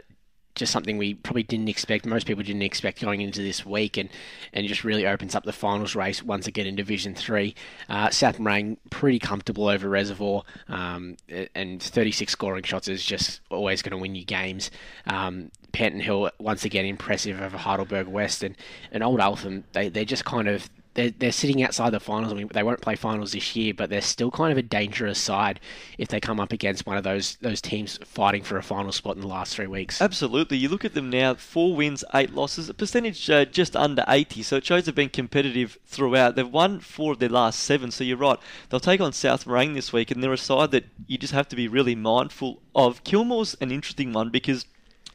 just 0.57 0.73
something 0.73 0.99
we 0.99 1.15
probably 1.15 1.45
didn't 1.45 1.69
expect. 1.69 2.05
Most 2.07 2.27
people 2.27 2.43
didn't 2.43 2.63
expect 2.63 3.01
going 3.01 3.21
into 3.21 3.43
this 3.43 3.65
week, 3.65 3.97
and 3.97 4.09
and 4.53 4.67
just 4.67 4.83
really 4.83 5.07
opens 5.07 5.35
up 5.35 5.45
the 5.45 5.53
finals 5.53 5.95
race 5.95 6.23
once 6.23 6.47
again 6.49 6.67
in 6.67 6.75
Division 6.75 7.15
Three. 7.15 7.55
Uh, 7.89 8.11
South 8.11 8.39
Morang 8.39 8.79
pretty 8.91 9.21
comfortable 9.21 9.69
over 9.69 9.89
Reservoir, 9.89 10.43
um, 10.69 11.17
and 11.55 11.81
36 11.81 12.33
scoring 12.33 12.65
shots 12.65 12.89
is 12.89 13.05
just 13.05 13.41
always 13.51 13.83
going 13.83 13.93
to 13.93 13.99
win 13.99 14.15
you 14.15 14.25
games. 14.25 14.71
Um, 15.07 15.53
Panton 15.73 16.01
Hill 16.01 16.31
once 16.39 16.65
again 16.65 16.87
impressive 16.87 17.41
over 17.41 17.57
Heidelberg 17.57 18.09
West, 18.09 18.43
and 18.43 18.57
and 18.91 19.05
Old 19.05 19.21
Eltham 19.21 19.65
they 19.73 19.89
they're 19.89 20.05
just 20.05 20.25
kind 20.25 20.49
of 20.49 20.69
they're, 20.97 21.11
they're 21.11 21.33
sitting 21.33 21.63
outside 21.63 21.91
the 21.91 22.01
finals. 22.01 22.33
I 22.33 22.37
mean, 22.37 22.49
they 22.53 22.63
won't 22.63 22.81
play 22.81 22.97
finals 22.97 23.33
this 23.33 23.55
year, 23.55 23.75
but 23.75 23.91
they're 23.91 24.01
still 24.01 24.31
kind 24.31 24.51
of 24.51 24.59
a 24.59 24.63
dangerous 24.63 25.19
side 25.19 25.61
if 25.99 26.09
they 26.09 26.19
come 26.19 26.41
up 26.41 26.53
against 26.53 26.87
one 26.87 26.97
of 26.97 27.05
those 27.05 27.37
those 27.37 27.61
teams 27.61 27.99
fighting 28.05 28.43
for 28.43 28.57
a 28.57 28.63
final 28.63 28.91
spot 28.91 29.15
in 29.15 29.21
the 29.21 29.29
last 29.29 29.55
three 29.55 29.67
weeks. 29.67 30.01
Absolutely. 30.01 30.57
You 30.57 30.69
look 30.69 30.85
at 30.85 30.95
them 30.95 31.11
now: 31.11 31.35
four 31.35 31.77
wins, 31.77 32.03
eight 32.15 32.35
losses, 32.35 32.69
a 32.69 32.75
percentage 32.75 33.29
uh, 33.31 33.45
just 33.45 33.77
under 33.77 34.05
80. 34.09 34.43
So 34.43 34.57
it 34.57 34.65
shows 34.65 34.85
they've 34.85 34.95
been 34.95 35.11
competitive 35.11 35.79
throughout. 35.87 36.35
They've 36.35 36.49
won 36.49 36.81
four 36.81 37.13
of 37.13 37.19
their 37.19 37.29
last 37.29 37.61
seven. 37.61 37.91
So 37.91 38.03
you're 38.03 38.17
right. 38.17 38.39
They'll 38.71 38.81
take 38.81 39.01
on 39.01 39.13
South 39.13 39.45
Morang 39.45 39.75
this 39.75 39.93
week, 39.93 40.11
and 40.11 40.23
they're 40.23 40.33
a 40.33 40.39
side 40.39 40.71
that 40.71 40.87
you 41.07 41.19
just 41.19 41.35
have 41.35 41.49
to 41.49 41.57
be 41.57 41.69
really 41.69 41.95
mindful 41.95 42.63
of. 42.75 43.05
Kilmore's 43.05 43.55
an 43.61 43.71
interesting 43.71 44.13
one 44.13 44.31
because 44.31 44.65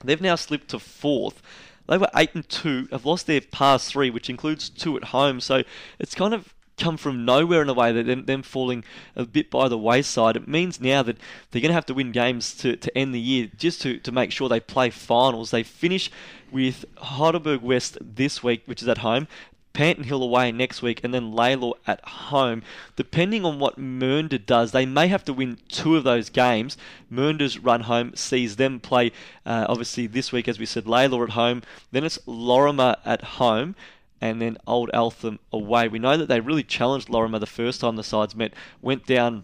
they've 0.04 0.22
now 0.22 0.36
slipped 0.36 0.70
to 0.70 0.80
fourth. 0.80 1.42
They 1.88 1.98
were 1.98 2.10
eight 2.16 2.34
and 2.34 2.48
two, 2.48 2.88
have 2.92 3.06
lost 3.06 3.28
their 3.28 3.42
past 3.42 3.92
three, 3.92 4.10
which 4.10 4.30
includes 4.30 4.70
two 4.70 4.96
at 4.98 5.06
home. 5.06 5.40
So 5.42 5.64
it's 6.00 6.16
kind 6.16 6.34
of 6.34 6.54
come 6.78 6.98
from 6.98 7.26
nowhere 7.26 7.62
in 7.62 7.70
a 7.70 7.74
way 7.74 7.92
that 7.92 8.06
them, 8.08 8.26
them 8.26 8.42
falling 8.42 8.84
a 9.16 9.26
bit 9.26 9.52
by 9.52 9.68
the 9.68 9.78
wayside. 9.78 10.36
It 10.36 10.48
means 10.48 10.82
now 10.82 11.04
that 11.04 11.18
they're 11.52 11.62
going 11.62 11.70
to 11.70 11.76
have 11.76 11.86
to 11.88 11.94
win 11.94 12.12
games 12.12 12.56
to, 12.56 12.76
to 12.76 12.98
end 12.98 13.14
the 13.14 13.20
year 13.20 13.50
just 13.56 13.82
to, 13.82 14.00
to 14.00 14.12
make 14.12 14.32
sure 14.32 14.50
they 14.50 14.60
play 14.60 14.90
finals. 14.90 15.52
They 15.52 15.64
finish 15.64 16.10
with 16.52 16.86
Heidelberg 16.98 17.62
West 17.62 17.98
this 18.02 18.44
week, 18.44 18.64
which 18.66 18.82
is 18.82 18.88
at 18.88 19.00
home. 19.00 19.28
Panton 19.74 20.03
Hill 20.03 20.22
away 20.22 20.51
next 20.51 20.82
week, 20.82 21.01
and 21.03 21.13
then 21.13 21.32
Lalor 21.32 21.74
at 21.88 22.03
home. 22.03 22.61
Depending 22.95 23.45
on 23.45 23.59
what 23.59 23.80
Mernda 23.80 24.43
does, 24.45 24.72
they 24.72 24.86
may 24.86 25.07
have 25.07 25.24
to 25.26 25.34
win 25.34 25.59
two 25.69 25.95
of 25.95 26.03
those 26.03 26.30
games. 26.30 26.78
Mernda's 27.11 27.59
run 27.59 27.82
home 27.82 28.15
sees 28.15 28.57
them 28.57 28.80
play, 28.80 29.11
uh, 29.45 29.65
obviously, 29.69 30.07
this 30.07 30.32
week, 30.32 30.47
as 30.47 30.59
we 30.59 30.65
said, 30.65 30.86
Lalor 30.86 31.24
at 31.24 31.32
home. 31.32 31.63
Then 31.91 32.03
it's 32.03 32.17
Laurimar 32.28 32.97
at 33.05 33.24
home. 33.24 33.76
And 34.24 34.39
then 34.39 34.59
Old 34.67 34.91
Eltham 34.93 35.39
away. 35.51 35.88
We 35.88 35.97
know 35.97 36.15
that 36.15 36.28
they 36.28 36.39
really 36.39 36.61
challenged 36.61 37.07
Laurimar 37.07 37.39
the 37.39 37.47
first 37.47 37.82
time 37.82 37.95
the 37.95 38.03
sides 38.03 38.36
met, 38.36 38.53
went 38.80 39.07
down 39.07 39.43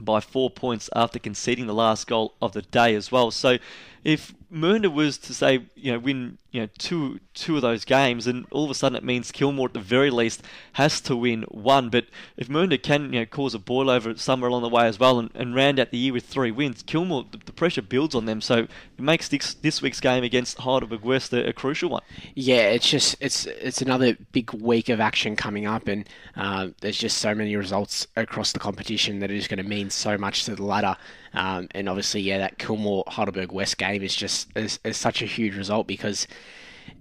by 0.00 0.20
four 0.20 0.50
points 0.50 0.90
after 0.94 1.18
conceding 1.18 1.66
the 1.66 1.74
last 1.74 2.06
goal 2.06 2.34
of 2.42 2.52
the 2.52 2.62
day 2.62 2.94
as 2.94 3.12
well. 3.12 3.30
So 3.30 3.58
if 4.06 4.32
Mernda 4.52 4.92
was 4.92 5.18
to 5.18 5.34
say, 5.34 5.66
you 5.74 5.90
know, 5.90 5.98
win, 5.98 6.38
you 6.52 6.60
know, 6.60 6.68
two 6.78 7.18
two 7.34 7.56
of 7.56 7.62
those 7.62 7.84
games, 7.84 8.28
and 8.28 8.46
all 8.52 8.62
of 8.62 8.70
a 8.70 8.74
sudden 8.74 8.94
it 8.94 9.02
means 9.02 9.32
Kilmore 9.32 9.66
at 9.66 9.74
the 9.74 9.80
very 9.80 10.10
least 10.10 10.44
has 10.74 11.00
to 11.02 11.16
win 11.16 11.42
one. 11.48 11.90
But 11.90 12.06
if 12.36 12.46
Mernda 12.46 12.80
can, 12.80 13.12
you 13.12 13.18
know, 13.18 13.26
cause 13.26 13.52
a 13.52 13.58
boil 13.58 13.90
over 13.90 14.16
somewhere 14.16 14.48
along 14.48 14.62
the 14.62 14.68
way 14.68 14.86
as 14.86 15.00
well, 15.00 15.18
and, 15.18 15.30
and 15.34 15.56
round 15.56 15.80
out 15.80 15.90
the 15.90 15.98
year 15.98 16.12
with 16.12 16.24
three 16.24 16.52
wins, 16.52 16.84
Kilmore 16.84 17.26
the, 17.32 17.38
the 17.38 17.52
pressure 17.52 17.82
builds 17.82 18.14
on 18.14 18.26
them. 18.26 18.40
So 18.40 18.58
it 18.58 18.70
makes 19.00 19.26
this, 19.26 19.54
this 19.54 19.82
week's 19.82 20.00
game 20.00 20.22
against 20.22 20.58
Heidelberg 20.58 21.02
West 21.02 21.32
a, 21.32 21.48
a, 21.48 21.52
crucial 21.52 21.90
one. 21.90 22.02
Yeah, 22.36 22.68
it's 22.68 22.88
just 22.88 23.16
it's 23.18 23.46
it's 23.46 23.82
another 23.82 24.16
big 24.30 24.52
week 24.52 24.88
of 24.88 25.00
action 25.00 25.34
coming 25.34 25.66
up, 25.66 25.88
and 25.88 26.08
uh, 26.36 26.68
there's 26.80 26.96
just 26.96 27.18
so 27.18 27.34
many 27.34 27.56
results 27.56 28.06
across 28.14 28.52
the 28.52 28.60
competition 28.60 29.18
that 29.18 29.32
it 29.32 29.36
is 29.36 29.48
going 29.48 29.58
to 29.58 29.68
mean 29.68 29.90
so 29.90 30.16
much 30.16 30.44
to 30.44 30.54
the 30.54 30.64
ladder. 30.64 30.96
Um, 31.36 31.68
and 31.72 31.88
obviously, 31.88 32.22
yeah, 32.22 32.38
that 32.38 32.58
Kilmore 32.58 33.04
Heidelberg 33.06 33.52
West 33.52 33.78
game 33.78 34.02
is 34.02 34.16
just 34.16 34.48
is, 34.56 34.80
is 34.84 34.96
such 34.96 35.22
a 35.22 35.26
huge 35.26 35.56
result 35.56 35.86
because 35.86 36.26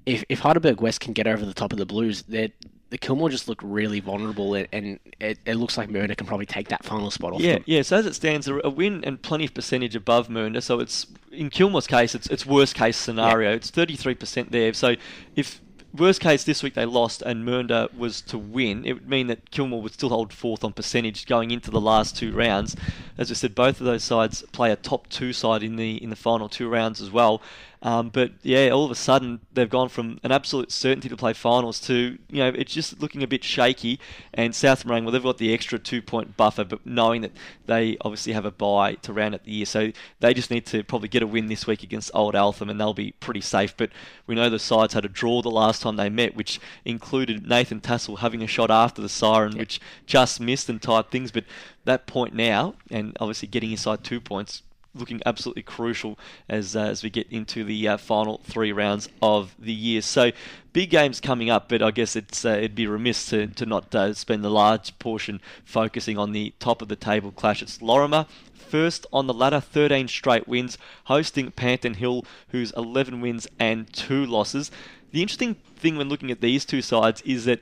if 0.06 0.24
if 0.30 0.40
Heidelberg 0.40 0.82
West 0.82 1.00
can 1.00 1.14
get 1.14 1.26
over 1.26 1.46
the 1.46 1.54
top 1.54 1.72
of 1.72 1.80
the 1.80 1.86
Blues, 1.86 2.24
they 2.24 2.52
the 2.90 2.98
Kilmore 2.98 3.30
just 3.30 3.48
look 3.48 3.60
really 3.64 4.00
vulnerable, 4.00 4.54
and 4.54 5.00
it, 5.20 5.40
it 5.46 5.56
looks 5.56 5.78
like 5.78 5.90
Mernda 5.90 6.16
can 6.16 6.28
probably 6.28 6.46
take 6.46 6.68
that 6.68 6.86
final 6.86 7.10
spot 7.10 7.34
off 7.34 7.42
yeah, 7.42 7.54
them. 7.54 7.64
Yeah, 7.66 7.82
so 7.82 7.98
as 7.98 8.06
it 8.06 8.14
stands, 8.14 8.48
a 8.48 8.70
win 8.70 9.04
and 9.04 9.22
plenty 9.22 9.46
of 9.46 9.54
percentage 9.54 9.96
above 9.96 10.28
Mernda. 10.28 10.62
So 10.62 10.80
it's 10.80 11.08
in 11.32 11.50
Kilmore's 11.50 11.88
case, 11.88 12.14
it's 12.14 12.28
it's 12.28 12.46
worst 12.46 12.76
case 12.76 12.98
scenario. 12.98 13.50
Yeah. 13.50 13.56
It's 13.56 13.70
thirty 13.70 13.96
three 13.96 14.16
percent 14.16 14.52
there. 14.52 14.74
So 14.74 14.96
if 15.36 15.62
worst 15.96 16.22
case 16.22 16.44
this 16.44 16.62
week 16.62 16.74
they 16.74 16.86
lost 16.86 17.22
and 17.22 17.48
Mernda 17.48 17.94
was 17.98 18.22
to 18.22 18.38
win, 18.38 18.86
it 18.86 18.94
would 18.94 19.10
mean 19.10 19.28
that 19.28 19.52
Kilmore 19.52 19.82
would 19.82 19.94
still 19.94 20.10
hold 20.10 20.34
fourth 20.34 20.64
on 20.64 20.74
percentage 20.74 21.26
going 21.26 21.52
into 21.52 21.72
the 21.72 21.82
last 21.82 22.16
two 22.16 22.32
rounds. 22.32 22.76
As 23.18 23.32
I 23.32 23.34
said, 23.34 23.56
both 23.56 23.80
of 23.80 23.86
those 23.86 24.04
sides 24.04 24.44
play 24.52 24.72
a 24.72 24.76
top 24.76 25.08
two 25.10 25.34
side 25.34 25.64
in 25.64 25.76
the 25.76 26.02
in 26.04 26.10
the 26.10 26.16
final 26.16 26.50
two 26.50 26.70
rounds 26.70 27.02
as 27.02 27.12
well. 27.12 27.42
Um, 27.82 28.10
but 28.10 28.32
yeah, 28.42 28.70
all 28.70 28.86
of 28.86 28.92
a 28.92 28.96
sudden 28.96 29.42
they've 29.54 29.70
gone 29.70 29.90
from 29.90 30.20
an 30.24 30.32
absolute 30.32 30.72
certainty 30.72 31.10
to 31.10 31.18
play 31.18 31.34
finals 31.34 31.80
to 31.82 32.18
you 32.30 32.40
know 32.40 32.48
it's 32.48 32.74
just 32.74 33.00
looking 33.00 33.24
a 33.24 33.28
bit 33.28 33.44
shaky. 33.44 34.00
And 34.34 34.56
South 34.56 34.86
Morang, 34.86 35.04
well, 35.04 35.12
they've 35.12 35.22
got 35.22 35.38
the 35.38 35.54
extra 35.54 35.78
two 35.80 36.02
point 36.02 36.38
buffer, 36.38 36.64
but 36.64 36.86
knowing 36.86 37.22
that 37.22 37.32
they 37.66 37.98
obviously 38.02 38.34
have 38.34 38.46
a 38.46 38.52
bye 38.52 38.96
to 38.96 39.14
round 39.14 39.36
out 39.36 39.44
the 39.44 39.52
year, 39.52 39.66
so 39.66 39.92
they 40.20 40.34
just 40.34 40.52
need 40.52 40.66
to 40.68 40.84
probably 40.84 41.10
get 41.10 41.24
a 41.24 41.28
win 41.28 41.48
this 41.48 41.68
week 41.68 41.84
against 41.84 42.12
Old 42.14 42.36
Eltham, 42.36 42.70
and 42.70 42.80
they'll 42.80 42.94
be 42.94 43.12
pretty 43.20 43.42
safe. 43.42 43.76
But 43.76 43.92
we 44.28 44.36
know 44.36 44.50
the 44.50 44.60
sides 44.60 44.94
had 44.94 45.06
a 45.06 45.10
draw 45.10 45.42
the 45.42 45.50
last 45.50 45.82
time 45.82 45.96
they 45.96 46.10
met, 46.10 46.36
which 46.36 46.60
included 46.86 47.48
Nathan 47.48 47.82
Tassel 47.82 48.18
having 48.18 48.42
a 48.42 48.48
shot 48.48 48.72
after 48.72 49.02
the 49.02 49.10
siren, 49.10 49.54
yep. 49.54 49.60
which 49.60 49.82
just 50.06 50.40
missed 50.40 50.70
and 50.70 50.82
tied 50.82 51.12
things. 51.12 51.32
But 51.32 51.46
that 51.86 52.08
point 52.08 52.34
now, 52.34 52.76
and 52.90 53.16
obviously 53.20 53.48
getting 53.48 53.72
inside 53.72 54.04
two 54.04 54.20
points 54.20 54.64
looking 54.96 55.22
absolutely 55.26 55.64
crucial 55.64 56.18
as 56.50 56.76
uh, 56.76 56.82
as 56.82 57.04
we 57.04 57.10
get 57.10 57.28
into 57.32 57.64
the 57.64 57.88
uh, 57.88 57.98
final 57.98 58.42
three 58.44 58.72
rounds 58.72 59.10
of 59.22 59.56
the 59.60 59.74
year. 59.74 60.02
So 60.02 60.32
big 60.74 60.90
games 60.90 61.20
coming 61.20 61.50
up, 61.50 61.70
but 61.70 61.82
I 61.82 61.92
guess 61.92 62.16
it's 62.16 62.46
uh, 62.46 62.50
it'd 62.50 62.76
be 62.76 62.88
remiss 62.88 63.28
to, 63.28 63.48
to 63.48 63.66
not 63.66 63.94
uh, 63.94 64.14
spend 64.14 64.44
the 64.44 64.50
large 64.50 64.98
portion 65.00 65.42
focusing 65.64 66.18
on 66.18 66.32
the 66.32 66.54
top 66.60 66.82
of 66.82 66.88
the 66.88 66.96
table 66.96 67.32
clash. 67.32 67.62
It's 67.62 67.80
Laurimar. 67.80 68.28
First 68.54 69.06
on 69.14 69.28
the 69.28 69.34
ladder, 69.34 69.60
13 69.60 70.08
straight 70.08 70.48
wins, 70.48 70.78
hosting 71.06 71.52
Panton 71.52 71.94
Hill, 71.94 72.26
who's 72.50 72.72
11 72.72 73.22
wins 73.22 73.48
and 73.60 73.92
2 73.94 74.26
losses. 74.26 74.72
The 75.12 75.22
interesting 75.22 75.56
thing 75.78 75.98
when 75.98 76.10
looking 76.10 76.32
at 76.32 76.42
these 76.42 76.66
two 76.66 76.82
sides 76.82 77.22
is 77.22 77.46
that 77.46 77.62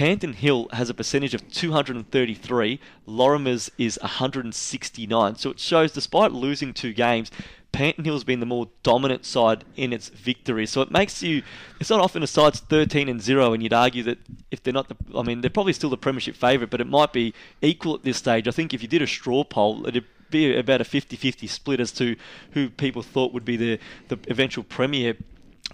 Panton 0.00 0.32
Hill 0.32 0.66
has 0.72 0.88
a 0.88 0.94
percentage 0.94 1.34
of 1.34 1.46
233. 1.50 2.80
Laurimar's 3.04 3.70
is 3.76 3.98
169. 4.00 5.34
So 5.34 5.50
it 5.50 5.60
shows, 5.60 5.92
despite 5.92 6.32
losing 6.32 6.72
two 6.72 6.94
games, 6.94 7.30
Panton 7.70 8.06
Hill's 8.06 8.24
been 8.24 8.40
the 8.40 8.46
more 8.46 8.70
dominant 8.82 9.26
side 9.26 9.62
in 9.76 9.92
its 9.92 10.08
victories. 10.08 10.70
So 10.70 10.80
it 10.80 10.90
makes 10.90 11.22
you. 11.22 11.42
It's 11.80 11.90
not 11.90 12.00
often 12.00 12.22
a 12.22 12.26
side's 12.26 12.60
13 12.60 13.10
and 13.10 13.20
0, 13.20 13.52
and 13.52 13.62
you'd 13.62 13.74
argue 13.74 14.02
that 14.04 14.16
if 14.50 14.62
they're 14.62 14.72
not 14.72 14.88
the. 14.88 14.96
I 15.14 15.22
mean, 15.22 15.42
they're 15.42 15.50
probably 15.50 15.74
still 15.74 15.90
the 15.90 15.98
Premiership 15.98 16.34
favourite, 16.34 16.70
but 16.70 16.80
it 16.80 16.86
might 16.86 17.12
be 17.12 17.34
equal 17.60 17.94
at 17.94 18.02
this 18.02 18.16
stage. 18.16 18.48
I 18.48 18.52
think 18.52 18.72
if 18.72 18.80
you 18.80 18.88
did 18.88 19.02
a 19.02 19.06
straw 19.06 19.44
poll, 19.44 19.86
it'd 19.86 20.06
be 20.30 20.56
about 20.56 20.80
a 20.80 20.84
50 20.84 21.14
50 21.14 21.46
split 21.46 21.78
as 21.78 21.92
to 21.92 22.16
who 22.52 22.70
people 22.70 23.02
thought 23.02 23.34
would 23.34 23.44
be 23.44 23.58
the, 23.58 23.78
the 24.08 24.18
eventual 24.28 24.64
Premier. 24.64 25.18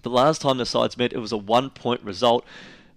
The 0.03 0.11
last 0.11 0.43
time 0.43 0.59
the 0.59 0.67
sides 0.67 0.99
met, 0.99 1.13
it 1.13 1.19
was 1.19 1.31
a 1.31 1.37
one 1.37 1.71
point 1.71 2.03
result. 2.03 2.45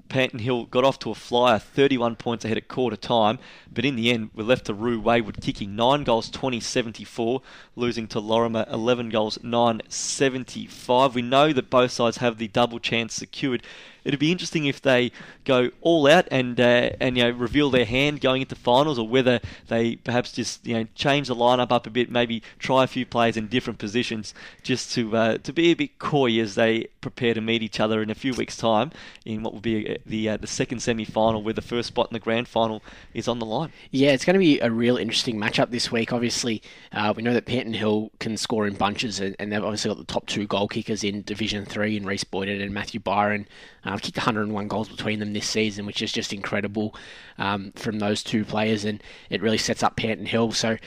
Panton 0.10 0.40
Hill 0.40 0.66
got 0.66 0.84
off 0.84 1.00
to 1.00 1.12
a 1.12 1.16
flyer 1.16 1.60
31 1.60 2.16
points 2.16 2.44
ahead 2.44 2.58
at 2.58 2.68
quarter 2.68 2.98
time, 2.98 3.40
but 3.72 3.86
in 3.86 3.96
the 3.96 4.12
end, 4.12 4.32
we're 4.34 4.44
left 4.44 4.66
to 4.66 4.74
Rue 4.74 5.00
Wayward 5.00 5.40
kicking 5.40 5.76
9 5.76 6.04
goals 6.04 6.30
20 6.30 6.60
74, 6.60 7.42
losing 7.76 8.08
to 8.08 8.20
Laurimar 8.20 8.70
11 8.72 9.10
goals 9.10 9.38
9 9.44 9.82
75. 9.88 11.16
We 11.16 11.22
know 11.22 11.54
that 11.54 11.70
both 11.70 11.92
sides 11.92 12.18
have 12.18 12.40
the 12.40 12.48
double 12.48 12.80
chance 12.80 13.14
secured. 13.14 13.64
It'd 14.04 14.20
be 14.20 14.32
interesting 14.32 14.66
if 14.66 14.82
they 14.82 15.12
go 15.46 15.72
all 15.82 16.08
out 16.08 16.28
and 16.32 16.60
uh, 16.60 16.92
and 17.00 17.18
you 17.18 17.24
know 17.24 17.32
reveal 17.32 17.70
their 17.70 17.86
hand 17.86 18.22
going 18.22 18.42
into 18.42 18.56
finals, 18.56 19.00
or 19.00 19.08
whether 19.08 19.40
they 19.68 19.96
perhaps 19.98 20.32
just 20.32 20.66
you 20.66 20.76
know 20.76 20.88
change 20.96 21.28
the 21.28 21.36
lineup 21.36 21.72
up 21.72 21.88
a 21.88 21.90
bit, 21.90 22.10
maybe 22.10 22.42
try 22.58 22.84
a 22.84 22.88
few 22.88 23.06
players 23.06 23.38
in 23.38 23.48
different 23.48 23.80
positions, 23.80 24.34
just 24.64 24.92
to 24.94 25.16
uh, 25.16 25.38
to 25.40 25.54
be 25.54 25.72
a 25.72 25.74
bit 25.74 26.00
coy 26.00 26.40
as 26.40 26.56
they 26.56 26.88
prepare 27.02 27.34
to 27.34 27.42
meet 27.42 27.64
each 27.64 27.80
other 27.80 28.02
in 28.02 28.10
a 28.10 28.16
few 28.16 28.34
weeks' 28.34 28.58
time 28.58 28.92
in 29.26 29.44
what 29.44 29.54
will 29.54 29.62
be 29.62 29.90
uh, 29.90 29.98
the 30.06 30.30
uh, 30.30 30.38
the 30.38 30.48
second 30.48 30.80
semi 30.82 31.06
final, 31.06 31.42
where 31.44 31.54
the 31.54 31.62
first 31.62 31.88
spot 31.88 32.10
in 32.10 32.14
the 32.14 32.20
grand 32.20 32.48
final 32.48 32.82
is 33.14 33.28
on 33.28 33.40
the 33.40 33.46
line. 33.46 33.72
Yeah, 33.92 34.12
it's 34.12 34.26
going 34.26 34.36
to 34.36 34.40
be 34.40 34.60
a 34.60 34.70
real 34.70 34.98
interesting 34.98 35.38
matchup 35.38 35.72
this 35.72 35.92
week. 35.92 36.14
Obviously, 36.14 36.62
uh, 36.92 37.14
we 37.16 37.24
know 37.24 37.34
that 37.34 37.46
Panton 37.46 37.74
Hill 37.74 38.12
can 38.20 38.38
score 38.38 38.68
in 38.68 38.76
bunches, 38.76 39.20
and, 39.20 39.36
and, 39.40 39.52
they've 39.52 39.64
obviously 39.64 39.90
got 39.90 39.98
the 39.98 40.04
top 40.12 40.28
two 40.28 40.46
goal 40.46 40.68
kickers 40.68 41.04
in 41.04 41.24
Division 41.24 41.66
Three, 41.66 41.98
in 41.98 42.06
Reese 42.06 42.24
Boyden 42.24 42.62
and 42.62 42.74
Matthew 42.74 43.00
Byron. 43.00 43.48
Uh, 43.90 43.98
kicked 43.98 44.18
101 44.18 44.68
goals 44.68 44.88
between 44.88 45.20
them 45.20 45.34
this 45.34 45.48
season, 45.48 45.86
which 45.88 46.04
is 46.04 46.12
just 46.12 46.32
incredible 46.32 46.94
um, 47.40 47.72
from 47.76 47.98
those 47.98 48.24
two 48.24 48.46
players, 48.46 48.86
and 48.86 49.02
it 49.32 49.42
really 49.42 49.58
sets 49.58 49.82
up 49.82 49.96
Panton 49.96 50.28
Hill. 50.28 50.52
So 50.52 50.78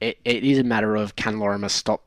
it, 0.00 0.18
it 0.26 0.44
is 0.44 0.58
a 0.58 0.62
matter 0.62 0.94
of 0.94 1.16
can 1.16 1.36
Laurimar 1.36 1.70
stop 1.70 2.04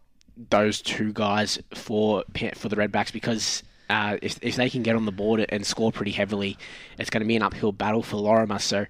those 0.51 0.79
two 0.79 1.11
guys 1.11 1.59
for 1.73 2.23
for 2.55 2.69
the 2.69 2.75
Redbacks 2.75 3.11
because 3.11 3.63
uh, 3.89 4.17
if 4.21 4.37
if 4.43 4.55
they 4.55 4.69
can 4.69 4.83
get 4.83 4.95
on 4.95 5.05
the 5.05 5.11
board 5.11 5.43
and 5.49 5.65
score 5.65 5.91
pretty 5.91 6.11
heavily, 6.11 6.55
it's 6.99 7.09
going 7.09 7.21
to 7.21 7.27
be 7.27 7.35
an 7.35 7.41
uphill 7.41 7.71
battle 7.71 8.03
for 8.03 8.17
Laurimar. 8.17 8.61
So 8.61 8.85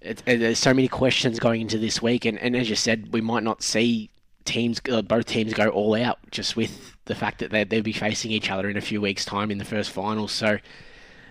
it, 0.00 0.22
it, 0.24 0.38
there's 0.38 0.60
so 0.60 0.72
many 0.72 0.86
questions 0.86 1.40
going 1.40 1.62
into 1.62 1.78
this 1.78 2.00
week, 2.00 2.24
and, 2.24 2.38
and 2.38 2.54
as 2.54 2.70
you 2.70 2.76
said, 2.76 3.12
we 3.12 3.20
might 3.20 3.42
not 3.42 3.62
see 3.62 4.08
teams, 4.44 4.80
uh, 4.90 5.02
both 5.02 5.26
teams, 5.26 5.52
go 5.52 5.68
all 5.68 5.94
out 5.94 6.18
just 6.30 6.56
with 6.56 6.96
the 7.10 7.14
fact 7.16 7.40
that 7.40 7.50
they, 7.50 7.64
they'll 7.64 7.82
be 7.82 7.92
facing 7.92 8.30
each 8.30 8.50
other 8.50 8.70
in 8.70 8.76
a 8.76 8.80
few 8.80 9.00
weeks' 9.00 9.24
time 9.24 9.50
in 9.50 9.58
the 9.58 9.64
first 9.64 9.90
final. 9.90 10.28
So 10.28 10.58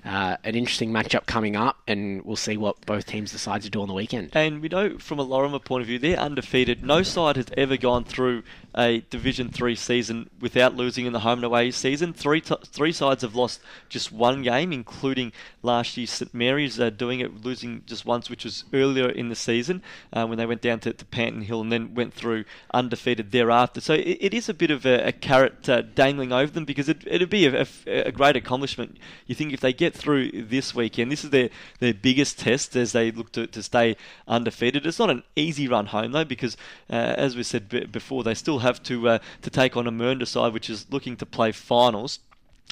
uh, 0.06 0.38
an 0.44 0.56
interesting 0.56 0.92
matchup 0.92 1.26
coming 1.26 1.56
up, 1.56 1.78
and 1.88 2.24
we'll 2.24 2.36
see 2.36 2.58
what 2.58 2.86
both 2.86 3.06
teams 3.06 3.32
decide 3.32 3.62
to 3.64 3.70
do 3.70 3.82
on 3.82 3.88
the 3.88 3.94
weekend. 3.94 4.30
And 4.34 4.62
we 4.62 4.70
know 4.70 4.98
from 4.98 5.20
a 5.20 5.26
Laurimar 5.26 5.64
point 5.64 5.82
of 5.82 5.88
view, 5.88 5.98
they're 5.98 6.18
undefeated. 6.18 6.84
No 6.84 7.02
side 7.02 7.38
has 7.38 7.48
ever 7.58 7.78
gone 7.78 8.04
through 8.04 8.44
a 8.80 9.02
Division 9.10 9.50
Three 9.50 9.76
season 9.76 10.30
without 10.40 10.74
losing 10.74 11.06
in 11.06 11.12
the 11.12 11.20
home 11.20 11.40
and 11.40 11.44
away 11.44 11.70
season. 11.72 12.14
Three 12.14 12.40
three 12.40 12.94
sides 12.94 13.22
have 13.24 13.36
lost 13.36 13.60
just 13.90 14.12
one 14.12 14.42
game, 14.42 14.72
including 14.72 15.34
last 15.62 15.98
year 15.98 16.08
St 16.08 16.34
Mary's 16.34 16.80
uh, 16.80 16.90
doing 16.90 17.20
it, 17.20 17.44
losing 17.44 17.84
just 17.86 18.06
once, 18.06 18.30
which 18.30 18.46
was 18.46 18.64
earlier 18.74 19.10
in 19.10 19.28
the 19.28 19.36
season 19.36 19.84
uh, 20.14 20.26
when 20.26 20.38
they 20.38 20.46
went 20.46 20.62
down 20.62 20.80
to, 20.80 20.94
to 20.94 21.06
Panton 21.06 21.42
Hill 21.42 21.60
and 21.60 21.72
then 21.72 21.94
went 21.94 22.14
through 22.14 22.46
undefeated 22.74 23.32
thereafter. 23.32 23.82
So 23.82 23.94
it, 23.96 24.18
it 24.22 24.34
is 24.34 24.48
a 24.48 24.54
bit 24.54 24.72
of 24.72 24.86
a, 24.86 25.08
a 25.08 25.12
carrot 25.12 25.68
uh, 25.68 25.82
dangling 25.82 26.32
over 26.32 26.52
them 26.52 26.64
because 26.64 26.88
it, 26.88 27.04
it'd 27.06 27.30
be 27.30 27.48
a, 27.48 27.68
a, 27.86 27.92
a 28.08 28.12
great 28.14 28.38
accomplishment. 28.38 28.98
You 29.28 29.36
think 29.36 29.52
if 29.52 29.60
they 29.60 29.74
get 29.74 29.94
through 29.94 30.32
this 30.32 30.74
weekend, 30.74 31.12
this 31.12 31.26
is 31.26 31.32
their, 31.32 31.50
their 31.80 31.94
biggest 31.94 32.40
test 32.40 32.78
as 32.78 32.94
they 32.94 33.12
look 33.12 33.34
to, 33.34 33.46
to 33.48 33.62
stay 33.62 33.98
undefeated. 34.26 34.86
It's 34.86 35.00
not 35.00 35.10
an 35.10 35.24
easy 35.36 35.68
run 35.68 35.88
home 35.88 36.14
though 36.14 36.24
because, 36.24 36.56
uh, 36.90 37.16
as 37.18 37.36
we 37.36 37.44
said 37.44 37.68
b- 37.68 37.86
before, 37.86 38.24
they 38.24 38.34
still 38.34 38.60
have 38.60 38.69
to 38.84 39.10
uh, 39.10 39.20
to 39.42 39.50
take 39.50 39.76
on 39.76 39.88
a 39.88 39.92
Mernda 39.92 40.28
side 40.28 40.54
which 40.54 40.70
is 40.70 40.86
looking 40.92 41.16
to 41.18 41.26
play 41.26 41.52
finals 41.52 42.20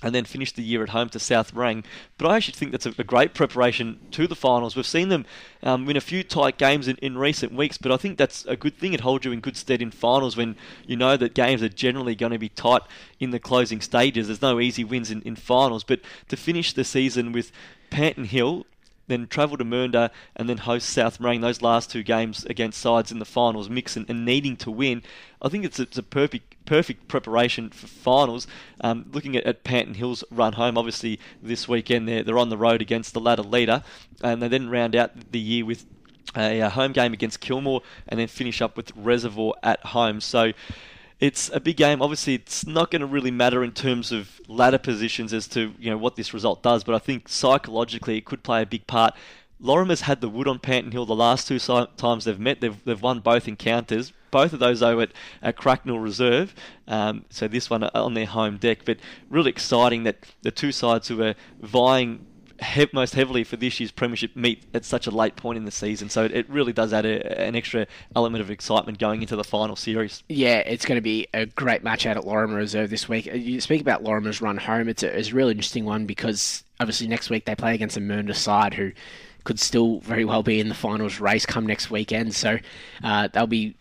and 0.04 0.14
then 0.14 0.26
finish 0.26 0.52
the 0.52 0.62
year 0.62 0.84
at 0.84 0.89
home 0.89 1.10
to 1.10 1.20
South 1.20 1.56
Morang. 1.56 1.84
But 2.18 2.30
I 2.30 2.36
actually 2.36 2.54
think 2.54 2.72
that's 2.72 2.86
a, 2.86 2.93
a 3.00 3.04
great 3.04 3.34
preparation 3.34 4.00
to 4.12 4.28
the 4.28 4.36
finals. 4.36 4.76
We've 4.76 4.86
seen 4.86 5.10
them 5.10 5.26
um, 5.64 5.86
win 5.86 5.98
a 5.98 6.02
few 6.02 6.24
tight 6.24 6.58
games 6.58 6.88
in, 6.88 6.98
in 6.98 7.18
recent 7.18 7.54
weeks, 7.54 7.80
but 7.80 7.91
I 7.91 7.98
think 7.98 8.18
that's 8.18 8.45
a 8.45 8.56
good 8.56 8.78
thing. 8.78 8.93
It 8.93 9.00
holds 9.00 9.26
you 9.26 9.32
in 9.32 9.39
good 9.39 9.58
stead 9.58 9.82
in 9.82 9.89
finals 9.89 10.38
when 10.38 10.56
you 10.86 10.95
know 10.95 11.18
that 11.18 11.34
games 11.34 11.64
are 11.64 11.70
generally 11.70 12.14
going 12.14 12.32
to 12.32 12.38
be 12.38 12.50
tight 12.50 12.84
in 13.20 13.32
the 13.32 13.39
closing 13.39 13.82
stages. 13.82 14.28
There's 14.28 14.41
no 14.41 14.60
easy 14.60 14.84
wins 14.84 15.10
in, 15.10 15.24
in 15.24 15.36
finals, 15.36 15.84
but 15.84 16.02
to 16.28 16.38
finish 16.38 16.74
the 16.74 16.84
season 16.84 17.32
with 17.32 17.52
Panton 17.89 18.26
Hill 18.26 18.66
then 19.08 19.28
travel 19.28 19.58
to 19.58 19.64
Mernda 19.64 20.12
and 20.36 20.50
then 20.50 20.58
host 20.58 20.89
South 20.89 21.20
Morang. 21.20 21.41
Those 21.41 21.62
last 21.62 21.89
two 21.89 22.04
games 22.04 22.45
against 22.45 22.80
sides 22.80 23.12
in 23.12 23.20
the 23.20 23.26
finals, 23.26 23.70
mix 23.70 23.95
and, 23.95 24.10
and 24.10 24.26
needing 24.26 24.58
to 24.58 24.72
win. 24.72 25.02
I 25.42 25.50
think 25.50 25.66
it's 25.66 25.80
it's 25.80 25.98
a 25.98 26.04
perfect 26.04 26.56
perfect 26.66 27.08
preparation 27.08 27.70
for 27.70 27.88
finals. 27.88 28.48
Um, 28.82 29.06
looking 29.12 29.36
at, 29.36 29.44
at 29.46 29.64
Panton 29.64 29.96
Hill's 29.96 30.24
run 30.32 30.54
home, 30.54 30.78
obviously 30.78 31.20
this 31.42 31.68
weekend 31.68 32.08
they're 32.08 32.24
they're 32.24 32.38
on 32.38 32.50
the 32.50 32.58
road 32.58 32.82
against 32.82 33.14
the 33.14 33.20
ladder 33.20 33.44
leader, 33.44 33.84
and 34.24 34.42
they 34.42 34.48
then 34.48 34.70
round 34.70 34.96
out 34.96 35.32
the 35.32 35.40
year 35.40 35.66
with 35.66 35.86
a, 36.36 36.60
a 36.62 36.70
home 36.70 36.92
game 36.92 37.14
against 37.14 37.40
Kilmore, 37.40 37.82
and 38.08 38.20
then 38.20 38.28
finish 38.28 38.62
up 38.62 38.76
with 38.78 38.92
Reservoir 38.96 39.54
at 39.64 39.80
home. 39.88 40.22
So 40.22 40.54
it's 41.20 41.50
a 41.54 41.60
big 41.60 41.78
game. 41.78 42.02
Obviously, 42.02 42.36
it's 42.36 42.66
not 42.66 42.92
going 42.92 43.02
to 43.02 43.08
really 43.08 43.32
matter 43.32 43.64
in 43.64 43.72
terms 43.72 44.12
of 44.12 44.40
ladder 44.48 44.78
positions 44.78 45.34
as 45.34 45.48
to 45.50 45.74
you 45.80 45.90
know 45.90 45.98
what 45.98 46.16
this 46.16 46.34
result 46.34 46.62
does, 46.62 46.84
but 46.84 46.96
I 46.96 47.00
think 47.00 47.28
psychologically 47.28 48.18
it 48.18 48.26
could 48.26 48.44
play 48.44 48.62
a 48.62 48.66
big 48.66 48.88
part. 48.88 49.16
Laurimar's 49.60 50.01
had 50.01 50.22
the 50.22 50.30
wood 50.30 50.47
on 50.47 50.60
Panton 50.60 50.91
Hill 50.91 51.05
the 51.05 51.16
last 51.16 51.47
two 51.47 51.60
times 51.60 52.26
they've 52.26 52.39
met. 52.39 52.62
They've, 52.62 52.84
they've 52.86 53.01
won 53.01 53.20
both 53.20 53.47
encounters. 53.47 54.14
Both 54.30 54.53
of 54.53 54.60
those 54.60 54.82
though 54.82 54.99
at, 54.99 55.12
at 55.41 55.55
Cracknell 55.55 55.99
Reserve. 55.99 56.53
Um, 56.88 57.26
so 57.30 57.47
this 57.47 57.70
one 57.70 57.84
on 57.84 58.14
their 58.14 58.26
home 58.26 58.58
deck. 58.58 58.80
But 58.86 58.97
really 59.30 59.49
exciting 59.49 60.03
that 60.03 60.18
the 60.41 60.51
two 60.51 60.72
sides 60.72 61.08
who 61.08 61.22
are 61.24 61.36
vying 61.62 62.26
he- 62.64 62.89
most 62.93 63.14
heavily 63.14 63.43
for 63.43 63.55
this 63.55 63.80
year's 63.80 63.91
premiership 63.91 64.36
meet 64.36 64.64
at 64.74 64.86
such 64.86 65.08
a 65.08 65.12
late 65.12 65.36
point 65.36 65.58
in 65.58 65.66
the 65.66 65.72
season. 65.72 66.10
So 66.10 66.26
it, 66.26 66.32
it 66.32 66.49
really 66.49 66.74
does 66.74 66.93
add 66.93 67.05
a, 67.05 67.39
an 67.39 67.55
extra 67.55 67.88
element 68.16 68.41
of 68.41 68.51
excitement 68.51 68.99
going 68.99 69.22
into 69.22 69.36
the 69.36 69.43
final 69.43 69.76
series. 69.76 70.24
Yeah, 70.30 70.58
it's 70.60 70.86
going 70.86 70.97
to 70.97 71.01
be 71.01 71.28
a 71.34 71.45
great 71.45 71.84
match 71.84 72.05
out 72.05 72.18
at 72.18 72.26
Lorimer 72.26 72.55
Reserve 72.55 72.89
this 72.89 73.08
week. 73.08 73.26
You 73.26 73.62
speak 73.62 73.82
about 73.82 74.03
Laurimar's 74.03 74.41
run 74.41 74.58
home. 74.58 74.89
It's 74.89 75.03
a, 75.03 75.18
it's 75.18 75.30
a 75.30 75.36
really 75.36 75.51
interesting 75.51 75.86
one 75.86 76.05
because 76.05 76.64
obviously 76.80 77.08
next 77.08 77.30
week 77.30 77.45
they 77.45 77.55
play 77.55 77.76
against 77.76 77.97
a 77.97 78.01
Mernda 78.01 78.36
side 78.36 78.74
who 78.74 78.91
could 79.48 79.60
still 79.62 80.02
very 80.02 80.26
well 80.26 80.43
be 80.43 80.60
in 80.60 80.68
the 80.68 80.76
finals 80.76 81.22
race 81.22 81.45
come 81.45 81.66
next 81.66 81.89
weekend. 81.89 82.36
So 82.36 82.58
uh, 83.02 83.30
they'll 83.32 83.48
be 83.48 83.78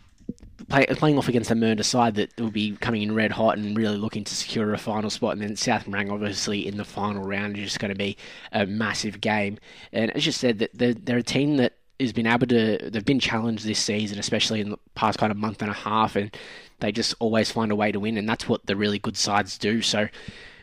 play, 0.68 0.86
playing 0.86 1.18
off 1.18 1.26
against 1.26 1.50
a 1.50 1.56
Mernda 1.56 1.84
side 1.84 2.14
that 2.14 2.30
will 2.38 2.52
be 2.52 2.76
coming 2.76 3.02
in 3.02 3.12
red 3.12 3.32
hot 3.32 3.58
and 3.58 3.76
really 3.76 3.96
looking 3.96 4.22
to 4.22 4.32
secure 4.32 4.72
a 4.72 4.78
final 4.78 5.10
spot. 5.10 5.32
And 5.32 5.42
then 5.42 5.56
South 5.56 5.86
Morang, 5.86 6.12
obviously, 6.12 6.64
in 6.68 6.76
the 6.76 6.84
final 6.84 7.24
round 7.24 7.56
is 7.56 7.64
just 7.64 7.80
going 7.80 7.90
to 7.90 7.98
be 7.98 8.16
a 8.52 8.64
massive 8.64 9.20
game. 9.20 9.58
And 9.92 10.12
as 10.12 10.24
you 10.24 10.30
said, 10.30 10.60
that 10.60 10.70
they're, 10.72 10.94
they're 10.94 11.18
a 11.18 11.22
team 11.24 11.56
that 11.56 11.72
has 11.98 12.12
been 12.12 12.28
able 12.28 12.46
to, 12.46 12.88
they've 12.88 13.04
been 13.04 13.18
challenged 13.18 13.66
this 13.66 13.80
season, 13.80 14.20
especially 14.20 14.60
in 14.60 14.70
the 14.70 14.78
past 14.94 15.18
kind 15.18 15.32
of 15.32 15.36
month 15.36 15.62
and 15.62 15.70
a 15.72 15.74
half, 15.74 16.14
and 16.14 16.36
they 16.78 16.92
just 16.92 17.12
always 17.18 17.50
find 17.50 17.72
a 17.72 17.76
way 17.76 17.90
to 17.90 17.98
win. 17.98 18.16
And 18.16 18.28
that's 18.28 18.48
what 18.48 18.66
the 18.66 18.76
really 18.76 19.00
good 19.00 19.16
sides 19.16 19.58
do. 19.58 19.82
So 19.82 20.06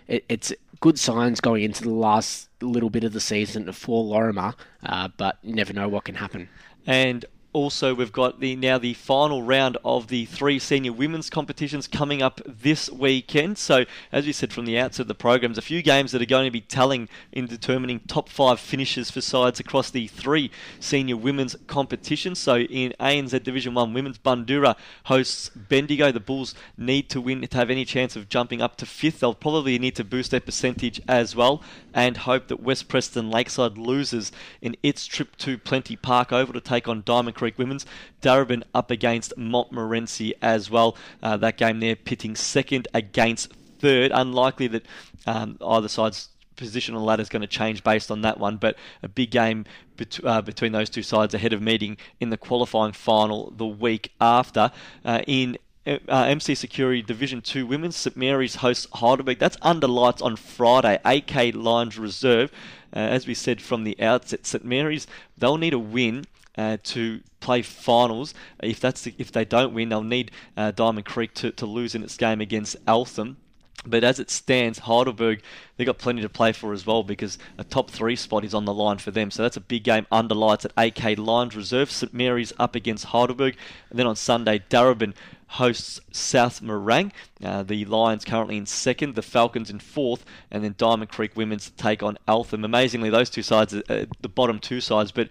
it, 0.08 0.24
it's 0.30 0.54
good 0.80 0.97
signs 0.97 1.41
going 1.41 1.64
into 1.64 1.84
the 1.84 1.89
last 1.89 2.47
little 2.66 2.89
bit 2.89 3.03
of 3.03 3.14
the 3.14 3.20
season 3.20 3.72
for 3.72 4.03
Laurimar, 4.03 4.55
uh, 4.84 5.09
but 5.18 5.43
never 5.43 5.74
know 5.74 5.88
what 5.88 6.05
can 6.05 6.16
happen. 6.16 6.49
And 6.86 7.26
also 7.54 7.93
we've 7.93 8.12
got 8.12 8.39
the 8.39 8.56
now 8.56 8.78
the 8.78 8.93
final 8.93 9.43
round 9.43 9.78
of 9.86 10.08
the 10.08 10.26
three 10.26 10.60
senior 10.60 10.91
women's 10.91 11.30
competitions 11.30 11.88
coming 11.88 12.22
up 12.22 12.41
this 12.45 12.89
weekend. 12.89 13.58
So 13.58 13.86
as 14.12 14.26
we 14.26 14.34
said 14.34 14.51
from 14.51 14.66
the 14.66 14.78
outset 14.78 15.01
of 15.01 15.08
the 15.08 15.16
programs, 15.16 15.58
a 15.58 15.62
few 15.62 15.82
games 15.82 16.12
that 16.12 16.22
are 16.22 16.26
going 16.26 16.45
to 16.45 16.51
be 16.51 16.62
telling 16.62 17.08
in 17.32 17.45
determining 17.45 17.99
top 18.01 18.28
five 18.30 18.60
finishes 18.60 19.12
for 19.12 19.22
sides 19.22 19.60
across 19.60 19.89
the 19.89 20.08
three 20.08 20.51
senior 20.80 21.18
women's 21.18 21.56
competitions. 21.68 22.39
So 22.39 22.58
in 22.58 22.93
ANZ 22.99 23.43
Division 23.43 23.74
One 23.74 23.93
women's, 23.93 24.18
Bundoora 24.18 24.76
hosts 25.06 25.49
Bendigo. 25.49 26.12
The 26.12 26.20
Bulls 26.20 26.56
need 26.78 27.10
to 27.10 27.22
win 27.22 27.47
to 27.47 27.58
have 27.58 27.70
any 27.70 27.86
chance 27.86 28.16
of 28.16 28.30
jumping 28.30 28.62
up 28.62 28.76
to 28.78 28.86
fifth. 28.86 29.20
They'll 29.20 29.34
probably 29.34 29.78
need 29.80 29.95
to 29.95 30.04
boost 30.04 30.32
their 30.32 30.39
percentage 30.39 30.99
as 31.08 31.36
well 31.36 31.62
and 31.93 32.18
hope 32.18 32.47
that 32.47 32.62
West 32.62 32.88
Preston 32.88 33.30
Lakeside 33.30 33.78
loses 33.78 34.32
in 34.62 34.76
its 34.82 35.06
trip 35.06 35.36
to 35.38 35.58
Plenty 35.58 35.95
Park 35.95 36.32
Oval 36.32 36.54
to 36.54 36.62
take 36.62 36.88
on 36.88 37.04
Diamond 37.06 37.36
Creek 37.44 37.58
Women's. 37.58 37.86
Darebin 38.22 38.64
up 38.74 38.89
against 38.89 39.38
Montmorency 39.38 40.34
as 40.41 40.72
well. 40.72 40.96
Uh, 41.22 41.36
that 41.36 41.58
game 41.58 41.82
there 41.82 41.98
pitting 41.98 42.38
second 42.38 42.88
against 42.94 43.52
third. 43.80 44.14
Unlikely 44.14 44.68
that 44.68 44.86
um, 45.26 45.58
either 45.62 45.89
side's 45.89 46.30
position 46.56 46.96
on 46.96 47.02
the 47.02 47.06
ladder 47.06 47.22
is 47.22 47.28
going 47.28 47.41
to 47.41 47.48
change 47.48 47.84
based 47.84 48.10
on 48.10 48.22
that 48.22 48.39
one, 48.39 48.56
but 48.56 48.78
a 49.02 49.10
big 49.10 49.30
game 49.30 49.66
bet- 49.98 50.24
uh, 50.24 50.41
between 50.41 50.72
those 50.72 50.89
two 50.89 51.04
sides 51.04 51.34
ahead 51.34 51.52
of 51.52 51.62
meeting 51.62 51.97
in 52.22 52.30
the 52.30 52.38
qualifying 52.38 52.93
final 52.93 53.51
the 53.58 53.66
week 53.66 54.13
after. 54.22 54.72
Uh, 55.04 55.22
in 55.28 55.58
uh, 55.86 55.97
MC 56.08 56.55
Security 56.55 57.01
Division 57.01 57.42
2 57.42 57.67
Women's, 57.67 57.97
St 57.97 58.16
Mary's 58.16 58.55
hosts 58.55 58.88
Heidelberg. 58.93 59.38
That's 59.38 59.58
under 59.62 59.89
lights 59.89 60.22
on 60.22 60.38
Friday, 60.38 60.97
AK 61.04 61.54
Lines 61.54 62.00
Reserve. 62.00 62.54
Uh, 62.96 63.00
as 63.00 63.28
we 63.28 63.34
said 63.34 63.62
from 63.62 63.84
the 63.84 64.00
outset, 64.01 64.46
St 64.46 64.63
Mary's, 64.63 65.08
they'll 65.38 65.58
need 65.58 65.74
a 65.74 65.80
win 65.80 66.24
uh, 66.58 66.78
to 66.84 67.21
play 67.39 67.62
finals. 67.62 68.34
If 68.62 68.80
that's 68.80 69.04
the, 69.04 69.13
if 69.17 69.32
they 69.32 69.46
don't 69.46 69.74
win, 69.74 69.89
they'll 69.89 70.04
need 70.04 70.32
uh, 70.55 70.71
Diamond 70.71 71.05
Creek 71.05 71.34
to, 71.36 71.51
to 71.51 71.66
lose 71.66 71.96
in 71.96 72.04
its 72.04 72.17
game 72.17 72.42
against 72.42 72.75
Eltham. 72.88 73.38
But 73.86 74.05
as 74.05 74.17
it 74.20 74.30
stands, 74.30 74.80
Heidelberg, 74.80 75.42
they've 75.75 75.86
got 75.86 75.97
plenty 75.97 76.21
to 76.21 76.30
play 76.30 76.54
for 76.54 76.71
as 76.71 76.86
well 76.86 77.04
because 77.04 77.38
a 77.58 77.66
top 77.66 77.92
three 77.92 78.16
spot 78.16 78.46
is 78.46 78.54
on 78.54 78.63
the 78.63 78.74
line 78.74 78.97
for 78.97 79.12
them. 79.12 79.30
So 79.30 79.43
that's 79.43 79.58
a 79.58 79.62
big 79.62 79.84
game 79.84 80.08
under 80.09 80.36
lights 80.36 80.66
at 80.66 80.71
AK 80.78 81.17
Lines 81.17 81.55
Reserve. 81.55 81.92
St 81.92 82.13
Mary's 82.13 82.54
up 82.58 82.75
against 82.75 83.05
Heidelberg. 83.05 83.58
And 83.89 84.00
then 84.00 84.08
on 84.08 84.16
Sunday, 84.16 84.63
Darebin 84.70 85.13
hosts 85.47 86.00
South 86.12 86.62
Morang. 86.62 87.12
Uh, 87.43 87.62
the 87.63 87.86
Lions 87.86 88.25
currently 88.25 88.58
in 88.58 88.66
second, 88.66 89.16
the 89.16 89.21
Falcons 89.21 89.70
in 89.70 89.80
fourth, 89.80 90.25
and 90.50 90.63
then 90.63 90.75
Diamond 90.78 91.12
Creek 91.12 91.36
Women's 91.36 91.70
take 91.71 92.01
on 92.01 92.17
Eltham. 92.28 92.63
Amazingly, 92.63 93.09
those 93.09 93.30
two 93.30 93.43
sides 93.43 93.74
uh, 93.74 94.05
the 94.21 94.30
bottom 94.30 94.59
two 94.59 94.82
sides, 94.82 95.12
but 95.12 95.30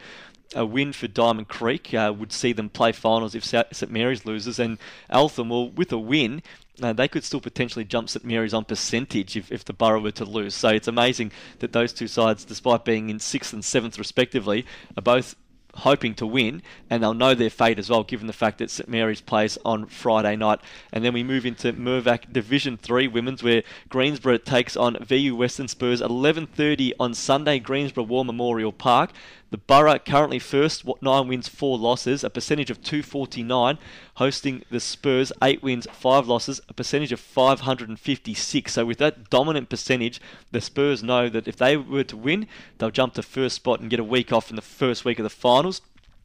a 0.54 0.64
win 0.64 0.92
for 0.92 1.08
Diamond 1.08 1.48
Creek 1.48 1.94
uh, 1.94 2.12
would 2.16 2.32
see 2.32 2.52
them 2.52 2.68
play 2.68 2.92
finals 2.92 3.34
if 3.34 3.44
St 3.44 3.90
Mary's 3.90 4.24
loses, 4.24 4.58
and 4.58 4.78
Eltham, 5.10 5.48
well, 5.48 5.68
with 5.70 5.92
a 5.92 5.98
win, 5.98 6.42
uh, 6.82 6.92
they 6.92 7.08
could 7.08 7.24
still 7.24 7.40
potentially 7.40 7.84
jump 7.84 8.08
St 8.08 8.24
Mary's 8.24 8.54
on 8.54 8.64
percentage 8.64 9.36
if, 9.36 9.52
if 9.52 9.64
the 9.64 9.72
Borough 9.72 10.00
were 10.00 10.10
to 10.12 10.24
lose. 10.24 10.54
So 10.54 10.68
it's 10.68 10.88
amazing 10.88 11.32
that 11.58 11.72
those 11.72 11.92
two 11.92 12.08
sides, 12.08 12.44
despite 12.44 12.84
being 12.84 13.10
in 13.10 13.18
sixth 13.18 13.52
and 13.52 13.64
seventh 13.64 13.98
respectively, 13.98 14.66
are 14.96 15.02
both 15.02 15.36
hoping 15.74 16.14
to 16.14 16.26
win, 16.26 16.62
and 16.90 17.02
they'll 17.02 17.14
know 17.14 17.34
their 17.34 17.50
fate 17.50 17.78
as 17.78 17.88
well, 17.88 18.04
given 18.04 18.26
the 18.26 18.32
fact 18.32 18.58
that 18.58 18.70
St 18.70 18.88
Mary's 18.88 19.20
plays 19.20 19.58
on 19.64 19.86
Friday 19.86 20.36
night. 20.36 20.60
And 20.92 21.04
then 21.04 21.12
we 21.14 21.22
move 21.22 21.46
into 21.46 21.72
Mirvac 21.72 22.32
Division 22.32 22.76
Three 22.76 23.08
Women's, 23.08 23.42
where 23.42 23.62
Greensborough 23.88 24.38
takes 24.38 24.76
on 24.76 24.96
VU 25.00 25.34
Western 25.34 25.68
Spurs 25.68 26.00
11:30 26.00 26.92
on 27.00 27.14
Sunday, 27.14 27.58
Greensborough 27.58 28.04
War 28.04 28.24
Memorial 28.24 28.72
Park. 28.72 29.12
The 29.52 29.58
Borough 29.58 29.98
currently 29.98 30.38
first, 30.38 30.82
nine 31.02 31.28
wins, 31.28 31.46
four 31.46 31.76
losses, 31.76 32.24
a 32.24 32.30
percentage 32.30 32.70
of 32.70 32.82
249. 32.82 33.76
Hosting 34.14 34.64
the 34.70 34.80
Spurs, 34.80 35.30
eight 35.42 35.62
wins, 35.62 35.86
five 35.92 36.26
losses, 36.26 36.62
a 36.70 36.72
percentage 36.72 37.12
of 37.12 37.20
556. 37.20 38.72
So 38.72 38.86
with 38.86 38.96
that 38.96 39.28
dominant 39.28 39.68
percentage, 39.68 40.22
the 40.52 40.62
Spurs 40.62 41.02
know 41.02 41.28
that 41.28 41.46
if 41.46 41.58
they 41.58 41.76
were 41.76 42.02
to 42.04 42.16
win, 42.16 42.46
they'll 42.78 42.90
jump 42.90 43.12
to 43.12 43.22
first 43.22 43.56
spot 43.56 43.80
and 43.80 43.90
get 43.90 44.00
a 44.00 44.04
week 44.04 44.32
off 44.32 44.48
in 44.48 44.56
the 44.56 44.62
first 44.62 45.04
week 45.04 45.18
of 45.18 45.24
the 45.24 45.28
finals. 45.28 45.82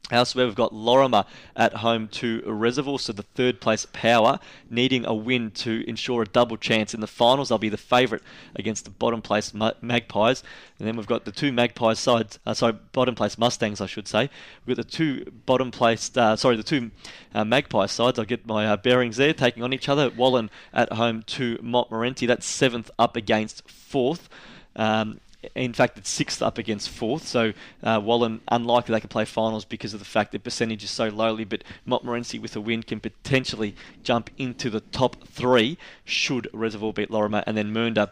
Elsewhere, 0.10 0.46
we've 0.46 0.56
got 0.56 0.72
Laurimar 0.72 1.26
at 1.54 1.74
home 1.74 2.08
to 2.08 2.42
Reservoir, 2.46 2.98
so 2.98 3.12
the 3.12 3.24
third 3.24 3.60
place 3.60 3.86
power 3.92 4.40
needing 4.70 5.06
a 5.06 5.14
win 5.14 5.52
to 5.52 5.84
ensure 5.86 6.22
a 6.22 6.26
double 6.26 6.56
chance 6.56 6.94
in 6.94 7.02
the 7.02 7.08
finals. 7.08 7.50
They'll 7.50 7.58
be 7.58 7.68
the 7.68 7.76
favourite 7.76 8.24
against 8.56 8.86
the 8.86 8.90
bottom 8.90 9.22
place 9.22 9.54
Magpies. 9.54 10.44
And 10.80 10.88
then 10.88 10.96
we've 10.96 11.08
got 11.08 11.26
the 11.26 11.34
two 11.34 11.52
Magpies 11.52 12.00
sides, 12.00 12.40
uh, 12.46 12.54
sorry, 12.54 12.74
bottom 12.94 13.16
place 13.16 13.38
Mustangs, 13.38 13.82
I 13.82 13.86
should 13.86 14.08
say. 14.08 14.30
We've 14.66 14.78
got 14.78 14.86
the 14.86 14.92
two 14.92 15.26
bottom 15.46 15.72
place, 15.72 16.16
uh, 16.16 16.38
sorry, 16.38 16.56
the 16.56 16.64
two 16.64 16.92
uh, 17.36 17.44
Magpie 17.44 17.88
sides. 17.88 18.18
I'll 18.18 18.24
get 18.24 18.48
my 18.48 18.66
uh, 18.66 18.78
bearings 18.78 19.18
there, 19.18 19.34
taking 19.34 19.62
on 19.62 19.74
each 19.74 19.90
other. 19.90 20.10
Wallan 20.10 20.50
at 20.74 20.94
home 20.94 21.24
to 21.24 21.60
Montmorency. 21.62 22.26
That's 22.26 22.46
seventh 22.46 22.90
up 22.98 23.18
against 23.18 23.70
fourth. 23.70 24.30
Um, 24.78 25.20
in 25.56 25.74
fact, 25.74 25.98
it's 25.98 26.10
sixth 26.10 26.41
up 26.41 26.57
against 26.57 26.90
fourth. 26.90 27.28
So 27.28 27.53
uh, 27.84 28.02
unlikely 28.48 28.94
they 28.94 28.99
can 28.99 29.10
play 29.10 29.26
finals 29.26 29.65
because 29.65 29.94
of 29.94 29.99
the 29.99 30.06
fact 30.06 30.32
that 30.32 30.44
percentage 30.44 30.84
is 30.84 30.91
so 30.91 31.07
lowly. 31.07 31.44
But 31.44 31.64
Montmorency 31.86 32.40
with 32.40 32.56
a 32.56 32.61
win 32.61 32.84
can 32.84 32.99
potentially 32.99 33.76
jump 34.03 34.30
into 34.38 34.69
the 34.69 34.82
top 34.82 35.28
three 35.28 35.78
should 36.06 36.48
Reservoir 36.53 36.94
beat 36.94 37.10
Laurimar, 37.10 37.44
and 37.45 37.57
then 37.57 37.74
Mernda 37.74 38.10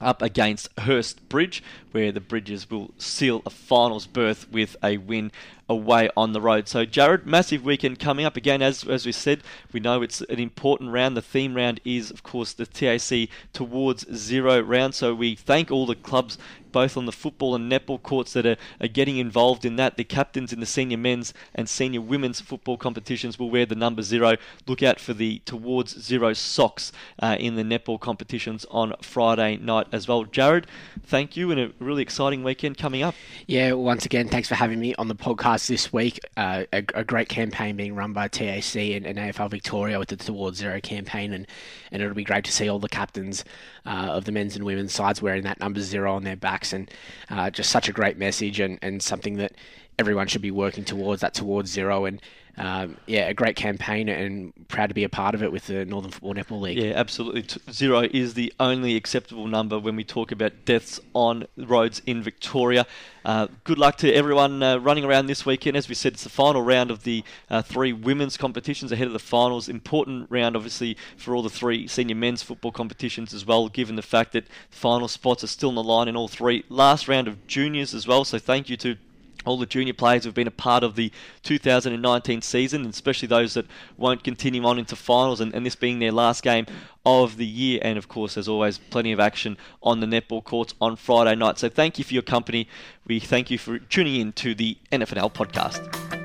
up 0.00 0.22
against 0.22 0.74
Hurstbridge, 0.76 1.60
where 1.90 2.12
the 2.12 2.20
Bridges 2.20 2.70
will 2.70 2.92
seal 2.98 3.42
a 3.44 3.50
finals 3.50 4.06
berth 4.06 4.48
with 4.50 4.76
a 4.82 4.96
win 4.96 5.32
away 5.68 6.08
on 6.16 6.32
the 6.32 6.40
road. 6.40 6.68
So, 6.68 6.84
Jared, 6.84 7.26
massive 7.26 7.64
weekend 7.64 7.98
coming 7.98 8.24
up 8.24 8.36
again. 8.36 8.62
As 8.62 8.84
as 8.84 9.06
we 9.06 9.12
said, 9.12 9.42
we 9.72 9.80
know 9.80 10.02
it's 10.02 10.20
an 10.22 10.38
important 10.38 10.90
round. 10.90 11.16
The 11.16 11.22
theme 11.22 11.54
round 11.54 11.80
is, 11.84 12.10
of 12.10 12.22
course, 12.22 12.52
the 12.52 12.66
TAC 12.66 13.28
towards 13.52 14.06
zero 14.14 14.60
round. 14.60 14.94
So 14.94 15.14
we 15.14 15.34
thank 15.34 15.70
all 15.70 15.86
the 15.86 15.94
clubs 15.94 16.38
both 16.72 16.96
on 16.96 17.06
the 17.06 17.12
football 17.12 17.54
and 17.54 17.70
netball 17.70 18.02
courts 18.02 18.32
that 18.34 18.46
are, 18.46 18.56
are 18.80 18.88
getting 18.88 19.16
involved 19.16 19.64
in 19.64 19.76
that. 19.76 19.96
The 19.96 20.04
captains 20.04 20.52
in 20.52 20.60
the 20.60 20.66
senior 20.66 20.98
men's 20.98 21.34
and 21.54 21.68
senior 21.68 22.00
women's 22.00 22.40
football 22.40 22.76
competitions 22.76 23.38
will 23.38 23.50
wear 23.50 23.66
the 23.66 23.74
number 23.74 24.02
zero. 24.02 24.36
Look 24.66 24.82
out 24.82 25.00
for 25.00 25.14
the 25.14 25.40
towards 25.44 25.98
zero 26.00 26.32
socks 26.32 26.92
uh, 27.20 27.36
in 27.38 27.56
the 27.56 27.62
netball 27.62 28.00
competitions 28.00 28.66
on 28.70 28.94
Friday 29.00 29.56
night 29.56 29.86
as 29.92 30.08
well. 30.08 30.24
Jared, 30.24 30.66
thank 31.02 31.36
you, 31.36 31.50
and 31.50 31.60
a 31.60 31.72
really 31.78 32.02
exciting 32.02 32.42
weekend 32.44 32.78
coming 32.78 33.02
up. 33.02 33.14
Yeah, 33.46 33.72
once 33.72 34.04
again, 34.04 34.28
thanks 34.28 34.48
for 34.48 34.54
having 34.54 34.78
me 34.78 34.94
on 34.96 35.08
the 35.08 35.14
podcast 35.14 35.57
this 35.66 35.92
week. 35.92 36.20
Uh, 36.36 36.64
a, 36.72 36.84
a, 36.94 37.04
great 37.04 37.28
campaign 37.28 37.76
being 37.76 37.94
run 37.94 38.12
by 38.12 38.28
TAC 38.28 38.76
and, 38.76 39.06
and, 39.06 39.18
AFL 39.18 39.50
Victoria 39.50 39.98
with 39.98 40.08
the 40.08 40.16
Towards 40.16 40.58
Zero 40.58 40.80
campaign, 40.80 41.32
and, 41.32 41.46
and 41.90 42.02
it'll 42.02 42.14
be 42.14 42.24
great 42.24 42.44
to 42.44 42.52
see 42.52 42.68
all 42.68 42.78
the 42.78 42.88
captains 42.88 43.44
uh, 43.86 44.08
of 44.10 44.24
the 44.24 44.32
men's 44.32 44.56
and 44.56 44.64
women's 44.64 44.92
sides 44.92 45.20
wearing 45.20 45.42
that 45.42 45.60
number 45.60 45.80
zero 45.80 46.14
on 46.14 46.24
their 46.24 46.36
backs, 46.36 46.72
and 46.72 46.90
uh, 47.30 47.50
just 47.50 47.70
such 47.70 47.88
a 47.88 47.92
great 47.92 48.16
message 48.16 48.60
and, 48.60 48.78
and 48.82 49.02
something 49.02 49.36
that 49.36 49.52
everyone 49.98 50.28
should 50.28 50.42
be 50.42 50.50
working 50.50 50.84
towards 50.84 51.20
that 51.20 51.34
towards 51.34 51.70
zero 51.70 52.04
and 52.04 52.22
um, 52.58 52.96
yeah, 53.06 53.28
a 53.28 53.34
great 53.34 53.56
campaign 53.56 54.08
and 54.08 54.52
proud 54.68 54.88
to 54.88 54.94
be 54.94 55.04
a 55.04 55.08
part 55.08 55.34
of 55.34 55.42
it 55.42 55.52
with 55.52 55.66
the 55.66 55.84
Northern 55.84 56.10
Football 56.10 56.34
Netball 56.34 56.60
League. 56.60 56.78
Yeah, 56.78 56.92
absolutely. 56.94 57.44
Zero 57.72 58.02
is 58.02 58.34
the 58.34 58.52
only 58.58 58.96
acceptable 58.96 59.46
number 59.46 59.78
when 59.78 59.96
we 59.96 60.04
talk 60.04 60.32
about 60.32 60.64
deaths 60.64 61.00
on 61.14 61.46
roads 61.56 62.02
in 62.06 62.22
Victoria. 62.22 62.86
Uh, 63.24 63.46
good 63.64 63.78
luck 63.78 63.96
to 63.98 64.12
everyone 64.12 64.62
uh, 64.62 64.78
running 64.78 65.04
around 65.04 65.26
this 65.26 65.44
weekend. 65.44 65.76
As 65.76 65.88
we 65.88 65.94
said, 65.94 66.14
it's 66.14 66.24
the 66.24 66.30
final 66.30 66.62
round 66.62 66.90
of 66.90 67.04
the 67.04 67.22
uh, 67.50 67.62
three 67.62 67.92
women's 67.92 68.36
competitions 68.36 68.90
ahead 68.90 69.06
of 69.06 69.12
the 69.12 69.18
finals. 69.18 69.68
Important 69.68 70.26
round, 70.30 70.56
obviously, 70.56 70.96
for 71.16 71.34
all 71.34 71.42
the 71.42 71.50
three 71.50 71.86
senior 71.86 72.16
men's 72.16 72.42
football 72.42 72.72
competitions 72.72 73.34
as 73.34 73.44
well, 73.44 73.68
given 73.68 73.96
the 73.96 74.02
fact 74.02 74.32
that 74.32 74.46
final 74.70 75.08
spots 75.08 75.44
are 75.44 75.48
still 75.48 75.68
on 75.68 75.74
the 75.74 75.82
line 75.82 76.08
in 76.08 76.16
all 76.16 76.28
three. 76.28 76.64
Last 76.68 77.06
round 77.06 77.28
of 77.28 77.46
juniors 77.46 77.94
as 77.94 78.06
well, 78.06 78.24
so 78.24 78.38
thank 78.38 78.68
you 78.68 78.76
to 78.78 78.96
all 79.44 79.58
the 79.58 79.66
junior 79.66 79.92
players 79.92 80.24
who've 80.24 80.34
been 80.34 80.46
a 80.46 80.52
part 80.52 80.82
of 80.82 80.94
the 80.96 81.12
2019 81.42 82.42
season, 82.42 82.86
especially 82.86 83.28
those 83.28 83.54
that 83.54 83.66
won't 83.96 84.24
continue 84.24 84.64
on 84.64 84.78
into 84.78 84.96
finals, 84.96 85.40
and, 85.40 85.54
and, 85.54 85.64
this 85.64 85.76
being 85.76 85.98
their 85.98 86.12
last 86.12 86.42
game 86.42 86.66
of 87.06 87.36
the 87.36 87.46
year. 87.46 87.80
And 87.82 87.98
of 87.98 88.08
course, 88.08 88.34
there's 88.34 88.48
always, 88.48 88.78
plenty 88.78 89.12
of 89.12 89.20
action 89.20 89.56
on 89.82 90.00
the 90.00 90.06
netball 90.06 90.42
courts 90.42 90.74
on 90.80 90.96
Friday 90.96 91.34
night. 91.34 91.58
So 91.58 91.68
thank 91.68 91.98
you 91.98 92.04
for 92.04 92.14
your 92.14 92.22
company. 92.22 92.68
We 93.06 93.20
thank 93.20 93.50
you 93.50 93.58
for 93.58 93.78
tuning 93.78 94.20
in 94.20 94.32
to 94.34 94.54
the 94.54 94.76
NFNL 94.92 95.32
podcast. 95.32 96.17